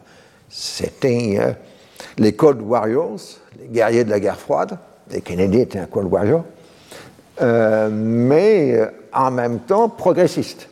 C'était 0.50 1.38
euh, 1.40 1.52
les 2.18 2.34
Cold 2.34 2.62
Warriors, 2.62 3.20
les 3.60 3.68
guerriers 3.68 4.04
de 4.04 4.10
la 4.10 4.20
guerre 4.20 4.40
froide, 4.40 4.78
et 5.12 5.22
Kennedy 5.22 5.62
était 5.62 5.80
un 5.80 5.86
Cold 5.86 6.12
Warrior, 6.12 6.44
euh, 7.42 7.90
mais 7.92 8.76
euh, 8.76 8.88
en 9.14 9.32
même 9.32 9.60
temps 9.60 9.90
progressiste, 9.90 10.70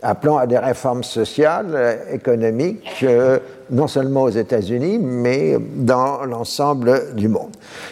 appelant 0.00 0.36
à 0.36 0.46
des 0.46 0.58
réformes 0.58 1.02
sociales, 1.02 1.72
euh, 1.74 1.96
économiques, 2.12 3.04
non 3.70 3.86
seulement 3.86 4.22
aux 4.22 4.30
États-Unis, 4.30 4.98
mais 4.98 5.56
dans 5.76 6.24
l'ensemble 6.24 7.14
du 7.14 7.28
monde. 7.28 7.50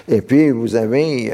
Et 0.09 0.21
puis 0.21 0.51
vous 0.51 0.77
avez 0.77 1.33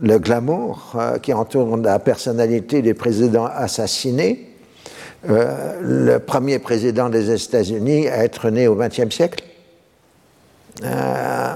le 0.00 0.18
glamour 0.18 0.96
qui 1.22 1.32
entoure 1.32 1.76
la 1.76 1.98
personnalité 1.98 2.82
des 2.82 2.94
présidents 2.94 3.46
assassinés. 3.46 4.48
le 5.28 6.18
premier 6.18 6.58
président 6.58 7.08
des 7.08 7.30
États-Unis 7.30 8.08
à 8.08 8.24
être 8.24 8.50
né 8.50 8.66
au 8.66 8.74
XXe 8.74 9.14
siècle, 9.14 9.44
euh, 10.82 11.54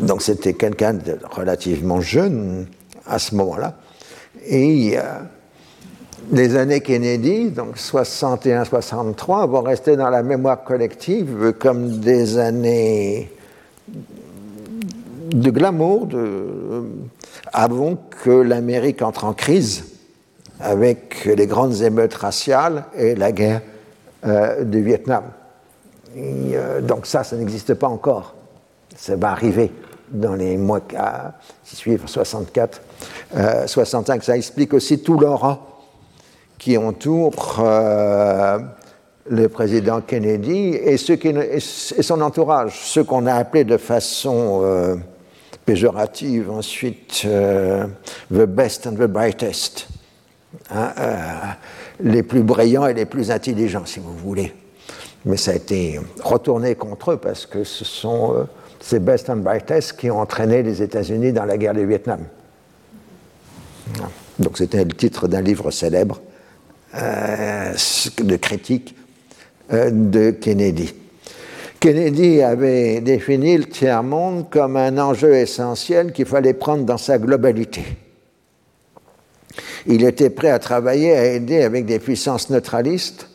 donc 0.00 0.22
c'était 0.22 0.54
quelqu'un 0.54 0.94
de 0.94 1.18
relativement 1.30 2.00
jeune 2.00 2.66
à 3.06 3.18
ce 3.18 3.34
moment-là. 3.34 3.74
Et 4.46 4.98
euh, 4.98 5.02
les 6.32 6.56
années 6.56 6.80
Kennedy, 6.80 7.50
donc 7.50 7.76
61-63, 7.76 9.48
vont 9.48 9.62
rester 9.62 9.96
dans 9.96 10.10
la 10.10 10.22
mémoire 10.22 10.64
collective 10.64 11.54
comme 11.58 12.00
des 12.00 12.38
années 12.38 13.30
de 15.32 15.50
glamour, 15.50 16.08
euh, 16.14 16.82
avant 17.52 17.96
que 18.22 18.30
l'Amérique 18.30 19.02
entre 19.02 19.24
en 19.24 19.32
crise 19.32 19.84
avec 20.60 21.24
les 21.26 21.46
grandes 21.46 21.82
émeutes 21.82 22.14
raciales 22.14 22.84
et 22.96 23.14
la 23.14 23.30
guerre 23.30 23.60
du 24.62 24.82
Vietnam. 24.82 25.24
Euh, 26.16 26.80
donc 26.80 27.06
ça, 27.06 27.24
ça 27.24 27.36
n'existe 27.36 27.74
pas 27.74 27.88
encore. 27.88 28.34
Ça 28.96 29.16
va 29.16 29.30
arriver 29.30 29.70
dans 30.10 30.34
les 30.34 30.56
mois 30.56 30.80
qui 30.80 31.76
suivent, 31.76 32.06
64, 32.06 32.80
65. 33.66 34.20
Euh, 34.20 34.24
ça 34.24 34.36
explique 34.36 34.72
aussi 34.72 35.00
tout 35.00 35.18
l'aura 35.18 35.60
qui 36.58 36.78
entoure 36.78 37.58
euh, 37.60 38.58
le 39.28 39.48
président 39.48 40.00
Kennedy 40.00 40.74
et, 40.74 40.96
ceux 40.96 41.16
qui, 41.16 41.34
son 41.60 42.20
entourage, 42.20 42.80
ceux 42.84 43.04
qu'on 43.04 43.26
a 43.26 43.34
appelés 43.34 43.64
de 43.64 43.76
façon 43.76 44.98
péjorative 45.66 46.50
ensuite 46.50 47.26
the 47.26 48.46
best 48.46 48.86
and 48.86 48.92
the 48.92 49.06
brightest, 49.08 49.88
hein, 50.70 50.92
les 52.00 52.22
plus 52.22 52.42
brillants 52.42 52.86
et 52.86 52.94
les 52.94 53.06
plus 53.06 53.32
intelligents, 53.32 53.84
si 53.84 53.98
vous 53.98 54.16
voulez 54.16 54.54
mais 55.26 55.36
ça 55.36 55.50
a 55.50 55.54
été 55.54 56.00
retourné 56.22 56.76
contre 56.76 57.12
eux 57.12 57.16
parce 57.16 57.46
que 57.46 57.64
ce 57.64 57.84
sont 57.84 58.34
euh, 58.34 58.44
ces 58.80 59.00
best 59.00 59.28
and 59.28 59.38
brightest 59.38 59.98
qui 59.98 60.08
ont 60.08 60.20
entraîné 60.20 60.62
les 60.62 60.80
États-Unis 60.82 61.32
dans 61.32 61.44
la 61.44 61.58
guerre 61.58 61.74
du 61.74 61.84
Vietnam. 61.84 62.20
Donc 64.38 64.56
c'était 64.56 64.84
le 64.84 64.92
titre 64.92 65.26
d'un 65.26 65.40
livre 65.40 65.70
célèbre 65.72 66.20
euh, 66.94 67.74
de 68.18 68.36
critique 68.36 68.94
euh, 69.72 69.90
de 69.90 70.30
Kennedy. 70.30 70.94
Kennedy 71.80 72.40
avait 72.42 73.00
défini 73.00 73.58
le 73.58 73.64
tiers-monde 73.64 74.48
comme 74.48 74.76
un 74.76 74.96
enjeu 74.96 75.34
essentiel 75.34 76.12
qu'il 76.12 76.26
fallait 76.26 76.54
prendre 76.54 76.84
dans 76.84 76.98
sa 76.98 77.18
globalité. 77.18 77.82
Il 79.86 80.04
était 80.04 80.30
prêt 80.30 80.50
à 80.50 80.58
travailler, 80.60 81.16
à 81.16 81.24
aider 81.24 81.62
avec 81.62 81.84
des 81.84 81.98
puissances 81.98 82.48
neutralistes 82.48 83.28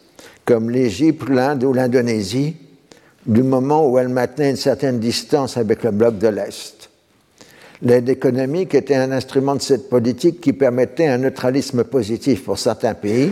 comme 0.52 0.70
l'Égypte, 0.70 1.30
l'Inde 1.30 1.64
ou 1.64 1.72
l'Indonésie, 1.72 2.58
du 3.26 3.42
moment 3.42 3.90
où 3.90 3.98
elle 3.98 4.10
maintenait 4.10 4.50
une 4.50 4.58
certaine 4.58 5.00
distance 5.00 5.56
avec 5.56 5.82
le 5.84 5.92
bloc 5.92 6.18
de 6.18 6.28
l'Est. 6.28 6.90
L'aide 7.82 8.10
économique 8.10 8.76
était 8.76 8.96
un 8.96 9.14
instrument 9.14 9.56
de 9.56 9.62
cette 9.62 9.88
politique 9.90 10.42
qui 10.42 10.52
permettait 10.52 11.08
un 11.08 11.20
neutralisme 11.20 11.86
positif 11.86 12.44
pour 12.44 12.60
certains 12.60 12.96
pays, 12.96 13.32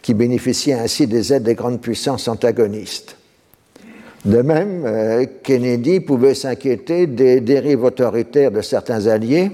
qui 0.00 0.14
bénéficiaient 0.14 0.72
ainsi 0.72 1.06
des 1.06 1.34
aides 1.34 1.42
des 1.42 1.54
grandes 1.54 1.82
puissances 1.82 2.26
antagonistes. 2.26 3.18
De 4.24 4.40
même, 4.40 4.84
euh, 4.86 5.26
Kennedy 5.42 6.00
pouvait 6.00 6.34
s'inquiéter 6.34 7.06
des 7.06 7.42
dérives 7.42 7.84
autoritaires 7.84 8.50
de 8.50 8.62
certains 8.62 9.08
alliés, 9.08 9.50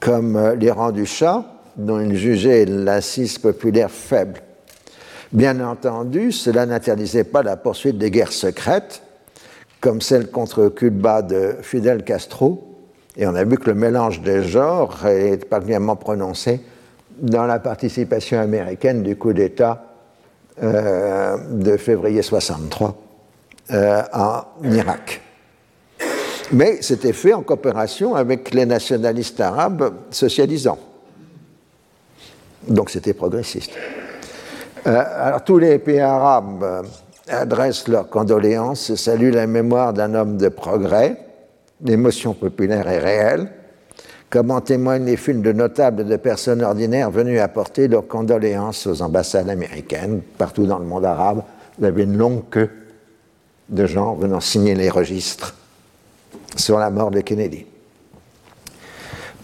comme 0.00 0.36
euh, 0.36 0.54
l'Iran 0.54 0.90
du 0.90 1.04
Shah, 1.04 1.44
dont 1.76 2.00
il 2.00 2.16
jugeait 2.16 2.64
l'assise 2.64 3.36
populaire 3.36 3.90
faible. 3.90 4.40
Bien 5.34 5.58
entendu, 5.58 6.30
cela 6.30 6.64
n'interdisait 6.64 7.24
pas 7.24 7.42
la 7.42 7.56
poursuite 7.56 7.98
des 7.98 8.12
guerres 8.12 8.30
secrètes, 8.30 9.02
comme 9.80 10.00
celle 10.00 10.30
contre 10.30 10.68
Cuba 10.68 11.22
de 11.22 11.56
Fidel 11.60 12.04
Castro, 12.04 12.76
et 13.16 13.26
on 13.26 13.34
a 13.34 13.42
vu 13.42 13.58
que 13.58 13.68
le 13.68 13.74
mélange 13.74 14.20
des 14.20 14.44
genres 14.44 15.04
est 15.06 15.44
particulièrement 15.44 15.96
prononcé 15.96 16.60
dans 17.18 17.46
la 17.46 17.58
participation 17.58 18.38
américaine 18.38 19.02
du 19.02 19.16
coup 19.16 19.32
d'État 19.32 19.96
euh, 20.62 21.36
de 21.50 21.76
février 21.78 22.22
63 22.22 22.96
euh, 23.72 24.02
en 24.12 24.44
Irak. 24.62 25.20
Mais 26.52 26.78
c'était 26.80 27.12
fait 27.12 27.34
en 27.34 27.42
coopération 27.42 28.14
avec 28.14 28.54
les 28.54 28.66
nationalistes 28.66 29.40
arabes 29.40 29.94
socialisants. 30.12 30.78
Donc 32.68 32.90
c'était 32.90 33.14
progressiste. 33.14 33.72
Euh, 34.86 35.04
alors, 35.16 35.44
tous 35.44 35.58
les 35.58 35.78
pays 35.78 36.00
arabes 36.00 36.62
euh, 36.62 36.82
adressent 37.28 37.88
leurs 37.88 38.08
condoléances 38.08 38.90
et 38.90 38.96
saluent 38.96 39.30
la 39.30 39.46
mémoire 39.46 39.94
d'un 39.94 40.14
homme 40.14 40.36
de 40.36 40.48
progrès. 40.48 41.16
L'émotion 41.82 42.34
populaire 42.34 42.86
est 42.88 42.98
réelle, 42.98 43.50
comme 44.28 44.50
en 44.50 44.60
témoignent 44.60 45.06
les 45.06 45.16
films 45.16 45.40
de 45.40 45.52
notables 45.52 46.02
et 46.02 46.04
de 46.04 46.16
personnes 46.16 46.62
ordinaires 46.62 47.10
venus 47.10 47.40
apporter 47.40 47.88
leurs 47.88 48.06
condoléances 48.06 48.86
aux 48.86 49.00
ambassades 49.00 49.48
américaines 49.48 50.20
partout 50.36 50.66
dans 50.66 50.78
le 50.78 50.84
monde 50.84 51.06
arabe. 51.06 51.42
Vous 51.78 51.84
avez 51.86 52.02
une 52.02 52.16
longue 52.16 52.42
queue 52.50 52.70
de 53.70 53.86
gens 53.86 54.14
venant 54.14 54.40
signer 54.40 54.74
les 54.74 54.90
registres 54.90 55.54
sur 56.56 56.78
la 56.78 56.90
mort 56.90 57.10
de 57.10 57.20
Kennedy. 57.20 57.66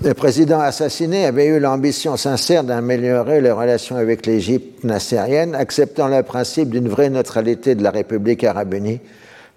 Le 0.02 0.14
président 0.14 0.60
assassiné 0.60 1.26
avait 1.26 1.44
eu 1.48 1.60
l'ambition 1.60 2.16
sincère 2.16 2.64
d'améliorer 2.64 3.42
les 3.42 3.50
relations 3.50 3.96
avec 3.96 4.24
l'Égypte 4.24 4.82
nassérienne, 4.82 5.54
acceptant 5.54 6.08
le 6.08 6.22
principe 6.22 6.70
d'une 6.70 6.88
vraie 6.88 7.10
neutralité 7.10 7.74
de 7.74 7.82
la 7.82 7.90
République 7.90 8.42
arabe 8.42 8.72
unie 8.72 9.00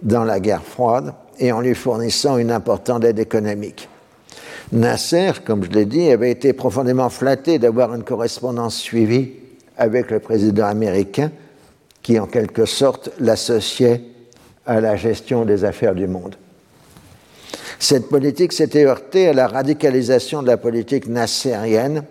dans 0.01 0.25
la 0.25 0.41
guerre 0.41 0.63
froide 0.63 1.13
et 1.39 1.53
en 1.53 1.61
lui 1.61 1.73
fournissant 1.73 2.37
une 2.37 2.51
importante 2.51 3.05
aide 3.05 3.19
économique. 3.19 3.87
Nasser, 4.73 5.31
comme 5.45 5.63
je 5.63 5.69
l'ai 5.69 5.85
dit, 5.85 6.09
avait 6.11 6.31
été 6.31 6.51
profondément 6.51 7.07
flatté 7.07 7.57
d'avoir 7.57 7.95
une 7.95 8.03
correspondance 8.03 8.75
suivie 8.75 9.31
avec 9.77 10.11
le 10.11 10.19
président 10.19 10.65
américain 10.65 11.31
qui, 12.01 12.19
en 12.19 12.27
quelque 12.27 12.65
sorte, 12.65 13.11
l'associait 13.21 14.01
à 14.65 14.81
la 14.81 14.97
gestion 14.97 15.45
des 15.45 15.63
affaires 15.63 15.95
du 15.95 16.07
monde. 16.07 16.35
Cette 17.79 18.09
politique 18.09 18.53
s'était 18.53 18.85
heurtée 18.85 19.29
à 19.29 19.33
la 19.33 19.47
radicalisation 19.47 20.41
de 20.41 20.47
la 20.47 20.57
politique 20.57 21.07
nassérienne 21.07 22.03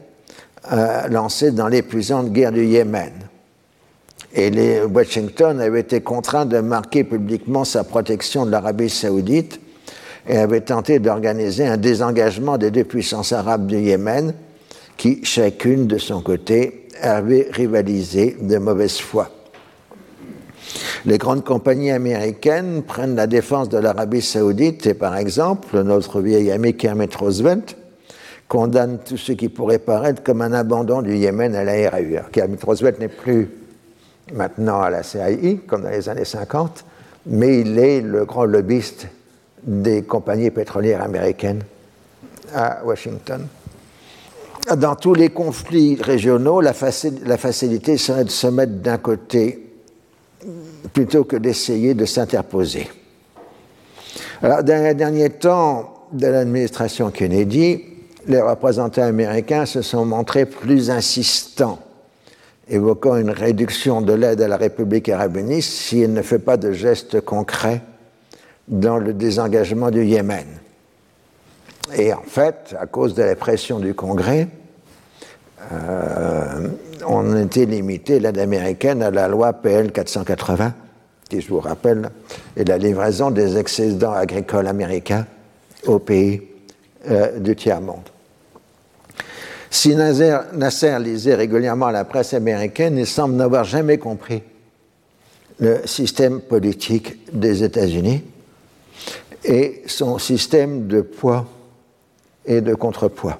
euh, 0.72 1.08
lancée 1.08 1.50
dans 1.50 1.68
l'épuisante 1.68 2.32
guerre 2.32 2.52
du 2.52 2.64
Yémen. 2.64 3.12
Et 4.34 4.80
Washington 4.82 5.60
avait 5.60 5.80
été 5.80 6.00
contraint 6.00 6.46
de 6.46 6.58
marquer 6.60 7.04
publiquement 7.04 7.64
sa 7.64 7.84
protection 7.84 8.46
de 8.46 8.50
l'Arabie 8.50 8.88
saoudite 8.88 9.60
et 10.26 10.38
avait 10.38 10.62
tenté 10.62 10.98
d'organiser 10.98 11.66
un 11.66 11.76
désengagement 11.76 12.56
des 12.56 12.70
deux 12.70 12.84
puissances 12.84 13.32
arabes 13.32 13.66
du 13.66 13.78
Yémen 13.78 14.34
qui, 14.96 15.24
chacune 15.24 15.86
de 15.86 15.98
son 15.98 16.22
côté, 16.22 16.88
avait 17.00 17.48
rivalisé 17.50 18.36
de 18.40 18.56
mauvaise 18.58 18.98
foi. 18.98 19.30
Les 21.04 21.18
grandes 21.18 21.44
compagnies 21.44 21.90
américaines 21.90 22.82
prennent 22.82 23.16
la 23.16 23.26
défense 23.26 23.68
de 23.68 23.78
l'Arabie 23.78 24.22
saoudite 24.22 24.86
et 24.86 24.94
par 24.94 25.16
exemple, 25.16 25.82
notre 25.82 26.20
vieil 26.20 26.50
ami 26.50 26.76
Kermit 26.76 27.10
Roosevelt 27.18 27.76
condamne 28.48 28.98
tout 29.04 29.16
ce 29.16 29.32
qui 29.32 29.48
pourrait 29.48 29.78
paraître 29.78 30.22
comme 30.22 30.42
un 30.42 30.52
abandon 30.52 31.02
du 31.02 31.16
Yémen 31.16 31.54
à 31.54 31.64
la 31.64 31.90
RAU. 31.90 32.28
Kermit 32.30 32.58
Roosevelt 32.62 33.00
n'est 33.00 33.08
plus 33.08 33.48
maintenant 34.32 34.80
à 34.80 34.90
la 34.90 35.02
CII, 35.02 35.60
comme 35.66 35.82
dans 35.82 35.90
les 35.90 36.08
années 36.08 36.24
50, 36.24 36.84
mais 37.26 37.60
il 37.60 37.78
est 37.78 38.00
le 38.00 38.24
grand 38.24 38.44
lobbyiste 38.44 39.08
des 39.62 40.02
compagnies 40.02 40.50
pétrolières 40.50 41.02
américaines 41.02 41.62
à 42.54 42.84
Washington. 42.84 43.46
Dans 44.76 44.94
tous 44.94 45.14
les 45.14 45.30
conflits 45.30 45.96
régionaux, 46.00 46.60
la, 46.60 46.72
facilité 46.72 47.96
serait 47.96 48.24
de 48.24 48.30
se 48.30 48.46
mettre 48.46 48.74
d'un 48.74 48.98
côté 48.98 49.71
plutôt 50.92 51.24
que 51.24 51.36
d'essayer 51.36 51.94
de 51.94 52.04
s'interposer. 52.04 52.88
Alors, 54.42 54.62
dans 54.62 54.82
les 54.84 54.94
derniers 54.94 55.30
temps 55.30 56.08
de 56.12 56.26
l'administration 56.26 57.10
Kennedy, 57.10 57.82
les 58.26 58.40
représentants 58.40 59.02
américains 59.02 59.66
se 59.66 59.82
sont 59.82 60.04
montrés 60.04 60.46
plus 60.46 60.90
insistants, 60.90 61.78
évoquant 62.68 63.16
une 63.16 63.30
réduction 63.30 64.00
de 64.00 64.12
l'aide 64.12 64.40
à 64.40 64.48
la 64.48 64.56
République 64.56 65.08
arabe 65.08 65.36
unie 65.36 65.62
si 65.62 66.00
elle 66.00 66.12
ne 66.12 66.22
fait 66.22 66.38
pas 66.38 66.56
de 66.56 66.72
gestes 66.72 67.20
concrets 67.20 67.82
dans 68.68 68.98
le 68.98 69.12
désengagement 69.12 69.90
du 69.90 70.04
Yémen. 70.04 70.46
Et 71.96 72.12
en 72.12 72.22
fait, 72.22 72.74
à 72.78 72.86
cause 72.86 73.14
de 73.14 73.22
la 73.22 73.36
pression 73.36 73.78
du 73.80 73.94
Congrès, 73.94 74.48
euh, 75.72 76.68
on 77.06 77.36
était 77.36 77.66
limité, 77.66 78.20
l'aide 78.20 78.38
américaine, 78.38 79.02
à 79.02 79.10
la 79.10 79.28
loi 79.28 79.52
PL 79.52 79.92
480, 79.92 80.74
qui, 81.28 81.40
je 81.40 81.48
vous 81.48 81.60
rappelle, 81.60 82.10
est 82.56 82.68
la 82.68 82.78
livraison 82.78 83.30
des 83.30 83.56
excédents 83.56 84.12
agricoles 84.12 84.66
américains 84.66 85.26
aux 85.86 85.98
pays 85.98 86.42
euh, 87.08 87.38
du 87.38 87.56
tiers-monde. 87.56 88.08
Si 89.70 89.94
Nasser, 89.94 90.36
Nasser, 90.52 90.98
lisait 90.98 91.34
régulièrement 91.34 91.90
la 91.90 92.04
presse 92.04 92.34
américaine, 92.34 92.98
il 92.98 93.06
semble 93.06 93.36
n'avoir 93.36 93.64
jamais 93.64 93.98
compris 93.98 94.42
le 95.58 95.86
système 95.86 96.40
politique 96.40 97.32
des 97.32 97.62
États-Unis 97.62 98.22
et 99.44 99.82
son 99.86 100.18
système 100.18 100.86
de 100.86 101.00
poids 101.00 101.46
et 102.44 102.60
de 102.60 102.74
contrepoids. 102.74 103.38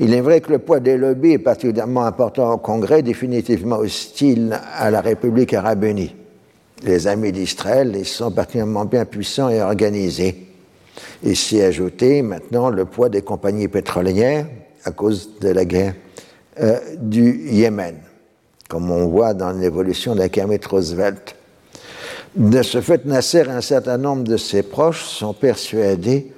Il 0.00 0.14
est 0.14 0.20
vrai 0.20 0.40
que 0.40 0.52
le 0.52 0.60
poids 0.60 0.78
des 0.78 0.96
lobbies 0.96 1.32
est 1.32 1.38
particulièrement 1.38 2.04
important 2.04 2.52
au 2.52 2.58
Congrès, 2.58 3.02
définitivement 3.02 3.78
hostile 3.78 4.58
à 4.76 4.92
la 4.92 5.00
République 5.00 5.52
arabe 5.54 5.84
unie. 5.84 6.14
Les 6.84 7.08
amis 7.08 7.32
d'Israël, 7.32 8.06
sont 8.06 8.30
particulièrement 8.30 8.84
bien 8.84 9.04
puissants 9.04 9.48
et 9.48 9.60
organisés. 9.60 10.46
Et 11.24 11.34
s'y 11.34 11.60
ajouter 11.60 12.22
maintenant 12.22 12.70
le 12.70 12.84
poids 12.84 13.08
des 13.08 13.22
compagnies 13.22 13.66
pétrolières 13.66 14.46
à 14.84 14.92
cause 14.92 15.30
de 15.40 15.48
la 15.48 15.64
guerre 15.64 15.94
euh, 16.60 16.78
du 17.00 17.50
Yémen, 17.50 17.96
comme 18.68 18.92
on 18.92 19.08
voit 19.08 19.34
dans 19.34 19.50
l'évolution 19.50 20.14
de 20.14 20.20
la 20.20 20.28
Kermit 20.28 20.60
Roosevelt. 20.68 21.34
De 22.36 22.62
ce 22.62 22.80
fait, 22.80 23.04
Nasser 23.04 23.44
et 23.46 23.50
un 23.50 23.60
certain 23.60 23.98
nombre 23.98 24.22
de 24.22 24.36
ses 24.36 24.62
proches 24.62 25.02
sont 25.02 25.32
persuadés 25.32 26.32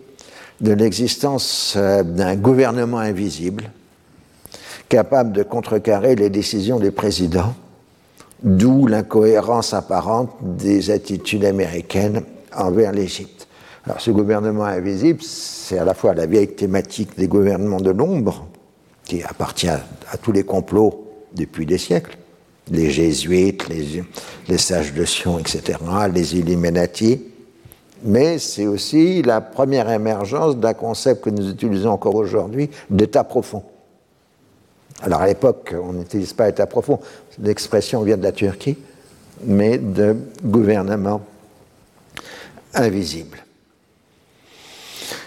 de 0.60 0.72
l'existence 0.72 1.74
euh, 1.76 2.02
d'un 2.02 2.36
gouvernement 2.36 2.98
invisible 2.98 3.70
capable 4.88 5.32
de 5.32 5.42
contrecarrer 5.44 6.16
les 6.16 6.30
décisions 6.30 6.80
des 6.80 6.90
présidents, 6.90 7.54
d'où 8.42 8.86
l'incohérence 8.88 9.72
apparente 9.72 10.30
des 10.42 10.90
attitudes 10.90 11.44
américaines 11.44 12.22
envers 12.54 12.90
l'Égypte. 12.90 13.46
Alors 13.86 14.00
ce 14.00 14.10
gouvernement 14.10 14.64
invisible, 14.64 15.22
c'est 15.22 15.78
à 15.78 15.84
la 15.84 15.94
fois 15.94 16.12
la 16.12 16.26
vieille 16.26 16.54
thématique 16.54 17.16
des 17.16 17.28
gouvernements 17.28 17.80
de 17.80 17.90
l'ombre, 17.90 18.48
qui 19.04 19.22
appartient 19.22 19.68
à, 19.68 19.80
tous 20.20 20.32
les 20.32 20.42
complots 20.42 21.06
depuis 21.34 21.66
des 21.66 21.78
siècles, 21.78 22.18
les 22.70 22.90
jésuites, 22.90 23.68
les, 23.68 24.02
les 24.48 24.58
sages 24.58 24.92
de 24.92 25.04
Sion, 25.04 25.38
etc., 25.38 25.78
les 26.12 26.36
Illuminati, 26.36 27.29
mais 28.02 28.38
c'est 28.38 28.66
aussi 28.66 29.22
la 29.22 29.40
première 29.40 29.90
émergence 29.90 30.56
d'un 30.56 30.74
concept 30.74 31.24
que 31.24 31.30
nous 31.30 31.50
utilisons 31.50 31.90
encore 31.90 32.14
aujourd'hui, 32.14 32.70
d'état 32.88 33.24
profond. 33.24 33.62
Alors 35.02 35.20
à 35.20 35.26
l'époque, 35.26 35.74
on 35.82 35.92
n'utilise 35.92 36.32
pas 36.32 36.48
état 36.48 36.66
profond, 36.66 37.00
l'expression 37.42 38.02
vient 38.02 38.16
de 38.16 38.22
la 38.22 38.32
Turquie, 38.32 38.76
mais 39.44 39.78
de 39.78 40.16
gouvernement 40.44 41.22
invisible. 42.74 43.38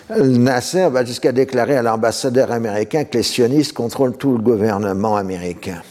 Nasser 0.09 0.89
va 0.89 1.05
jusqu'à 1.05 1.31
déclarer 1.31 1.77
à 1.77 1.81
l'ambassadeur 1.81 2.51
américain 2.51 3.05
que 3.05 3.17
les 3.17 3.23
sionistes 3.23 3.73
contrôlent 3.73 4.17
tout 4.17 4.37
le 4.37 4.43
gouvernement 4.43 5.15
américain. 5.15 5.81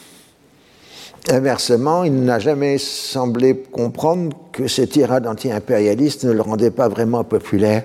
Inversement, 1.31 2.03
il 2.03 2.25
n'a 2.25 2.41
jamais 2.41 2.79
semblé 2.79 3.57
comprendre 3.57 4.37
que 4.51 4.67
ces 4.67 4.89
tirades 4.89 5.27
anti-impérialistes 5.27 6.25
ne 6.25 6.33
le 6.33 6.41
rendaient 6.41 6.73
pas 6.73 6.89
vraiment 6.89 7.23
populaire 7.23 7.85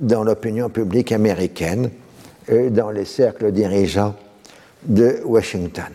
dans 0.00 0.22
l'opinion 0.22 0.68
publique 0.68 1.10
américaine 1.10 1.90
et 2.48 2.70
dans 2.70 2.90
les 2.90 3.04
cercles 3.04 3.50
dirigeants 3.50 4.14
de 4.84 5.20
Washington. 5.24 5.92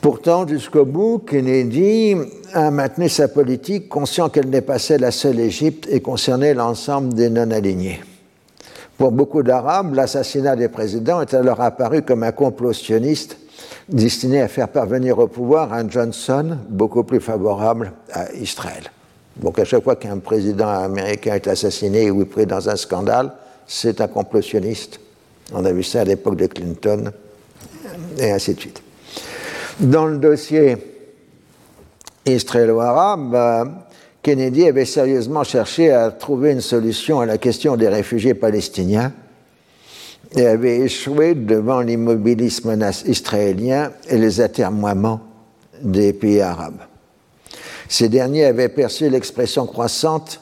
Pourtant, 0.00 0.46
jusqu'au 0.46 0.84
bout, 0.84 1.18
Kennedy 1.18 2.16
a 2.54 2.70
maintenu 2.70 3.08
sa 3.08 3.28
politique, 3.28 3.88
conscient 3.88 4.28
qu'elle 4.28 4.50
dépassait 4.50 4.98
la 4.98 5.10
seule 5.10 5.40
Égypte 5.40 5.88
et 5.90 6.00
concernait 6.00 6.54
l'ensemble 6.54 7.12
des 7.14 7.28
non-alignés. 7.28 8.00
Pour 8.98 9.10
beaucoup 9.10 9.42
d'Arabes, 9.42 9.94
l'assassinat 9.94 10.56
des 10.56 10.68
présidents 10.68 11.20
est 11.20 11.34
alors 11.34 11.60
apparu 11.60 12.02
comme 12.02 12.22
un 12.22 12.32
complot 12.32 12.72
sioniste 12.72 13.36
destiné 13.92 14.40
à 14.40 14.48
faire 14.48 14.68
parvenir 14.68 15.18
au 15.18 15.28
pouvoir 15.28 15.72
un 15.72 15.88
Johnson 15.88 16.58
beaucoup 16.68 17.04
plus 17.04 17.20
favorable 17.20 17.92
à 18.12 18.32
Israël. 18.32 18.90
Donc 19.36 19.58
à 19.58 19.64
chaque 19.64 19.84
fois 19.84 19.96
qu'un 19.96 20.18
président 20.18 20.68
américain 20.68 21.34
est 21.34 21.48
assassiné 21.48 22.10
ou 22.10 22.24
pris 22.24 22.46
dans 22.46 22.68
un 22.68 22.76
scandale, 22.76 23.32
c'est 23.66 24.00
un 24.00 24.08
complotionniste. 24.08 25.00
On 25.52 25.64
a 25.64 25.72
vu 25.72 25.82
ça 25.82 26.00
à 26.00 26.04
l'époque 26.04 26.36
de 26.36 26.46
Clinton, 26.46 27.12
et 28.18 28.30
ainsi 28.30 28.54
de 28.54 28.60
suite. 28.60 28.82
Dans 29.80 30.06
le 30.06 30.18
dossier 30.18 30.76
israélo-arabe, 32.26 33.34
euh, 33.34 33.64
Kennedy 34.22 34.68
avait 34.68 34.84
sérieusement 34.84 35.42
cherché 35.42 35.90
à 35.90 36.10
trouver 36.10 36.52
une 36.52 36.60
solution 36.60 37.20
à 37.20 37.26
la 37.26 37.38
question 37.38 37.76
des 37.76 37.88
réfugiés 37.88 38.34
palestiniens 38.34 39.12
et 40.36 40.46
avait 40.46 40.80
échoué 40.80 41.34
devant 41.34 41.80
l'immobilisme 41.80 42.76
israélien 43.06 43.92
et 44.08 44.18
les 44.18 44.40
atermoiements 44.40 45.20
des 45.82 46.12
pays 46.12 46.40
arabes. 46.40 46.80
Ces 47.88 48.08
derniers 48.08 48.46
avaient 48.46 48.68
perçu 48.68 49.10
l'expression 49.10 49.66
croissante 49.66 50.40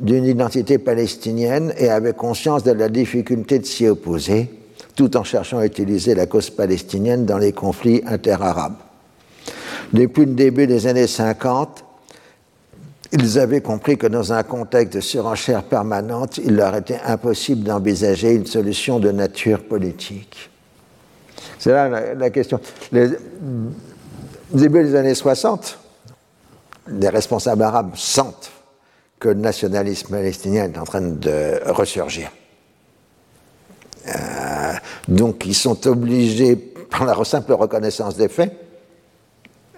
d'une 0.00 0.24
identité 0.24 0.78
palestinienne 0.78 1.72
et 1.76 1.88
avaient 1.88 2.14
conscience 2.14 2.64
de 2.64 2.72
la 2.72 2.88
difficulté 2.88 3.58
de 3.58 3.66
s'y 3.66 3.86
opposer, 3.86 4.50
tout 4.96 5.16
en 5.16 5.24
cherchant 5.24 5.58
à 5.58 5.66
utiliser 5.66 6.14
la 6.14 6.26
cause 6.26 6.50
palestinienne 6.50 7.26
dans 7.26 7.38
les 7.38 7.52
conflits 7.52 8.02
interarabes. 8.06 8.78
Depuis 9.92 10.24
le 10.24 10.32
début 10.32 10.66
des 10.66 10.86
années 10.86 11.06
50, 11.06 11.84
ils 13.12 13.38
avaient 13.38 13.60
compris 13.60 13.98
que 13.98 14.06
dans 14.06 14.32
un 14.32 14.42
contexte 14.42 14.94
de 14.94 15.00
surenchère 15.00 15.64
permanente, 15.64 16.38
il 16.38 16.54
leur 16.54 16.76
était 16.76 17.00
impossible 17.04 17.64
d'envisager 17.64 18.34
une 18.34 18.46
solution 18.46 19.00
de 19.00 19.10
nature 19.10 19.64
politique. 19.64 20.50
C'est 21.58 21.72
là 21.72 22.14
la, 22.14 22.30
question. 22.30 22.60
Début 24.52 24.84
des 24.84 24.94
années 24.94 25.14
60, 25.14 25.78
les 26.88 27.08
responsables 27.08 27.62
arabes 27.62 27.92
sentent 27.96 28.50
que 29.18 29.28
le 29.28 29.34
nationalisme 29.34 30.08
palestinien 30.08 30.64
est 30.64 30.78
en 30.78 30.84
train 30.84 31.02
de 31.02 31.60
ressurgir. 31.66 32.30
Euh, 34.08 34.72
donc 35.08 35.44
ils 35.44 35.54
sont 35.54 35.86
obligés, 35.86 36.56
par 36.56 37.04
la 37.04 37.22
simple 37.24 37.52
reconnaissance 37.52 38.16
des 38.16 38.28
faits, 38.28 38.69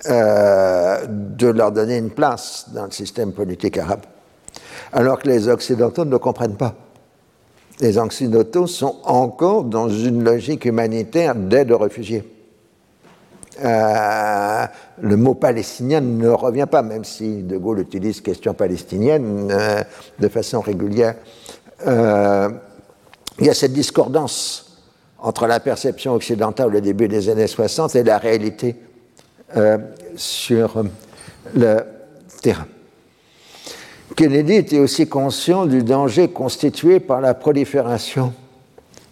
euh, 0.06 1.06
de 1.06 1.46
leur 1.46 1.70
donner 1.70 1.96
une 1.96 2.10
place 2.10 2.66
dans 2.74 2.86
le 2.86 2.90
système 2.90 3.32
politique 3.32 3.78
arabe. 3.78 4.02
Alors 4.92 5.20
que 5.20 5.28
les 5.28 5.46
Occidentaux 5.46 6.04
ne 6.04 6.10
le 6.10 6.18
comprennent 6.18 6.56
pas. 6.56 6.74
Les 7.78 7.96
Occidentaux 7.98 8.66
sont 8.66 8.96
encore 9.04 9.62
dans 9.62 9.88
une 9.88 10.24
logique 10.24 10.64
humanitaire 10.64 11.36
d'aide 11.36 11.70
aux 11.70 11.78
réfugiés. 11.78 12.24
Euh, 13.64 14.66
le 15.00 15.16
mot 15.16 15.34
palestinien 15.34 16.00
ne 16.00 16.30
revient 16.30 16.66
pas, 16.68 16.82
même 16.82 17.04
si 17.04 17.44
De 17.44 17.56
Gaulle 17.56 17.78
utilise 17.78 18.20
question 18.20 18.54
palestinienne 18.54 19.50
euh, 19.52 19.82
de 20.18 20.28
façon 20.28 20.60
régulière. 20.60 21.14
il 21.86 23.46
y 23.46 23.50
a 23.50 23.54
cette 23.54 23.72
discordance 23.72 24.80
entre 25.20 25.46
la 25.46 25.60
perception 25.60 26.14
occidentale 26.14 26.74
au 26.74 26.80
début 26.80 27.06
des 27.06 27.28
années 27.28 27.46
60 27.46 27.94
et 27.94 28.02
la 28.02 28.18
réalité 28.18 28.74
euh, 29.56 29.78
sur 30.16 30.84
le 31.54 31.78
terrain. 32.40 32.66
Kennedy 34.16 34.54
était 34.54 34.78
aussi 34.78 35.08
conscient 35.08 35.66
du 35.66 35.82
danger 35.82 36.28
constitué 36.28 37.00
par 37.00 37.20
la 37.20 37.34
prolifération 37.34 38.32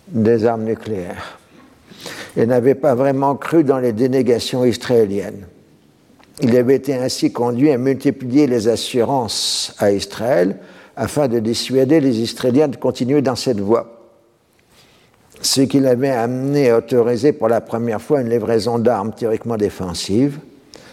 des 0.08 0.44
armes 0.44 0.64
nucléaires 0.64 1.38
et 2.36 2.46
n'avait 2.46 2.74
pas 2.74 2.94
vraiment 2.94 3.34
cru 3.34 3.64
dans 3.64 3.78
les 3.78 3.92
dénégations 3.92 4.64
israéliennes. 4.64 5.46
Il 6.42 6.56
avait 6.56 6.76
été 6.76 6.94
ainsi 6.94 7.32
conduit 7.32 7.70
à 7.70 7.78
multiplier 7.78 8.46
les 8.46 8.68
assurances 8.68 9.74
à 9.78 9.92
Israël 9.92 10.56
afin 10.96 11.28
de 11.28 11.38
dissuader 11.38 12.00
les 12.00 12.20
Israéliens 12.20 12.68
de 12.68 12.76
continuer 12.76 13.22
dans 13.22 13.36
cette 13.36 13.60
voie. 13.60 13.99
Ce 15.42 15.62
qui 15.62 15.80
l'avait 15.80 16.10
amené 16.10 16.70
à 16.70 16.78
autoriser 16.78 17.32
pour 17.32 17.48
la 17.48 17.60
première 17.60 18.00
fois 18.00 18.20
une 18.20 18.28
livraison 18.28 18.78
d'armes 18.78 19.12
théoriquement 19.12 19.56
défensives 19.56 20.38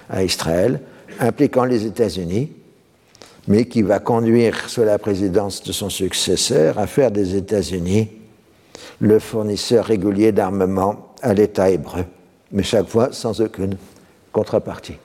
à 0.10 0.24
Israël, 0.24 0.80
impliquant 1.20 1.66
les 1.66 1.86
États-Unis, 1.86 2.52
mais 3.48 3.66
qui 3.66 3.82
va 3.82 4.00
conduire 4.00 4.70
sous 4.70 4.84
la 4.84 4.98
présidence 4.98 5.64
de 5.64 5.72
son 5.72 5.90
successeur 5.90 6.80
à 6.80 6.88
faire 6.88 7.12
des 7.12 7.36
États-Unis 7.36 8.10
le 9.00 9.20
fournisseur 9.20 9.86
régulier 9.86 10.32
d'armement 10.32 11.14
à 11.22 11.34
l'État 11.34 11.70
hébreu, 11.70 12.06
mais 12.52 12.64
chaque 12.64 12.88
fois 12.88 13.10
sans 13.12 13.42
aucune 13.42 13.76
contrepartie. 14.32 14.98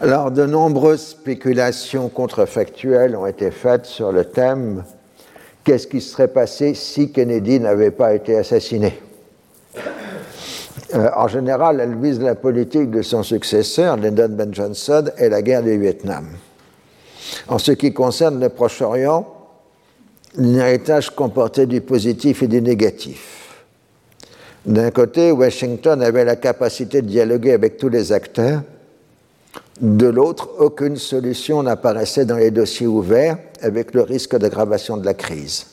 Alors, 0.00 0.30
de 0.30 0.44
nombreuses 0.46 1.06
spéculations 1.06 2.08
contrefactuelles 2.08 3.16
ont 3.16 3.26
été 3.26 3.50
faites 3.50 3.86
sur 3.86 4.10
le 4.10 4.24
thème 4.24 4.84
qu'est-ce 5.64 5.86
qui 5.86 6.00
serait 6.00 6.28
passé 6.28 6.74
si 6.74 7.10
Kennedy 7.10 7.60
n'avait 7.60 7.90
pas 7.90 8.14
été 8.14 8.36
assassiné? 8.36 8.98
Euh, 10.94 11.08
En 11.16 11.28
général, 11.28 11.80
elle 11.80 11.96
vise 11.96 12.20
la 12.20 12.34
politique 12.34 12.90
de 12.90 13.02
son 13.02 13.22
successeur, 13.22 13.96
Lyndon 13.96 14.28
Ben 14.30 14.52
Johnson, 14.52 15.04
et 15.18 15.28
la 15.28 15.42
guerre 15.42 15.62
du 15.62 15.78
Vietnam. 15.78 16.26
En 17.48 17.58
ce 17.58 17.72
qui 17.72 17.92
concerne 17.92 18.40
le 18.40 18.48
Proche-Orient, 18.48 19.26
l'héritage 20.36 21.10
comportait 21.10 21.66
du 21.66 21.80
positif 21.80 22.42
et 22.42 22.48
du 22.48 22.60
négatif. 22.60 23.64
D'un 24.64 24.90
côté, 24.90 25.32
Washington 25.32 26.00
avait 26.02 26.24
la 26.24 26.36
capacité 26.36 27.02
de 27.02 27.08
dialoguer 27.08 27.52
avec 27.52 27.78
tous 27.78 27.88
les 27.88 28.12
acteurs. 28.12 28.62
De 29.80 30.06
l'autre, 30.06 30.50
aucune 30.58 30.96
solution 30.96 31.62
n'apparaissait 31.62 32.24
dans 32.24 32.36
les 32.36 32.50
dossiers 32.50 32.86
ouverts, 32.86 33.38
avec 33.62 33.94
le 33.94 34.02
risque 34.02 34.36
d'aggravation 34.36 34.96
de 34.96 35.06
la 35.06 35.14
crise. 35.14 35.66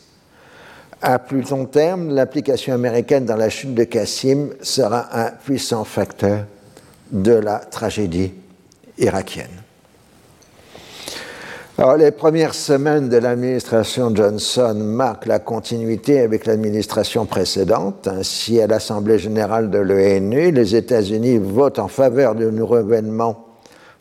À 1.02 1.20
plus 1.20 1.50
long 1.50 1.66
terme, 1.66 2.10
l'implication 2.10 2.74
américaine 2.74 3.26
dans 3.26 3.36
la 3.36 3.50
chute 3.50 3.74
de 3.74 3.84
Qassim 3.84 4.50
sera 4.62 5.08
un 5.18 5.32
puissant 5.32 5.84
facteur 5.84 6.46
de 7.12 7.34
la 7.34 7.60
tragédie 7.60 8.34
irakienne. 8.98 9.48
Alors, 11.78 11.96
les 11.96 12.12
premières 12.12 12.56
semaines 12.56 13.08
de 13.08 13.16
l'administration 13.16 14.14
Johnson 14.14 14.76
marquent 14.76 15.28
la 15.28 15.40
continuité 15.40 16.20
avec 16.20 16.46
l'administration 16.46 17.26
précédente. 17.26 18.10
Ainsi, 18.10 18.60
à 18.60 18.68
l'Assemblée 18.68 19.18
générale 19.18 19.70
de 19.70 19.78
l'ONU, 19.78 20.52
les 20.52 20.76
États-Unis 20.76 21.38
votent 21.38 21.80
en 21.80 21.88
faveur 21.88 22.36
du 22.36 22.46
renouvellement 22.62 23.49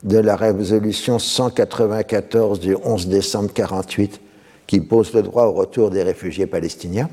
de 0.02 0.18
la 0.18 0.36
résolution 0.36 1.18
194 1.18 2.60
du 2.60 2.74
11 2.74 3.08
décembre 3.08 3.44
1948 3.44 4.20
qui 4.66 4.80
pose 4.80 5.12
le 5.14 5.22
droit 5.22 5.44
au 5.44 5.52
retour 5.52 5.90
des 5.90 6.02
réfugiés 6.02 6.46
palestiniens. 6.46 7.08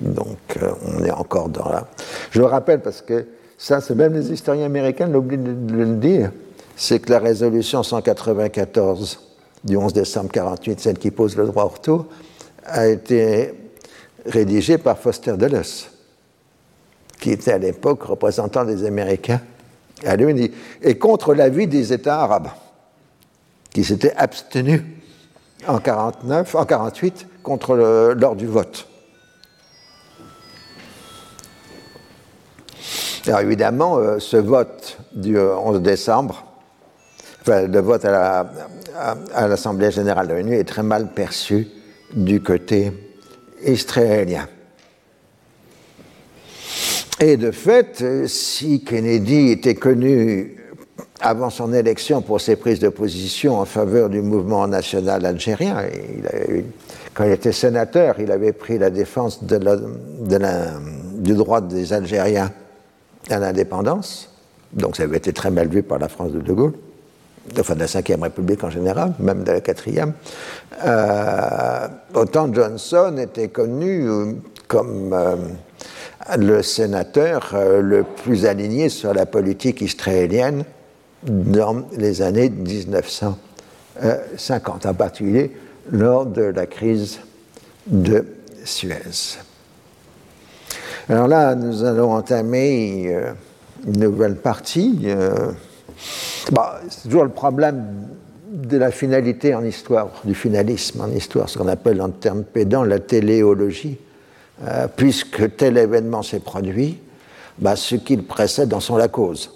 Donc, 0.00 0.38
euh, 0.60 0.72
on 0.86 1.04
est 1.04 1.10
encore 1.10 1.48
dans 1.48 1.68
la. 1.68 1.88
Je 2.30 2.40
le 2.40 2.46
rappelle 2.46 2.80
parce 2.80 3.02
que 3.02 3.26
ça, 3.56 3.80
c'est 3.80 3.94
même 3.94 4.14
les 4.14 4.32
historiens 4.32 4.66
américains 4.66 5.06
l'oublient 5.06 5.38
de 5.38 5.74
le 5.74 5.96
dire 5.96 6.30
c'est 6.80 6.98
que 6.98 7.10
la 7.10 7.18
résolution 7.18 7.82
194 7.82 9.20
du 9.64 9.76
11 9.76 9.92
décembre 9.92 10.30
48, 10.32 10.80
celle 10.80 10.98
qui 10.98 11.10
pose 11.10 11.36
le 11.36 11.46
droit 11.46 11.64
au 11.64 11.68
retour, 11.68 12.06
a 12.64 12.88
été 12.88 13.52
rédigée 14.24 14.78
par 14.78 14.96
Foster 14.98 15.34
Dulles, 15.36 15.60
qui 17.20 17.32
était 17.32 17.52
à 17.52 17.58
l'époque 17.58 18.02
représentant 18.04 18.64
des 18.64 18.86
Américains 18.86 19.42
et 20.82 20.98
contre 20.98 21.34
l'avis 21.34 21.66
des 21.66 21.92
États 21.92 22.20
arabes, 22.20 22.48
qui 23.70 23.84
s'étaient 23.84 24.14
abstenus 24.16 24.82
en 25.66 25.78
49, 25.78 26.54
en 26.54 26.64
48 26.64 27.26
contre 27.42 27.74
le, 27.74 28.14
lors 28.14 28.36
du 28.36 28.46
vote. 28.46 28.86
Alors 33.26 33.40
évidemment, 33.40 33.98
euh, 33.98 34.18
ce 34.18 34.38
vote 34.38 34.98
du 35.12 35.38
11 35.38 35.82
décembre 35.82 36.44
le 37.46 37.80
vote 37.80 38.04
à 38.04 39.48
l'Assemblée 39.48 39.90
générale 39.90 40.28
de 40.28 40.34
l'ONU 40.34 40.54
est 40.54 40.64
très 40.64 40.82
mal 40.82 41.12
perçu 41.12 41.68
du 42.14 42.42
côté 42.42 42.92
israélien. 43.64 44.46
Et 47.20 47.36
de 47.36 47.50
fait, 47.50 48.02
si 48.26 48.82
Kennedy 48.82 49.50
était 49.50 49.74
connu 49.74 50.56
avant 51.20 51.50
son 51.50 51.72
élection 51.74 52.22
pour 52.22 52.40
ses 52.40 52.56
prises 52.56 52.80
de 52.80 52.88
position 52.88 53.58
en 53.58 53.66
faveur 53.66 54.08
du 54.08 54.22
mouvement 54.22 54.66
national 54.66 55.26
algérien, 55.26 55.84
quand 57.12 57.24
il 57.24 57.32
était 57.32 57.52
sénateur, 57.52 58.18
il 58.20 58.32
avait 58.32 58.52
pris 58.52 58.78
la 58.78 58.88
défense 58.88 59.44
du 59.44 61.34
droit 61.34 61.60
des 61.60 61.92
Algériens 61.92 62.50
à 63.28 63.38
l'indépendance, 63.38 64.30
donc 64.72 64.96
ça 64.96 65.02
avait 65.02 65.18
été 65.18 65.34
très 65.34 65.50
mal 65.50 65.68
vu 65.68 65.82
par 65.82 65.98
la 65.98 66.08
France 66.08 66.32
de 66.32 66.40
De 66.40 66.52
Gaulle 66.52 66.72
enfin 67.58 67.74
de 67.74 67.80
la 67.80 67.86
Ve 67.86 68.22
République 68.22 68.62
en 68.64 68.70
général, 68.70 69.12
même 69.18 69.42
de 69.44 69.52
la 69.52 69.60
Quatrième, 69.60 70.12
euh, 70.84 71.88
autant 72.14 72.52
Johnson 72.52 73.16
était 73.18 73.48
connu 73.48 74.08
euh, 74.08 74.32
comme 74.68 75.12
euh, 75.12 75.36
le 76.38 76.62
sénateur 76.62 77.54
le 77.80 78.04
plus 78.04 78.46
aligné 78.46 78.88
sur 78.88 79.12
la 79.14 79.26
politique 79.26 79.80
israélienne 79.80 80.64
dans 81.22 81.84
les 81.96 82.22
années 82.22 82.50
1950, 82.50 84.86
en 84.86 84.94
particulier 84.94 85.50
lors 85.90 86.26
de 86.26 86.42
la 86.42 86.66
crise 86.66 87.20
de 87.86 88.26
Suez. 88.64 89.38
Alors 91.08 91.26
là, 91.26 91.54
nous 91.54 91.84
allons 91.84 92.12
entamer 92.12 93.16
une 93.86 93.98
nouvelle 93.98 94.36
partie. 94.36 95.08
Bah, 96.52 96.80
c'est 96.88 97.04
toujours 97.04 97.24
le 97.24 97.30
problème 97.30 98.08
de 98.52 98.76
la 98.76 98.90
finalité 98.90 99.54
en 99.54 99.64
histoire, 99.64 100.10
du 100.24 100.34
finalisme 100.34 101.00
en 101.00 101.08
histoire, 101.08 101.48
ce 101.48 101.56
qu'on 101.58 101.68
appelle 101.68 102.02
en 102.02 102.10
termes 102.10 102.44
pédants 102.44 102.84
la 102.84 102.98
téléologie. 102.98 103.98
Euh, 104.62 104.88
puisque 104.94 105.56
tel 105.56 105.78
événement 105.78 106.22
s'est 106.22 106.40
produit, 106.40 106.98
bah, 107.58 107.76
ce 107.76 107.94
qui 107.94 108.16
le 108.16 108.22
précède 108.22 108.74
en 108.74 108.80
sont 108.80 108.96
la 108.96 109.08
cause. 109.08 109.50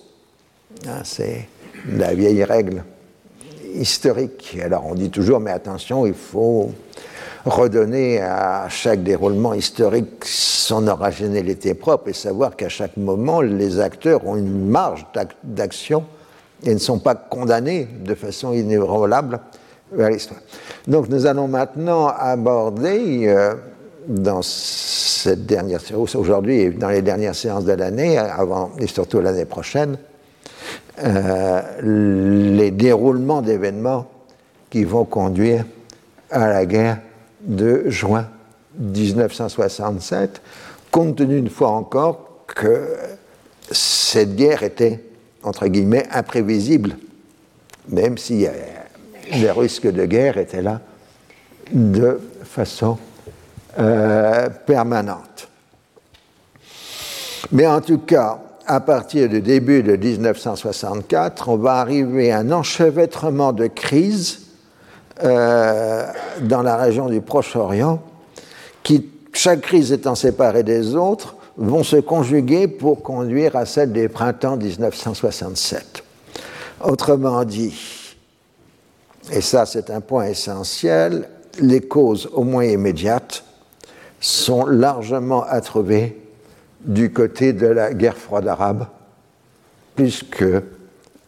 Hein, 0.86 1.02
c'est 1.04 1.46
la 1.92 2.14
vieille 2.14 2.42
règle 2.42 2.84
historique. 3.74 4.56
Alors 4.62 4.86
on 4.86 4.94
dit 4.94 5.10
toujours, 5.10 5.40
mais 5.40 5.50
attention, 5.50 6.06
il 6.06 6.14
faut 6.14 6.70
redonner 7.44 8.22
à 8.22 8.68
chaque 8.70 9.02
déroulement 9.02 9.52
historique 9.52 10.24
son 10.24 10.88
originalité 10.88 11.74
propre 11.74 12.08
et 12.08 12.14
savoir 12.14 12.56
qu'à 12.56 12.70
chaque 12.70 12.96
moment, 12.96 13.42
les 13.42 13.80
acteurs 13.80 14.26
ont 14.26 14.36
une 14.36 14.68
marge 14.68 15.06
d'action 15.42 16.04
et 16.62 16.72
ne 16.72 16.78
sont 16.78 16.98
pas 16.98 17.14
condamnés 17.14 17.86
de 18.02 18.14
façon 18.14 18.54
inébranlable 18.54 19.40
vers 19.92 20.08
l'histoire. 20.08 20.40
Donc 20.86 21.10
nous 21.10 21.26
allons 21.26 21.48
maintenant 21.48 22.08
aborder 22.08 23.26
euh, 23.26 23.54
dans 24.06 24.42
cette 24.42 25.46
dernière 25.46 25.80
séance, 25.80 26.14
aujourd'hui 26.14 26.60
et 26.60 26.70
dans 26.70 26.88
les 26.88 27.02
dernières 27.02 27.34
séances 27.34 27.64
de 27.64 27.72
l'année, 27.72 28.18
avant 28.18 28.72
et 28.78 28.86
surtout 28.86 29.20
l'année 29.20 29.44
prochaine, 29.44 29.98
euh, 31.02 32.52
les 32.56 32.70
déroulements 32.70 33.42
d'événements 33.42 34.06
qui 34.70 34.84
vont 34.84 35.04
conduire 35.04 35.64
à 36.30 36.48
la 36.48 36.66
guerre 36.66 36.98
de 37.40 37.88
juin 37.88 38.28
1967, 38.78 40.40
compte 40.90 41.16
tenu 41.16 41.38
une 41.38 41.50
fois 41.50 41.70
encore 41.70 42.44
que 42.46 42.96
cette 43.70 44.36
guerre 44.36 44.62
était, 44.62 45.00
entre 45.42 45.66
guillemets, 45.66 46.06
imprévisible, 46.12 46.96
même 47.88 48.18
si 48.18 48.46
euh, 48.46 48.50
les 49.32 49.50
risques 49.50 49.90
de 49.90 50.04
guerre 50.04 50.38
étaient 50.38 50.62
là 50.62 50.80
de 51.72 52.20
façon 52.44 52.98
euh, 53.78 54.48
permanente. 54.66 55.48
Mais 57.52 57.66
en 57.66 57.80
tout 57.80 57.98
cas, 57.98 58.38
à 58.66 58.80
partir 58.80 59.28
du 59.28 59.40
début 59.40 59.82
de 59.82 59.96
1964, 59.96 61.48
on 61.48 61.56
va 61.56 61.74
arriver 61.74 62.32
à 62.32 62.38
un 62.38 62.52
enchevêtrement 62.52 63.52
de 63.52 63.66
crises 63.66 64.40
euh, 65.22 66.06
dans 66.40 66.62
la 66.62 66.76
région 66.76 67.08
du 67.08 67.20
Proche-Orient, 67.20 68.00
qui, 68.82 69.10
chaque 69.32 69.60
crise 69.60 69.92
étant 69.92 70.14
séparée 70.14 70.62
des 70.62 70.94
autres, 70.94 71.36
vont 71.56 71.84
se 71.84 71.96
conjuguer 71.96 72.68
pour 72.68 73.02
conduire 73.02 73.56
à 73.56 73.66
celle 73.66 73.92
des 73.92 74.08
printemps 74.08 74.56
1967. 74.56 76.02
Autrement 76.82 77.44
dit, 77.44 77.74
et 79.30 79.40
ça 79.40 79.66
c'est 79.66 79.90
un 79.90 80.00
point 80.00 80.26
essentiel, 80.26 81.28
les 81.60 81.80
causes 81.80 82.28
au 82.32 82.42
moins 82.42 82.64
immédiates 82.64 83.44
sont 84.20 84.66
largement 84.66 85.44
à 85.44 85.60
trouver 85.60 86.20
du 86.80 87.12
côté 87.12 87.52
de 87.52 87.66
la 87.66 87.92
guerre 87.94 88.16
froide 88.16 88.48
arabe, 88.48 88.86
plus 89.94 90.22
que 90.22 90.62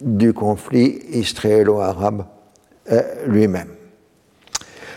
du 0.01 0.33
conflit 0.33 0.99
israélo-arabe 1.11 2.25
euh, 2.91 3.01
lui-même. 3.25 3.69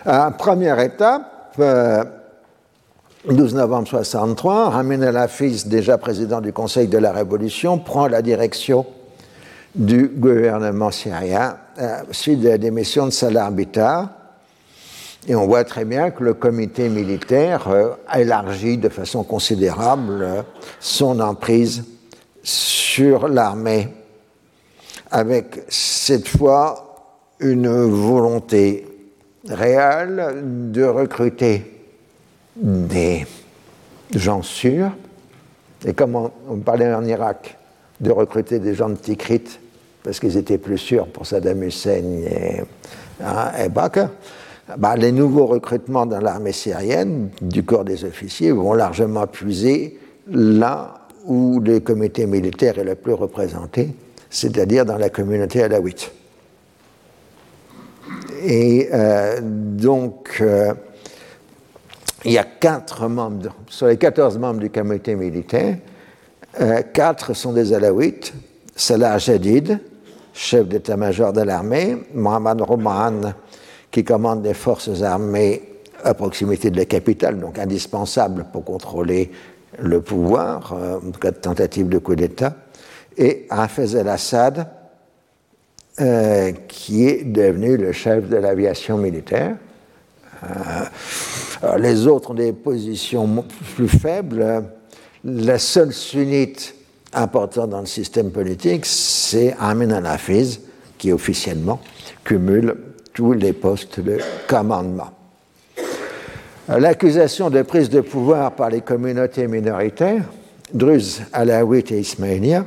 À 0.04 0.30
première 0.30 0.80
étape, 0.80 1.54
12 1.56 1.64
euh, 1.64 3.56
novembre 3.56 3.88
63, 3.88 4.70
Ramin 4.70 5.02
El 5.02 5.16
Hafiz, 5.16 5.66
déjà 5.66 5.98
président 5.98 6.40
du 6.40 6.52
Conseil 6.52 6.88
de 6.88 6.98
la 6.98 7.12
Révolution, 7.12 7.78
prend 7.78 8.06
la 8.06 8.22
direction 8.22 8.86
du 9.74 10.08
gouvernement 10.08 10.90
syrien 10.90 11.56
euh, 11.78 12.02
suite 12.10 12.40
de 12.40 12.48
la 12.48 12.58
démission 12.58 13.06
de 13.06 13.10
Salah 13.10 13.50
et 15.26 15.34
on 15.34 15.46
voit 15.46 15.64
très 15.64 15.84
bien 15.84 16.10
que 16.10 16.24
le 16.24 16.34
comité 16.34 16.88
militaire 16.88 17.68
euh, 17.68 17.90
élargit 18.14 18.78
de 18.78 18.88
façon 18.88 19.22
considérable 19.22 20.22
euh, 20.22 20.42
son 20.80 21.20
emprise 21.20 21.84
sur 22.42 23.28
l'armée, 23.28 23.88
avec 25.10 25.62
cette 25.68 26.28
fois 26.28 26.86
une 27.38 27.68
volonté 27.68 28.86
réelle 29.48 30.70
de 30.72 30.84
recruter 30.84 31.84
des 32.56 33.26
gens 34.14 34.42
sûrs, 34.42 34.92
et 35.86 35.92
comme 35.92 36.30
on, 36.48 36.56
parlait 36.58 36.92
en 36.92 37.04
Irak, 37.04 37.58
de 38.00 38.10
recruter 38.10 38.58
des 38.58 38.74
gens 38.74 38.88
de 38.88 38.96
Tikrit, 38.96 39.58
parce 40.02 40.18
qu'ils 40.18 40.36
étaient 40.38 40.58
plus 40.58 40.78
sûrs 40.78 41.06
pour 41.06 41.26
Saddam 41.26 41.62
Hussein 41.62 42.22
et, 42.24 42.62
hein, 43.22 43.52
et 43.62 43.68
Bakr, 43.68 44.08
bah, 44.78 44.96
les 44.96 45.12
nouveaux 45.12 45.46
recrutements 45.46 46.06
dans 46.06 46.20
l'armée 46.20 46.52
syrienne 46.52 47.30
du 47.40 47.64
corps 47.64 47.84
des 47.84 48.04
officiers 48.04 48.52
vont 48.52 48.72
largement 48.74 49.26
puiser 49.26 49.98
là 50.28 50.94
où 51.24 51.60
les 51.60 51.80
comités 51.80 52.26
militaires 52.26 52.78
est 52.78 52.84
le 52.84 52.94
plus 52.94 53.12
représenté, 53.12 53.94
c'est-à-dire 54.28 54.84
dans 54.84 54.96
la 54.96 55.10
communauté 55.10 55.62
alawite. 55.62 56.12
Et 58.42 58.88
euh, 58.92 59.40
donc, 59.42 60.38
euh, 60.40 60.72
il 62.24 62.32
y 62.32 62.38
a 62.38 62.44
quatre 62.44 63.08
membres, 63.08 63.54
sur 63.68 63.86
les 63.86 63.96
14 63.96 64.38
membres 64.38 64.60
du 64.60 64.70
comité 64.70 65.14
militaire, 65.14 65.76
euh, 66.60 66.82
quatre 66.92 67.34
sont 67.34 67.52
des 67.52 67.72
alawites. 67.72 68.32
Salah 68.74 69.18
Jadid, 69.18 69.78
chef 70.32 70.66
d'état-major 70.66 71.32
de 71.32 71.42
l'armée, 71.42 71.98
Mohamed 72.14 72.62
Roman, 72.62 73.20
qui 73.90 74.04
commande 74.04 74.42
des 74.42 74.54
forces 74.54 75.02
armées 75.02 75.62
à 76.04 76.14
proximité 76.14 76.70
de 76.70 76.76
la 76.76 76.84
capitale, 76.84 77.38
donc 77.38 77.58
indispensable 77.58 78.46
pour 78.52 78.64
contrôler 78.64 79.30
le 79.78 80.00
pouvoir 80.00 80.72
euh, 80.72 80.98
en 80.98 81.10
cas 81.12 81.30
de 81.30 81.36
tentative 81.36 81.88
de 81.88 81.98
coup 81.98 82.14
d'État, 82.14 82.56
et 83.16 83.46
Hafez 83.50 83.96
el-Assad, 83.96 84.66
euh, 86.00 86.52
qui 86.68 87.06
est 87.06 87.24
devenu 87.24 87.76
le 87.76 87.92
chef 87.92 88.28
de 88.28 88.36
l'aviation 88.36 88.96
militaire. 88.96 89.56
Euh, 90.42 91.76
les 91.78 92.06
autres 92.06 92.30
ont 92.30 92.34
des 92.34 92.52
positions 92.52 93.44
plus 93.74 93.88
faibles. 93.88 94.64
La 95.24 95.58
seule 95.58 95.92
sunnite 95.92 96.74
importante 97.12 97.70
dans 97.70 97.80
le 97.80 97.86
système 97.86 98.30
politique, 98.30 98.86
c'est 98.86 99.54
Amin 99.58 99.90
al-Hafiz, 99.90 100.60
qui 100.96 101.12
officiellement 101.12 101.80
cumule 102.24 102.76
tous 103.12 103.32
les 103.32 103.52
postes 103.52 104.00
de 104.00 104.18
commandement. 104.48 105.10
L'accusation 106.68 107.50
de 107.50 107.62
prise 107.62 107.90
de 107.90 108.00
pouvoir 108.00 108.52
par 108.52 108.70
les 108.70 108.80
communautés 108.80 109.48
minoritaires, 109.48 110.24
druzes, 110.72 111.22
alaouites 111.32 111.90
et 111.90 111.98
ismaéliens, 111.98 112.66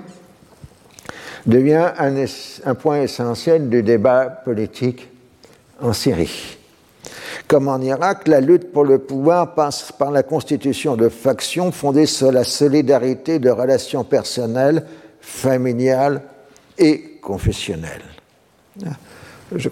devient 1.45 1.91
un, 1.97 2.25
un, 2.65 2.75
point 2.75 3.01
essentiel 3.01 3.69
du 3.69 3.81
débat 3.83 4.25
politique 4.25 5.09
en 5.81 5.93
Syrie. 5.93 6.57
Comme 7.47 7.67
en 7.67 7.79
Irak, 7.81 8.27
la 8.27 8.41
lutte 8.41 8.71
pour 8.71 8.85
le 8.85 8.99
pouvoir 8.99 9.53
passe 9.53 9.91
par 9.91 10.11
la 10.11 10.23
constitution 10.23 10.95
de 10.95 11.09
factions 11.09 11.71
fondées 11.71 12.05
sur 12.05 12.31
la 12.31 12.43
solidarité 12.43 13.39
de 13.39 13.49
relations 13.49 14.03
personnelles, 14.03 14.85
familiales 15.21 16.21
et 16.77 17.19
confessionnelles 17.21 18.01
je 19.55 19.69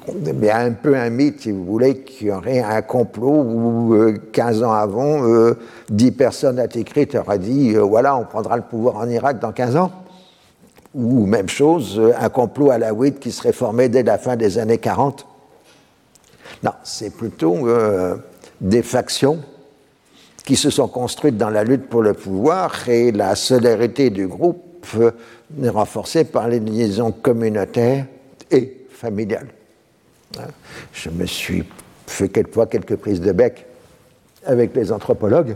un 0.52 0.72
peu 0.72 0.96
un 0.96 1.10
mythe, 1.10 1.42
si 1.42 1.52
vous 1.52 1.66
voulez, 1.66 2.00
qu'il 2.00 2.28
y 2.28 2.32
aurait 2.32 2.60
un 2.60 2.82
complot 2.82 3.42
où 3.42 4.14
15 4.32 4.62
euh, 4.62 4.66
ans 4.66 4.74
avant, 4.74 5.22
10 5.90 6.08
euh, 6.08 6.12
personnes 6.12 6.60
à 6.60 6.68
Tikrit 6.68 7.08
auraient 7.16 7.40
dit 7.40 7.76
euh, 7.76 7.82
voilà, 7.82 8.16
on 8.16 8.26
prendra 8.26 8.58
le 8.58 8.64
pouvoir 8.64 8.98
en 8.98 9.10
Irak 9.10 9.40
dans 9.40 9.52
15 9.52 9.76
ans. 9.78 9.92
Ou 10.94 11.26
même 11.26 11.48
chose, 11.48 12.02
un 12.20 12.30
complot 12.30 12.72
à 12.72 12.78
la 12.78 12.94
WIT 12.94 13.14
qui 13.14 13.32
serait 13.32 13.54
formé 13.54 13.88
dès 13.88 14.04
la 14.04 14.18
fin 14.18 14.36
des 14.36 14.58
années 14.58 14.78
40. 14.78 15.26
Non, 16.64 16.72
c'est 16.84 17.16
plutôt 17.16 17.66
des 18.60 18.84
factions 18.84 19.40
qui 20.44 20.58
se 20.58 20.70
sont 20.70 20.90
construites 20.90 21.38
dans 21.38 21.50
la 21.50 21.64
lutte 21.64 21.88
pour 21.88 22.02
le 22.02 22.14
pouvoir 22.14 22.90
et 22.90 23.14
la 23.14 23.36
solidarité 23.36 24.10
du 24.10 24.28
groupe 24.28 24.86
est 25.64 25.70
renforcée 25.70 26.26
par 26.26 26.50
les 26.50 26.60
liaisons 26.60 27.14
communautaires 27.14 28.06
et 28.52 28.86
familiales. 28.90 29.48
Je 30.94 31.10
me 31.10 31.26
suis 31.26 31.64
fait 32.08 32.30
quelquefois 32.30 32.68
quelques 32.68 32.96
prises 32.96 33.22
de 33.22 33.32
bec 33.32 33.66
avec 34.46 34.76
les 34.76 34.92
anthropologues 34.92 35.56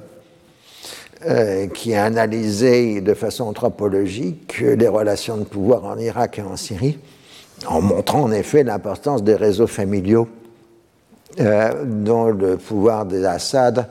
euh, 1.25 1.67
qui 1.67 1.93
ont 1.93 2.03
analysé 2.03 3.01
de 3.01 3.13
façon 3.13 3.45
anthropologique 3.45 4.59
les 4.59 4.87
relations 4.87 5.37
de 5.37 5.43
pouvoir 5.43 5.85
en 5.85 5.97
Irak 5.97 6.39
et 6.39 6.41
en 6.41 6.55
Syrie, 6.55 6.99
en 7.67 7.81
montrant 7.81 8.23
en 8.23 8.31
effet 8.31 8.63
l'importance 8.63 9.23
des 9.23 9.35
réseaux 9.35 9.67
familiaux 9.67 10.27
euh, 11.39 11.83
dans 11.85 12.29
le 12.29 12.57
pouvoir 12.57 13.05
des 13.05 13.25
Assad 13.25 13.87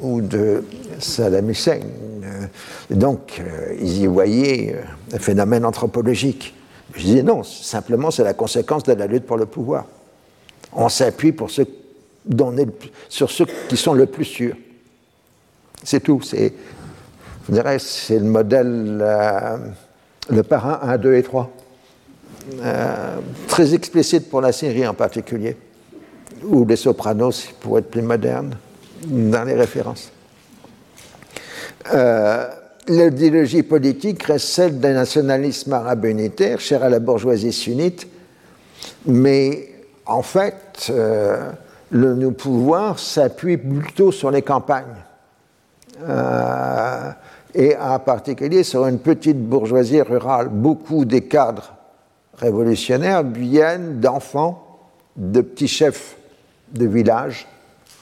ou 0.00 0.20
de 0.20 0.64
Saddam 0.98 1.48
Hussein. 1.48 1.80
Euh, 2.22 2.46
donc, 2.90 3.42
ils 3.80 4.02
y 4.02 4.06
voyaient 4.06 4.76
un 5.12 5.18
phénomène 5.18 5.64
anthropologique. 5.64 6.54
Je 6.94 7.02
disais 7.02 7.22
non, 7.22 7.42
simplement 7.44 8.10
c'est 8.10 8.24
la 8.24 8.34
conséquence 8.34 8.82
de 8.82 8.92
la 8.92 9.06
lutte 9.06 9.26
pour 9.26 9.36
le 9.36 9.46
pouvoir 9.46 9.86
on 10.72 10.88
s'appuie 10.88 11.32
pour 11.32 11.50
sur 11.50 13.30
ceux 13.30 13.46
qui 13.68 13.76
sont 13.76 13.94
le 13.94 14.06
plus 14.06 14.24
sûrs. 14.24 14.56
C'est 15.82 16.00
tout. 16.00 16.20
C'est, 16.22 16.52
je 17.48 17.52
dirais, 17.52 17.78
c'est 17.78 18.18
le 18.18 18.24
modèle, 18.24 18.98
euh, 19.00 19.56
le 20.30 20.42
parrain 20.42 20.80
1, 20.82 20.98
2 20.98 21.14
et 21.14 21.22
3. 21.22 21.50
Euh, 22.60 23.16
très 23.46 23.74
explicite 23.74 24.30
pour 24.30 24.40
la 24.40 24.52
série 24.52 24.86
en 24.86 24.94
particulier, 24.94 25.56
ou 26.44 26.64
les 26.64 26.76
sopranos 26.76 27.48
pour 27.60 27.78
être 27.78 27.90
plus 27.90 28.02
moderne 28.02 28.56
dans 29.06 29.44
les 29.44 29.54
références. 29.54 30.10
Euh, 31.92 32.48
l'idéologie 32.88 33.62
politique 33.62 34.22
reste 34.22 34.48
celle 34.48 34.78
d'un 34.78 34.94
nationalisme 34.94 35.72
arabe 35.72 36.06
unitaire, 36.06 36.60
cher 36.60 36.82
à 36.82 36.88
la 36.88 36.98
bourgeoisie 36.98 37.52
sunnite, 37.52 38.06
mais 39.06 39.77
en 40.08 40.22
fait, 40.22 40.88
euh, 40.90 41.52
le 41.90 42.30
pouvoir 42.32 42.98
s'appuie 42.98 43.58
plutôt 43.58 44.10
sur 44.10 44.30
les 44.30 44.42
campagnes, 44.42 44.84
euh, 46.02 47.10
et 47.54 47.76
en 47.76 47.98
particulier 47.98 48.62
sur 48.62 48.86
une 48.86 48.98
petite 48.98 49.38
bourgeoisie 49.38 50.00
rurale. 50.00 50.48
Beaucoup 50.48 51.04
des 51.04 51.22
cadres 51.22 51.74
révolutionnaires 52.36 53.22
viennent 53.22 54.00
d'enfants, 54.00 54.64
de 55.16 55.40
petits 55.40 55.68
chefs 55.68 56.16
de 56.72 56.86
village, 56.86 57.46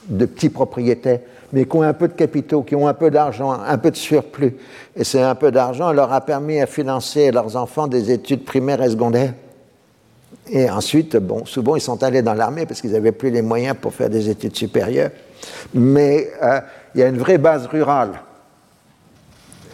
de 0.07 0.25
petits 0.25 0.49
propriétaires, 0.49 1.19
mais 1.51 1.65
qui 1.65 1.75
ont 1.75 1.81
un 1.81 1.93
peu 1.93 2.07
de 2.07 2.13
capitaux, 2.13 2.61
qui 2.61 2.75
ont 2.75 2.87
un 2.87 2.93
peu 2.93 3.09
d'argent, 3.09 3.51
un 3.51 3.77
peu 3.77 3.91
de 3.91 3.95
surplus. 3.95 4.55
Et 4.95 5.03
c'est 5.03 5.21
un 5.21 5.35
peu 5.35 5.51
d'argent 5.51 5.91
leur 5.91 6.13
a 6.13 6.21
permis 6.21 6.59
à 6.61 6.67
financer 6.67 7.31
leurs 7.31 7.55
enfants 7.55 7.87
des 7.87 8.11
études 8.11 8.45
primaires 8.45 8.81
et 8.81 8.89
secondaires. 8.89 9.33
Et 10.49 10.69
ensuite, 10.69 11.17
bon, 11.17 11.45
souvent 11.45 11.75
ils 11.75 11.81
sont 11.81 12.03
allés 12.03 12.21
dans 12.21 12.33
l'armée 12.33 12.65
parce 12.65 12.81
qu'ils 12.81 12.91
n'avaient 12.91 13.11
plus 13.11 13.29
les 13.29 13.41
moyens 13.41 13.75
pour 13.79 13.93
faire 13.93 14.09
des 14.09 14.29
études 14.29 14.55
supérieures. 14.55 15.11
Mais 15.73 16.31
euh, 16.41 16.59
il 16.95 17.01
y 17.01 17.03
a 17.03 17.07
une 17.07 17.17
vraie 17.17 17.37
base 17.37 17.65
rurale 17.67 18.21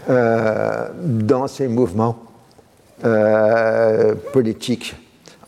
euh, 0.10 0.90
dans 0.96 1.48
ces 1.48 1.68
mouvements 1.68 2.18
euh, 3.06 4.16
politiques 4.32 4.96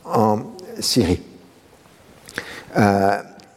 en 0.06 0.40
Syrie. 0.80 1.22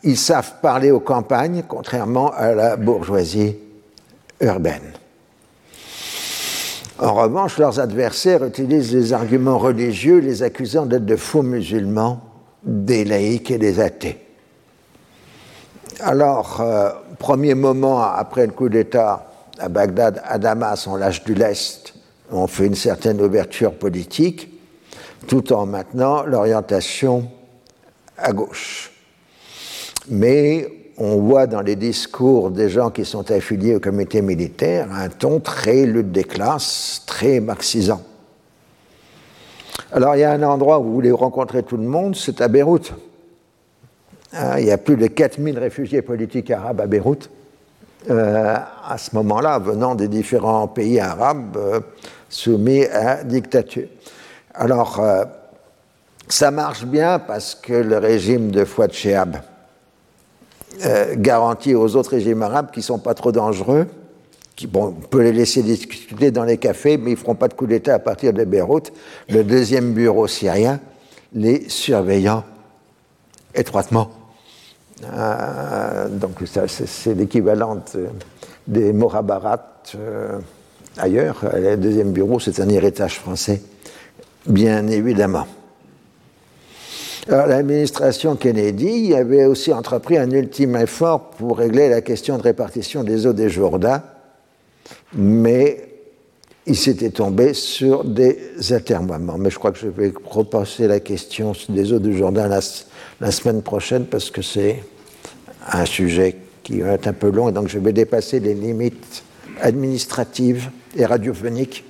ils 0.05 0.17
savent 0.17 0.55
parler 0.63 0.91
aux 0.91 1.01
campagnes, 1.01 1.65
contrairement 1.67 2.33
à 2.33 2.55
la 2.55 2.77
bourgeoisie 2.77 3.57
urbaine. 4.41 4.98
En 7.01 7.15
revanche, 7.15 7.59
leurs 7.59 7.79
adversaires 7.79 8.45
utilisent 8.45 8.93
les 8.93 9.13
arguments 9.13 9.59
religieux, 9.59 10.19
les 10.19 10.43
accusant 10.43 10.85
d'être 10.85 11.07
de 11.07 11.15
faux 11.15 11.43
musulmans, 11.43 12.21
des 12.65 13.05
laïcs 13.05 13.53
et 13.53 13.59
des 13.59 13.79
athées. 13.79 14.19
Alors, 16.01 16.61
euh, 16.61 16.91
premier 17.19 17.55
moment 17.55 18.03
après 18.03 18.47
le 18.47 18.53
coup 18.53 18.69
d'État 18.69 19.31
à 19.61 19.69
Bagdad, 19.69 20.23
à 20.25 20.39
Damas, 20.39 20.87
on 20.89 20.97
lâche 20.97 21.23
du 21.23 21.35
lest, 21.35 21.95
on 22.31 22.47
fait 22.49 22.67
une 22.67 22.75
certaine 22.75 23.21
ouverture 23.21 23.75
politique, 23.75 24.49
tout 25.29 25.53
en 25.53 25.67
maintenant 25.67 26.25
l'orientation 26.25 27.31
à 28.17 28.33
gauche. 28.33 28.93
Mais 30.09 30.78
on 30.99 31.17
voit 31.17 31.47
dans 31.47 31.61
les 31.61 31.77
discours 31.77 32.51
des 32.51 32.69
gens 32.69 32.91
qui 32.91 33.05
sont 33.05 33.31
affiliés 33.31 33.77
au 33.77 33.81
comité 33.81 34.21
militaire 34.21 34.89
un 34.93 35.09
ton 35.09 35.41
très 35.41 35.87
lutte 35.87 36.11
des 36.11 36.25
classes, 36.25 37.05
très 37.07 37.41
marxisant. 37.41 38.03
Alors 39.93 40.17
il 40.17 40.21
y 40.21 40.25
a 40.25 40.33
un 40.33 40.43
endroit 40.43 40.81
où 40.81 40.85
vous 40.85 40.95
voulez 40.95 41.13
rencontrer 41.13 41.63
tout 41.63 41.77
le 41.77 41.85
monde, 41.85 42.17
c'est 42.17 42.41
à 42.41 42.49
Beyrouth. 42.49 42.93
Hein, 44.33 44.59
il 44.59 44.67
y 44.67 44.71
a 44.71 44.79
plus 44.79 44.97
de 44.97 45.07
4000 45.07 45.59
réfugiés 45.59 46.03
politiques 46.03 46.51
arabes 46.51 46.81
à 46.81 46.87
Beyrouth. 46.87 47.31
Euh, 48.11 48.57
à 48.87 48.97
ce 48.97 49.15
moment-là, 49.17 49.59
venant 49.59 49.95
des 49.95 50.09
différents 50.09 50.69
pays 50.69 51.01
arabes 51.01 51.57
euh, 51.57 51.81
soumis 52.29 52.85
à 52.85 53.25
dictature. 53.25 53.89
Alors, 54.55 55.01
euh, 55.01 55.25
ça 56.29 56.51
marche 56.51 56.85
bien 56.85 57.19
parce 57.19 57.55
que 57.55 57.73
le 57.73 57.99
régime 57.99 58.51
de 58.51 58.65
Fouad 58.65 58.93
Chehab, 58.93 59.39
euh, 60.85 61.15
garantie 61.17 61.75
aux 61.75 61.97
autres 61.97 62.11
régimes 62.11 62.43
arabes 62.43 62.71
qui 62.71 62.81
ne 62.81 62.85
sont 62.85 62.99
pas 62.99 63.15
trop 63.15 63.33
dangereux. 63.33 63.87
Qui, 64.55 64.67
bon, 64.67 64.95
on 64.99 65.07
peut 65.07 65.23
les 65.23 65.33
laisser 65.33 65.63
discuter 65.63 66.31
dans 66.31 66.45
les 66.45 66.59
cafés, 66.59 66.97
mais 66.97 67.11
ils 67.11 67.15
ne 67.15 67.19
feront 67.19 67.35
pas 67.35 67.49
de 67.49 67.55
coup 67.55 67.67
d'État 67.67 67.95
à 67.95 67.99
partir 67.99 68.33
de 68.33 68.45
Beyrouth. 68.45 68.93
Le 69.29 69.45
deuxième 69.45 69.93
bureau 69.93 70.27
syrien, 70.27 70.81
les 71.33 71.69
surveillant 71.69 72.45
étroitement. 73.55 74.11
Euh, 75.05 76.09
donc 76.09 76.33
c'est 76.47 77.15
l'équivalent 77.15 77.83
des 78.67 78.93
Morabarat 78.93 79.83
euh, 79.95 80.39
ailleurs. 80.97 81.45
Le 81.55 81.77
deuxième 81.77 82.13
bureau, 82.13 82.41
c'est 82.41 82.61
un 82.61 82.69
héritage 82.69 83.19
français, 83.19 83.63
bien 84.47 84.87
évidemment. 84.89 85.47
L'administration 87.29 88.37
Kennedy 88.37 89.15
avait 89.15 89.45
aussi 89.45 89.71
entrepris 89.73 90.17
un 90.17 90.31
ultime 90.31 90.77
effort 90.77 91.29
pour 91.31 91.59
régler 91.59 91.91
la 91.91 92.01
question 92.01 92.39
de 92.39 92.43
répartition 92.43 93.05
des 93.05 93.27
eaux 93.27 93.35
des 93.35 93.51
Jourdain, 93.51 94.03
mais 95.13 95.89
il 96.67 96.77
s'était 96.77 97.11
tombé 97.11 97.53
sur 97.53 98.05
des 98.05 98.39
atermoiements. 98.73 99.37
Mais 99.37 99.51
je 99.51 99.59
crois 99.59 99.73
que 99.73 99.79
je 99.79 99.89
vais 99.89 100.11
repasser 100.25 100.89
la 100.89 101.01
question 101.01 101.53
des 101.69 101.93
eaux 101.93 101.99
du 101.99 102.17
Jourdain 102.17 102.49
la, 102.49 103.31
semaine 103.31 103.61
prochaine 103.61 104.07
parce 104.07 104.31
que 104.31 104.41
c'est 104.41 104.83
un 105.71 105.85
sujet 105.85 106.35
qui 106.63 106.81
va 106.81 106.93
être 106.93 107.09
un 107.09 107.13
peu 107.13 107.31
long 107.31 107.51
et 107.51 107.53
donc 107.53 107.69
je 107.69 107.79
vais 107.79 107.93
dépasser 107.93 108.41
les 108.41 108.55
limites 108.55 109.23
administratives 109.61 110.71
et 110.97 111.05
radiophoniques 111.05 111.85